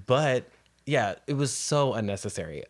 but 0.07 0.49
yeah, 0.87 1.15
it 1.27 1.35
was 1.35 1.51
so 1.53 1.95
unnecessary. 1.95 2.65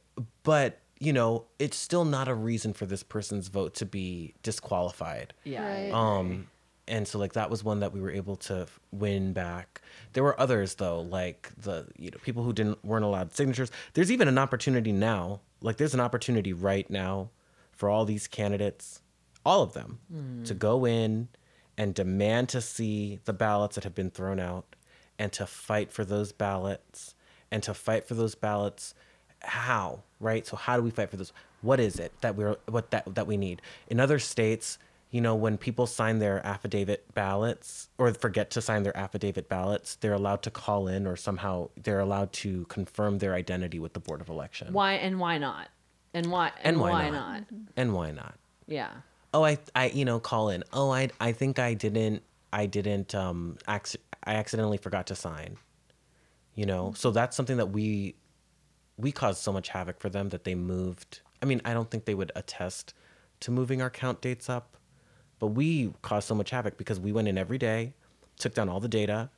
But 0.44 0.78
you 1.00 1.12
know, 1.12 1.44
it's 1.58 1.76
still 1.76 2.04
not 2.04 2.28
a 2.28 2.34
reason 2.34 2.72
for 2.72 2.86
this 2.86 3.02
person's 3.02 3.48
vote 3.48 3.74
to 3.74 3.86
be 3.86 4.34
disqualified. 4.42 5.34
Yeah. 5.44 5.66
Right. 5.66 5.92
Um, 5.92 6.46
and 6.86 7.06
so 7.08 7.18
like 7.18 7.32
that 7.34 7.50
was 7.50 7.64
one 7.64 7.80
that 7.80 7.92
we 7.92 8.00
were 8.00 8.10
able 8.10 8.36
to 8.36 8.66
win 8.92 9.32
back. 9.32 9.80
There 10.12 10.22
were 10.22 10.38
others 10.40 10.74
though, 10.74 11.00
like 11.00 11.50
the 11.56 11.86
you 11.96 12.10
know 12.10 12.18
people 12.22 12.42
who 12.42 12.52
didn't 12.52 12.84
weren't 12.84 13.04
allowed 13.04 13.34
signatures. 13.34 13.70
There's 13.94 14.12
even 14.12 14.28
an 14.28 14.38
opportunity 14.38 14.92
now. 14.92 15.40
Like 15.60 15.76
there's 15.76 15.94
an 15.94 16.00
opportunity 16.00 16.52
right 16.52 16.88
now 16.90 17.30
for 17.72 17.88
all 17.88 18.04
these 18.04 18.28
candidates, 18.28 19.00
all 19.44 19.62
of 19.62 19.72
them, 19.72 19.98
hmm. 20.12 20.44
to 20.44 20.54
go 20.54 20.84
in 20.84 21.28
and 21.76 21.94
demand 21.94 22.48
to 22.50 22.60
see 22.60 23.18
the 23.24 23.32
ballots 23.32 23.74
that 23.74 23.84
have 23.84 23.94
been 23.94 24.10
thrown 24.10 24.38
out, 24.38 24.76
and 25.18 25.32
to 25.32 25.46
fight 25.46 25.92
for 25.92 26.04
those 26.04 26.32
ballots, 26.32 27.14
and 27.50 27.62
to 27.62 27.74
fight 27.74 28.06
for 28.06 28.14
those 28.14 28.34
ballots. 28.34 28.94
How 29.40 30.04
right? 30.24 30.46
So 30.46 30.56
how 30.56 30.76
do 30.76 30.82
we 30.82 30.90
fight 30.90 31.10
for 31.10 31.16
those 31.16 31.32
What 31.62 31.78
is 31.78 32.00
it 32.00 32.12
that 32.22 32.34
we're 32.34 32.56
what 32.66 32.90
that 32.90 33.14
that 33.14 33.26
we 33.28 33.36
need 33.36 33.62
in 33.86 34.00
other 34.00 34.18
states? 34.18 34.78
You 35.14 35.20
know, 35.20 35.36
when 35.36 35.56
people 35.56 35.86
sign 35.86 36.18
their 36.18 36.44
affidavit 36.44 37.14
ballots 37.14 37.88
or 37.98 38.12
forget 38.14 38.50
to 38.50 38.60
sign 38.60 38.82
their 38.82 38.96
affidavit 38.96 39.48
ballots, 39.48 39.94
they're 39.94 40.12
allowed 40.12 40.42
to 40.42 40.50
call 40.50 40.88
in 40.88 41.06
or 41.06 41.14
somehow 41.14 41.68
they're 41.80 42.00
allowed 42.00 42.32
to 42.32 42.64
confirm 42.64 43.18
their 43.18 43.32
identity 43.32 43.78
with 43.78 43.92
the 43.92 44.00
Board 44.00 44.20
of 44.20 44.28
Election. 44.28 44.72
Why 44.72 44.94
and 44.94 45.20
why 45.20 45.38
not? 45.38 45.68
And 46.14 46.32
why 46.32 46.48
And 46.64 46.74
and, 46.74 46.80
why 46.80 46.90
why, 46.90 47.10
not? 47.10 47.32
not? 47.32 47.44
And 47.76 47.94
why 47.94 48.10
not? 48.10 48.34
Yeah. 48.66 48.90
Oh, 49.32 49.44
I, 49.44 49.58
I, 49.76 49.90
you 49.90 50.04
know, 50.04 50.18
call 50.18 50.48
in. 50.48 50.64
Oh, 50.72 50.90
I, 50.90 51.10
I 51.20 51.30
think 51.30 51.60
I 51.60 51.74
didn't, 51.74 52.24
I 52.52 52.66
didn't, 52.66 53.14
um, 53.14 53.56
acc- 53.68 53.94
I 54.24 54.34
accidentally 54.34 54.78
forgot 54.78 55.06
to 55.06 55.14
sign. 55.14 55.58
You 56.56 56.66
know, 56.66 56.92
so 56.96 57.12
that's 57.12 57.36
something 57.36 57.58
that 57.58 57.66
we, 57.66 58.16
we 58.96 59.12
caused 59.12 59.40
so 59.44 59.52
much 59.52 59.68
havoc 59.68 60.00
for 60.00 60.08
them 60.08 60.30
that 60.30 60.42
they 60.42 60.56
moved. 60.56 61.20
I 61.40 61.46
mean, 61.46 61.62
I 61.64 61.72
don't 61.72 61.88
think 61.88 62.04
they 62.04 62.14
would 62.16 62.32
attest 62.34 62.94
to 63.40 63.52
moving 63.52 63.80
our 63.80 63.90
count 63.90 64.20
dates 64.20 64.50
up, 64.50 64.76
but 65.38 65.48
we 65.48 65.92
caused 66.02 66.28
so 66.28 66.34
much 66.34 66.50
havoc 66.50 66.76
because 66.76 67.00
we 67.00 67.12
went 67.12 67.28
in 67.28 67.38
every 67.38 67.58
day, 67.58 67.92
took 68.38 68.54
down 68.54 68.68
all 68.68 68.80
the 68.80 68.88
data, 68.88 69.30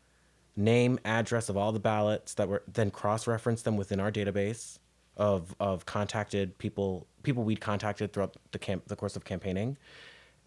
name, 0.56 0.98
address 1.04 1.48
of 1.48 1.56
all 1.56 1.72
the 1.72 1.80
ballots 1.80 2.34
that 2.34 2.48
were 2.48 2.62
then 2.72 2.90
cross-referenced 2.90 3.64
them 3.64 3.76
within 3.76 4.00
our 4.00 4.10
database 4.10 4.78
of 5.16 5.54
of 5.60 5.86
contacted 5.86 6.58
people 6.58 7.06
people 7.22 7.42
we'd 7.42 7.60
contacted 7.60 8.12
throughout 8.12 8.36
the 8.52 8.58
camp 8.58 8.86
the 8.86 8.96
course 8.96 9.16
of 9.16 9.24
campaigning. 9.24 9.76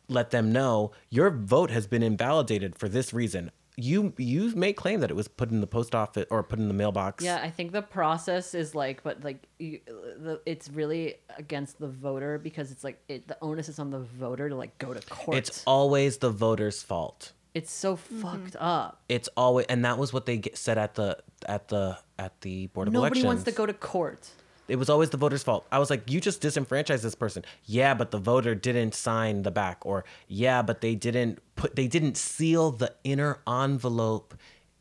Let 0.07 0.31
them 0.31 0.51
know 0.51 0.91
your 1.09 1.29
vote 1.29 1.69
has 1.71 1.85
been 1.87 2.01
invalidated 2.03 2.75
for 2.77 2.89
this 2.89 3.13
reason. 3.13 3.51
You 3.81 4.13
you 4.17 4.53
may 4.55 4.73
claim 4.73 4.99
that 4.99 5.09
it 5.09 5.15
was 5.15 5.27
put 5.27 5.51
in 5.51 5.61
the 5.61 5.67
post 5.67 5.95
office 5.95 6.25
or 6.29 6.43
put 6.43 6.59
in 6.59 6.67
the 6.67 6.73
mailbox. 6.73 7.23
Yeah, 7.23 7.39
I 7.41 7.49
think 7.49 7.71
the 7.71 7.81
process 7.81 8.53
is 8.53 8.75
like, 8.75 9.03
but 9.03 9.23
like, 9.23 9.47
you, 9.57 9.79
the 9.87 10.41
it's 10.45 10.69
really 10.69 11.15
against 11.37 11.79
the 11.79 11.87
voter 11.87 12.37
because 12.37 12.71
it's 12.71 12.83
like 12.83 13.01
it, 13.07 13.27
the 13.27 13.37
onus 13.41 13.69
is 13.69 13.79
on 13.79 13.89
the 13.89 13.99
voter 13.99 14.49
to 14.49 14.55
like 14.55 14.77
go 14.79 14.93
to 14.93 15.05
court. 15.07 15.37
It's 15.37 15.63
always 15.65 16.17
the 16.17 16.29
voter's 16.29 16.83
fault. 16.83 17.31
it's 17.53 17.71
so 17.71 17.95
fucked 17.95 18.53
mm-hmm. 18.53 18.63
up. 18.63 19.01
It's 19.09 19.29
always 19.35 19.65
and 19.67 19.85
that 19.85 19.97
was 19.97 20.13
what 20.13 20.25
they 20.25 20.37
get, 20.37 20.57
said 20.57 20.77
at 20.77 20.95
the 20.95 21.17
at 21.47 21.67
the 21.69 21.97
at 22.17 22.39
the 22.41 22.67
board 22.67 22.87
of 22.87 22.93
Nobody 22.93 23.21
elections. 23.21 23.23
Nobody 23.23 23.35
wants 23.35 23.43
to 23.45 23.51
go 23.51 23.65
to 23.65 23.73
court. 23.73 24.29
It 24.69 24.77
was 24.77 24.89
always 24.89 25.09
the 25.09 25.17
voter's 25.17 25.43
fault. 25.43 25.65
I 25.71 25.79
was 25.79 25.89
like, 25.89 26.09
you 26.11 26.21
just 26.21 26.41
disenfranchised 26.41 27.03
this 27.03 27.15
person. 27.15 27.43
Yeah, 27.65 27.93
but 27.93 28.11
the 28.11 28.17
voter 28.19 28.55
didn't 28.55 28.93
sign 28.95 29.43
the 29.43 29.51
back, 29.51 29.85
or 29.85 30.05
yeah, 30.27 30.61
but 30.61 30.81
they 30.81 30.95
didn't 30.95 31.39
put 31.55 31.75
they 31.75 31.87
didn't 31.87 32.17
seal 32.17 32.71
the 32.71 32.93
inner 33.03 33.39
envelope 33.47 34.33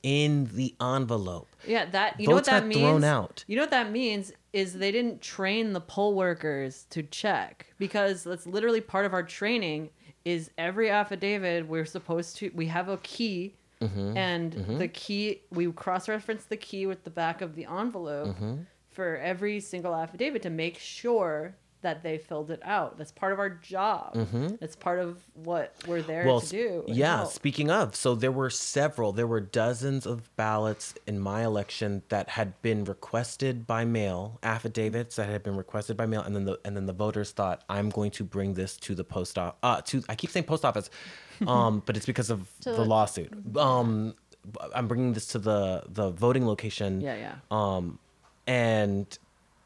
in 0.02 0.48
the 0.54 0.74
envelope. 0.80 1.48
Yeah, 1.66 1.86
that 1.86 2.20
you 2.20 2.28
know 2.28 2.34
what 2.34 2.46
Votes 2.46 2.48
that 2.50 2.66
means. 2.66 2.80
thrown 2.80 3.04
out. 3.04 3.44
You 3.48 3.56
know 3.56 3.62
what 3.62 3.70
that 3.70 3.90
means 3.90 4.32
is 4.52 4.74
they 4.74 4.92
didn't 4.92 5.20
train 5.20 5.72
the 5.72 5.80
poll 5.80 6.14
workers 6.14 6.86
to 6.90 7.02
check 7.02 7.66
because 7.78 8.24
that's 8.24 8.46
literally 8.46 8.80
part 8.80 9.06
of 9.06 9.12
our 9.12 9.22
training. 9.22 9.90
Is 10.24 10.50
every 10.58 10.90
affidavit 10.90 11.66
we're 11.66 11.86
supposed 11.86 12.36
to 12.38 12.50
we 12.54 12.66
have 12.66 12.88
a 12.88 12.98
key, 12.98 13.54
Mm-hmm. 13.80 14.16
and 14.16 14.52
the 14.80 14.88
key 14.88 15.40
we 15.50 15.70
cross 15.70 16.08
reference 16.08 16.44
the 16.46 16.56
key 16.56 16.84
with 16.86 17.04
the 17.04 17.10
back 17.10 17.40
of 17.40 17.54
the 17.54 17.64
envelope 17.66 18.36
Mm-hmm. 18.36 18.54
For 18.98 19.16
every 19.18 19.60
single 19.60 19.94
affidavit 19.94 20.42
to 20.42 20.50
make 20.50 20.76
sure 20.76 21.54
that 21.82 22.02
they 22.02 22.18
filled 22.18 22.50
it 22.50 22.60
out. 22.64 22.98
That's 22.98 23.12
part 23.12 23.32
of 23.32 23.38
our 23.38 23.48
job. 23.48 24.12
That's 24.58 24.74
part 24.74 24.98
of 24.98 25.22
what 25.34 25.72
we're 25.86 26.02
there 26.02 26.22
Mm-hmm. 26.22 26.28
well, 26.28 26.40
to 26.40 26.48
do. 26.50 26.84
yeah. 26.88 27.18
help. 27.18 27.30
Speaking 27.30 27.70
of, 27.70 27.94
so 27.94 28.16
there 28.16 28.32
were 28.32 28.50
several, 28.50 29.12
there 29.12 29.28
were 29.28 29.38
dozens 29.40 30.04
of 30.04 30.34
ballots 30.34 30.94
in 31.06 31.20
my 31.20 31.44
election 31.44 32.02
that 32.08 32.30
had 32.30 32.60
been 32.62 32.82
requested 32.82 33.64
by 33.68 33.84
mail, 33.84 34.40
affidavits 34.42 35.14
that 35.14 35.28
had 35.28 35.44
been 35.44 35.56
requested 35.56 35.96
by 35.96 36.06
mail, 36.06 36.22
and 36.22 36.34
then 36.34 36.44
the 36.46 36.58
and 36.64 36.76
then 36.76 36.86
the 36.86 36.92
voters 36.92 37.30
thought, 37.30 37.62
I'm 37.68 37.90
going 37.90 38.10
to 38.18 38.24
bring 38.24 38.54
this 38.54 38.76
to 38.78 38.96
the 38.96 39.04
post 39.04 39.38
office. 39.38 39.56
Uh, 39.62 39.80
to 39.82 40.02
I 40.08 40.16
keep 40.16 40.30
saying 40.30 40.46
post 40.46 40.64
office, 40.64 40.90
um, 41.46 41.84
but 41.86 41.96
it's 41.96 42.06
because 42.06 42.30
of 42.30 42.50
the 42.64 42.72
the- 42.72 42.84
lawsuit. 42.84 43.32
Um, 43.56 44.16
I'm 44.74 44.88
bringing 44.88 45.12
this 45.12 45.26
to 45.28 45.38
the 45.38 45.84
the 45.86 46.10
voting 46.10 46.44
location. 46.44 47.00
Yeah, 47.00 47.14
yeah. 47.14 47.34
Um, 47.52 48.00
and 48.48 49.16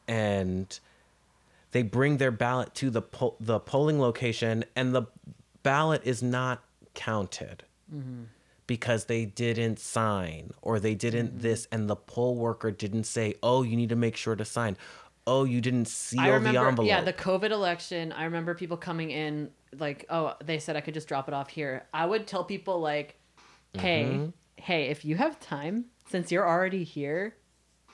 and 0.07 0.79
they 1.71 1.83
bring 1.83 2.19
their 2.19 2.31
ballot 2.31 2.75
to 2.75 2.91
the 2.91 3.01
po- 3.01 3.37
the 3.41 3.59
polling 3.59 3.99
location, 3.99 4.65
and 4.77 4.95
the 4.95 5.05
ballot 5.63 6.03
is 6.05 6.23
not 6.23 6.63
counted 6.93 7.63
because 8.67 9.05
they 9.07 9.25
didn't 9.25 9.79
sign 9.79 10.51
or 10.63 10.81
they 10.81 10.95
didn't 10.95 11.41
this, 11.41 11.67
and 11.71 11.89
the 11.89 11.97
poll 11.97 12.35
worker 12.37 12.71
didn't 12.71 13.05
say, 13.05 13.35
"Oh, 13.43 13.63
you 13.63 13.77
need 13.77 13.89
to 13.91 13.97
make 13.97 14.17
sure 14.17 14.37
to 14.37 14.45
sign." 14.45 14.77
Oh, 15.25 15.45
you 15.45 15.61
didn't 15.61 15.87
seal 15.87 16.21
I 16.21 16.29
remember, 16.31 16.59
the 16.61 16.67
envelope. 16.67 16.89
yeah, 16.89 17.01
the 17.01 17.13
COVID 17.13 17.51
election. 17.53 18.11
I 18.11 18.25
remember 18.25 18.55
people 18.57 18.77
coming 18.77 19.13
in 19.13 19.51
like, 19.79 20.05
oh, 20.11 20.35
they 20.45 20.59
said 20.59 20.75
I 20.75 20.81
could 20.81 20.95
just 20.95 21.07
drop 21.07 21.29
it 21.29 21.35
off 21.35 21.49
here. 21.49 21.87
I 21.95 22.07
would 22.07 22.27
tell 22.27 22.43
people 22.43 22.81
like, 22.81 23.15
hey, 23.79 24.03
Mm-hmm. 24.05 24.31
hey, 24.57 24.87
if 24.89 25.05
you 25.05 25.15
have 25.17 25.39
time, 25.39 25.85
since 26.11 26.33
you're 26.33 26.47
already 26.49 26.83
here, 26.83 27.37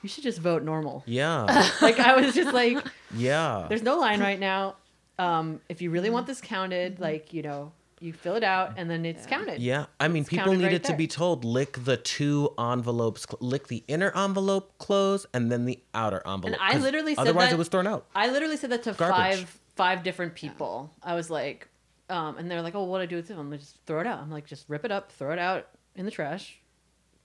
you 0.01 0.09
should 0.09 0.23
just 0.23 0.39
vote 0.39 0.63
normal. 0.63 1.03
yeah, 1.05 1.43
like 1.81 1.99
I 1.99 2.15
was 2.15 2.33
just 2.33 2.53
like, 2.53 2.77
yeah. 3.15 3.65
there's 3.69 3.83
no 3.83 3.97
line 3.97 4.19
right 4.19 4.39
now. 4.39 4.75
Um, 5.17 5.59
if 5.67 5.81
you 5.81 5.91
really 5.91 6.09
want 6.09 6.27
this 6.27 6.39
counted, 6.41 6.99
like 6.99 7.33
you 7.33 7.41
know, 7.41 7.71
you 7.99 8.13
fill 8.13 8.35
it 8.35 8.43
out 8.43 8.73
and 8.77 8.89
then 8.89 9.05
it's 9.05 9.25
counted. 9.25 9.61
Yeah, 9.61 9.87
I 9.99 10.07
mean, 10.07 10.21
It's 10.21 10.29
people 10.29 10.45
counted 10.45 10.61
right 10.63 10.71
needed 10.71 10.83
to 10.85 10.95
be 10.95 11.07
told 11.07 11.43
lick 11.43 11.83
the 11.83 11.97
two 11.97 12.53
envelopes, 12.57 13.25
lick 13.41 13.67
the 13.67 13.83
inner 13.87 14.15
envelope 14.15 14.77
close, 14.77 15.25
and 15.33 15.51
then 15.51 15.65
the 15.65 15.79
outer 15.93 16.21
envelope. 16.25 16.45
And 16.45 16.55
I 16.61 16.77
literally 16.77 17.15
said 17.15 17.25
that 17.25 17.29
otherwise 17.31 17.49
that- 17.49 17.55
it 17.55 17.57
was 17.57 17.67
thrown 17.67 17.87
out. 17.87 18.05
I 18.15 18.29
literally 18.29 18.55
said 18.57 18.69
that 18.71 18.83
to 18.83 18.93
Garbage. 18.93 19.17
five 19.17 19.59
five 19.75 20.03
different 20.03 20.35
people. 20.35 20.93
I 21.03 21.15
was 21.15 21.29
like, 21.29 21.67
um, 22.09 22.37
and 22.37 22.49
they're 22.49 22.61
like, 22.61 22.75
"Oh, 22.75 22.83
what 22.83 22.99
do 22.99 23.03
I 23.03 23.05
do 23.05 23.15
with 23.17 23.29
it?" 23.31 23.37
I'm 23.37 23.49
like, 23.51 23.59
"Just 23.59 23.77
throw 23.85 23.99
it 23.99 24.07
out." 24.07 24.19
I'm 24.19 24.31
like, 24.31 24.45
"Just 24.45 24.65
rip 24.69 24.85
it 24.85 24.91
up, 24.91 25.11
throw 25.11 25.31
it 25.33 25.39
out 25.39 25.67
in 25.95 26.05
the 26.05 26.11
trash, 26.11 26.59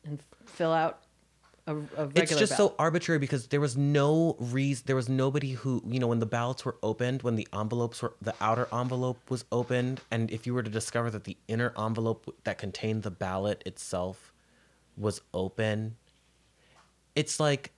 and 0.04 0.20
fill 0.46 0.72
out 0.72 1.03
a, 1.66 1.72
a 1.72 1.76
regular." 1.76 2.10
It's 2.16 2.38
just 2.38 2.56
ballot." 2.56 2.72
so 2.72 2.74
arbitrary 2.78 3.18
because 3.18 3.48
there 3.48 3.60
was 3.60 3.76
no 3.76 4.36
reason. 4.38 4.84
There 4.86 4.96
was 4.96 5.08
nobody 5.08 5.52
who 5.52 5.82
you 5.86 5.98
know 5.98 6.06
when 6.08 6.20
the 6.20 6.26
ballots 6.26 6.64
were 6.64 6.76
opened, 6.82 7.22
when 7.22 7.36
the 7.36 7.48
envelopes 7.52 8.02
were 8.02 8.14
the 8.20 8.34
outer 8.40 8.68
envelope 8.72 9.18
was 9.30 9.44
opened, 9.52 10.00
and 10.10 10.30
if 10.30 10.46
you 10.46 10.54
were 10.54 10.62
to 10.62 10.70
discover 10.70 11.10
that 11.10 11.24
the 11.24 11.36
inner 11.48 11.72
envelope 11.78 12.34
that 12.44 12.58
contained 12.58 13.02
the 13.02 13.10
ballot 13.10 13.62
itself 13.66 14.32
was 14.96 15.20
open, 15.32 15.96
it's 17.14 17.40
like 17.40 17.72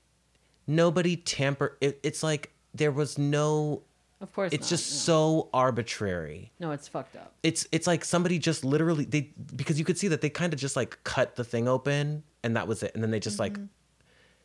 nobody 0.67 1.17
tamper. 1.17 1.77
It, 1.81 2.01
it's 2.03 2.23
like 2.23 2.53
there 2.75 2.93
was 2.93 3.19
no. 3.19 3.83
Of 4.19 4.33
course, 4.33 4.51
It's 4.51 4.69
not, 4.69 4.71
just 4.71 4.91
no. 4.93 4.97
so 4.99 5.49
arbitrary. 5.53 6.51
no, 6.59 6.71
it's 6.71 6.89
fucked 6.89 7.17
up. 7.17 7.35
it's 7.43 7.67
it's 7.71 7.87
like 7.87 8.03
somebody 8.03 8.39
just 8.39 8.65
literally 8.65 9.05
they 9.05 9.31
because 9.55 9.79
you 9.79 9.85
could 9.85 9.99
see 9.99 10.09
that 10.09 10.23
they 10.23 10.31
kind 10.31 10.55
of 10.55 10.59
just 10.59 10.75
like 10.75 10.99
cut 11.05 11.37
the 11.37 11.45
thing 11.45 11.69
open 11.69 12.23
and 12.43 12.57
that 12.57 12.67
was 12.67 12.83
it 12.83 12.93
and 12.95 13.03
then 13.03 13.11
they 13.11 13.21
just 13.21 13.39
like 13.39 13.53
mm-hmm. 13.53 13.67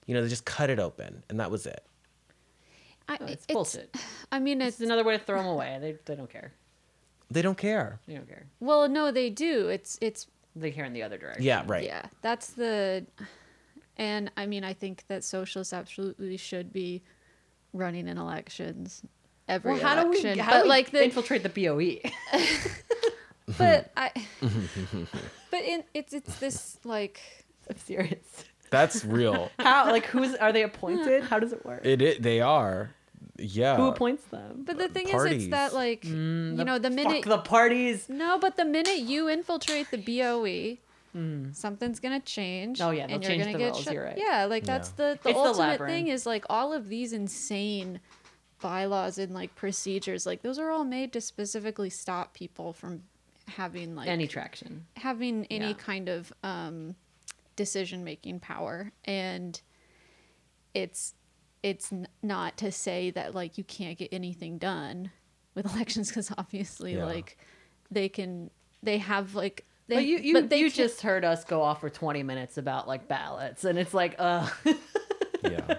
You 0.08 0.14
know 0.14 0.22
they 0.24 0.30
just 0.30 0.46
cut 0.46 0.70
it 0.70 0.80
open 0.80 1.24
and 1.30 1.40
that 1.40 1.50
was 1.52 1.66
it 1.66 1.84
I, 3.08 3.18
oh, 3.20 3.26
No, 3.26 3.32
it's, 3.32 3.46
bullshit. 3.48 3.96
I 4.32 4.40
mean, 4.40 4.62
It's 4.62 4.80
it's 4.80 4.86
another 4.86 5.04
way 5.04 5.18
to 5.18 5.24
throw 5.24 5.38
them 5.38 5.48
away. 5.48 5.78
They 5.82 5.98
they 6.06 6.16
don't 6.16 6.30
care. 6.30 6.54
they 7.30 7.42
don't 7.42 7.58
care 7.58 8.00
They 8.08 8.14
don't 8.16 8.28
care. 8.28 8.46
well, 8.60 8.88
no, 8.88 9.12
they 9.12 9.30
do. 9.30 9.68
It's 9.70 9.98
it's 10.02 10.28
They 10.56 10.72
care 10.72 10.86
in 10.86 10.94
the 10.94 11.04
other 11.04 11.18
direction. 11.18 11.44
yeah 11.44 11.64
right 11.68 11.84
Yeah, 11.84 12.04
that's 12.22 12.48
the, 12.52 13.06
and 13.98 14.32
I 14.38 14.46
mean, 14.46 14.64
I 14.64 14.74
think 14.74 15.04
that 15.08 15.24
socialists 15.24 15.74
absolutely 15.74 16.38
should 16.38 16.72
be 16.72 17.02
running 17.74 18.08
in 18.08 18.18
elections 18.18 19.02
every 19.48 19.74
Well, 19.74 19.82
how 19.82 19.96
do 20.04 20.10
we 20.10 20.18
election. 20.20 20.40
how 20.40 20.52
but 20.52 20.58
do 20.60 20.64
we 20.64 20.70
like 20.70 20.92
the, 20.92 21.04
infiltrate 21.04 21.44
the? 21.44 21.50
BOE? 21.50 22.10
but 23.58 23.92
I, 23.98 24.12
but 25.52 25.62
in, 25.64 25.84
it's 25.94 26.14
it's 26.14 26.36
this 26.40 26.78
like 26.86 27.20
I'm 27.70 27.78
serious. 27.78 28.46
That's 28.72 29.06
real 29.06 29.52
How 29.60 29.86
like 29.92 30.08
who's 30.08 30.34
are 30.36 30.52
they 30.52 30.64
appointed? 30.64 31.24
How 31.24 31.38
does 31.40 31.54
it 31.54 31.64
work? 31.64 31.86
it, 31.86 32.02
it 32.02 32.22
they 32.24 32.42
are 32.42 32.90
yeah 33.38 33.76
Who 33.78 33.88
appoints 33.88 34.24
them? 34.26 34.64
But 34.66 34.78
the 34.80 34.88
thing 34.88 35.08
is, 35.10 35.24
it's 35.26 35.48
that 35.50 35.74
like 35.76 36.04
you 36.06 36.14
know 36.16 36.80
the 36.80 36.90
minute 36.90 37.24
Fuck 37.26 37.44
the 37.44 37.50
parties. 37.50 38.10
no, 38.10 38.40
but 38.40 38.58
the 38.58 38.66
minute 38.66 39.00
you 39.00 39.30
infiltrate 39.30 39.90
the 39.92 39.98
BOE, 39.98 40.78
something's 41.54 42.00
gonna 42.00 42.20
change. 42.20 42.80
Oh, 42.82 42.92
yeah, 42.92 43.08
and 43.10 43.24
you're 43.24 43.38
gonna 43.38 43.52
the 43.54 43.58
get 43.58 43.72
rules, 43.74 43.84
shut- 43.84 43.94
you're 43.94 44.06
right. 44.06 44.18
Yeah, 44.18 44.46
like 44.46 44.64
that's 44.64 44.90
Yeah. 44.90 44.96
the 45.14 45.20
the 45.24 45.30
It's 45.30 45.40
the 45.40 45.46
ultimate 45.46 45.80
thing 45.86 46.08
is 46.08 46.26
like 46.26 46.46
all 46.50 46.72
of 46.74 46.88
these 46.90 47.14
insane 47.14 48.00
bylaws 48.62 49.18
and 49.18 49.34
like 49.34 49.56
procedures, 49.56 50.26
like 50.26 50.42
those 50.44 50.60
are 50.60 50.70
all 50.70 50.84
made 50.86 51.12
to 51.14 51.22
specifically 51.22 51.90
stop 51.90 52.34
people 52.34 52.74
from 52.74 53.04
having 53.48 53.96
like 53.96 54.08
Any 54.08 54.28
traction. 54.28 54.86
having 54.98 55.46
any 55.50 55.68
Yeah. 55.70 55.74
kind 55.74 56.10
of 56.10 56.32
um, 56.44 56.96
decision 57.62 58.04
making 58.04 58.40
power 58.40 58.92
and 59.06 59.62
it's 60.74 61.14
it's 61.64 61.92
n- 61.92 62.08
not 62.24 62.58
to 62.58 62.72
say 62.72 63.12
that 63.12 63.36
like 63.36 63.58
you 63.58 63.64
can't 63.64 63.98
get 63.98 64.10
anything 64.12 64.58
done 64.58 65.12
with 65.56 65.66
elections 65.76 66.08
because 66.10 66.32
obviously 66.38 66.96
Yeah. 66.96 67.06
like 67.06 67.38
they 67.92 68.10
can 68.10 68.50
they 68.82 68.98
have 68.98 69.36
like 69.36 69.66
they 69.88 69.96
But 69.98 70.06
you 70.06 70.18
you, 70.18 70.34
but 70.34 70.50
they 70.50 70.58
you 70.60 70.66
can't- 70.72 70.76
just 70.76 71.02
heard 71.02 71.24
us 71.26 71.44
go 71.44 71.62
off 71.62 71.82
for 71.82 71.90
20 71.90 72.24
minutes 72.24 72.58
about 72.58 72.88
like 72.88 73.08
ballots 73.08 73.64
and 73.66 73.78
it's 73.78 73.94
like, 73.94 74.16
uh, 74.18 74.48
Yeah. 75.44 75.78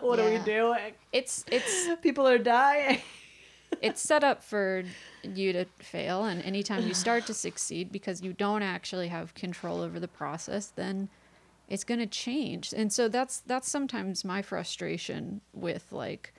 what 0.00 0.18
are 0.20 0.30
we 0.30 0.38
doing? 0.44 0.92
it's 1.12 1.44
it's 1.50 1.88
People 2.02 2.26
are 2.28 2.38
dying. 2.38 3.00
it's 3.80 4.00
set 4.02 4.22
up 4.22 4.42
for 4.42 4.82
you 5.34 5.52
to 5.52 5.64
fail 5.78 6.24
and 6.24 6.42
anytime 6.42 6.86
you 6.86 6.94
start 6.94 7.26
to 7.26 7.34
succeed 7.46 7.90
because 7.90 8.22
you 8.22 8.32
don't 8.32 8.62
actually 8.62 9.08
have 9.08 9.34
control 9.34 9.80
over 9.80 9.98
the 9.98 10.08
process 10.08 10.66
then 10.68 11.08
it's 11.68 11.84
going 11.84 12.00
to 12.00 12.06
change. 12.06 12.72
And 12.72 12.92
so 12.92 13.08
that's 13.08 13.40
that's 13.40 13.68
sometimes 13.68 14.24
my 14.24 14.42
frustration 14.42 15.40
with 15.52 15.92
like 15.92 16.32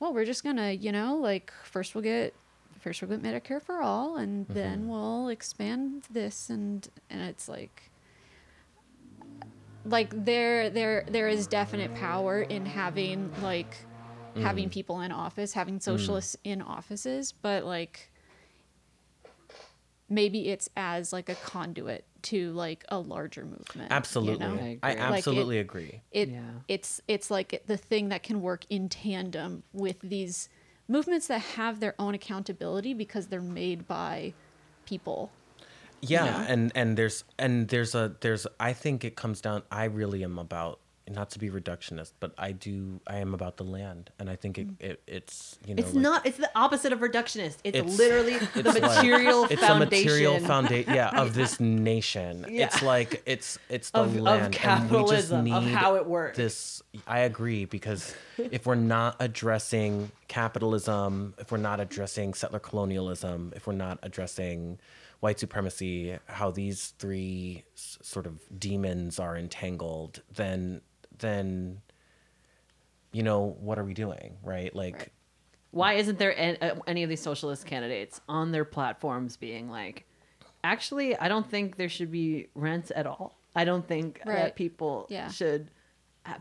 well 0.00 0.12
we're 0.12 0.24
just 0.24 0.42
going 0.42 0.56
to 0.56 0.74
you 0.74 0.92
know 0.92 1.16
like 1.16 1.52
first 1.64 1.94
we'll 1.94 2.02
get 2.02 2.34
first 2.78 3.02
we'll 3.02 3.16
get 3.16 3.22
medicare 3.22 3.62
for 3.62 3.82
all 3.82 4.16
and 4.16 4.44
mm-hmm. 4.44 4.54
then 4.54 4.88
we'll 4.88 5.28
expand 5.28 6.04
this 6.10 6.50
and 6.50 6.88
and 7.10 7.22
it's 7.22 7.48
like 7.48 7.90
like 9.84 10.24
there 10.24 10.70
there 10.70 11.04
there 11.08 11.28
is 11.28 11.46
definite 11.46 11.94
power 11.94 12.42
in 12.42 12.64
having 12.64 13.30
like 13.42 13.76
having 14.36 14.68
mm. 14.68 14.72
people 14.72 15.00
in 15.02 15.12
office 15.12 15.52
having 15.52 15.78
mm. 15.78 15.82
socialists 15.82 16.36
in 16.42 16.60
offices 16.60 17.32
but 17.32 17.64
like 17.64 18.10
maybe 20.08 20.48
it's 20.50 20.68
as 20.76 21.12
like 21.12 21.28
a 21.28 21.34
conduit 21.36 22.04
to 22.22 22.52
like 22.52 22.84
a 22.88 22.98
larger 22.98 23.44
movement 23.44 23.90
you 23.90 23.96
Absolutely. 23.96 24.46
know? 24.46 24.54
I 24.54 24.58
I, 24.58 24.60
agree. 24.60 24.78
Like 24.82 24.96
it- 24.96 25.00
absolutely 25.18 25.58
agree. 25.58 26.00
it 26.10 26.28
Yeah. 26.30 26.40
it's 26.68 27.00
it's 27.08 27.30
like 27.30 27.62
the 27.66 27.76
thing 27.76 28.08
that 28.10 28.22
can 28.22 28.40
work 28.42 28.64
in 28.70 28.88
tandem 28.88 29.62
with 29.72 29.96
these 30.02 30.48
movements 30.88 31.26
that 31.28 31.40
have 31.40 31.80
their 31.80 31.94
own 31.98 32.14
accountability 32.14 32.92
because 32.94 33.28
they're 33.28 33.40
made 33.40 33.86
by 33.88 34.32
people 34.86 35.30
yeah 36.02 36.24
know? 36.24 36.44
and 36.48 36.72
and 36.74 36.96
there's 36.98 37.24
and 37.38 37.68
there's 37.68 37.94
a 37.94 38.14
there's 38.20 38.46
i 38.60 38.72
think 38.74 39.02
it 39.04 39.16
comes 39.16 39.40
down 39.40 39.62
i 39.70 39.84
really 39.84 40.22
am 40.22 40.38
about 40.38 40.78
not 41.10 41.30
to 41.30 41.38
be 41.38 41.50
reductionist 41.50 42.12
but 42.18 42.32
i 42.38 42.50
do 42.50 42.98
i 43.06 43.16
am 43.18 43.34
about 43.34 43.56
the 43.58 43.64
land 43.64 44.10
and 44.18 44.30
i 44.30 44.36
think 44.36 44.56
it, 44.58 44.66
mm. 44.68 44.80
it 44.82 45.02
it's 45.06 45.58
you 45.66 45.74
know 45.74 45.80
It's 45.82 45.92
like- 45.92 46.02
not. 46.02 46.26
It's 46.26 46.38
the 46.38 46.50
opposite 46.56 46.92
of 46.94 47.00
reductionist. 47.00 47.58
It's, 47.62 47.76
It's- 47.78 47.98
literally 47.98 48.38
the 48.38 48.60
it's 48.60 48.80
like- 48.80 48.82
material 48.82 49.44
it's 49.50 49.60
foundation 49.60 50.08
a 50.08 50.10
material 50.14 50.38
foundation 50.40 50.94
yeah 50.94 51.20
of 51.20 51.34
this 51.34 51.60
nation 51.90 52.46
Yeah. 52.48 52.66
it's 52.66 52.82
like 52.82 53.22
it's 53.26 53.58
it's 53.68 53.90
the 53.90 54.00
Of- 54.00 54.16
of 54.16 54.22
land 54.22 54.40
and 54.42 54.48
we 54.54 54.56
just 54.56 54.62
capitalism, 54.64 55.52
of 55.52 55.64
how 55.64 55.96
it 55.96 56.06
works. 56.06 56.36
this 56.38 56.82
i 57.06 57.20
agree 57.20 57.64
because 57.66 58.14
if 58.38 58.64
we're 58.66 58.74
not 58.74 59.16
addressing 59.20 60.10
capitalism 60.28 61.34
if 61.38 61.50
we're 61.52 61.58
not 61.58 61.80
addressing 61.80 62.32
settler 62.34 62.58
colonialism 62.60 63.52
if 63.56 63.66
we're 63.66 63.72
not 63.74 63.98
addressing 64.02 64.78
white 65.20 65.38
supremacy 65.38 66.18
how 66.26 66.50
these 66.50 66.94
three 66.98 67.64
s- 67.76 67.98
sort 68.02 68.26
of 68.26 68.40
demons 68.58 69.18
are 69.18 69.36
entangled 69.36 70.22
then 70.34 70.80
then 71.18 71.80
you 73.12 73.22
know 73.22 73.56
what 73.60 73.78
are 73.78 73.84
we 73.84 73.94
doing 73.94 74.36
right 74.42 74.74
like 74.74 74.94
Right. 74.96 75.08
Why 75.70 75.94
isn't 75.94 76.20
there 76.20 76.56
uh, 76.62 76.76
any 76.86 77.02
of 77.02 77.08
these 77.08 77.20
socialist 77.20 77.66
candidates 77.66 78.20
on 78.28 78.52
their 78.52 78.64
platforms 78.64 79.36
being 79.36 79.68
like, 79.68 80.06
actually, 80.62 81.16
I 81.16 81.26
don't 81.26 81.50
think 81.50 81.76
there 81.76 81.88
should 81.88 82.12
be 82.12 82.46
rents 82.54 82.92
at 82.94 83.08
all. 83.08 83.40
I 83.56 83.64
don't 83.64 83.84
think 83.86 84.20
that 84.24 84.54
people 84.54 85.08
Yeah. 85.10 85.28
should. 85.32 85.72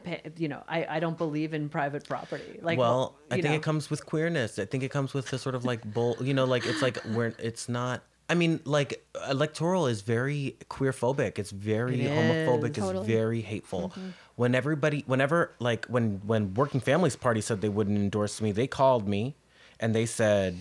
Pay, 0.04 0.22
you 0.38 0.48
know, 0.50 0.64
I, 0.68 0.86
I 0.88 1.00
don't 1.00 1.18
believe 1.18 1.56
in 1.56 1.68
private 1.68 2.08
property. 2.08 2.60
Like, 2.62 2.78
well, 2.78 3.18
I 3.32 3.36
think 3.36 3.45
know. 3.45 3.54
it 3.56 3.64
comes 3.64 3.90
with 3.90 4.06
queerness. 4.06 4.60
I 4.60 4.66
think 4.66 4.84
it 4.84 4.90
comes 4.91 5.16
with 5.16 5.26
the 5.32 5.40
sort 5.40 5.56
of 5.56 5.66
like 5.66 5.82
bull, 5.91 6.16
you 6.22 6.36
know, 6.36 6.45
like 6.45 6.68
it's 6.68 6.84
like 6.84 6.98
where 7.16 7.34
it's 7.40 7.68
not. 7.68 8.04
I 8.30 8.36
mean, 8.36 8.62
like 8.66 9.04
electoral 9.30 9.88
is 9.88 10.02
very 10.02 10.58
queer 10.70 10.94
phobic. 10.94 11.38
It's 11.40 11.52
very 11.52 12.06
It 12.06 12.12
homophobic. 12.12 12.78
is. 12.78 12.88
It's 12.88 13.06
very 13.08 13.41
hateful. 13.41 13.91
When 14.36 14.56
everybody, 14.56 15.04
whenever 15.06 15.52
like 15.60 15.86
when 15.86 16.22
when 16.26 16.54
Working 16.54 16.82
Families 16.82 17.16
Party 17.16 17.42
said 17.42 17.62
they 17.62 17.70
wouldn't 17.70 17.98
endorse 17.98 18.42
me, 18.42 18.52
they 18.52 18.68
called 18.68 19.08
me 19.08 19.36
and 19.80 19.94
they 19.94 20.06
said, 20.06 20.58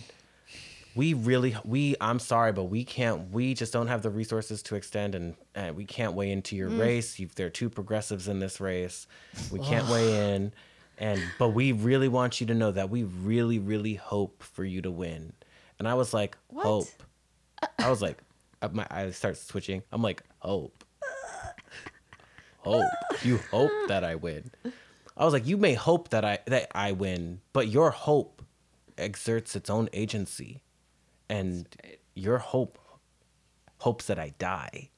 "We 0.95 1.15
really, 1.15 1.57
we, 1.65 1.97
I'm 2.01 2.19
sorry, 2.19 2.53
but 2.53 2.65
we 2.65 2.85
can't. 2.85 3.31
We 3.31 3.55
just 3.55 3.73
don't 3.73 3.89
have 3.89 4.03
the 4.03 4.11
resources 4.11 4.63
to 4.65 4.75
extend, 4.75 5.15
and, 5.15 5.37
and 5.55 5.77
we 5.77 5.85
can't 5.85 6.13
weigh 6.15 6.33
into 6.33 6.55
your 6.55 6.71
mm. 6.71 6.81
race. 6.81 7.19
You've, 7.19 7.35
there 7.35 7.47
are 7.47 7.51
two 7.51 7.71
progressives 7.71 8.29
in 8.29 8.41
this 8.41 8.61
race. 8.61 9.07
We 9.51 9.59
can't 9.61 9.89
weigh 9.89 10.35
in." 10.35 10.53
And 10.99 11.21
but 11.39 11.49
we 11.49 11.73
really 11.73 12.09
want 12.09 12.41
you 12.41 12.47
to 12.49 12.55
know 12.55 12.71
that 12.71 12.91
we 12.91 13.03
really, 13.03 13.59
really 13.59 13.95
hope 13.95 14.43
for 14.43 14.65
you 14.65 14.83
to 14.83 14.91
win. 14.91 15.33
And 15.79 15.89
I 15.89 15.95
was 15.95 16.15
like, 16.15 16.37
What? 16.49 16.65
hope. 16.65 16.89
I 17.79 17.91
was 17.91 18.01
like, 18.01 18.19
my 18.71 18.87
eyes 18.91 19.17
start 19.17 19.37
switching. 19.37 19.83
I'm 19.91 20.03
like, 20.03 20.23
hope. 20.39 20.85
Hope. 22.63 22.85
You 23.23 23.39
hope 23.51 23.71
that 23.89 24.05
I 24.05 24.15
win. 24.15 24.51
I 25.17 25.25
was 25.25 25.33
like, 25.35 25.47
you 25.47 25.57
may 25.57 25.75
hope 25.75 26.09
that 26.11 26.25
I 26.25 26.39
that 26.47 26.69
I 26.75 26.93
win, 26.93 27.41
but 27.53 27.69
your 27.69 27.91
hope 27.91 28.43
exerts 28.97 29.55
its 29.57 29.69
own 29.71 29.89
agency. 29.93 30.63
And 31.29 31.67
your 32.15 32.39
hope 32.39 32.79
hopes 33.79 34.07
that 34.07 34.19
I 34.19 34.33
die 34.39 34.91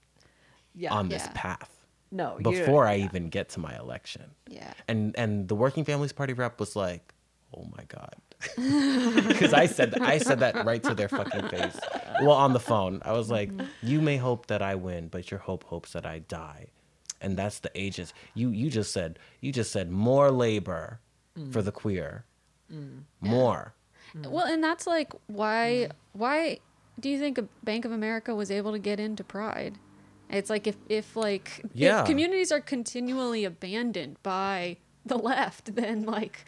yeah. 0.75 0.93
on 0.93 1.09
this 1.09 1.23
Yeah. 1.25 1.33
path 1.35 1.71
no, 2.11 2.37
before 2.43 2.87
I 2.87 2.95
yeah. 2.95 3.05
even 3.07 3.29
get 3.29 3.49
to 3.51 3.61
my 3.61 3.77
election. 3.77 4.31
yeah 4.49 4.73
And 4.89 5.15
and 5.17 5.49
the 5.49 5.55
Working 5.55 5.85
Families 5.85 6.13
Party 6.13 6.33
rep 6.33 6.59
was 6.61 6.77
like, 6.77 7.15
"Oh 7.57 7.67
my 7.77 7.85
god," 7.89 8.15
because 9.29 9.53
I 9.55 9.67
said 9.67 9.99
I 10.01 10.19
said 10.19 10.41
that 10.41 10.65
right 10.65 10.83
to 10.85 10.95
their 10.95 11.09
fucking 11.09 11.49
face. 11.49 11.79
Well, 12.21 12.33
on 12.33 12.53
the 12.53 12.61
phone, 12.61 13.01
I 13.05 13.13
was 13.13 13.31
like, 13.31 13.51
mm-hmm. 13.51 13.67
"You 13.83 14.01
may 14.01 14.17
hope 14.17 14.47
that 14.49 14.61
I 14.63 14.75
win, 14.75 15.09
but 15.09 15.31
your 15.31 15.41
hope 15.41 15.65
hopes 15.65 15.93
that 15.93 16.05
I 16.07 16.19
die," 16.21 16.67
and 17.21 17.37
that's 17.37 17.61
the 17.61 17.71
agents. 17.75 18.13
You 18.35 18.51
you 18.51 18.71
just 18.71 18.93
said 18.93 19.19
you 19.41 19.53
just 19.53 19.73
said 19.73 19.91
more 19.91 20.31
labor 20.31 21.01
for 21.51 21.63
the 21.63 21.73
queer, 21.73 22.25
mm. 22.73 23.03
more. 23.21 23.75
Mm. 24.17 24.31
Well, 24.31 24.47
and 24.47 24.63
that's 24.63 24.87
like 24.87 25.13
why 25.27 25.89
why 26.13 26.59
do 27.01 27.09
you 27.09 27.19
think 27.19 27.39
a 27.39 27.43
Bank 27.65 27.85
of 27.85 27.93
America 27.93 28.35
was 28.35 28.51
able 28.51 28.73
to 28.73 28.79
get 28.79 29.01
into 29.01 29.25
Pride? 29.25 29.79
It's 30.31 30.51
like 30.51 30.67
if 30.67 30.77
if 30.89 31.17
like 31.17 31.63
Yeah. 31.75 32.01
if 32.01 32.07
communities 32.07 32.53
are 32.53 32.61
continually 32.61 33.45
abandoned 33.45 34.17
by 34.23 34.77
the 35.05 35.17
left, 35.19 35.75
then 35.77 36.05
like 36.05 36.45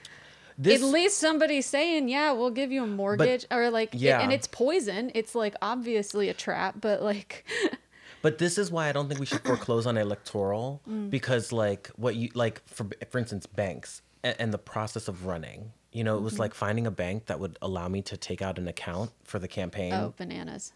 This 0.59 0.83
at 0.83 0.89
least 0.89 1.19
somebody's 1.19 1.67
saying, 1.67 2.09
"Yeah, 2.09 2.33
we'll 2.33 2.51
give 2.51 2.73
you 2.73 2.85
a 2.85 2.87
mortgage," 2.87 3.45
or 3.51 3.71
like, 3.71 3.91
Yeah. 3.93 4.21
and 4.21 4.33
it's 4.33 4.47
poison. 4.47 5.11
It's 5.15 5.35
like 5.35 5.55
obviously 5.61 6.29
a 6.29 6.35
trap, 6.35 6.77
but 6.81 7.03
like, 7.03 7.45
But 8.27 8.39
this 8.39 8.59
is 8.59 8.73
why 8.73 8.89
I 8.89 8.93
don't 8.93 9.07
think 9.07 9.21
we 9.21 9.27
should 9.27 9.43
foreclose 9.43 9.87
on 9.87 9.97
electoral 9.97 10.83
mm. 10.91 11.09
because, 11.09 11.53
like, 11.53 11.93
what 11.95 12.17
you 12.17 12.29
like 12.35 12.61
for 12.67 12.89
for 13.09 13.19
instance, 13.19 13.47
banks 13.47 14.03
and, 14.25 14.35
and 14.41 14.53
the 14.53 14.59
process 14.59 15.07
of 15.07 15.27
running. 15.27 15.71
You 15.93 16.03
know, 16.03 16.17
it 16.17 16.23
was 16.23 16.33
mm-hmm. 16.33 16.43
like 16.43 16.55
finding 16.55 16.89
a 16.89 16.91
bank 16.91 17.27
that 17.27 17.39
would 17.39 17.57
allow 17.63 17.87
me 17.87 18.03
to 18.03 18.17
take 18.17 18.43
out 18.43 18.59
an 18.59 18.67
account 18.67 19.13
for 19.23 19.39
the 19.39 19.47
campaign. 19.47 19.93
oh, 19.93 20.13
bananas. 20.17 20.73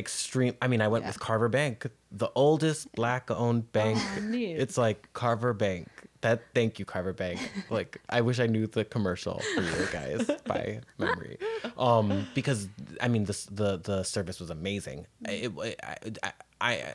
Extreme. 0.00 0.54
I 0.62 0.66
mean, 0.66 0.80
I 0.80 0.88
went 0.88 1.04
Yeah. 1.04 1.10
with 1.10 1.20
Carver 1.20 1.48
Bank, 1.48 1.86
the 2.10 2.30
oldest 2.34 2.90
black-owned 2.92 3.70
bank. 3.72 3.98
Oh. 4.02 4.30
It's 4.32 4.76
like 4.76 5.08
Carver 5.12 5.52
Bank. 5.52 5.86
That. 6.22 6.42
Thank 6.54 6.78
you, 6.78 6.84
Carver 6.84 7.12
Bank. 7.14 7.38
Like, 7.70 8.00
I 8.10 8.20
wish 8.20 8.38
I 8.40 8.46
knew 8.46 8.66
the 8.66 8.84
commercial 8.84 9.40
for 9.54 9.62
you 9.62 9.86
guys 9.92 10.28
by 10.44 10.80
memory, 10.98 11.38
um, 11.78 12.26
because 12.34 12.68
I 13.00 13.08
mean, 13.08 13.24
the 13.24 13.36
the 13.60 13.70
the 13.88 14.02
service 14.02 14.38
was 14.40 14.50
amazing. 14.50 15.06
It, 15.26 15.50
I, 15.82 15.96
I, 16.22 16.32
I, 16.60 16.94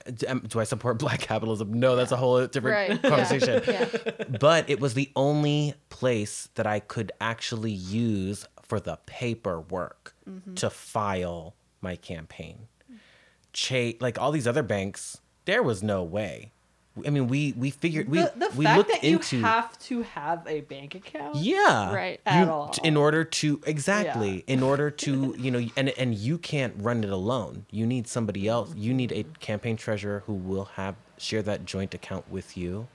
do 0.51 0.59
I 0.59 0.63
support 0.65 0.99
black 0.99 1.21
capitalism? 1.21 1.73
No, 1.73 1.95
that's 1.95 2.11
a 2.11 2.17
whole 2.17 2.45
different 2.47 2.75
Right. 2.75 3.01
conversation. 3.01 3.63
Yeah. 3.67 3.85
But 4.47 4.69
it 4.69 4.79
was 4.79 4.93
the 4.93 5.09
only 5.15 5.73
place 5.89 6.49
that 6.55 6.67
I 6.67 6.79
could 6.79 7.11
actually 7.19 7.71
use 7.71 8.45
for 8.69 8.79
the 8.79 8.97
paperwork 9.07 10.13
to 10.55 10.69
file 10.69 11.55
my 11.81 11.95
campaign. 11.95 12.67
Cha- 13.55 13.93
like 13.99 14.19
all 14.19 14.31
these 14.31 14.47
other 14.47 14.63
banks, 14.63 15.19
there 15.45 15.63
was 15.63 15.81
no 15.81 16.03
way. 16.03 16.51
I 17.05 17.09
mean, 17.09 17.27
we 17.27 17.53
we 17.57 17.71
figured 17.71 18.07
we 18.07 18.19
the, 18.19 18.31
the 18.37 18.49
we 18.55 18.63
fact 18.63 18.77
looked 18.77 18.91
that 18.91 19.03
you 19.03 19.19
have 19.41 19.77
to 19.79 20.03
have 20.03 20.45
a 20.47 20.61
bank 20.61 20.95
account. 20.95 21.35
yeah. 21.35 21.93
Right. 21.93 22.21
you, 22.25 22.31
At 22.31 22.47
all. 22.47 22.73
in 22.83 22.95
order 22.95 23.25
to 23.25 23.61
exactly. 23.65 24.43
In 24.47 24.63
order 24.63 24.89
to 24.89 25.35
you 25.39 25.51
know 25.51 25.65
and 25.75 25.89
and 25.89 26.15
you 26.15 26.37
can't 26.37 26.73
run 26.77 27.03
it 27.03 27.09
alone. 27.09 27.65
You 27.69 27.85
need 27.85 28.07
somebody 28.07 28.47
else. 28.47 28.73
You 28.75 28.93
need 28.93 29.11
a 29.11 29.23
campaign 29.39 29.75
treasurer 29.75 30.23
who 30.25 30.33
will 30.33 30.65
have 30.75 30.95
share 31.17 31.41
that 31.43 31.65
joint 31.65 31.93
account 31.93 32.29
with 32.29 32.55
you. 32.55 32.87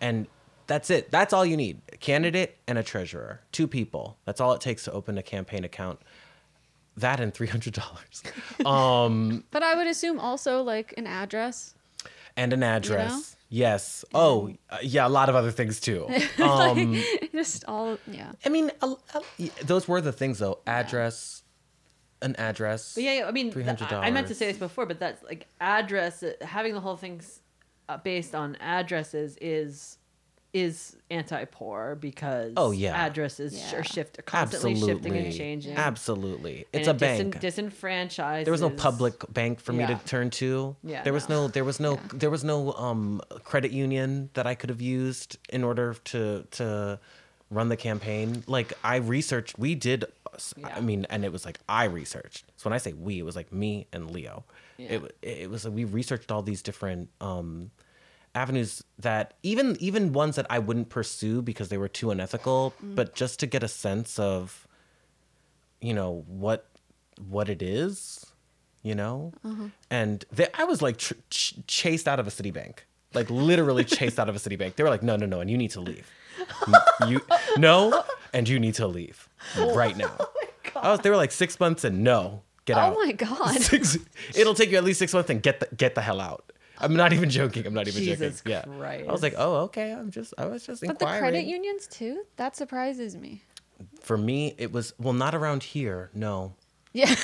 And 0.00 0.26
that's 0.66 0.90
it. 0.90 1.10
That's 1.10 1.32
all 1.32 1.46
you 1.46 1.56
need. 1.56 1.80
A 1.92 1.96
candidate 1.96 2.58
and 2.66 2.76
a 2.76 2.82
treasurer. 2.82 3.40
Two 3.50 3.66
people. 3.66 4.16
That's 4.24 4.40
all 4.40 4.52
it 4.52 4.60
takes 4.60 4.84
to 4.84 4.92
open 4.92 5.16
a 5.16 5.22
campaign 5.22 5.64
account 5.64 6.00
that 6.96 7.20
and 7.20 7.32
$300 7.32 8.66
um 8.66 9.44
But 9.50 9.62
I 9.62 9.74
would 9.74 9.86
assume 9.86 10.18
also 10.20 10.62
like 10.62 10.94
an 10.96 11.06
address. 11.06 11.74
and 12.36 12.52
an 12.52 12.62
address 12.62 13.10
know? 13.10 13.38
yes 13.50 14.04
oh 14.14 14.50
uh, 14.70 14.78
yeah 14.82 15.06
a 15.06 15.12
lot 15.18 15.28
of 15.28 15.34
other 15.34 15.50
things 15.50 15.80
too 15.80 16.06
um 16.42 16.96
Just 17.32 17.64
all 17.66 17.98
yeah. 18.06 18.32
I 18.44 18.48
mean, 18.50 18.70
a, 18.82 18.86
a- 19.14 19.22
y- 19.38 19.50
those 19.64 19.88
were 19.88 20.00
the 20.00 20.12
things 20.12 20.38
though. 20.38 20.58
Address, 20.66 21.42
an 22.20 22.36
address. 22.36 22.94
But 22.94 23.04
yeah, 23.04 23.14
yeah, 23.20 23.26
I 23.26 23.32
mean, 23.32 23.50
$300. 23.52 23.90
I 23.92 24.06
I 24.06 24.10
meant 24.10 24.28
to 24.28 24.34
say 24.34 24.46
this 24.48 24.58
before, 24.58 24.86
but 24.86 25.00
that's 25.00 25.22
like 25.24 25.46
address. 25.60 26.22
uh, 26.22 26.32
Having 26.42 26.74
the 26.74 26.80
whole 26.80 26.96
thing's 26.96 27.40
uh, 27.88 27.96
based 27.96 28.34
on 28.34 28.56
addresses 28.60 29.36
is 29.40 29.98
is 30.52 30.96
anti-poor 31.10 31.96
because 31.98 32.52
Oh, 32.58 32.72
yeah. 32.72 32.94
addresses 32.94 33.54
Yeah. 33.54 33.78
are 33.78 33.84
shift 33.84 34.22
constantly 34.26 34.72
Absolutely. 34.72 34.94
shifting 35.10 35.16
and 35.26 35.34
changing. 35.34 35.76
Absolutely, 35.76 36.66
And 36.72 36.80
it's 36.80 36.88
a 36.88 36.90
it 36.90 36.98
bank. 36.98 37.40
disenfranchised. 37.40 38.46
there 38.46 38.52
was 38.52 38.60
no 38.60 38.68
public 38.70 39.14
bank 39.32 39.60
for 39.60 39.72
me 39.72 39.80
Yeah. 39.80 39.96
to 39.98 40.04
turn 40.06 40.28
to. 40.30 40.76
Yeah, 40.84 41.02
there 41.02 41.12
was 41.14 41.28
no. 41.28 41.42
no. 41.46 41.48
There 41.48 41.64
was 41.64 41.80
no. 41.80 41.98
There 42.12 42.30
was 42.30 42.44
no 42.44 42.72
um 42.74 43.22
credit 43.44 43.72
union 43.72 44.28
that 44.34 44.46
I 44.46 44.54
could 44.54 44.68
have 44.70 44.82
used 44.82 45.38
in 45.48 45.64
order 45.64 45.94
to 46.04 46.46
to 46.52 47.00
run 47.50 47.68
the 47.70 47.76
campaign. 47.76 48.44
Like 48.46 48.72
I 48.84 48.96
researched. 48.96 49.58
We 49.58 49.74
did. 49.74 50.04
Yeah. 50.56 50.68
I 50.76 50.80
mean, 50.80 51.06
and 51.10 51.24
it 51.24 51.32
was 51.32 51.44
like 51.46 51.60
I 51.68 51.84
researched. 51.84 52.44
So 52.56 52.68
when 52.68 52.74
I 52.74 52.78
say 52.78 52.92
we, 52.92 53.18
it 53.18 53.22
was 53.24 53.36
like 53.36 53.52
me 53.52 53.86
and 53.92 54.10
Leo. 54.10 54.44
Yeah. 54.76 54.88
It 54.92 55.16
it 55.22 55.50
was 55.50 55.66
we 55.68 55.84
researched 55.84 56.30
all 56.30 56.42
these 56.42 56.60
different 56.62 57.08
um 57.22 57.70
avenues 58.34 58.82
that 58.98 59.34
even 59.42 59.76
even 59.80 60.12
ones 60.12 60.36
that 60.36 60.46
I 60.48 60.58
wouldn't 60.58 60.88
pursue 60.88 61.42
because 61.42 61.68
they 61.68 61.78
were 61.78 61.88
too 61.88 62.10
unethical, 62.10 62.74
mm. 62.82 62.94
but 62.94 63.14
just 63.14 63.40
to 63.40 63.46
get 63.46 63.62
a 63.62 63.68
sense 63.68 64.18
of 64.18 64.66
you 65.80 65.94
know 65.94 66.24
what 66.26 66.66
what 67.28 67.48
it 67.48 67.62
is, 67.62 68.26
you 68.82 68.94
know, 68.94 69.32
mm-hmm. 69.44 69.68
and 69.90 70.24
they, 70.32 70.48
I 70.54 70.64
was 70.64 70.82
like 70.82 70.96
tr- 70.96 71.14
ch- 71.30 71.54
chased 71.66 72.08
out 72.08 72.18
of 72.18 72.26
a 72.26 72.30
Citibank, 72.30 72.78
like 73.14 73.28
literally 73.30 73.84
chased 73.84 74.18
out 74.18 74.28
of 74.28 74.36
a 74.36 74.38
Citibank. 74.38 74.76
They 74.76 74.82
were 74.82 74.90
like, 74.90 75.02
no, 75.02 75.16
no, 75.16 75.26
no, 75.26 75.40
and 75.40 75.50
you 75.50 75.58
need 75.58 75.70
to 75.72 75.80
leave. 75.80 76.10
You 77.06 77.20
no, 77.58 78.02
and 78.32 78.48
you 78.48 78.58
need 78.58 78.74
to 78.74 78.86
leave 78.86 79.28
right 79.56 79.96
now. 79.96 80.16
Oh 80.74 80.80
I 80.80 80.90
was, 80.92 81.00
they 81.00 81.10
were 81.10 81.16
like 81.16 81.32
six 81.32 81.60
months 81.60 81.84
and 81.84 82.02
no, 82.02 82.42
get 82.64 82.78
oh 82.78 82.80
out. 82.80 82.96
Oh 82.96 83.04
my 83.04 83.12
god. 83.12 83.54
Six, 83.60 83.98
it'll 84.34 84.54
take 84.54 84.70
you 84.70 84.78
at 84.78 84.84
least 84.84 84.98
six 84.98 85.12
months 85.12 85.28
and 85.28 85.42
get 85.42 85.60
the 85.60 85.68
get 85.76 85.94
the 85.94 86.00
hell 86.00 86.20
out. 86.20 86.50
I'm 86.82 86.94
not 86.94 87.12
even 87.12 87.30
joking. 87.30 87.66
I'm 87.66 87.74
not 87.74 87.88
even 87.88 88.02
Jesus 88.02 88.40
joking. 88.40 88.52
Yeah. 88.52 88.62
Christ. 88.62 89.08
I 89.08 89.12
was 89.12 89.22
like, 89.22 89.34
oh, 89.36 89.56
okay. 89.64 89.92
I'm 89.92 90.10
just, 90.10 90.34
I 90.36 90.46
was 90.46 90.66
just 90.66 90.84
But 90.84 90.98
the 90.98 91.06
credit 91.06 91.44
unions 91.44 91.86
too? 91.86 92.24
That 92.36 92.56
surprises 92.56 93.16
me. 93.16 93.42
For 94.00 94.16
me, 94.16 94.54
it 94.58 94.72
was 94.72 94.94
well, 94.98 95.12
not 95.12 95.34
around 95.34 95.62
here. 95.62 96.10
No. 96.14 96.54
Yeah. 96.92 97.14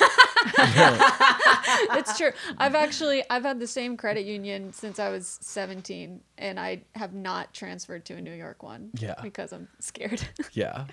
it's 1.93 2.17
true. 2.17 2.31
I've 2.57 2.75
actually 2.75 3.23
I've 3.29 3.43
had 3.43 3.61
the 3.61 3.67
same 3.67 3.97
credit 3.97 4.25
union 4.25 4.73
since 4.73 4.99
I 4.99 5.11
was 5.11 5.39
17 5.43 6.21
and 6.39 6.61
I 6.61 6.83
have 6.95 7.13
not 7.13 7.53
transferred 7.53 8.05
to 8.07 8.15
a 8.15 8.21
New 8.21 8.33
York 8.33 8.63
one. 8.63 8.91
Yeah. 8.95 9.15
Because 9.23 9.53
I'm 9.53 9.69
scared. 9.81 10.23
Yeah. 10.53 10.87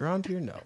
Around 0.00 0.26
here, 0.26 0.40
no. 0.40 0.58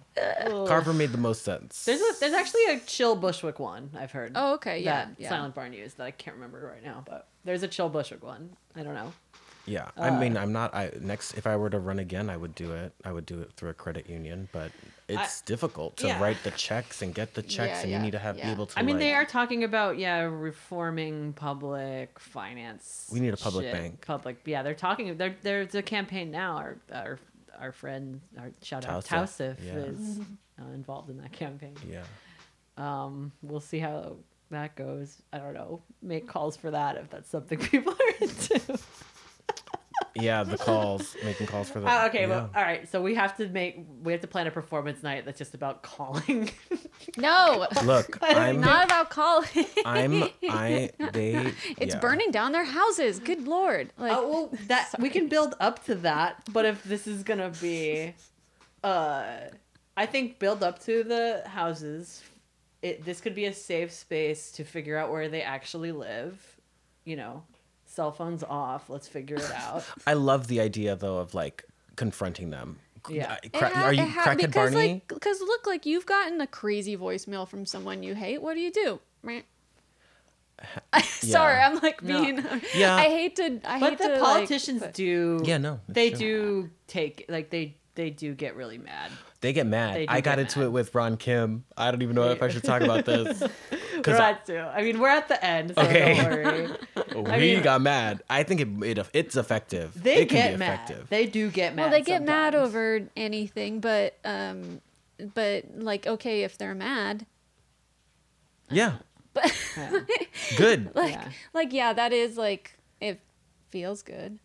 Carver 0.67 0.93
made 0.93 1.11
the 1.11 1.19
most 1.19 1.43
sense. 1.43 1.85
There's 1.85 2.01
a, 2.01 2.21
there's 2.21 2.33
actually 2.33 2.65
a 2.67 2.79
chill 2.81 3.17
Bushwick 3.17 3.59
one 3.59 3.91
I've 3.99 4.13
heard. 4.13 4.33
Oh, 4.35 4.55
okay, 4.55 4.79
yeah, 4.79 5.07
That 5.07 5.15
yeah. 5.19 5.29
Silent 5.29 5.55
Barn 5.55 5.73
used 5.73 5.99
that 5.99 6.05
I 6.05 6.11
can't 6.13 6.37
remember 6.37 6.61
right 6.73 6.83
now, 6.83 7.03
but 7.07 7.29
there's 7.47 7.63
a 7.63 7.69
chill 7.69 7.89
Bushwick 7.89 8.23
one. 8.23 8.51
I 8.75 8.83
don't 8.83 8.95
know. 8.95 9.13
Yeah, 9.67 9.91
I 9.97 10.11
mean, 10.11 10.37
I'm 10.37 10.53
not. 10.53 10.75
I 10.75 10.93
next, 11.01 11.35
if 11.35 11.47
I 11.47 11.57
were 11.57 11.69
to 11.71 11.81
run 11.81 11.99
again, 11.99 12.31
I 12.31 12.37
would 12.37 12.55
do 12.55 12.73
it. 12.73 12.93
I 13.05 13.11
would 13.11 13.27
do 13.27 13.41
it 13.41 13.53
through 13.57 13.71
a 13.71 13.75
credit 13.75 14.09
union, 14.09 14.49
but 14.53 14.71
it's 15.09 15.41
difficult 15.41 15.97
to 15.99 16.07
yeah. 16.07 16.23
write 16.23 16.37
the 16.45 16.53
checks 16.53 17.03
and 17.03 17.13
get 17.13 17.35
the 17.35 17.43
checks, 17.43 17.79
Yeah, 17.79 17.81
and 17.81 17.91
yeah, 17.91 17.97
you 17.97 18.03
need 18.05 18.13
to 18.13 18.19
have 18.21 18.37
be 18.37 18.43
able 18.43 18.67
to. 18.67 18.79
I 18.79 18.83
mean, 18.83 18.99
they 18.99 19.13
are 19.13 19.25
talking 19.25 19.65
about 19.65 19.99
yeah, 19.99 20.21
reforming 20.21 21.33
public 21.33 22.17
finance. 22.21 23.09
We 23.13 23.19
need 23.19 23.35
a 23.35 23.37
public 23.37 23.67
shit. 23.67 23.75
bank. 23.75 24.07
Public, 24.07 24.37
yeah, 24.45 24.63
they're 24.63 24.75
talking. 24.75 25.17
There, 25.17 25.35
there's 25.43 25.75
a 25.75 25.83
campaign 25.83 26.31
now. 26.31 26.59
Our 26.59 26.77
our 26.93 27.19
our 27.59 27.73
friend, 27.73 28.21
our 28.39 28.53
shout 28.63 28.87
out 28.87 29.05
Tausif, 29.05 29.57
is 29.61 30.21
uh, 30.61 30.73
involved 30.75 31.11
in 31.11 31.19
that 31.19 31.33
campaign. 31.33 31.75
Yeah. 31.89 32.05
Um, 32.77 33.33
we'll 33.43 33.61
see 33.61 33.79
how 33.79 34.17
that 34.51 34.77
goes. 34.77 35.23
I 35.33 35.39
don't 35.39 35.55
know. 35.55 35.83
Make 36.03 36.29
calls 36.29 36.57
for 36.57 36.71
that 36.71 36.97
if 36.97 37.11
that's 37.11 37.29
something 37.31 37.59
people 37.73 37.93
are 37.93 38.15
into. 38.21 38.79
Yeah, 40.19 40.45
the 40.45 40.57
calls, 40.57 41.15
making 41.25 41.47
calls 41.47 41.69
for 41.71 41.81
that. 41.81 42.05
Uh, 42.05 42.09
okay, 42.09 42.23
yeah. 42.23 42.29
well, 42.29 42.51
all 42.55 42.63
right. 42.63 42.89
So 42.89 43.03
we 43.03 43.15
have 43.15 43.37
to 43.37 43.49
make 43.49 43.85
we 44.03 44.13
have 44.13 44.21
to 44.23 44.27
plan 44.27 44.47
a 44.47 44.51
performance 44.51 45.03
night 45.03 45.25
that's 45.25 45.39
just 45.39 45.55
about 45.55 45.83
calling. 45.83 46.51
no. 47.17 47.67
Look, 47.85 48.19
I'm, 48.23 48.61
Not 48.61 48.87
about 48.87 49.11
calling. 49.11 49.67
I'm, 49.85 50.25
I, 50.49 50.91
they. 51.13 51.53
it's 51.79 51.95
yeah. 51.95 52.01
burning 52.01 52.31
down 52.31 52.53
their 52.53 52.65
houses. 52.65 53.19
Good 53.19 53.47
lord. 53.47 53.93
Like 53.99 54.13
Oh 54.15 54.29
well, 54.29 54.51
that 54.69 54.93
we 54.99 55.11
can 55.11 55.29
build 55.29 55.55
up 55.61 55.85
to 55.85 55.95
that. 55.97 56.43
But 56.53 56.65
if 56.65 56.83
this 56.85 57.07
is 57.07 57.23
gonna 57.23 57.53
be, 57.61 58.15
uh, 58.83 59.25
I 59.97 60.07
think 60.07 60.39
build 60.39 60.63
up 60.63 60.79
to 60.85 61.05
the 61.05 61.43
houses. 61.47 62.23
It 62.83 63.05
this 63.05 63.21
could 63.21 63.35
be 63.35 63.47
a 63.47 63.53
safe 63.53 63.93
space 63.93 64.53
to 64.53 64.65
figure 64.65 64.97
out 64.97 65.11
where 65.11 65.29
they 65.29 65.43
actually 65.43 65.93
live. 65.93 66.57
You 67.05 67.17
know, 67.17 67.43
cell 67.87 68.13
phones 68.13 68.43
off. 68.43 68.91
Let's 68.91 69.09
figure 69.09 69.37
it 69.37 69.53
out. 69.53 69.85
I 70.07 70.15
love 70.15 70.47
the 70.49 70.61
idea 70.61 70.97
though 70.97 71.19
of 71.19 71.35
like 71.35 71.65
confronting 71.97 72.51
them. 72.51 72.79
Yeah. 73.09 73.37
Cra- 73.55 73.69
ha- 73.69 73.85
are 73.85 73.93
you 73.93 74.03
it 74.03 74.09
ha- 74.09 74.25
crackhead 74.25 74.37
because 74.39 74.73
Barney? 74.73 74.93
like 74.95 75.09
because 75.09 75.41
look 75.41 75.67
like 75.67 75.87
you've 75.87 76.07
gotten 76.07 76.41
a 76.41 76.47
crazy 76.47 76.97
voicemail 76.97 77.47
from 77.49 77.65
someone 77.65 78.03
you 78.03 78.15
hate. 78.15 78.43
What 78.43 78.55
do 78.55 78.61
you 78.61 78.73
do? 78.73 79.01
Meh. 79.23 79.43
Sorry, 81.03 81.55
Yeah. 81.57 81.69
I'm 81.69 81.79
like 81.81 82.03
No. 82.03 82.23
being. 82.23 82.45
Yeah. 82.75 82.97
I 82.97 83.05
hate 83.05 83.37
to. 83.37 83.61
I 83.65 83.79
But 83.81 83.91
hate 83.91 83.99
the 83.99 84.09
to, 84.15 84.19
politicians 84.21 84.81
like, 84.81 84.91
but- 84.91 84.95
do. 84.95 85.41
Yeah, 85.45 85.59
no, 85.59 85.81
they 85.89 86.11
true. 86.11 86.19
do 86.19 86.71
take 86.87 87.27
like 87.29 87.51
they 87.51 87.77
they 87.97 88.11
do 88.11 88.35
get 88.35 88.55
really 88.55 88.79
mad. 88.79 89.11
They 89.41 89.53
get 89.53 89.67
mad. 89.67 89.97
They 89.97 90.07
I 90.09 90.21
got 90.21 90.39
into 90.39 90.61
mad. 90.61 90.65
it 90.67 90.69
with 90.71 90.95
Ron 90.95 91.17
Kim. 91.17 91.65
I 91.77 91.91
don't 91.91 92.03
even 92.03 92.15
know 92.15 92.31
if 92.31 92.43
I 92.43 92.49
should 92.49 92.63
talk 92.65 92.83
about 92.83 93.05
this. 93.05 93.41
We're 93.71 93.79
Because 93.97 94.21
at 94.21 94.47
two. 94.47 94.59
I 94.59 94.83
mean, 94.83 94.99
we're 95.01 95.09
at 95.09 95.27
the 95.29 95.43
end, 95.45 95.73
so 95.75 95.83
Okay. 95.83 96.15
don't 96.15 96.31
worry. 96.31 96.69
we 97.25 97.31
I 97.31 97.39
mean- 97.41 97.63
got 97.63 97.81
mad. 97.81 98.23
I 98.31 98.43
think 98.45 98.61
it, 98.61 98.99
it 98.99 99.07
it's 99.13 99.37
effective. 99.37 100.01
They 100.03 100.19
it 100.23 100.29
can 100.29 100.37
get 100.37 100.53
be 100.53 100.59
mad. 100.59 100.75
effective. 100.75 101.09
They 101.09 101.27
do 101.27 101.51
get 101.51 101.75
mad. 101.75 101.83
well, 101.85 101.91
they 101.91 102.03
get 102.03 102.23
mad 102.23 102.55
over 102.55 103.09
anything, 103.17 103.81
but 103.81 104.15
um, 104.25 104.81
but 105.35 105.65
like 105.77 106.07
okay, 106.07 106.43
if 106.45 106.57
they're 106.59 106.75
mad, 106.75 107.27
Yeah, 108.71 108.97
but 109.33 109.45
Yeah. 109.77 110.01
good. 110.57 110.91
like 110.95 111.13
Yeah. 111.13 111.29
like 111.55 111.73
yeah, 111.73 111.93
that 111.95 112.13
is 112.13 112.37
like 112.37 112.77
it 113.01 113.21
feels 113.71 114.03
good, 114.03 114.39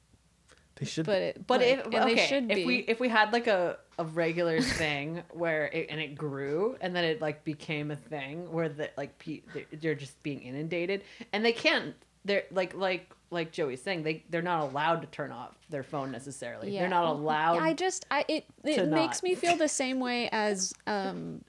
They 0.81 0.87
should. 0.87 1.05
but 1.05 1.21
it 1.21 1.45
But 1.47 1.61
like, 1.61 1.69
if 1.69 1.85
and 1.85 1.95
okay, 1.95 2.15
they 2.15 2.25
should 2.27 2.49
if 2.51 2.55
be. 2.55 2.65
we 2.65 2.75
if 2.79 2.99
we 2.99 3.07
had 3.07 3.31
like 3.31 3.45
a 3.47 3.77
a 3.99 4.03
regular 4.03 4.59
thing 4.61 5.21
where 5.29 5.67
it, 5.67 5.87
and 5.91 6.01
it 6.01 6.15
grew 6.15 6.75
and 6.81 6.95
then 6.95 7.03
it 7.05 7.21
like 7.21 7.43
became 7.43 7.91
a 7.91 7.95
thing 7.95 8.51
where 8.51 8.67
the 8.67 8.89
like 8.97 9.17
pe- 9.19 9.41
they- 9.53 9.67
they're 9.77 9.93
just 9.95 10.21
being 10.23 10.41
inundated 10.41 11.03
and 11.31 11.45
they 11.45 11.51
can't 11.53 11.93
they're 12.25 12.45
like 12.51 12.73
like 12.73 13.11
like 13.29 13.51
Joey's 13.51 13.79
saying 13.81 14.01
they 14.01 14.23
they're 14.31 14.41
not 14.41 14.63
allowed 14.63 15.01
to 15.01 15.07
turn 15.07 15.31
off 15.31 15.55
their 15.69 15.83
phone 15.83 16.11
necessarily. 16.11 16.71
Yeah. 16.71 16.79
They're 16.81 16.89
not 16.89 17.05
allowed. 17.05 17.59
I 17.59 17.73
just 17.73 18.05
I 18.09 18.25
it 18.27 18.45
it 18.63 18.89
makes 18.89 19.21
not. 19.21 19.23
me 19.29 19.35
feel 19.35 19.55
the 19.55 19.69
same 19.69 19.99
way 20.09 20.29
as 20.31 20.73
um 20.87 21.43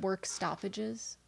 work 0.00 0.24
stoppages. 0.24 1.18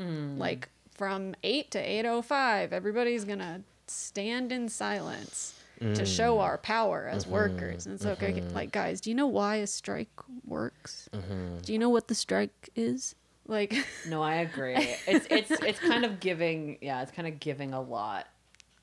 Mm. 0.00 0.38
Like 0.38 0.70
from 0.92 1.34
8 1.42 1.70
to 1.72 1.78
8:05, 1.78 2.72
everybody's 2.72 3.24
going 3.24 3.40
to 3.40 3.60
stand 3.86 4.50
in 4.50 4.68
silence 4.68 5.54
to 5.80 5.86
Mm. 6.02 6.06
show 6.16 6.38
our 6.40 6.58
power 6.58 7.08
as 7.08 7.24
Mm-hmm. 7.24 7.32
workers. 7.32 7.86
And 7.86 7.94
it's 7.94 8.06
okay 8.06 8.40
like 8.52 8.72
guys, 8.72 9.00
do 9.00 9.10
you 9.10 9.16
know 9.16 9.26
why 9.26 9.56
a 9.56 9.66
strike 9.66 10.10
works? 10.44 11.08
Mm-hmm. 11.12 11.58
Do 11.62 11.72
you 11.72 11.78
know 11.78 11.90
what 11.90 12.08
the 12.08 12.14
strike 12.14 12.70
is? 12.76 13.14
Like 13.46 13.74
no, 14.08 14.22
I 14.22 14.36
agree. 14.36 14.76
It's 15.06 15.26
it's 15.30 15.50
it's 15.50 15.78
kind 15.80 16.04
of 16.04 16.20
giving 16.20 16.78
yeah, 16.80 17.02
it's 17.02 17.12
kind 17.12 17.28
of 17.28 17.40
giving 17.40 17.72
a 17.74 17.80
lot 17.80 18.26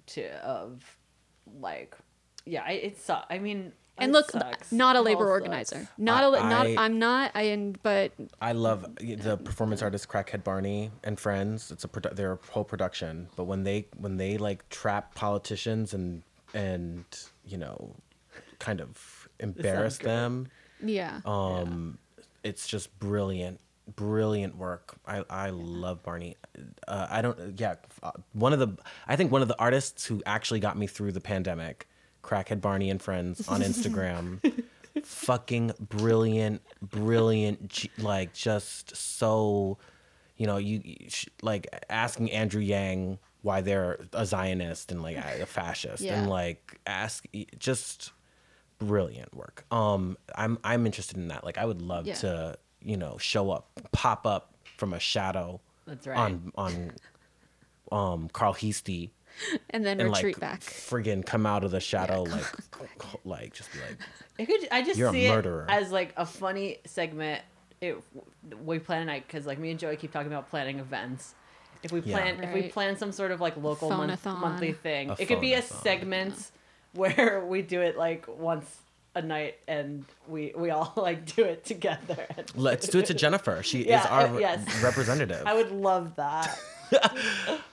to 0.07 0.23
of 0.45 0.83
like 1.59 1.95
yeah, 2.45 2.67
it, 2.69 2.83
it 2.83 2.97
sucks. 2.99 3.27
I 3.29 3.37
mean, 3.39 3.71
and 3.97 4.09
it 4.09 4.13
look, 4.13 4.31
sucks. 4.31 4.71
not 4.71 4.95
a 4.95 4.97
It 4.97 4.99
all 4.99 5.05
labor 5.05 5.19
sucks. 5.25 5.29
organizer. 5.31 5.87
Not 5.97 6.23
a 6.23 6.37
I- 6.39 6.49
not 6.49 6.65
I- 6.67 6.75
I'm 6.77 6.97
not 6.99 7.31
I 7.35 7.41
and 7.43 7.81
but 7.83 8.11
I 8.41 8.51
love 8.53 8.85
the 8.97 9.37
performance 9.37 9.81
artist 9.81 10.07
Crackhead 10.09 10.43
Barney 10.43 10.91
and 11.03 11.19
friends. 11.19 11.71
It's 11.71 11.83
a 11.83 11.87
produ- 11.87 12.15
they're 12.15 12.39
whole 12.51 12.63
production. 12.63 13.29
But 13.35 13.45
when 13.45 13.63
they 13.63 13.87
when 13.97 14.17
they 14.17 14.37
like 14.37 14.67
trap 14.69 15.13
politicians 15.15 15.93
and 15.93 16.23
and 16.53 17.05
you 17.45 17.57
know, 17.57 17.95
kind 18.59 18.81
of 18.81 19.29
embarrass 19.39 19.97
them. 19.97 20.47
Yeah. 20.83 21.21
Um, 21.25 21.97
it's 22.43 22.67
just 22.67 22.97
brilliant, 22.99 23.59
brilliant 23.95 24.57
work. 24.57 24.95
I 25.05 25.23
I 25.29 25.49
love 25.51 26.03
Barney. 26.03 26.37
Uh, 26.87 27.07
I 27.09 27.21
don't. 27.21 27.59
Yeah, 27.59 27.75
uh, 28.01 28.11
one 28.33 28.53
of 28.53 28.59
the. 28.59 28.69
I 29.07 29.15
think 29.15 29.31
one 29.31 29.41
of 29.41 29.47
the 29.47 29.59
artists 29.59 30.05
who 30.05 30.21
actually 30.25 30.59
got 30.59 30.77
me 30.77 30.87
through 30.87 31.11
the 31.11 31.21
pandemic, 31.21 31.87
Crackhead 32.23 32.61
Barney 32.61 32.89
and 32.89 33.01
Friends 33.01 33.47
on 33.47 33.61
Instagram. 33.61 34.63
fucking 35.03 35.71
brilliant, 35.79 36.61
brilliant. 36.81 37.87
Like 37.99 38.33
just 38.33 38.95
so, 38.95 39.77
you 40.37 40.47
know, 40.47 40.57
you 40.57 40.81
you 40.83 41.09
sh- 41.09 41.27
like 41.41 41.67
asking 41.89 42.31
Andrew 42.31 42.61
Yang 42.61 43.19
why 43.41 43.61
they're 43.61 43.99
a 44.13 44.25
Zionist 44.25 44.91
and 44.91 45.01
like 45.01 45.17
a 45.17 45.45
fascist 45.45 46.03
Yeah. 46.03 46.19
and 46.21 46.29
like 46.29 46.79
ask 46.85 47.25
just 47.57 48.11
brilliant 48.79 49.33
work. 49.35 49.65
Um, 49.71 50.17
I'm 50.35 50.57
I'm 50.63 50.85
interested 50.85 51.17
in 51.17 51.27
that. 51.29 51.43
Like, 51.43 51.57
I 51.57 51.65
would 51.65 51.81
love 51.81 52.05
Yeah. 52.07 52.15
to, 52.15 52.57
you 52.81 52.97
know, 52.97 53.17
show 53.17 53.51
up, 53.51 53.69
pop 53.91 54.25
up 54.25 54.53
from 54.77 54.93
a 54.93 54.99
shadow. 54.99 55.59
That's 55.85 56.05
right. 56.07 56.17
On 56.17 56.51
on, 56.55 56.91
um, 57.91 58.29
Carl 58.29 58.53
Heastie 58.53 59.11
and 59.69 59.85
then 59.85 59.99
and 59.99 60.09
retreat 60.13 60.35
like 60.35 60.39
back. 60.41 60.59
friggin' 60.61 61.25
come 61.25 61.45
out 61.45 61.63
of 61.63 61.71
the 61.71 61.79
shadow, 61.79 62.23
like, 62.23 62.45
like 63.25 63.53
just 63.53 63.71
be 63.73 63.79
like, 63.79 63.97
It 64.37 64.45
could. 64.45 64.67
I 64.71 64.81
just 64.81 64.97
You're 64.99 65.09
a 65.09 65.13
see 65.13 65.27
murderer. 65.27 65.65
it 65.67 65.71
as 65.71 65.91
like 65.91 66.13
a 66.17 66.25
funny 66.25 66.77
segment. 66.85 67.41
It 67.81 67.97
we 68.63 68.77
plan 68.79 69.01
a 69.01 69.05
night 69.05 69.25
because 69.27 69.45
like 69.47 69.57
me 69.57 69.71
and 69.71 69.79
Joey 69.79 69.95
keep 69.95 70.11
talking 70.11 70.31
about 70.31 70.49
planning 70.49 70.79
events. 70.79 71.33
If 71.83 71.91
we 71.91 72.01
Yeah. 72.01 72.17
plan, 72.17 72.43
if 72.43 72.53
we 72.53 72.61
Right. 72.61 72.71
plan 72.73 72.97
some 72.97 73.11
sort 73.11 73.31
of 73.31 73.41
like 73.41 73.57
local 73.57 73.89
month, 73.89 74.23
Phonathon. 74.23 74.39
monthly 74.39 74.73
thing, 74.73 75.09
A 75.09 75.15
it 75.19 75.27
could 75.27 75.41
be 75.41 75.53
a 75.53 75.61
phonathon. 75.61 75.81
segment 75.83 76.51
where 76.93 77.43
we 77.45 77.61
do 77.61 77.81
it 77.81 77.97
like 77.97 78.25
once 78.27 78.77
a 79.15 79.21
night 79.21 79.55
and 79.67 80.05
we 80.27 80.53
we 80.55 80.69
all 80.69 80.93
like 80.97 81.35
do 81.35 81.43
it 81.43 81.65
together. 81.65 82.25
let's 82.55 82.87
do 82.87 82.99
it 82.99 83.05
to 83.07 83.13
Jenifer. 83.13 83.63
She 83.63 83.85
Yeah, 83.87 84.01
is 84.01 84.05
our 84.07 84.25
uh, 84.27 84.37
yes. 84.37 84.83
representative. 84.83 85.43
I 85.45 85.53
would 85.53 85.71
love 85.71 86.15
that. 86.17 86.57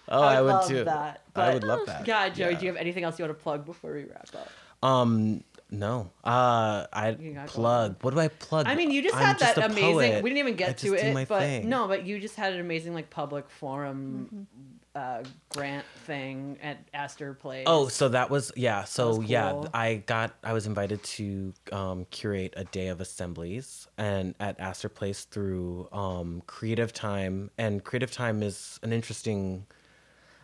oh, 0.09 0.23
I 0.23 0.35
I 0.37 0.41
would 0.41 0.47
would, 0.47 0.53
love 0.53 0.69
too. 0.69 0.85
that. 0.85 1.23
I 1.27 1.31
But- 1.35 1.55
would 1.55 1.65
love 1.65 1.87
that. 1.87 2.05
God, 2.05 2.35
Joey, 2.35 2.53
Yeah. 2.53 2.59
do 2.59 2.67
you 2.67 2.73
have 2.73 2.81
anything 2.81 3.05
else 3.05 3.19
you 3.19 3.25
want 3.25 3.37
to 3.39 3.43
plug 3.43 3.65
before 3.67 3.93
we 3.93 4.05
wrap 4.05 4.29
up? 4.35 4.49
Um, 4.89 5.43
no. 5.71 6.11
Uh, 6.25 6.87
I 6.93 7.17
You 7.19 7.33
gotta 7.35 7.47
go 7.47 7.53
plug. 7.53 7.97
What 8.03 8.15
do 8.15 8.21
I 8.21 8.29
plug? 8.29 8.67
I 8.67 8.75
mean, 8.75 8.91
you 8.91 9.03
just 9.03 9.17
I'm 9.17 9.23
had 9.23 9.39
that 9.41 9.59
amazing. 9.59 9.93
poet. 9.93 10.23
We 10.23 10.31
didn't 10.31 10.39
even 10.39 10.57
get 10.57 10.79
to 10.79 10.93
just 10.93 11.05
it, 11.05 11.29
but 11.29 11.41
thing. 11.41 11.69
no, 11.69 11.89
but 11.89 12.07
you 12.07 12.19
just 12.19 12.37
had 12.37 12.53
an 12.53 12.61
amazing 12.61 12.95
like 12.95 13.11
public 13.11 13.49
forum 13.51 14.47
uh, 14.99 15.23
grant 15.51 15.85
thing 16.07 16.59
at 16.63 16.79
Astor 16.93 17.35
Place. 17.35 17.65
Oh, 17.67 17.89
so 17.89 18.09
that 18.09 18.31
was 18.31 18.51
yeah. 18.57 18.85
So 18.85 19.17
was 19.17 19.29
yeah. 19.29 19.63
I 19.73 20.03
got 20.07 20.35
I 20.43 20.53
was 20.53 20.67
invited 20.67 21.03
to 21.05 21.53
um, 21.71 22.07
curate 22.11 22.55
a 22.57 22.65
day 22.65 22.89
of 22.89 23.01
assemblies 23.01 23.87
and 23.97 24.35
at 24.41 24.59
Astor 24.59 24.89
Place 24.89 25.25
through 25.25 25.89
um, 25.93 26.43
Creative 26.47 26.93
Time, 26.93 27.51
and 27.59 27.85
Creative 27.85 28.11
Time 28.11 28.43
is 28.43 28.81
an 28.83 28.93
interesting. 28.93 29.67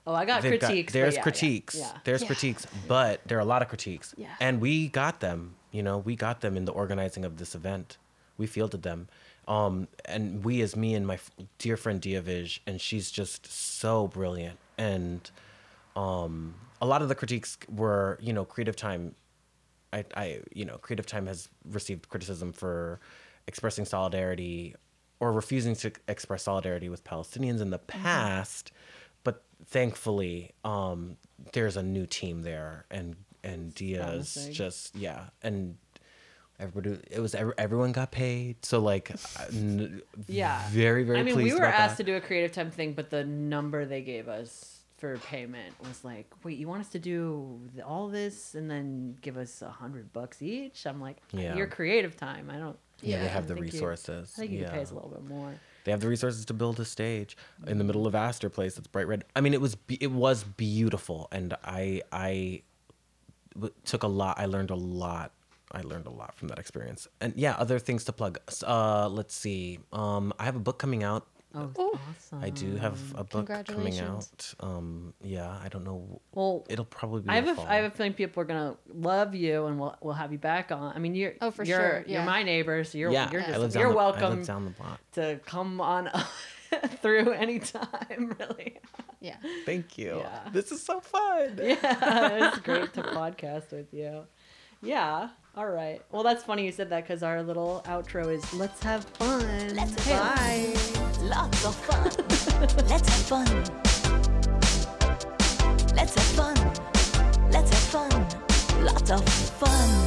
Oh, 0.07 0.15
I 0.15 0.25
got 0.25 0.43
they've 0.43 0.59
critiques. 0.59 0.93
but 0.93 0.99
there's 0.99 1.15
yeah, 1.15 1.19
yeah, 1.21 1.23
critiques. 1.23 1.75
Yeah, 1.75 1.93
There's 2.05 2.21
Yeah. 2.23 2.27
critiques, 2.27 2.67
but 2.89 3.21
there 3.27 3.39
are 3.39 3.43
a 3.43 3.45
lot 3.47 3.63
of 3.63 3.69
critiques. 3.69 4.15
Yeah. 4.17 4.35
And 4.41 4.61
we 4.61 4.89
got 4.89 5.21
them. 5.21 5.57
You 5.73 5.83
know, 5.83 5.99
we 5.99 6.15
got 6.17 6.41
them 6.41 6.57
in 6.57 6.65
the 6.67 6.73
organizing 6.73 7.25
of 7.25 7.37
this 7.39 7.55
event. 7.55 7.99
We 8.37 8.47
fielded 8.47 8.83
them. 8.83 9.09
Um, 9.47 9.89
and 10.05 10.45
we, 10.45 10.61
as 10.63 10.75
me 10.77 10.95
and 10.95 11.07
my 11.07 11.15
f- 11.15 11.31
dear 11.59 11.77
friend 11.77 12.01
Diavij, 12.01 12.61
and 12.67 12.81
she's 12.81 13.11
just 13.11 13.47
so 13.47 14.07
brilliant. 14.09 14.59
And 14.79 15.31
um, 15.97 16.55
a 16.81 16.87
lot 16.87 17.03
of 17.03 17.09
the 17.09 17.15
critiques 17.15 17.59
were, 17.69 18.19
you 18.21 18.33
know, 18.33 18.45
Creative 18.45 18.75
Time. 18.77 19.15
I, 19.93 20.05
I, 20.17 20.41
you 20.53 20.65
know, 20.65 20.77
Creative 20.79 21.07
Time 21.07 21.27
has 21.27 21.49
received 21.71 22.09
criticism 22.09 22.53
for 22.53 23.01
expressing 23.47 23.85
solidarity 23.85 24.75
or 25.21 25.31
refusing 25.33 25.77
to 25.77 25.93
express 26.09 26.43
solidarity 26.45 26.89
with 26.89 27.05
Palestinians 27.05 27.61
in 27.61 27.71
the 27.71 27.79
past, 27.79 28.73
but 29.25 29.43
thankfully, 29.67 30.53
um, 30.65 31.17
there's 31.53 31.77
a 31.77 31.83
new 31.83 32.07
team 32.07 32.43
there, 32.43 32.87
and 32.91 33.17
and 33.43 33.75
Diaz 33.75 34.49
just 34.53 34.95
yeah, 34.97 35.25
and 35.43 35.77
everybody, 36.61 36.99
it 37.11 37.21
was 37.21 37.35
everyone 37.35 37.93
got 37.93 38.11
paid, 38.13 38.65
so 38.65 38.79
like, 38.79 39.11
Yeah. 40.29 40.63
very 40.71 41.05
very. 41.05 41.19
I 41.19 41.23
mean, 41.23 41.37
we 41.37 41.53
were 41.55 41.65
asked 41.65 41.99
that. 41.99 42.05
to 42.05 42.11
do 42.13 42.17
a 42.17 42.21
creative 42.21 42.53
time 42.53 42.71
thing, 42.71 42.93
but 42.93 43.11
the 43.11 43.25
number 43.25 43.85
they 43.85 44.01
gave 44.03 44.29
us 44.29 44.81
for 44.97 45.19
payment 45.19 45.75
was 45.87 46.05
like, 46.05 46.27
"Wait, 46.45 46.57
you 46.57 46.69
want 46.69 46.81
us 46.81 46.89
to 46.91 46.99
do 46.99 47.61
all 47.85 48.09
this 48.09 48.55
and 48.55 48.71
then 48.71 49.17
give 49.21 49.37
us 49.37 49.61
a 49.61 49.71
hundred 49.71 50.13
bucks 50.13 50.41
each?" 50.41 50.87
I'm 50.87 51.01
like, 51.01 51.19
Yeah. 51.33 51.57
"Your 51.57 51.67
creative 51.67 52.17
time. 52.17 52.49
I 52.51 52.59
don't." 52.59 52.79
Yeah, 53.03 53.21
they 53.21 53.29
have 53.29 53.49
the 53.49 53.55
think 53.55 53.67
you- 53.67 53.73
resources. 53.73 54.33
I 54.37 54.41
think 54.41 54.53
you 54.53 54.59
yeah. 54.61 54.67
could 54.67 54.75
pay 54.75 54.81
us 54.83 54.91
a 54.93 54.95
little 54.95 55.11
bit 55.11 55.25
more. 55.25 55.55
They 55.85 55.93
have 55.93 56.01
the 56.01 56.09
resources 56.09 56.45
to 56.47 56.55
build 56.55 56.81
a 56.81 56.85
stage 56.85 57.37
in 57.67 57.79
the 57.79 57.85
middle 57.85 58.07
of 58.07 58.15
Astor 58.15 58.49
Place 58.51 58.75
that's 58.75 58.89
bright 58.89 59.07
red. 59.07 59.25
I 59.37 59.41
mean, 59.41 59.55
it 59.55 59.61
was 59.61 59.77
it 59.89 60.11
was 60.11 60.45
beautiful, 60.45 61.29
and 61.31 61.55
I 61.63 62.03
I 62.11 62.63
took 63.85 64.03
a 64.03 64.09
lot. 64.09 64.39
I 64.39 64.47
learned 64.47 64.71
a 64.71 64.77
lot. 64.77 65.33
I 65.73 65.83
learned 65.83 66.07
a 66.07 66.11
lot 66.11 66.35
from 66.37 66.49
that 66.49 66.59
experience. 66.59 67.09
And 67.21 67.35
yeah, 67.37 67.55
other 67.59 67.79
things 67.79 68.05
to 68.05 68.13
plug. 68.13 68.39
Uh, 68.67 69.09
let's 69.09 69.35
see. 69.35 69.81
Um, 69.93 70.33
I 70.39 70.45
have 70.45 70.57
a 70.57 70.61
book 70.61 70.79
coming 70.79 71.03
out. 71.03 71.27
Oh, 71.57 71.71
Ooh. 71.79 71.99
awesome! 72.11 72.43
I 72.43 72.51
do 72.51 72.75
have 72.77 72.99
a 73.17 73.23
book 73.25 73.49
coming 73.67 73.99
out. 74.01 74.55
Um, 74.61 75.15
yeah, 75.23 75.57
I 75.63 75.69
don't 75.69 75.85
know. 75.85 76.21
Well, 76.33 76.67
It'll 76.69 76.85
probably 76.85 77.23
be. 77.23 77.29
I 77.29 77.37
have 77.37 77.47
the 77.47 77.53
a, 77.53 77.55
fall. 77.55 77.67
I 77.67 77.77
have 77.77 77.85
a 77.85 77.91
feeling 77.91 78.13
people 78.15 78.43
are 78.43 78.47
gonna 78.47 78.77
love 78.93 79.35
you, 79.35 79.67
and 79.67 79.79
we'll 79.79 79.97
we'll 80.01 80.15
have 80.15 80.33
you 80.33 80.39
back 80.39 80.73
on. 80.73 80.93
I 80.95 80.99
mean, 80.99 81.15
you're 81.15 81.35
Oh, 81.41 81.51
for 81.51 81.65
you're, 81.65 81.79
sure, 81.79 82.05
You're 82.09 82.25
my 82.25 82.43
neighbor, 82.43 82.83
so 82.85 82.99
you're 82.99 83.13
yeah, 83.13 83.31
you're 83.31 83.43
I 83.43 83.47
just 83.47 83.59
live 83.61 83.73
down 83.73 83.81
you're 83.83 83.91
the- 83.91 83.97
welcome 83.97 84.43
down 84.45 84.65
the 84.65 84.71
block. 84.73 85.01
to 85.13 85.39
come 85.47 85.81
on 85.81 86.11
through 87.03 87.31
anytime. 87.33 88.35
Really, 88.39 88.81
Yeah. 89.21 89.37
Thank 89.65 89.97
you. 89.97 90.19
Yeah. 90.19 90.49
This 90.53 90.73
is 90.73 90.83
so 90.83 91.01
fun. 91.01 91.59
yeah, 91.63 92.49
it's 92.49 92.59
great 92.59 92.93
to 92.95 93.03
podcast 93.03 93.71
with 93.71 93.93
you. 93.95 94.25
Yeah. 94.83 95.29
All 95.57 95.69
right. 95.69 96.03
Well, 96.11 96.25
that's 96.25 96.43
funny 96.43 96.65
you 96.67 96.73
said 96.73 96.91
that 96.91 97.05
because 97.05 97.23
our 97.23 97.41
little 97.41 97.83
outro 97.87 98.27
is 98.35 98.43
"Let's 98.55 98.83
have 98.83 99.05
fun." 99.05 99.77
Let's 99.77 100.05
have 100.07 100.37
Bye. 100.37 100.75
Lots 101.23 101.65
of 101.65 101.77
fun. 101.77 102.11
Let's 102.89 103.09
have 103.09 103.25
fun. 103.31 103.47
Let's 105.95 106.15
have 106.17 106.31
fun. 106.35 106.57
Let's 107.53 107.71
have 107.71 108.11
fun. 108.11 108.85
Lots 108.85 109.11
of 109.13 109.29
fun. 109.29 110.04